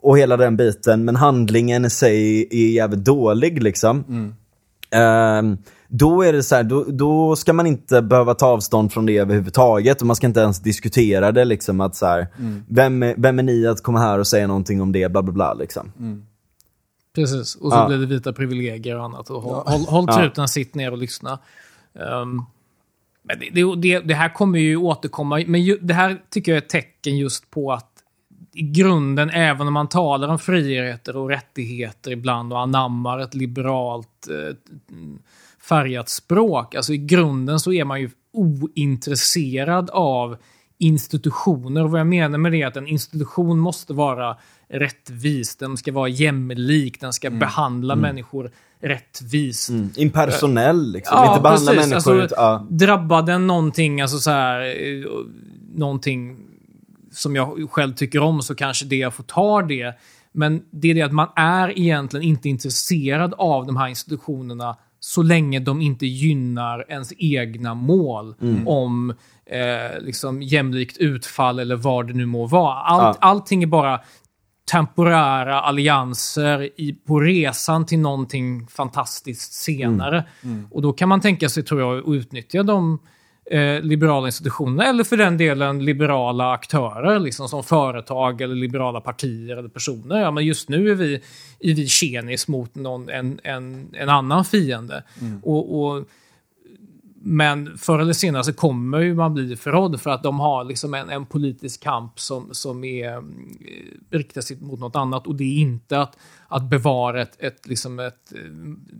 och 0.00 0.18
hela 0.18 0.36
den 0.36 0.56
biten, 0.56 1.04
men 1.04 1.16
handlingen 1.16 1.84
i 1.84 1.90
sig 1.90 2.48
är 2.50 2.70
jävligt 2.70 3.04
dålig 3.04 3.62
liksom. 3.62 4.04
Ehm, 4.90 5.58
då 5.88 6.22
är 6.22 6.32
det 6.32 6.42
så 6.42 6.54
här, 6.56 6.62
då, 6.62 6.84
då 6.84 7.36
ska 7.36 7.52
man 7.52 7.66
inte 7.66 8.02
behöva 8.02 8.34
ta 8.34 8.46
avstånd 8.46 8.92
från 8.92 9.06
det 9.06 9.18
överhuvudtaget 9.18 10.00
och 10.00 10.06
man 10.06 10.16
ska 10.16 10.26
inte 10.26 10.40
ens 10.40 10.60
diskutera 10.60 11.32
det 11.32 11.44
liksom 11.44 11.80
att 11.80 11.96
så 11.96 12.06
här, 12.06 12.26
vem, 12.68 13.02
är, 13.02 13.14
vem 13.18 13.38
är 13.38 13.42
ni 13.42 13.66
att 13.66 13.82
komma 13.82 13.98
här 13.98 14.18
och 14.18 14.26
säga 14.26 14.46
någonting 14.46 14.80
om 14.82 14.92
det, 14.92 15.12
bla 15.12 15.22
bla 15.22 15.32
bla 15.32 15.54
liksom. 15.54 15.92
Precis, 17.14 17.54
och 17.54 17.72
så 17.72 17.78
Ja. 17.78 17.86
blir 17.88 17.98
det 17.98 18.06
vita 18.06 18.32
privilegier 18.32 18.96
och 18.98 19.04
annat. 19.04 19.30
Och 19.30 19.42
håll, 19.42 19.62
Ja. 19.66 19.72
håll, 19.72 19.80
håll 19.84 20.04
Ja. 20.08 20.16
truten, 20.16 20.48
sitt 20.48 20.74
ner 20.74 20.90
och 20.92 20.98
lyssna. 20.98 21.38
Ehm, 21.94 22.42
men 23.22 23.38
det, 23.38 23.50
det, 23.50 23.76
det, 23.76 23.98
det 24.00 24.14
här 24.14 24.34
kommer 24.34 24.58
ju 24.58 24.76
återkomma, 24.76 25.42
men 25.46 25.62
ju, 25.62 25.78
det 25.78 25.94
här 25.94 26.20
tycker 26.30 26.52
jag 26.52 26.56
är 26.56 26.62
ett 26.62 26.68
tecken 26.68 27.16
just 27.16 27.50
på 27.50 27.72
att 27.72 27.87
i 28.58 28.62
grunden, 28.62 29.30
även 29.30 29.66
om 29.66 29.74
man 29.74 29.88
talar 29.88 30.28
om 30.28 30.38
friheter 30.38 31.16
och 31.16 31.28
rättigheter 31.28 32.10
ibland 32.10 32.52
och 32.52 32.60
anammar 32.60 33.18
ett 33.18 33.34
liberalt 33.34 34.28
eh, 34.30 34.56
färgat 35.68 36.08
språk, 36.08 36.74
alltså 36.74 36.92
i 36.92 36.98
grunden 36.98 37.60
så 37.60 37.72
är 37.72 37.84
man 37.84 38.00
ju 38.00 38.10
ointresserad 38.32 39.90
av 39.90 40.36
institutioner. 40.78 41.84
Och 41.84 41.90
vad 41.90 42.00
jag 42.00 42.06
menar 42.06 42.38
med 42.38 42.52
det 42.52 42.62
är 42.62 42.66
att 42.66 42.76
en 42.76 42.86
institution 42.86 43.58
måste 43.58 43.92
vara 43.92 44.36
rättvis, 44.68 45.56
den 45.56 45.76
ska 45.76 45.92
vara 45.92 46.08
jämlik, 46.08 47.00
den 47.00 47.12
ska 47.12 47.30
behandla 47.30 47.96
människor 47.96 48.50
rättvist. 48.80 49.68
Mm. 49.68 49.90
Impersonell 49.96 50.92
liksom, 50.92 51.16
Ja, 51.16 51.30
inte 51.30 51.42
behandla 51.42 51.72
precis. 51.72 51.90
människor 51.90 52.20
Alltså, 52.20 52.24
ut, 52.24 52.32
ja. 52.36 52.66
Drabbar 52.70 53.22
den 53.22 53.46
någonting, 53.46 54.00
alltså 54.00 54.18
så 54.18 54.30
här, 54.30 54.60
eh, 54.60 55.04
någonting 55.74 56.47
som 57.18 57.36
jag 57.36 57.70
själv 57.70 57.94
tycker 57.94 58.20
om 58.22 58.42
så 58.42 58.54
kanske 58.54 58.84
det 58.86 58.96
jag 58.96 59.14
får 59.14 59.24
ta 59.24 59.62
det. 59.62 59.94
Men 60.32 60.62
det 60.70 60.90
är 60.90 60.94
det 60.94 61.02
att 61.02 61.12
man 61.12 61.28
är 61.36 61.78
egentligen 61.78 62.24
inte 62.26 62.48
intresserad 62.48 63.34
av 63.38 63.66
de 63.66 63.76
här 63.76 63.88
institutionerna 63.88 64.76
så 65.00 65.22
länge 65.22 65.60
de 65.60 65.80
inte 65.80 66.06
gynnar 66.06 66.84
ens 66.88 67.12
egna 67.18 67.74
mål 67.74 68.34
Mm. 68.40 68.68
om 68.68 69.10
eh, 69.46 70.00
liksom 70.00 70.42
jämlikt 70.42 70.96
utfall 70.98 71.58
eller 71.58 71.76
vad 71.76 72.06
det 72.06 72.12
nu 72.12 72.26
må 72.26 72.46
vara. 72.46 72.74
Allt, 72.74 73.18
Ja. 73.20 73.28
Allting 73.28 73.62
är 73.62 73.66
bara 73.66 74.00
temporära 74.70 75.60
allianser 75.60 76.62
i, 76.80 76.92
på 77.06 77.20
resan 77.20 77.86
till 77.86 77.98
någonting 77.98 78.66
fantastiskt 78.66 79.52
senare. 79.52 80.24
Och 80.70 80.82
då 80.82 80.92
kan 80.92 81.08
man 81.08 81.20
tänka 81.20 81.48
sig, 81.48 81.62
tror 81.62 81.80
jag, 81.80 81.98
att 81.98 82.04
utnyttja 82.08 82.62
de 82.62 82.98
eh, 83.50 83.80
liberala 83.82 84.26
institutionerna 84.26 84.84
eller 84.84 85.04
för 85.04 85.16
den 85.16 85.38
delen 85.38 85.84
liberala 85.84 86.52
aktörer 86.52 87.18
liksom 87.18 87.48
som 87.48 87.64
företag 87.64 88.40
eller 88.40 88.54
liberala 88.54 89.00
partier 89.00 89.56
eller 89.56 89.68
personer. 89.68 90.20
Ja, 90.20 90.30
men 90.30 90.46
just 90.46 90.68
nu 90.68 90.90
är 90.90 90.94
vi, 90.94 91.14
är 91.60 91.74
vi 91.74 91.86
tjenis 91.86 92.48
mot 92.48 92.74
någon, 92.74 93.08
en, 93.08 93.40
en, 93.44 93.94
en 93.94 94.08
annan 94.08 94.44
fiende. 94.44 95.02
Och, 95.42 95.80
och 95.80 96.08
men 97.20 97.78
förr 97.78 97.98
eller 97.98 98.12
senare 98.12 98.44
så 98.44 98.52
kommer 98.52 99.00
ju 99.00 99.14
man 99.14 99.34
bli 99.34 99.56
förrådd 99.56 100.00
för 100.00 100.10
att 100.10 100.22
de 100.22 100.40
har 100.40 100.64
liksom 100.64 100.94
en, 100.94 101.10
en 101.10 101.26
politisk 101.26 101.82
kamp 101.82 102.20
som, 102.20 102.48
som 102.52 102.84
är, 102.84 103.12
eh, 103.12 103.22
riktar 104.10 104.40
sig 104.40 104.60
mot 104.60 104.80
något 104.80 104.96
annat. 104.96 105.26
Och 105.26 105.34
det 105.34 105.44
är 105.44 105.58
inte 105.58 106.00
att, 106.00 106.18
att 106.48 106.62
bevara 106.62 107.22
ett, 107.22 107.36
ett, 107.38 107.66
liksom 107.66 107.98
ett 107.98 108.32
eh, 108.34 108.50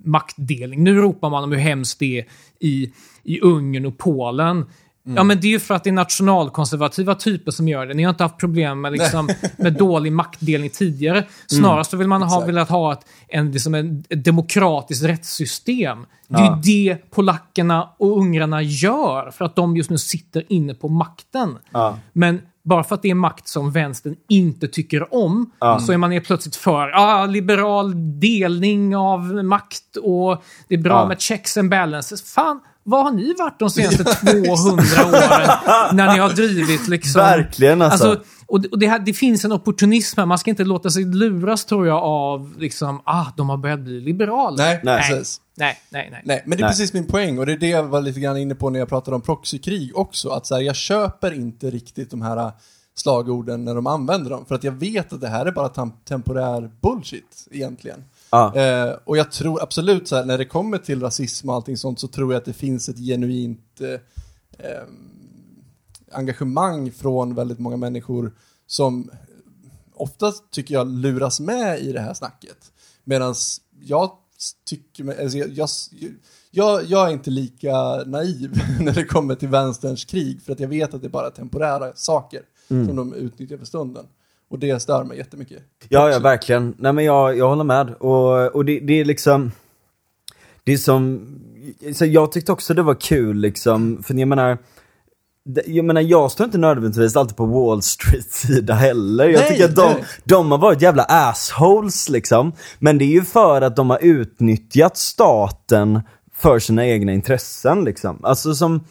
maktdelning. 0.05 0.85
Nu 0.85 0.97
ropar 0.97 1.31
man 1.31 1.45
om 1.45 1.53
hur 1.53 1.59
hemskt 1.59 1.99
det 1.99 2.19
är 2.19 2.27
i, 2.61 2.93
i 3.29 3.41
Ungern 3.41 3.87
och 3.87 3.99
Polen. 3.99 4.67
Ja, 5.17 5.25
men 5.25 5.41
det 5.41 5.47
är 5.47 5.51
ju 5.51 5.61
för 5.61 5.75
att 5.75 5.85
det 5.85 5.91
är 5.91 5.95
nationalkonservativa 5.95 7.15
typer 7.15 7.51
som 7.51 7.69
gör 7.69 7.87
det. 7.87 7.95
Ni 7.95 8.03
har 8.03 8.11
inte 8.11 8.23
haft 8.25 8.39
problem 8.39 8.81
med, 8.81 8.93
liksom, 8.93 9.29
med 9.57 9.73
dålig 9.73 10.13
maktdelning 10.13 10.71
tidigare. 10.71 11.25
Snarast 11.47 11.91
så 11.91 11.97
vill 11.97 12.09
man 12.09 12.23
ha, 12.23 12.37
Exakt. 12.37 12.49
velat 12.49 12.69
ha 12.69 12.93
ett, 12.93 13.01
en, 13.29 13.51
liksom 13.53 13.75
en, 13.75 14.05
ett 14.09 14.25
demokratiskt 14.25 15.05
rättssystem. 15.05 16.07
Det 16.29 16.39
är 16.39 16.45
ju 16.45 16.61
det 16.63 17.11
polackerna 17.11 17.89
och 17.99 18.19
ungrarna 18.19 18.63
gör 18.63 19.31
för 19.31 19.45
att 19.45 19.57
de 19.57 19.77
just 19.77 19.91
nu 19.91 19.99
sitter 19.99 20.45
inne 20.49 20.75
på 20.75 20.89
makten. 20.89 21.59
Ja. 21.73 21.99
Men 22.13 22.41
bara 22.65 22.85
för 22.85 22.95
att 22.95 23.03
det 23.03 23.11
är 23.11 23.15
makt 23.15 23.49
som 23.49 23.71
vänstern 23.71 24.17
inte 24.29 24.69
tycker 24.69 25.15
om 25.15 25.51
så 25.87 25.93
är 25.93 25.97
man 25.97 26.21
plötsligt 26.21 26.57
för 26.57 26.91
ah, 26.95 27.27
liberal 27.27 27.93
delning 28.21 28.97
av 28.97 29.45
makt 29.45 29.97
och 30.03 30.43
det 30.69 30.75
är 30.75 30.79
bra 30.79 31.01
Ja. 31.01 31.09
med 31.09 31.21
checks 31.21 31.57
and 31.57 31.71
balances. 31.71 32.35
Fan, 32.35 32.61
vad 32.89 33.05
har 33.05 33.11
ni 33.11 33.35
varit 33.39 33.59
de 33.59 33.71
senaste 33.71 34.05
200 34.05 34.47
åren 35.07 35.97
när 35.97 36.13
ni 36.13 36.19
har 36.19 36.29
drivit 36.29 36.89
liksom... 36.89 37.21
Verkligen 37.21 37.83
alltså. 37.83 38.21
och 38.47 38.61
det, 38.61 38.69
och 38.69 38.79
det, 38.79 38.87
här, 38.87 38.99
det 38.99 39.13
finns 39.13 39.45
en 39.45 39.53
opportunism 39.53 40.21
här. 40.21 40.27
Man 40.27 40.39
ska 40.39 40.51
inte 40.51 40.65
låta 40.65 40.91
sig 40.91 41.05
luras 41.05 41.65
tror 41.65 41.87
jag 41.87 42.03
av 42.03 42.55
liksom, 42.59 43.03
ah, 43.05 43.27
de 43.37 43.49
har 43.49 43.57
börjat 43.57 43.81
bli 43.81 44.01
liberala. 44.01 44.57
Nej, 44.57 44.81
Nej. 44.85 45.03
precis. 45.03 45.41
nej, 45.55 45.79
nej. 45.91 46.09
nej. 46.13 46.23
Nej, 46.25 46.43
men 46.47 46.59
det 46.59 46.63
är 46.63 46.65
Nej. 46.65 46.71
precis 46.71 46.93
min 46.93 47.07
poäng 47.07 47.39
och 47.39 47.47
det 47.47 47.53
är 47.53 47.59
det 47.59 47.69
jag 47.69 47.83
var 47.83 48.01
lite 48.01 48.21
grann 48.21 48.37
inne 48.37 48.55
på 48.55 48.71
när 48.71 48.79
jag 48.79 48.89
pratade 48.89 49.15
om 49.15 49.23
proxykrig 49.23 49.97
också. 49.97 50.29
Att 50.29 50.47
så 50.47 50.55
här, 50.55 50.63
jag 50.63 50.77
köper 50.77 51.33
inte 51.35 51.71
riktigt 51.71 52.11
de 52.11 52.23
här 52.23 52.37
äh, 52.37 52.53
slagorden 52.95 53.65
när 53.65 53.75
de 53.75 53.87
använder 53.87 54.31
dem. 54.31 54.45
För 54.47 54.55
att 54.55 54.65
jag 54.65 54.73
vet 54.73 55.13
att 55.13 55.21
det 55.21 55.29
här 55.29 55.47
är 55.47 55.53
bara 55.53 55.91
temporär 56.09 56.71
bullshit 56.81 57.49
egentligen. 57.51 58.05
Ja. 58.31 58.55
Eh, 58.55 58.97
och 59.05 59.17
jag 59.17 59.33
tror 59.33 59.63
absolut 59.63 60.09
så 60.09 60.17
här, 60.17 60.25
när 60.25 60.39
det 60.39 60.45
kommer 60.45 60.79
till 60.79 61.01
rasism 61.01 61.49
och 61.49 61.55
allting 61.55 61.77
sånt 61.77 62.01
så 62.01 62.09
tror 62.09 62.33
jag 62.33 62.39
att 62.41 62.45
det 62.45 62.53
finns 62.53 62.89
ett 62.89 62.99
genuint 62.99 63.81
eh, 63.81 64.69
eh, 64.69 64.83
engagemang 66.13 66.93
från 66.93 67.35
väldigt 67.35 67.59
många 67.59 67.77
människor 67.77 68.33
som 68.67 69.11
oftast 69.95 70.51
tycker 70.51 70.75
jag 70.75 70.89
luras 70.89 71.41
med 71.41 71.81
i 71.81 71.93
det 71.93 72.01
här 72.01 72.15
snacket. 72.15 72.73
Medan 73.05 73.35
jag 73.81 74.11
tycker, 74.67 75.23
alltså 75.23 75.39
jag, 75.39 75.51
jag, 75.51 75.69
jag, 76.51 76.85
jag 76.85 77.09
är 77.09 77.13
inte 77.13 77.31
lika 77.31 78.05
naiv 78.07 78.61
när 78.81 78.93
det 78.93 79.05
kommer 79.05 79.35
till 79.35 79.49
vänsterns 79.49 80.05
krig 80.05 80.43
för 80.43 80.53
att 80.53 80.61
jag 80.61 80.69
vet 80.69 80.95
att 80.95 81.01
det 81.01 81.07
är 81.07 81.11
bara 81.11 81.31
temporära 81.31 81.93
saker 81.95 82.43
som 82.69 82.97
de 82.97 83.15
utnyttjar 83.15 83.59
för 83.59 83.65
stunden. 83.65 84.07
Och 84.51 84.59
det 84.59 84.81
stör 84.83 85.05
mig 85.05 85.19
jättemycket. 85.19 85.63
Ja, 85.89 86.11
ja 86.11 86.19
verkligen. 86.19 86.75
Nej 86.79 86.93
men 86.93 87.05
jag, 87.05 87.39
jag 87.39 87.49
håller 87.49 87.65
med. 87.65 87.91
Och, 87.91 88.55
och 88.57 88.65
det, 88.65 88.81
det 88.81 89.01
är 89.01 89.05
liksom... 89.05 89.53
Det 90.65 90.73
är 90.73 90.77
som... 90.77 91.27
Så 91.95 92.07
jag 92.07 92.33
tyckte 92.33 92.53
också 92.53 92.75
det 92.75 92.83
var 92.83 92.95
kul 92.95 93.37
liksom, 93.37 94.03
för 94.03 94.15
jag 94.15 94.29
menar... 94.29 94.59
Jag 95.67 95.85
menar 95.85 96.01
jag 96.01 96.31
står 96.31 96.45
inte 96.45 96.59
nödvändigtvis 96.59 97.17
alltid 97.17 97.37
på 97.37 97.47
Wall 97.47 97.83
Street 97.83 98.31
sida 98.31 98.75
heller. 98.75 99.29
Jag 99.29 99.41
Nej, 99.41 99.51
tycker 99.51 99.65
att 99.65 99.77
de, 99.77 99.95
de 100.25 100.51
har 100.51 100.59
varit 100.59 100.83
jävla 100.83 101.05
assholes 101.05 102.09
liksom. 102.09 102.53
Men 102.79 102.99
det 102.99 103.05
är 103.05 103.13
ju 103.13 103.23
för 103.23 103.63
att 103.63 103.77
de 103.77 103.91
har 103.91 103.99
utnyttjat 104.03 104.97
staten 104.97 106.01
för 106.35 106.59
sina 106.59 106.87
egna 106.87 107.13
intressen 107.13 107.85
liksom. 107.85 108.25
Alltså 108.25 108.55
som 108.55 108.85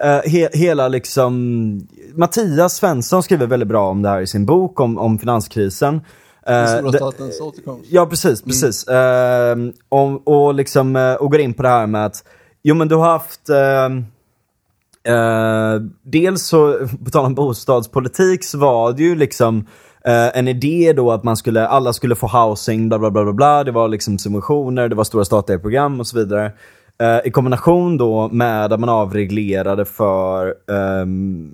eh, 0.00 0.30
he, 0.30 0.48
hela 0.52 0.88
liksom, 0.88 1.80
Mattias 2.14 2.76
Svensson 2.76 3.22
skriver 3.22 3.46
väldigt 3.46 3.68
bra 3.68 3.90
om 3.90 4.02
det 4.02 4.08
här 4.08 4.20
i 4.20 4.26
sin 4.26 4.46
bok 4.46 4.80
om, 4.80 4.98
om 4.98 5.18
finanskrisen. 5.18 6.00
Den 6.46 6.84
Eh, 6.86 6.92
statens 6.92 7.40
återkomst. 7.40 7.86
Ja, 7.90 8.06
precis, 8.06 8.42
precis. 8.42 8.88
Ehm, 8.88 9.72
och, 9.88 10.28
och 10.28 10.54
liksom, 10.54 10.96
eh, 10.96 11.14
och 11.14 11.30
går 11.30 11.40
in 11.40 11.54
på 11.54 11.62
det 11.62 11.68
här 11.68 11.86
med 11.86 12.06
att, 12.06 12.24
jo 12.62 12.74
men 12.74 12.88
du 12.88 12.94
har 12.94 13.12
haft, 13.12 13.48
eh, 13.48 13.88
dels 16.02 16.46
så, 16.46 16.78
på 17.04 17.10
tal 17.10 17.26
om 17.26 17.34
bostadspolitik 17.34 18.44
så 18.44 18.58
var 18.58 18.92
det 18.92 19.02
ju 19.02 19.14
liksom 19.14 19.66
eh, 20.04 20.38
en 20.38 20.48
idé 20.48 20.92
då 20.96 21.12
att 21.12 21.24
man 21.24 21.36
skulle, 21.36 21.66
alla 21.66 21.92
skulle 21.92 22.14
få 22.14 22.26
housing, 22.26 22.88
bla 22.88 22.98
bla 22.98 23.10
bla 23.10 23.24
bla 23.24 23.32
bla. 23.32 23.64
Det 23.64 23.72
var 23.72 23.88
liksom 23.88 24.18
subventioner, 24.18 24.88
det 24.88 24.94
var 24.94 25.04
stora 25.04 25.24
statliga 25.24 25.58
program 25.58 26.00
och 26.00 26.06
så 26.06 26.18
vidare. 26.18 26.52
Eh, 27.00 27.18
I 27.24 27.30
kombination 27.30 27.96
då 27.96 28.28
med 28.28 28.72
att 28.72 28.80
man 28.80 28.88
avreglerade 28.88 29.84
för 29.84 30.54
ehm, 30.70 31.50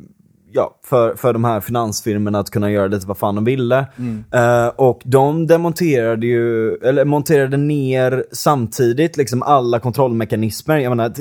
ja, 0.53 0.78
för, 0.84 1.14
för 1.14 1.32
de 1.32 1.45
här 1.45 1.61
finansfirmorna 1.61 2.38
att 2.38 2.51
kunna 2.51 2.70
göra 2.70 2.86
lite 2.86 3.07
vad 3.07 3.18
fan 3.18 3.34
de 3.34 3.45
ville. 3.45 3.86
Eh, 4.32 4.66
och 4.76 5.03
de 5.05 5.47
demonterade 5.47 6.26
ju, 6.26 6.74
eller 6.74 7.05
monterade 7.05 7.57
ner 7.57 8.24
samtidigt 8.32 9.16
liksom 9.16 9.43
alla 9.43 9.78
kontrollmekanismer. 9.80 10.78
Jag 10.78 10.90
menar, 10.90 11.12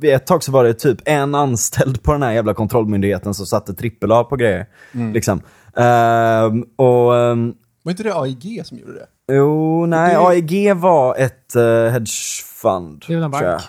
vid 0.00 0.14
ett 0.14 0.26
tag 0.26 0.42
så 0.42 0.52
var 0.52 0.64
det 0.64 0.74
typ 0.74 0.98
en 1.04 1.34
anställd 1.34 2.02
på 2.02 2.12
den 2.12 2.22
här 2.22 2.32
jävla 2.32 2.54
kontrollmyndigheten 2.54 3.34
som 3.34 3.46
satte 3.46 3.74
trippel 3.74 4.12
A 4.12 4.24
på 4.24 4.36
grejer. 4.36 4.66
Liksom. 5.14 5.40
Ehm, 5.76 6.64
och 6.76 7.16
ehm, 7.16 7.54
Var 7.82 7.90
inte 7.90 8.02
det 8.02 8.14
AIG 8.14 8.62
som 8.66 8.78
gjorde 8.78 8.92
det? 8.92 9.06
Jo, 9.34 9.86
nej, 9.86 10.14
Det- 10.14 10.20
AIG 10.20 10.74
var 10.76 11.14
ett 11.16 11.56
uh, 11.56 11.62
hedgefund. 11.88 13.04
Det 13.08 13.12
är 13.14 13.16
väl 13.16 13.24
en 13.24 13.32
jag. 13.32 13.42
bank. 13.52 13.62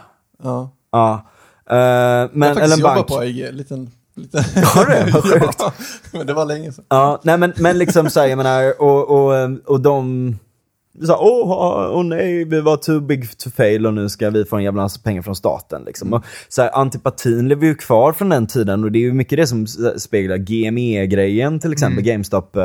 Ja. 0.43 0.71
Ja. 0.91 1.27
Eh, 1.69 1.77
jag 1.77 2.29
men, 2.33 2.47
har 2.47 2.49
eller 2.49 2.53
faktiskt 2.55 2.73
en 2.73 2.79
jobbat 2.79 2.95
bank. 2.95 3.07
på 3.07 3.17
AIG. 3.19 3.53
Liten, 3.53 3.91
liten... 4.15 4.43
Har 4.63 4.85
du 4.85 4.91
det? 4.91 5.11
Vad 5.13 5.23
sjukt. 5.33 5.55
ja, 5.59 5.73
men 6.11 6.27
det 6.27 6.33
var 6.33 6.45
länge 6.45 6.71
sedan. 6.71 6.85
Ja, 6.89 7.19
nej 7.23 7.37
men, 7.37 7.53
men 7.57 7.77
liksom 7.77 8.09
såhär, 8.09 8.27
jag 8.27 8.37
menar, 8.37 8.81
och, 8.81 9.09
och, 9.25 9.37
ehm, 9.37 9.61
och 9.65 9.81
de 9.81 10.35
sa 11.07 11.17
åh, 11.19 11.91
åh 11.97 12.03
nej, 12.03 12.43
vi 12.45 12.61
var 12.61 12.77
too 12.77 12.99
big 12.99 13.37
to 13.37 13.49
fail 13.49 13.85
och 13.87 13.93
nu 13.93 14.09
ska 14.09 14.29
vi 14.29 14.45
få 14.45 14.55
en 14.57 14.63
jävla 14.63 14.81
massa 14.81 14.99
pengar 15.03 15.21
från 15.21 15.35
staten. 15.35 15.83
Liksom. 15.85 16.13
Och, 16.13 16.23
så 16.49 16.61
här, 16.61 16.71
antipatin 16.73 17.47
lever 17.47 17.67
ju 17.67 17.75
kvar 17.75 18.13
från 18.13 18.29
den 18.29 18.47
tiden 18.47 18.83
och 18.83 18.91
det 18.91 18.99
är 18.99 19.01
ju 19.01 19.13
mycket 19.13 19.37
det 19.37 19.47
som 19.47 19.67
speglar 19.97 20.37
GME-grejen 20.37 21.59
till 21.59 21.71
exempel, 21.71 22.03
GameStop. 22.03 22.55
eh, 22.55 22.63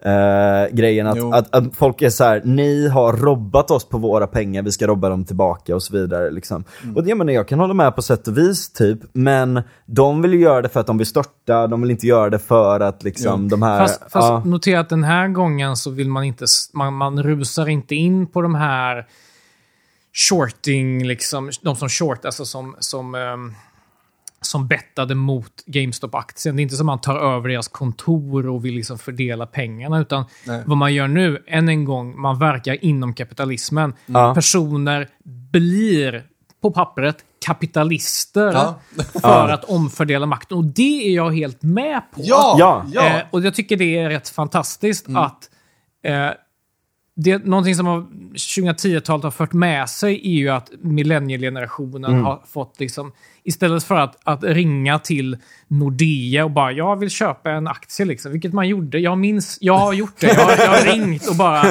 eh, 0.00 0.74
grejen 0.74 1.06
att, 1.06 1.34
att, 1.34 1.54
att 1.54 1.76
folk 1.76 2.02
är 2.02 2.10
så 2.10 2.24
här: 2.24 2.42
ni 2.44 2.88
har 2.88 3.12
robbat 3.12 3.70
oss 3.70 3.88
på 3.88 3.98
våra 3.98 4.26
pengar, 4.26 4.62
vi 4.62 4.72
ska 4.72 4.86
robba 4.86 5.08
dem 5.08 5.24
tillbaka 5.24 5.74
och 5.74 5.82
så 5.82 5.92
vidare. 5.92 6.30
Liksom. 6.30 6.64
Mm. 6.82 6.96
Och 6.96 7.02
det, 7.02 7.08
jag, 7.08 7.18
menar, 7.18 7.32
jag 7.32 7.48
kan 7.48 7.58
hålla 7.58 7.74
med 7.74 7.96
på 7.96 8.02
sätt 8.02 8.28
och 8.28 8.38
vis, 8.38 8.72
typ, 8.72 8.98
men 9.12 9.62
de 9.86 10.22
vill 10.22 10.32
ju 10.32 10.40
göra 10.40 10.62
det 10.62 10.68
för 10.68 10.80
att 10.80 10.86
de 10.86 10.98
vill 10.98 11.06
störta, 11.06 11.66
de 11.66 11.82
vill 11.82 11.90
inte 11.90 12.06
göra 12.06 12.30
det 12.30 12.38
för 12.38 12.80
att 12.80 13.02
liksom, 13.02 13.42
Jo. 13.42 13.48
de 13.48 13.62
här... 13.62 13.78
Fast, 13.78 14.00
fast 14.00 14.28
ja. 14.28 14.42
notera 14.44 14.80
att 14.80 14.88
den 14.88 15.04
här 15.04 15.28
gången 15.28 15.76
så 15.76 15.90
vill 15.90 16.08
man 16.08 16.24
inte, 16.24 16.44
man, 16.72 16.94
man 16.94 17.22
rusar 17.22 17.68
inte 17.68 17.94
in 17.94 18.26
på 18.26 18.42
de 18.42 18.54
här 18.54 19.06
shorting, 20.12 21.06
liksom, 21.06 21.50
de 21.62 21.76
som 21.76 21.88
short, 21.88 22.24
alltså 22.24 22.44
som, 22.44 22.76
som, 22.78 23.14
ehm, 23.14 23.54
som 24.46 24.68
bettade 24.68 25.14
mot 25.14 25.52
GameStop-aktien. 25.66 26.56
Det 26.56 26.60
är 26.60 26.62
inte 26.62 26.76
som 26.76 26.88
att 26.88 26.92
man 26.92 27.00
tar 27.00 27.16
över 27.36 27.48
deras 27.48 27.68
kontor 27.68 28.46
och 28.48 28.64
vill 28.64 28.74
liksom 28.74 28.98
fördela 28.98 29.46
pengarna, 29.46 30.00
utan 30.00 30.24
Nej. 30.46 30.62
vad 30.66 30.76
man 30.76 30.94
gör 30.94 31.08
nu, 31.08 31.44
än 31.46 31.68
en 31.68 31.84
gång, 31.84 32.20
man 32.20 32.38
verkar 32.38 32.84
inom 32.84 33.14
kapitalismen. 33.14 33.94
Ja. 34.06 34.34
Personer 34.34 35.08
blir, 35.52 36.26
på 36.62 36.70
pappret, 36.70 37.16
kapitalister 37.46 38.52
Ja. 38.52 38.78
för 39.20 39.48
att 39.48 39.64
omfördela 39.64 40.26
makten. 40.26 40.58
Och 40.58 40.64
det 40.64 41.08
är 41.08 41.14
jag 41.14 41.30
helt 41.36 41.62
med 41.62 42.02
på. 42.14 42.20
Ja! 42.24 42.84
Ja. 42.92 43.06
Eh, 43.06 43.22
och 43.30 43.40
jag 43.40 43.54
tycker 43.54 43.76
det 43.76 43.98
är 43.98 44.08
rätt 44.10 44.28
fantastiskt 44.28 45.06
att 45.08 45.50
eh, 46.04 46.28
det, 47.18 47.44
någonting 47.44 47.74
som 47.74 47.86
har- 47.86 48.06
2010-talet 48.34 49.24
har 49.24 49.30
fört 49.30 49.52
med 49.52 49.88
sig 49.90 50.14
är 50.24 50.38
ju 50.38 50.48
att 50.48 50.70
millenniegenerationen 50.80 52.24
har 52.24 52.42
fått 52.46 52.80
liksom, 52.80 53.12
istället 53.46 53.84
för 53.84 53.94
att, 53.94 54.16
att 54.24 54.44
ringa 54.44 54.98
till 54.98 55.36
Nordea 55.68 56.44
och 56.44 56.50
bara 56.50 56.72
jag 56.72 56.96
vill 56.96 57.10
köpa 57.10 57.50
en 57.50 57.66
aktie, 57.68 58.06
liksom, 58.06 58.32
vilket 58.32 58.52
man 58.52 58.68
gjorde. 58.68 58.98
Jag 58.98 59.18
minns, 59.18 59.58
jag 59.60 59.78
har 59.78 59.92
gjort 59.92 60.14
det. 60.20 60.26
Jag, 60.26 60.34
har- 60.34 60.56
jag 60.56 60.68
har 60.70 60.92
ringt 60.92 61.26
och 61.28 61.36
bara, 61.36 61.64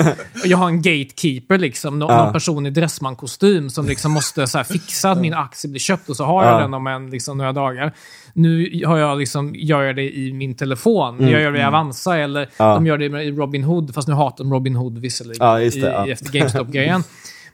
jag 0.46 0.58
har 0.58 0.68
en 0.68 0.82
gatekeeper, 0.82 1.58
liksom, 1.58 2.00
nå, 2.00 2.10
Ja. 2.10 2.24
någon 2.24 2.34
person 2.34 2.66
i 2.66 2.70
Dressman-kostym 2.70 3.70
som 3.70 3.86
liksom 3.86 4.12
måste 4.12 4.48
så 4.48 4.58
här, 4.58 4.66
fixa 4.66 5.12
att 5.12 5.22
min 5.22 5.34
aktie 5.34 5.70
blir 5.70 5.80
köpt 5.80 6.10
och 6.10 6.16
så 6.16 6.24
har 6.26 6.44
jag 6.46 6.54
Ja. 6.54 6.60
den 6.60 6.74
om 6.74 6.88
en, 6.88 7.10
liksom, 7.10 7.38
några 7.38 7.52
dagar. 7.54 7.94
Nu 8.34 8.82
har 8.86 8.98
jag 8.98 9.18
liksom, 9.18 9.56
gör 9.56 9.82
jag 9.84 9.96
det 9.96 10.16
i 10.18 10.34
min 10.34 10.56
telefon. 10.56 11.18
Jag 11.30 11.42
gör 11.42 11.52
det 11.52 11.60
i 11.60 11.64
Avanza 11.64 12.18
eller 12.18 12.40
Mm, 12.42 12.50
Ja. 12.58 12.74
de 12.74 12.86
gör 12.86 12.98
det 12.98 13.06
i 13.24 13.32
Robin 13.32 13.64
Hood, 13.64 13.94
fast 13.96 14.08
nu 14.08 14.14
hatar 14.14 14.44
de 14.44 14.54
Robin 14.54 14.76
Hood 14.76 14.98
visserligen 14.98 15.48
Ja, 15.48 15.58
det, 15.58 15.76
ja. 15.76 16.08
i 16.08 16.12
efter 16.12 16.32
GameStop-grejen. 16.32 17.04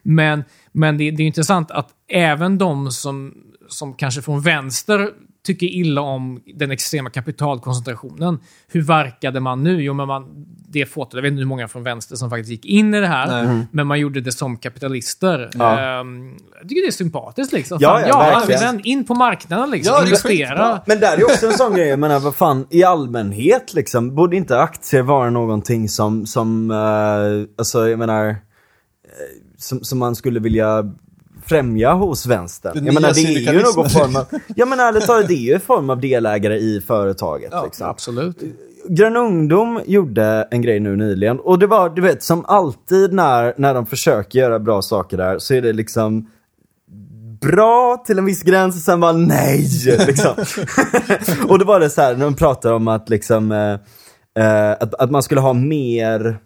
Men, 0.02 0.44
men 0.72 0.98
det, 0.98 1.10
det 1.10 1.22
är 1.22 1.26
intressant 1.26 1.70
att 1.70 1.88
även 2.08 2.58
de 2.58 2.90
som, 2.90 3.34
som 3.72 3.94
kanske 3.94 4.22
från 4.22 4.40
vänster 4.40 5.08
tycker 5.44 5.66
illa 5.66 6.00
om 6.00 6.42
den 6.54 6.70
extrema 6.70 7.10
kapitalkoncentrationen. 7.10 8.38
Hur 8.68 8.82
verkade 8.82 9.40
man 9.40 9.62
nu? 9.62 9.82
Jo, 9.82 9.94
men 9.94 10.08
man, 10.08 10.46
det 10.68 10.86
fåtal, 10.86 11.18
jag 11.18 11.22
vet 11.22 11.30
inte 11.30 11.40
hur 11.40 11.46
många 11.46 11.68
från 11.68 11.82
vänster 11.82 12.16
som 12.16 12.30
faktiskt 12.30 12.50
gick 12.50 12.64
in 12.64 12.94
i 12.94 13.00
det 13.00 13.06
här, 13.06 13.44
Nej. 13.44 13.66
men 13.70 13.86
man 13.86 14.00
gjorde 14.00 14.20
det 14.20 14.32
som 14.32 14.56
kapitalister. 14.56 15.50
Ja. 15.54 15.80
Ehm, 15.80 16.36
jag 16.60 16.68
tycker 16.68 16.82
det 16.82 16.88
är 16.88 16.92
sympatiskt. 16.92 17.52
Liksom. 17.52 17.78
Ja, 17.80 17.88
Fan, 17.88 18.08
ja, 18.08 18.28
ja, 18.30 18.42
använd 18.42 18.80
in 18.86 19.04
på 19.04 19.14
marknaden, 19.14 19.70
liksom. 19.70 19.94
Ja, 19.94 20.04
investera. 20.04 20.80
Men 20.86 21.00
där 21.00 21.16
är 21.18 21.24
också 21.24 21.46
en 21.46 21.52
sån 21.52 21.74
grej, 21.74 21.88
jag 21.88 21.98
menar 21.98 22.20
vad 22.20 22.34
fan, 22.34 22.66
i 22.70 22.84
allmänhet 22.84 23.74
liksom, 23.74 24.14
borde 24.14 24.36
inte 24.36 24.58
aktier 24.58 25.02
vara 25.02 25.30
någonting 25.30 25.88
som, 25.88 26.26
som 26.26 26.70
eh, 26.70 27.48
alltså 27.58 27.88
jag 27.88 27.98
menar, 27.98 28.28
eh, 28.28 28.34
som, 29.58 29.84
som 29.84 29.98
man 29.98 30.16
skulle 30.16 30.40
vilja 30.40 30.84
främja 31.52 31.92
hos 31.92 32.26
vänstern. 32.26 32.74
Den 32.74 32.86
Jag 32.86 32.94
menar 32.94 33.12
det 33.14 33.20
är 33.20 33.52
ju 33.52 33.62
någon 33.62 33.90
form 33.90 34.16
av, 34.16 34.26
jag 34.56 34.68
menar 34.68 34.88
ärligt 34.88 35.06
talat, 35.06 35.28
det 35.28 35.34
är 35.34 35.36
ju 35.36 35.54
en 35.54 35.60
form 35.60 35.90
av 35.90 36.00
delägare 36.00 36.56
i 36.56 36.80
företaget. 36.86 37.48
Ja, 37.52 37.64
liksom. 37.64 37.88
Absolut. 37.88 38.42
Grön 38.88 39.16
Ungdom 39.16 39.80
gjorde 39.86 40.48
en 40.50 40.62
grej 40.62 40.80
nu 40.80 40.96
nyligen 40.96 41.40
och 41.40 41.58
det 41.58 41.66
var, 41.66 41.90
du 41.90 42.02
vet, 42.02 42.22
som 42.22 42.44
alltid 42.44 43.12
när, 43.12 43.54
när 43.56 43.74
de 43.74 43.86
försöker 43.86 44.38
göra 44.38 44.58
bra 44.58 44.82
saker 44.82 45.16
där 45.16 45.38
så 45.38 45.54
är 45.54 45.62
det 45.62 45.72
liksom 45.72 46.30
bra 47.40 48.02
till 48.06 48.18
en 48.18 48.24
viss 48.24 48.42
gräns 48.42 48.76
och 48.76 48.82
sen 48.82 49.00
bara 49.00 49.12
nej. 49.12 49.68
Liksom. 50.06 50.34
och 51.48 51.58
då 51.58 51.64
var 51.64 51.80
det 51.80 51.90
så 51.90 52.00
här, 52.00 52.16
när 52.16 52.24
de 52.24 52.34
pratar 52.34 52.72
om 52.72 52.88
att 52.88 53.08
liksom 53.08 53.52
eh, 53.52 53.72
eh, 54.44 54.70
att, 54.70 54.94
att 54.94 55.10
man 55.10 55.22
skulle 55.22 55.40
ha 55.40 55.52
mer 55.52 56.38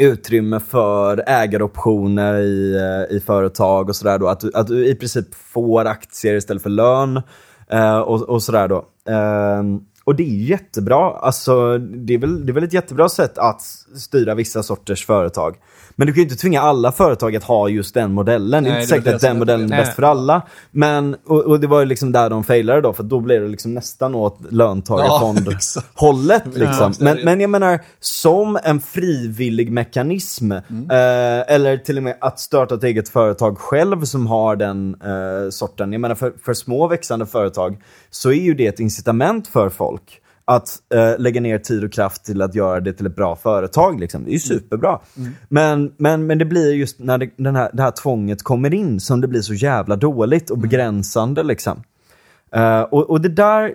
utrymme 0.00 0.60
för 0.60 1.24
ägaroptioner 1.26 2.34
i, 2.38 2.76
eh, 2.76 3.16
i 3.16 3.20
företag 3.20 3.88
och 3.88 3.96
sådär 3.96 4.18
då. 4.18 4.28
Att, 4.28 4.40
du- 4.40 4.50
att 4.54 4.66
du 4.66 4.86
i 4.86 4.94
princip 4.94 5.34
får 5.34 5.84
aktier 5.84 6.34
istället 6.34 6.62
för 6.62 6.70
lön 6.70 7.22
eh, 7.70 7.98
och, 7.98 8.22
och 8.22 8.42
sådär 8.42 8.68
då. 8.68 8.76
Eh, 9.08 9.62
och 10.04 10.14
det 10.16 10.22
är 10.22 10.44
jättebra. 10.50 11.10
Alltså, 11.10 11.78
det, 11.78 12.14
är 12.14 12.18
väl, 12.18 12.46
det 12.46 12.52
är 12.52 12.54
väl 12.54 12.64
ett 12.64 12.72
jättebra 12.74 13.08
sätt 13.08 13.38
att 13.38 13.62
styra 13.96 14.34
vissa 14.34 14.62
sorters 14.62 15.06
företag. 15.06 15.56
Men 16.00 16.06
du 16.06 16.12
kan 16.12 16.16
ju 16.18 16.22
inte 16.22 16.36
tvinga 16.36 16.60
alla 16.60 16.92
företag 16.92 17.36
att 17.36 17.44
ha 17.44 17.68
just 17.68 17.94
den 17.94 18.12
modellen. 18.12 18.64
det 18.64 18.70
är 18.70 18.72
Nej, 18.72 18.82
inte 18.82 18.94
det 18.94 18.96
är 18.96 18.98
säkert 18.98 19.06
väl 19.06 19.14
att 19.14 19.20
den 19.20 19.38
modellen 19.38 19.72
är 19.72 19.76
bäst 19.76 19.94
för 19.96 20.02
alla. 20.02 20.42
Men, 20.70 21.16
och, 21.26 21.44
och 21.44 21.60
det 21.60 21.66
var 21.66 21.80
ju 21.80 21.86
liksom 21.86 22.12
där 22.12 22.30
de 22.30 22.44
failade 22.44 22.80
då, 22.80 22.92
för 22.92 23.02
då 23.02 23.20
blev 23.20 23.42
det 23.42 23.48
liksom 23.48 23.74
nästan 23.74 24.14
åt 24.14 24.38
Ja, 24.40 24.46
löntagarfondhållet. 24.50 26.42
exakt. 26.46 26.56
liksom. 26.56 26.92
Ja, 26.98 27.04
men, 27.04 27.24
men 27.24 27.40
jag 27.40 27.50
menar, 27.50 27.80
som 28.00 28.58
en 28.64 28.80
frivillig 28.80 29.72
mekanism, 29.72 30.52
eh, 30.52 30.60
eller 31.46 31.76
till 31.76 31.96
och 31.96 32.02
med 32.02 32.16
att 32.20 32.40
starta 32.40 32.74
ett 32.74 32.84
eget 32.84 33.08
företag 33.08 33.58
själv 33.58 34.04
som 34.04 34.26
har 34.26 34.56
den 34.56 34.94
eh, 35.04 35.50
sorten. 35.50 35.92
Jag 35.92 36.00
menar, 36.00 36.14
för, 36.14 36.32
för 36.44 36.54
små 36.54 36.86
växande 36.86 37.26
företag 37.26 37.82
så 38.10 38.30
är 38.30 38.42
ju 38.42 38.54
det 38.54 38.66
ett 38.66 38.80
incitament 38.80 39.48
för 39.48 39.68
folk 39.68 40.20
att 40.50 40.78
eh, 40.94 41.18
lägga 41.18 41.40
ner 41.40 41.58
tid 41.58 41.84
och 41.84 41.92
kraft 41.92 42.24
till 42.24 42.42
att 42.42 42.54
göra 42.54 42.80
det 42.80 42.92
till 42.92 43.06
ett 43.06 43.16
bra 43.16 43.36
företag. 43.36 44.00
Liksom. 44.00 44.24
Det 44.24 44.30
är 44.30 44.32
ju 44.32 44.38
superbra. 44.38 45.00
Men, 45.48 45.92
men, 45.96 46.26
men 46.26 46.38
det 46.38 46.44
blir 46.44 46.74
just 46.74 46.98
när 46.98 47.18
det, 47.18 47.30
den 47.36 47.56
här, 47.56 47.70
det 47.72 47.82
här 47.82 47.90
tvånget 47.90 48.42
kommer 48.42 48.74
in 48.74 49.00
som 49.00 49.20
det 49.20 49.28
blir 49.28 49.40
så 49.40 49.54
jävla 49.54 49.96
dåligt 49.96 50.50
och 50.50 50.58
begränsande. 50.58 51.42
Liksom. 51.42 51.82
Eh, 52.52 52.80
och, 52.80 53.10
och 53.10 53.20
det 53.20 53.28
där 53.28 53.74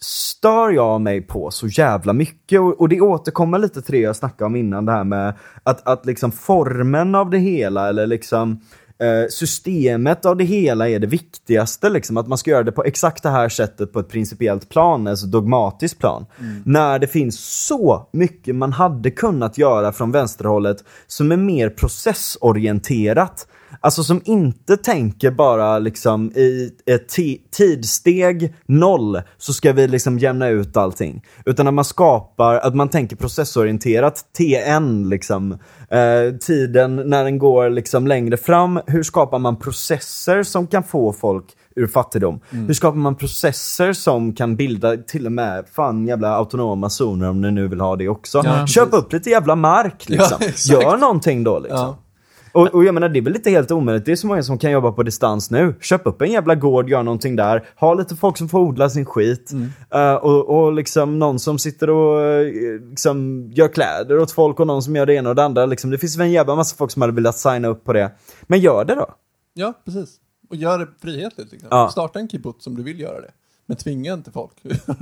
stör 0.00 0.70
jag 0.70 1.00
mig 1.00 1.20
på 1.20 1.50
så 1.50 1.66
jävla 1.66 2.12
mycket. 2.12 2.60
Och, 2.60 2.80
och 2.80 2.88
det 2.88 3.00
återkommer 3.00 3.58
lite 3.58 3.82
till 3.82 3.94
det 3.94 4.00
jag 4.00 4.16
snackade 4.16 4.46
om 4.46 4.56
innan, 4.56 4.86
det 4.86 4.92
här 4.92 5.04
med 5.04 5.34
att, 5.62 5.88
att 5.88 6.06
liksom 6.06 6.32
formen 6.32 7.14
av 7.14 7.30
det 7.30 7.38
hela, 7.38 7.88
eller 7.88 8.06
liksom 8.06 8.60
systemet 9.30 10.26
av 10.26 10.36
det 10.36 10.44
hela 10.44 10.88
är 10.88 10.98
det 10.98 11.06
viktigaste. 11.06 11.88
Liksom. 11.88 12.16
Att 12.16 12.28
man 12.28 12.38
ska 12.38 12.50
göra 12.50 12.62
det 12.62 12.72
på 12.72 12.84
exakt 12.84 13.22
det 13.22 13.30
här 13.30 13.48
sättet 13.48 13.92
på 13.92 14.00
ett 14.00 14.08
principiellt 14.08 14.68
plan, 14.68 15.06
alltså 15.06 15.26
dogmatiskt 15.26 15.98
plan. 15.98 16.26
När 16.64 16.98
det 16.98 17.06
finns 17.06 17.64
så 17.66 18.08
mycket 18.12 18.54
man 18.54 18.72
hade 18.72 19.10
kunnat 19.10 19.58
göra 19.58 19.92
från 19.92 20.12
vänsterhållet 20.12 20.84
som 21.06 21.32
är 21.32 21.36
mer 21.36 21.70
processorienterat. 21.70 23.46
Alltså 23.84 24.04
som 24.04 24.20
inte 24.24 24.76
tänker 24.76 25.30
bara 25.30 25.78
liksom 25.78 26.32
i 26.34 26.70
ett 26.86 27.16
ti- 27.16 27.38
tidssteg 27.50 28.54
noll 28.66 29.20
så 29.38 29.52
ska 29.52 29.72
vi 29.72 29.88
liksom 29.88 30.18
jämna 30.18 30.48
ut 30.48 30.76
allting. 30.76 31.24
Utan 31.46 31.68
att 31.68 31.74
man 31.74 31.84
skapar, 31.84 32.54
att 32.54 32.74
man 32.74 32.88
tänker 32.88 33.16
processorienterat, 33.16 34.24
TN 34.38 35.08
liksom. 35.08 35.52
Eh, 35.90 36.36
tiden 36.40 36.96
när 36.96 37.24
den 37.24 37.38
går 37.38 37.70
liksom 37.70 38.06
längre 38.06 38.36
fram, 38.36 38.80
hur 38.86 39.02
skapar 39.02 39.38
man 39.38 39.56
processer 39.56 40.42
som 40.42 40.66
kan 40.66 40.82
få 40.82 41.12
folk 41.12 41.44
ur 41.76 41.86
fattigdom? 41.86 42.40
Hur 42.50 42.74
skapar 42.74 42.98
man 42.98 43.14
processer 43.16 43.92
som 43.92 44.32
kan 44.32 44.56
bilda 44.56 44.96
till 44.96 45.26
och 45.26 45.32
med 45.32 45.64
fan 45.72 46.06
jävla 46.06 46.28
autonoma 46.36 46.90
zoner 46.90 47.28
om 47.30 47.40
ni 47.40 47.50
nu 47.50 47.68
vill 47.68 47.80
ha 47.80 47.96
det 47.96 48.08
också? 48.08 48.42
Ja, 48.44 48.66
Köp 48.66 48.92
upp 48.92 49.12
lite 49.12 49.30
jävla 49.30 49.56
mark 49.56 50.08
liksom. 50.08 50.38
Ja. 50.40 50.82
Gör 50.82 50.96
någonting 50.96 51.44
då 51.44 51.58
liksom. 51.58 51.78
Ja. 51.78 51.98
Och, 52.54 52.74
och 52.74 52.84
jag 52.84 52.94
menar, 52.94 53.08
det 53.08 53.18
är 53.18 53.22
väl 53.22 53.36
inte 53.36 53.50
helt 53.50 53.70
omöjligt. 53.70 54.04
Det 54.06 54.12
är 54.12 54.16
så 54.16 54.26
många 54.26 54.42
som 54.42 54.58
kan 54.58 54.70
jobba 54.70 54.92
på 54.92 55.02
distans 55.02 55.50
nu. 55.50 55.74
Köp 55.80 56.06
upp 56.06 56.22
en 56.22 56.32
jävla 56.32 56.54
gård, 56.54 56.88
gör 56.88 57.02
någonting 57.02 57.36
där. 57.36 57.64
Ha 57.76 57.94
lite 57.94 58.16
folk 58.16 58.38
som 58.38 58.48
får 58.48 58.58
odla 58.58 58.90
sin 58.90 59.04
skit. 59.04 59.52
Eh, 59.94 60.14
och, 60.14 60.48
och 60.48 60.72
liksom 60.72 61.18
någon 61.18 61.38
som 61.38 61.58
sitter 61.58 61.90
och 61.90 62.20
eh, 62.20 62.80
liksom 62.90 63.48
gör 63.52 63.68
kläder 63.68 64.18
åt 64.18 64.30
folk 64.32 64.60
och 64.60 64.66
någon 64.66 64.82
som 64.82 64.96
gör 64.96 65.06
det 65.06 65.14
ena 65.14 65.28
och 65.28 65.34
det 65.34 65.44
andra. 65.44 65.66
Liksom, 65.66 65.90
det 65.90 65.98
finns 65.98 66.16
väl 66.16 66.26
en 66.26 66.32
jävla 66.32 66.54
massa 66.54 66.76
folk 66.76 66.90
som 66.90 67.02
hade 67.02 67.14
velat 67.14 67.36
signa 67.36 67.68
upp 67.68 67.84
på 67.84 67.92
det. 67.92 68.10
Men 68.42 68.60
gör 68.60 68.84
det 68.84 68.94
då. 68.94 69.14
Ja, 69.54 69.72
precis. 69.84 70.16
Och 70.50 70.56
gör 70.56 70.78
det 70.78 70.88
frihetligt. 71.02 71.52
Liksom. 71.52 71.68
Ja. 71.70 71.88
Starta 71.88 72.18
en 72.18 72.28
kibbutz 72.28 72.66
om 72.66 72.76
du 72.76 72.82
vill 72.82 73.00
göra 73.00 73.20
det. 73.20 73.30
Men 73.66 73.76
tvinga 73.76 74.12
inte 74.12 74.30
folk. 74.30 74.52
liksom. 74.62 74.94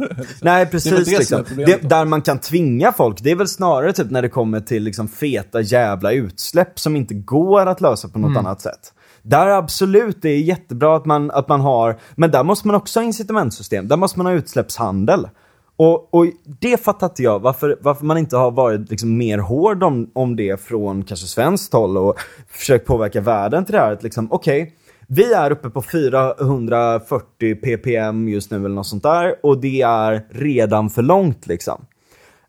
Nej, 0.43 0.67
precis. 0.67 1.09
det 1.09 1.19
liksom. 1.19 1.45
det, 1.57 1.89
där 1.89 2.05
man 2.05 2.23
kan 2.23 2.39
tvinga 2.39 2.93
folk, 2.93 3.23
det 3.23 3.31
är 3.31 3.37
väl 3.37 3.49
snarare 3.49 3.93
typ 3.93 4.11
när 4.11 4.23
det 4.23 4.29
kommer 4.29 4.61
till 4.61 4.83
liksom 4.83 5.09
feta 5.09 5.61
jävla 5.61 6.13
utsläpp 6.13 6.79
som 6.79 6.97
inte 6.97 7.15
går 7.15 7.67
att 7.67 7.81
lösa 7.81 8.09
på 8.09 8.19
något 8.19 8.31
Mm. 8.31 8.47
annat 8.47 8.61
sätt. 8.61 8.93
Där 9.23 9.47
absolut, 9.47 10.23
det 10.23 10.29
är 10.29 10.39
jättebra 10.39 10.97
att 10.97 11.05
man, 11.07 11.31
att 11.31 11.49
man 11.49 11.61
har, 11.61 11.99
men 12.15 12.31
där 12.31 12.45
måste 12.45 12.67
man 12.67 12.77
också 12.77 13.01
ha 13.01 13.05
incitamentsystem. 13.05 13.89
Där 13.89 13.97
måste 13.97 14.19
man 14.19 14.27
ha 14.27 14.33
utsläppshandel. 14.33 15.29
Och, 15.77 16.15
och 16.15 16.27
det 16.61 16.85
fattar 16.85 17.07
inte 17.07 17.23
jag, 17.23 17.39
varför, 17.41 17.79
varför 17.81 18.05
man 18.05 18.19
inte 18.19 18.37
har 18.37 18.51
varit 18.51 18.91
liksom 18.91 19.17
mer 19.17 19.39
hård 19.39 19.83
om, 19.83 20.11
om 20.13 20.37
det 20.37 20.61
från 20.61 21.05
kanske 21.05 21.27
svenskt 21.27 21.73
håll 21.73 21.97
och 21.97 22.15
försökt 22.51 22.87
påverka 22.87 23.21
världen 23.21 23.65
till 23.65 23.73
det 23.73 23.81
här. 23.81 23.93
Att 23.93 24.03
liksom, 24.03 24.29
okej, 24.33 24.75
vi 25.09 25.33
är 25.33 25.51
uppe 25.51 25.71
på 25.71 25.83
440 25.83 27.55
ppm 27.55 28.29
just 28.29 28.51
nu 28.51 28.57
eller 28.57 28.69
något 28.69 28.87
sånt 28.87 29.03
där 29.03 29.35
och 29.43 29.61
det 29.61 29.83
är 29.83 30.27
redan 30.31 30.91
för 30.91 31.03
långt 31.03 31.47
liksom. 31.47 31.87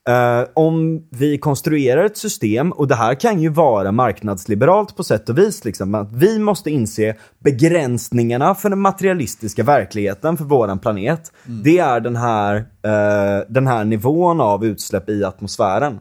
Eh, 0.09 0.47
om 0.53 1.07
vi 1.09 1.37
konstruerar 1.37 2.05
ett 2.05 2.17
system, 2.17 2.71
och 2.71 2.87
det 2.87 2.95
här 2.95 3.15
kan 3.15 3.41
ju 3.41 3.49
vara 3.49 3.91
marknadsliberalt 3.91 4.95
på 4.95 5.03
sätt 5.03 5.29
och 5.29 5.37
vis, 5.37 5.65
liksom, 5.65 5.95
att 5.95 6.11
vi 6.11 6.39
måste 6.39 6.71
inse 6.71 7.15
begränsningarna 7.39 8.55
för 8.55 8.69
den 8.69 8.79
materialistiska 8.79 9.63
verkligheten 9.63 10.37
för 10.37 10.45
våran 10.45 10.79
planet. 10.79 11.31
Det 11.63 11.79
är 11.79 11.99
den 11.99 12.15
här, 12.15 12.55
eh, 12.55 13.45
den 13.49 13.67
här 13.67 13.83
nivån 13.83 14.41
av 14.41 14.65
utsläpp 14.65 15.09
i 15.09 15.23
atmosfären. 15.23 15.99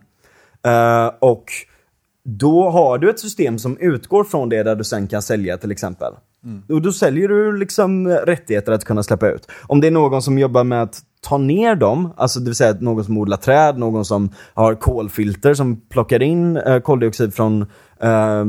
Eh, 0.66 1.10
och 1.18 1.44
då 2.24 2.70
har 2.70 2.98
du 2.98 3.10
ett 3.10 3.20
system 3.20 3.58
som 3.58 3.76
utgår 3.78 4.24
från 4.24 4.48
det 4.48 4.62
där 4.62 4.76
du 4.76 4.84
sen 4.84 5.06
kan 5.06 5.22
sälja 5.22 5.56
till 5.56 5.70
exempel. 5.70 6.12
Mm. 6.44 6.62
Och 6.68 6.82
då 6.82 6.92
säljer 6.92 7.28
du 7.28 7.56
liksom 7.56 8.06
eh, 8.06 8.14
rättigheter 8.14 8.72
att 8.72 8.84
kunna 8.84 9.02
släppa 9.02 9.28
ut. 9.28 9.50
Om 9.66 9.80
det 9.80 9.86
är 9.86 9.90
någon 9.90 10.22
som 10.22 10.38
jobbar 10.38 10.64
med 10.64 10.82
att 10.82 11.00
ta 11.20 11.38
ner 11.38 11.74
dem, 11.74 12.12
alltså 12.16 12.40
det 12.40 12.44
vill 12.44 12.54
säga 12.54 12.76
någon 12.80 13.04
som 13.04 13.18
odlar 13.18 13.36
träd, 13.36 13.78
någon 13.78 14.04
som 14.04 14.30
har 14.54 14.74
kolfilter 14.74 15.54
som 15.54 15.80
plockar 15.80 16.22
in 16.22 16.56
eh, 16.56 16.80
koldioxid 16.80 17.34
från, 17.34 17.62
eh, 18.00 18.44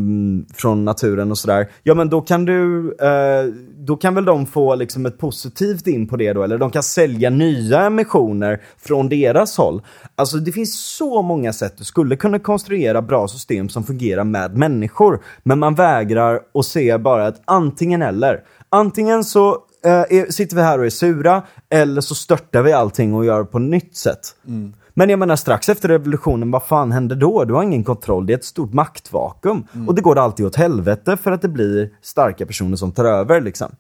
från 0.55 0.85
naturen 0.85 1.31
och 1.31 1.37
sådär. 1.37 1.67
Ja 1.83 1.93
men 1.93 2.09
då 2.09 2.21
kan 2.21 2.45
du, 2.45 2.89
eh, 3.01 3.53
då 3.85 3.95
kan 3.95 4.15
väl 4.15 4.25
de 4.25 4.45
få 4.45 4.75
liksom 4.75 5.05
ett 5.05 5.17
positivt 5.17 5.87
in 5.87 6.07
på 6.07 6.17
det 6.17 6.33
då, 6.33 6.43
eller 6.43 6.57
de 6.57 6.71
kan 6.71 6.83
sälja 6.83 7.29
nya 7.29 7.85
emissioner 7.85 8.61
från 8.77 9.09
deras 9.09 9.57
håll. 9.57 9.81
Alltså 10.15 10.37
det 10.37 10.51
finns 10.51 10.79
så 10.79 11.21
många 11.21 11.53
sätt 11.53 11.77
du 11.77 11.83
skulle 11.83 12.15
kunna 12.15 12.39
konstruera 12.39 13.01
bra 13.01 13.27
system 13.27 13.69
som 13.69 13.83
fungerar 13.83 14.23
med 14.23 14.57
människor. 14.57 15.23
Men 15.43 15.59
man 15.59 15.75
vägrar 15.75 16.39
och 16.51 16.65
ser 16.65 16.97
bara 16.97 17.27
ett 17.27 17.41
antingen 17.45 18.01
eller. 18.01 18.43
Antingen 18.69 19.23
så 19.23 19.57
eh, 19.85 20.25
sitter 20.29 20.55
vi 20.55 20.61
här 20.61 20.79
och 20.79 20.85
är 20.85 20.89
sura, 20.89 21.41
eller 21.69 22.01
så 22.01 22.15
störtar 22.15 22.61
vi 22.61 22.73
allting 22.73 23.13
och 23.13 23.25
gör 23.25 23.43
på 23.43 23.59
nytt 23.59 23.95
sätt. 23.95 24.35
Mm. 24.47 24.73
Men 24.93 25.09
jag 25.09 25.19
menar 25.19 25.35
strax 25.35 25.69
efter 25.69 25.89
revolutionen, 25.89 26.51
vad 26.51 26.63
fan 26.63 26.91
hände 26.91 27.15
då? 27.15 27.45
Du 27.45 27.53
har 27.53 27.63
ingen 27.63 27.83
kontroll, 27.83 28.25
det 28.25 28.33
är 28.33 28.37
ett 28.37 28.45
stort 28.45 28.73
maktvakuum. 28.73 29.67
Och 29.87 29.95
det 29.95 30.01
går 30.01 30.17
alltid 30.17 30.45
åt 30.45 30.55
helvete 30.55 31.17
för 31.17 31.31
att 31.31 31.41
det 31.41 31.47
blir 31.47 31.89
starka 32.01 32.45
personer 32.45 32.75
som 32.75 32.91
tar 32.91 33.05
över 33.05 33.41
liksom. 33.41 33.75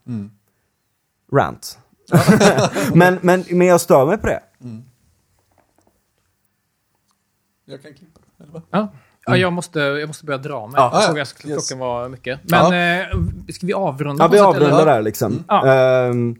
Rant. 1.33 1.79
men, 2.93 3.19
men, 3.21 3.43
men 3.49 3.67
jag 3.67 3.81
stör 3.81 4.05
mig 4.05 4.17
på 4.17 4.27
det. 4.27 4.39
Jag 7.65 7.81
kan 7.81 7.93
klippa. 7.93 8.19
Eller 8.39 8.51
vad? 8.51 8.61
Ja. 8.69 8.93
Ja, 9.25 9.37
jag, 9.37 9.53
måste, 9.53 9.79
jag 9.79 10.07
måste 10.07 10.25
börja 10.25 10.37
dra 10.37 10.67
mig. 10.67 10.73
Ja. 10.77 10.91
jag 10.93 11.03
såg 11.03 11.17
Ja, 11.17 11.21
att 11.21 11.45
yes. 11.45 11.67
klockan 11.67 11.79
var 11.79 12.09
mycket. 12.09 12.39
Men 12.43 12.99
eh, 13.01 13.07
ska 13.53 13.67
vi 13.67 13.73
avrunda? 13.73 14.23
Ja, 14.23 14.27
vi 14.27 14.39
avrundar 14.39 14.81
eller? 14.81 14.85
där 14.85 15.01
liksom. 15.01 15.43
Ja. 15.47 15.67
Ehm, 15.67 16.35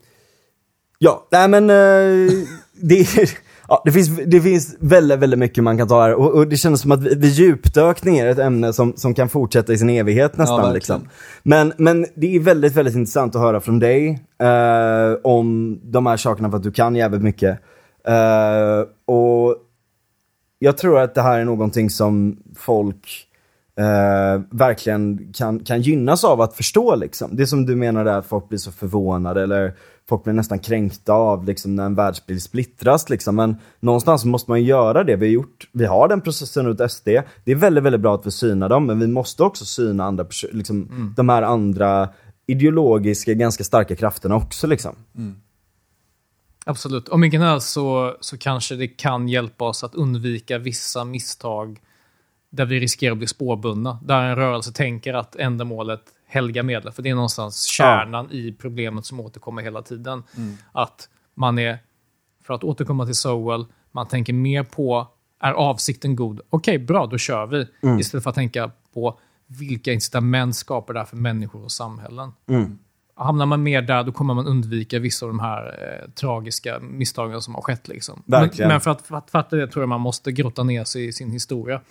ja, 1.00 1.28
nej 1.32 1.48
men 1.48 1.70
eh, 1.70 2.32
det, 2.74 3.08
ja, 3.74 3.82
det, 3.86 3.92
finns, 3.92 4.10
det 4.26 4.42
finns 4.42 4.76
väldigt, 4.80 5.20
väldigt 5.20 5.40
mycket 5.40 5.64
man 5.64 5.78
kan 5.78 5.88
ta 5.88 6.02
här 6.02 6.14
och, 6.14 6.32
och 6.32 6.48
det 6.48 6.58
känns 6.58 6.82
som 6.82 6.92
att 6.92 7.04
vi, 7.04 7.16
vi 7.16 7.28
djupdök 7.28 8.04
ner 8.04 8.26
i 8.26 8.30
ett 8.30 8.40
ämne 8.40 8.74
som, 8.74 8.94
som 8.96 9.14
kan 9.14 9.30
fortsätta 9.30 9.74
i 9.74 9.78
sin 9.78 9.90
evighet 9.90 10.38
nästan. 10.38 10.58
verkligen. 10.58 10.74
liksom. 10.74 11.02
men, 11.44 11.74
men 11.78 12.06
det 12.16 12.36
är 12.36 12.40
väldigt, 12.40 12.76
väldigt 12.76 12.96
intressant 12.96 13.36
att 13.36 13.42
höra 13.42 13.60
från 13.60 13.80
dig 13.80 14.24
eh, 14.42 15.18
om 15.24 15.80
de 15.84 16.06
här 16.06 16.18
sakerna 16.18 16.50
för 16.50 16.58
att 16.58 16.64
du 16.64 16.72
kan 16.72 16.96
jävligt 16.96 17.22
mycket. 17.22 17.60
Eh, 18.08 19.14
och 19.16 19.56
jag 20.60 20.78
tror 20.78 21.00
att 21.00 21.16
det 21.16 21.22
här 21.22 21.40
är 21.40 21.46
någonting 21.46 21.90
som 21.90 22.38
folk 22.58 23.28
eh, 23.80 24.42
verkligen 24.52 25.34
kan, 25.34 25.60
kan 25.60 25.82
gynnas 25.82 26.24
av 26.24 26.42
att 26.42 26.54
förstå. 26.54 26.96
Liksom. 26.96 27.36
Det 27.36 27.48
som 27.48 27.66
du 27.66 27.76
menar 27.76 28.06
är 28.06 28.18
att 28.18 28.26
folk 28.26 28.50
blir 28.50 28.60
så 28.60 28.72
förvånade 28.72 29.44
eller 29.44 29.74
folk 30.14 30.24
blir 30.24 30.34
nästan 30.34 30.60
kränkta 30.60 31.14
av 31.14 31.46
liksom, 31.46 31.76
när 31.76 31.86
en 31.86 31.96
världsbild 31.96 32.42
splittras. 32.42 33.10
Liksom. 33.10 33.36
Men 33.36 33.56
någonstans 33.80 34.26
måste 34.26 34.52
man 34.52 34.64
göra 34.64 35.04
det. 35.04 35.16
Vi 35.16 35.26
har, 35.26 35.34
gjort, 35.34 35.70
vi 35.72 35.86
har 35.86 36.08
den 36.08 36.22
processen 36.22 36.66
runt 36.66 36.92
SD. 36.92 37.08
Det 37.44 37.52
är 37.52 37.56
väldigt, 37.56 37.84
väldigt 37.84 38.02
bra 38.02 38.16
att 38.16 38.26
vi 38.26 38.32
synar 38.32 38.70
dem, 38.70 38.86
men 38.86 39.00
vi 39.00 39.08
måste 39.08 39.44
också 39.44 39.66
syna 39.66 40.04
andra 40.06 40.26
liksom, 40.52 41.14
de 41.18 41.30
här 41.30 41.42
andra 41.42 42.10
ideologiska, 42.48 43.34
ganska 43.34 43.64
starka 43.64 43.96
krafterna 43.96 44.36
också. 44.36 44.68
Liksom. 44.68 44.96
Absolut. 46.66 47.10
Om 47.10 47.24
inget 47.24 47.42
annat 47.42 47.64
så, 47.64 48.18
så 48.20 48.38
kanske 48.38 48.76
det 48.76 48.88
kan 48.88 49.28
hjälpa 49.28 49.66
oss 49.66 49.84
att 49.84 49.96
undvika 49.96 50.58
vissa 50.58 51.06
misstag 51.06 51.80
där 52.50 52.66
vi 52.66 52.80
riskerar 52.80 53.12
att 53.12 53.18
bli 53.18 53.28
spårbundna. 53.28 54.00
Där 54.04 54.24
en 54.24 54.36
rörelse 54.36 54.72
tänker 54.72 55.14
att 55.14 55.36
ändamålet 55.36 56.02
helgar 56.34 56.64
medlet. 56.64 56.96
För 56.96 57.04
det 57.04 57.10
är 57.10 57.16
någonstans 57.16 57.64
kärnan 57.66 58.32
i 58.32 58.52
problemet 58.60 59.06
som 59.06 59.20
återkommer 59.20 59.62
hela 59.62 59.82
tiden. 59.82 60.24
Att 60.72 61.10
man 61.36 61.60
är, 61.60 61.78
för 62.44 62.54
att 62.54 62.64
återkomma 62.64 63.06
till 63.06 63.16
Sowell, 63.16 63.66
man 63.92 64.08
tänker 64.08 64.34
mer 64.34 64.64
på, 64.64 65.08
är 65.40 65.52
avsikten 65.52 66.16
god? 66.16 66.42
Okej, 66.50 66.80
bra, 66.80 67.06
då 67.06 67.18
kör 67.18 67.46
vi. 67.46 67.68
Istället 68.00 68.24
för 68.24 68.30
att 68.30 68.36
tänka 68.36 68.72
på 68.94 69.20
vilka 69.48 69.94
incitament 69.94 70.56
skapar 70.56 70.94
det 70.94 71.00
här 71.00 71.06
för 71.08 71.18
människor 71.18 71.64
och 71.64 71.72
samhällen. 71.72 72.32
Hamnar 73.16 73.46
man 73.46 73.64
mer 73.64 73.82
där, 73.82 74.04
då 74.04 74.12
kommer 74.12 74.34
man 74.34 74.48
undvika 74.48 75.00
vissa 75.00 75.26
av 75.26 75.32
de 75.32 75.40
här 75.40 75.66
eh, 75.66 76.10
tragiska 76.10 76.80
misstagen 76.80 77.42
som 77.42 77.56
har 77.56 77.62
skett. 77.62 77.88
Liksom. 77.88 78.24
Men, 78.26 78.50
men 78.58 78.82
för 78.82 78.92
att, 78.92 79.02
för 79.02 79.16
att 79.16 79.32
fatta 79.32 79.56
det 79.56 79.68
tror 79.68 79.82
jag 79.82 79.90
man 79.90 80.02
måste 80.02 80.32
grotta 80.32 80.64
ner 80.64 80.84
sig 80.84 81.08
i 81.08 81.14
sin 81.14 81.32
historia. 81.32 81.82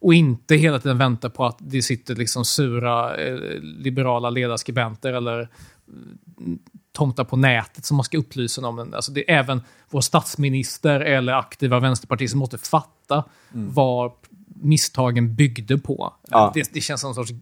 Och 0.00 0.14
inte 0.14 0.54
hela 0.54 0.78
tiden 0.78 0.98
vänta 0.98 1.30
på 1.30 1.44
att 1.44 1.56
det 1.58 1.82
sitter 1.82 2.14
liksom 2.14 2.44
sura 2.44 3.16
eh, 3.16 3.36
liberala 3.60 4.30
ledarskribenter 4.30 5.12
eller 5.12 5.48
mm, 6.38 6.58
tomtar 6.92 7.24
på 7.24 7.36
nätet 7.36 7.84
som 7.84 7.96
man 7.96 8.04
ska 8.04 8.18
upplysa 8.18 8.66
om. 8.66 8.76
den. 8.76 8.94
Alltså 8.94 9.12
det 9.12 9.30
är 9.30 9.38
även 9.38 9.62
vår 9.90 10.00
statsminister 10.00 11.00
eller 11.00 11.32
aktiva 11.32 11.80
vänsterpartister 11.80 12.30
som 12.30 12.38
måste 12.38 12.58
fatta 12.58 13.24
vad 13.50 14.12
misstagen 14.62 15.34
byggde 15.34 15.78
på. 15.78 16.14
Ja. 16.28 16.50
Det, 16.54 16.70
det 16.72 16.80
känns 16.80 17.00
som 17.00 17.08
en 17.08 17.14
sorts 17.14 17.32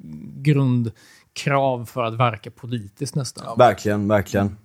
grundkrav 1.45 1.87
för 1.87 2.05
att 2.05 2.15
verka 2.15 2.51
politiskt 2.51 3.15
nästan. 3.15 3.59
Verkligen, 3.59 4.09
verkligen. 4.09 4.57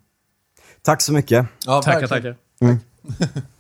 Tack 0.82 1.02
så 1.02 1.14
mycket. 1.14 1.48
Ja, 1.66 1.82
tackar, 1.82 2.08
tackar. 2.08 2.36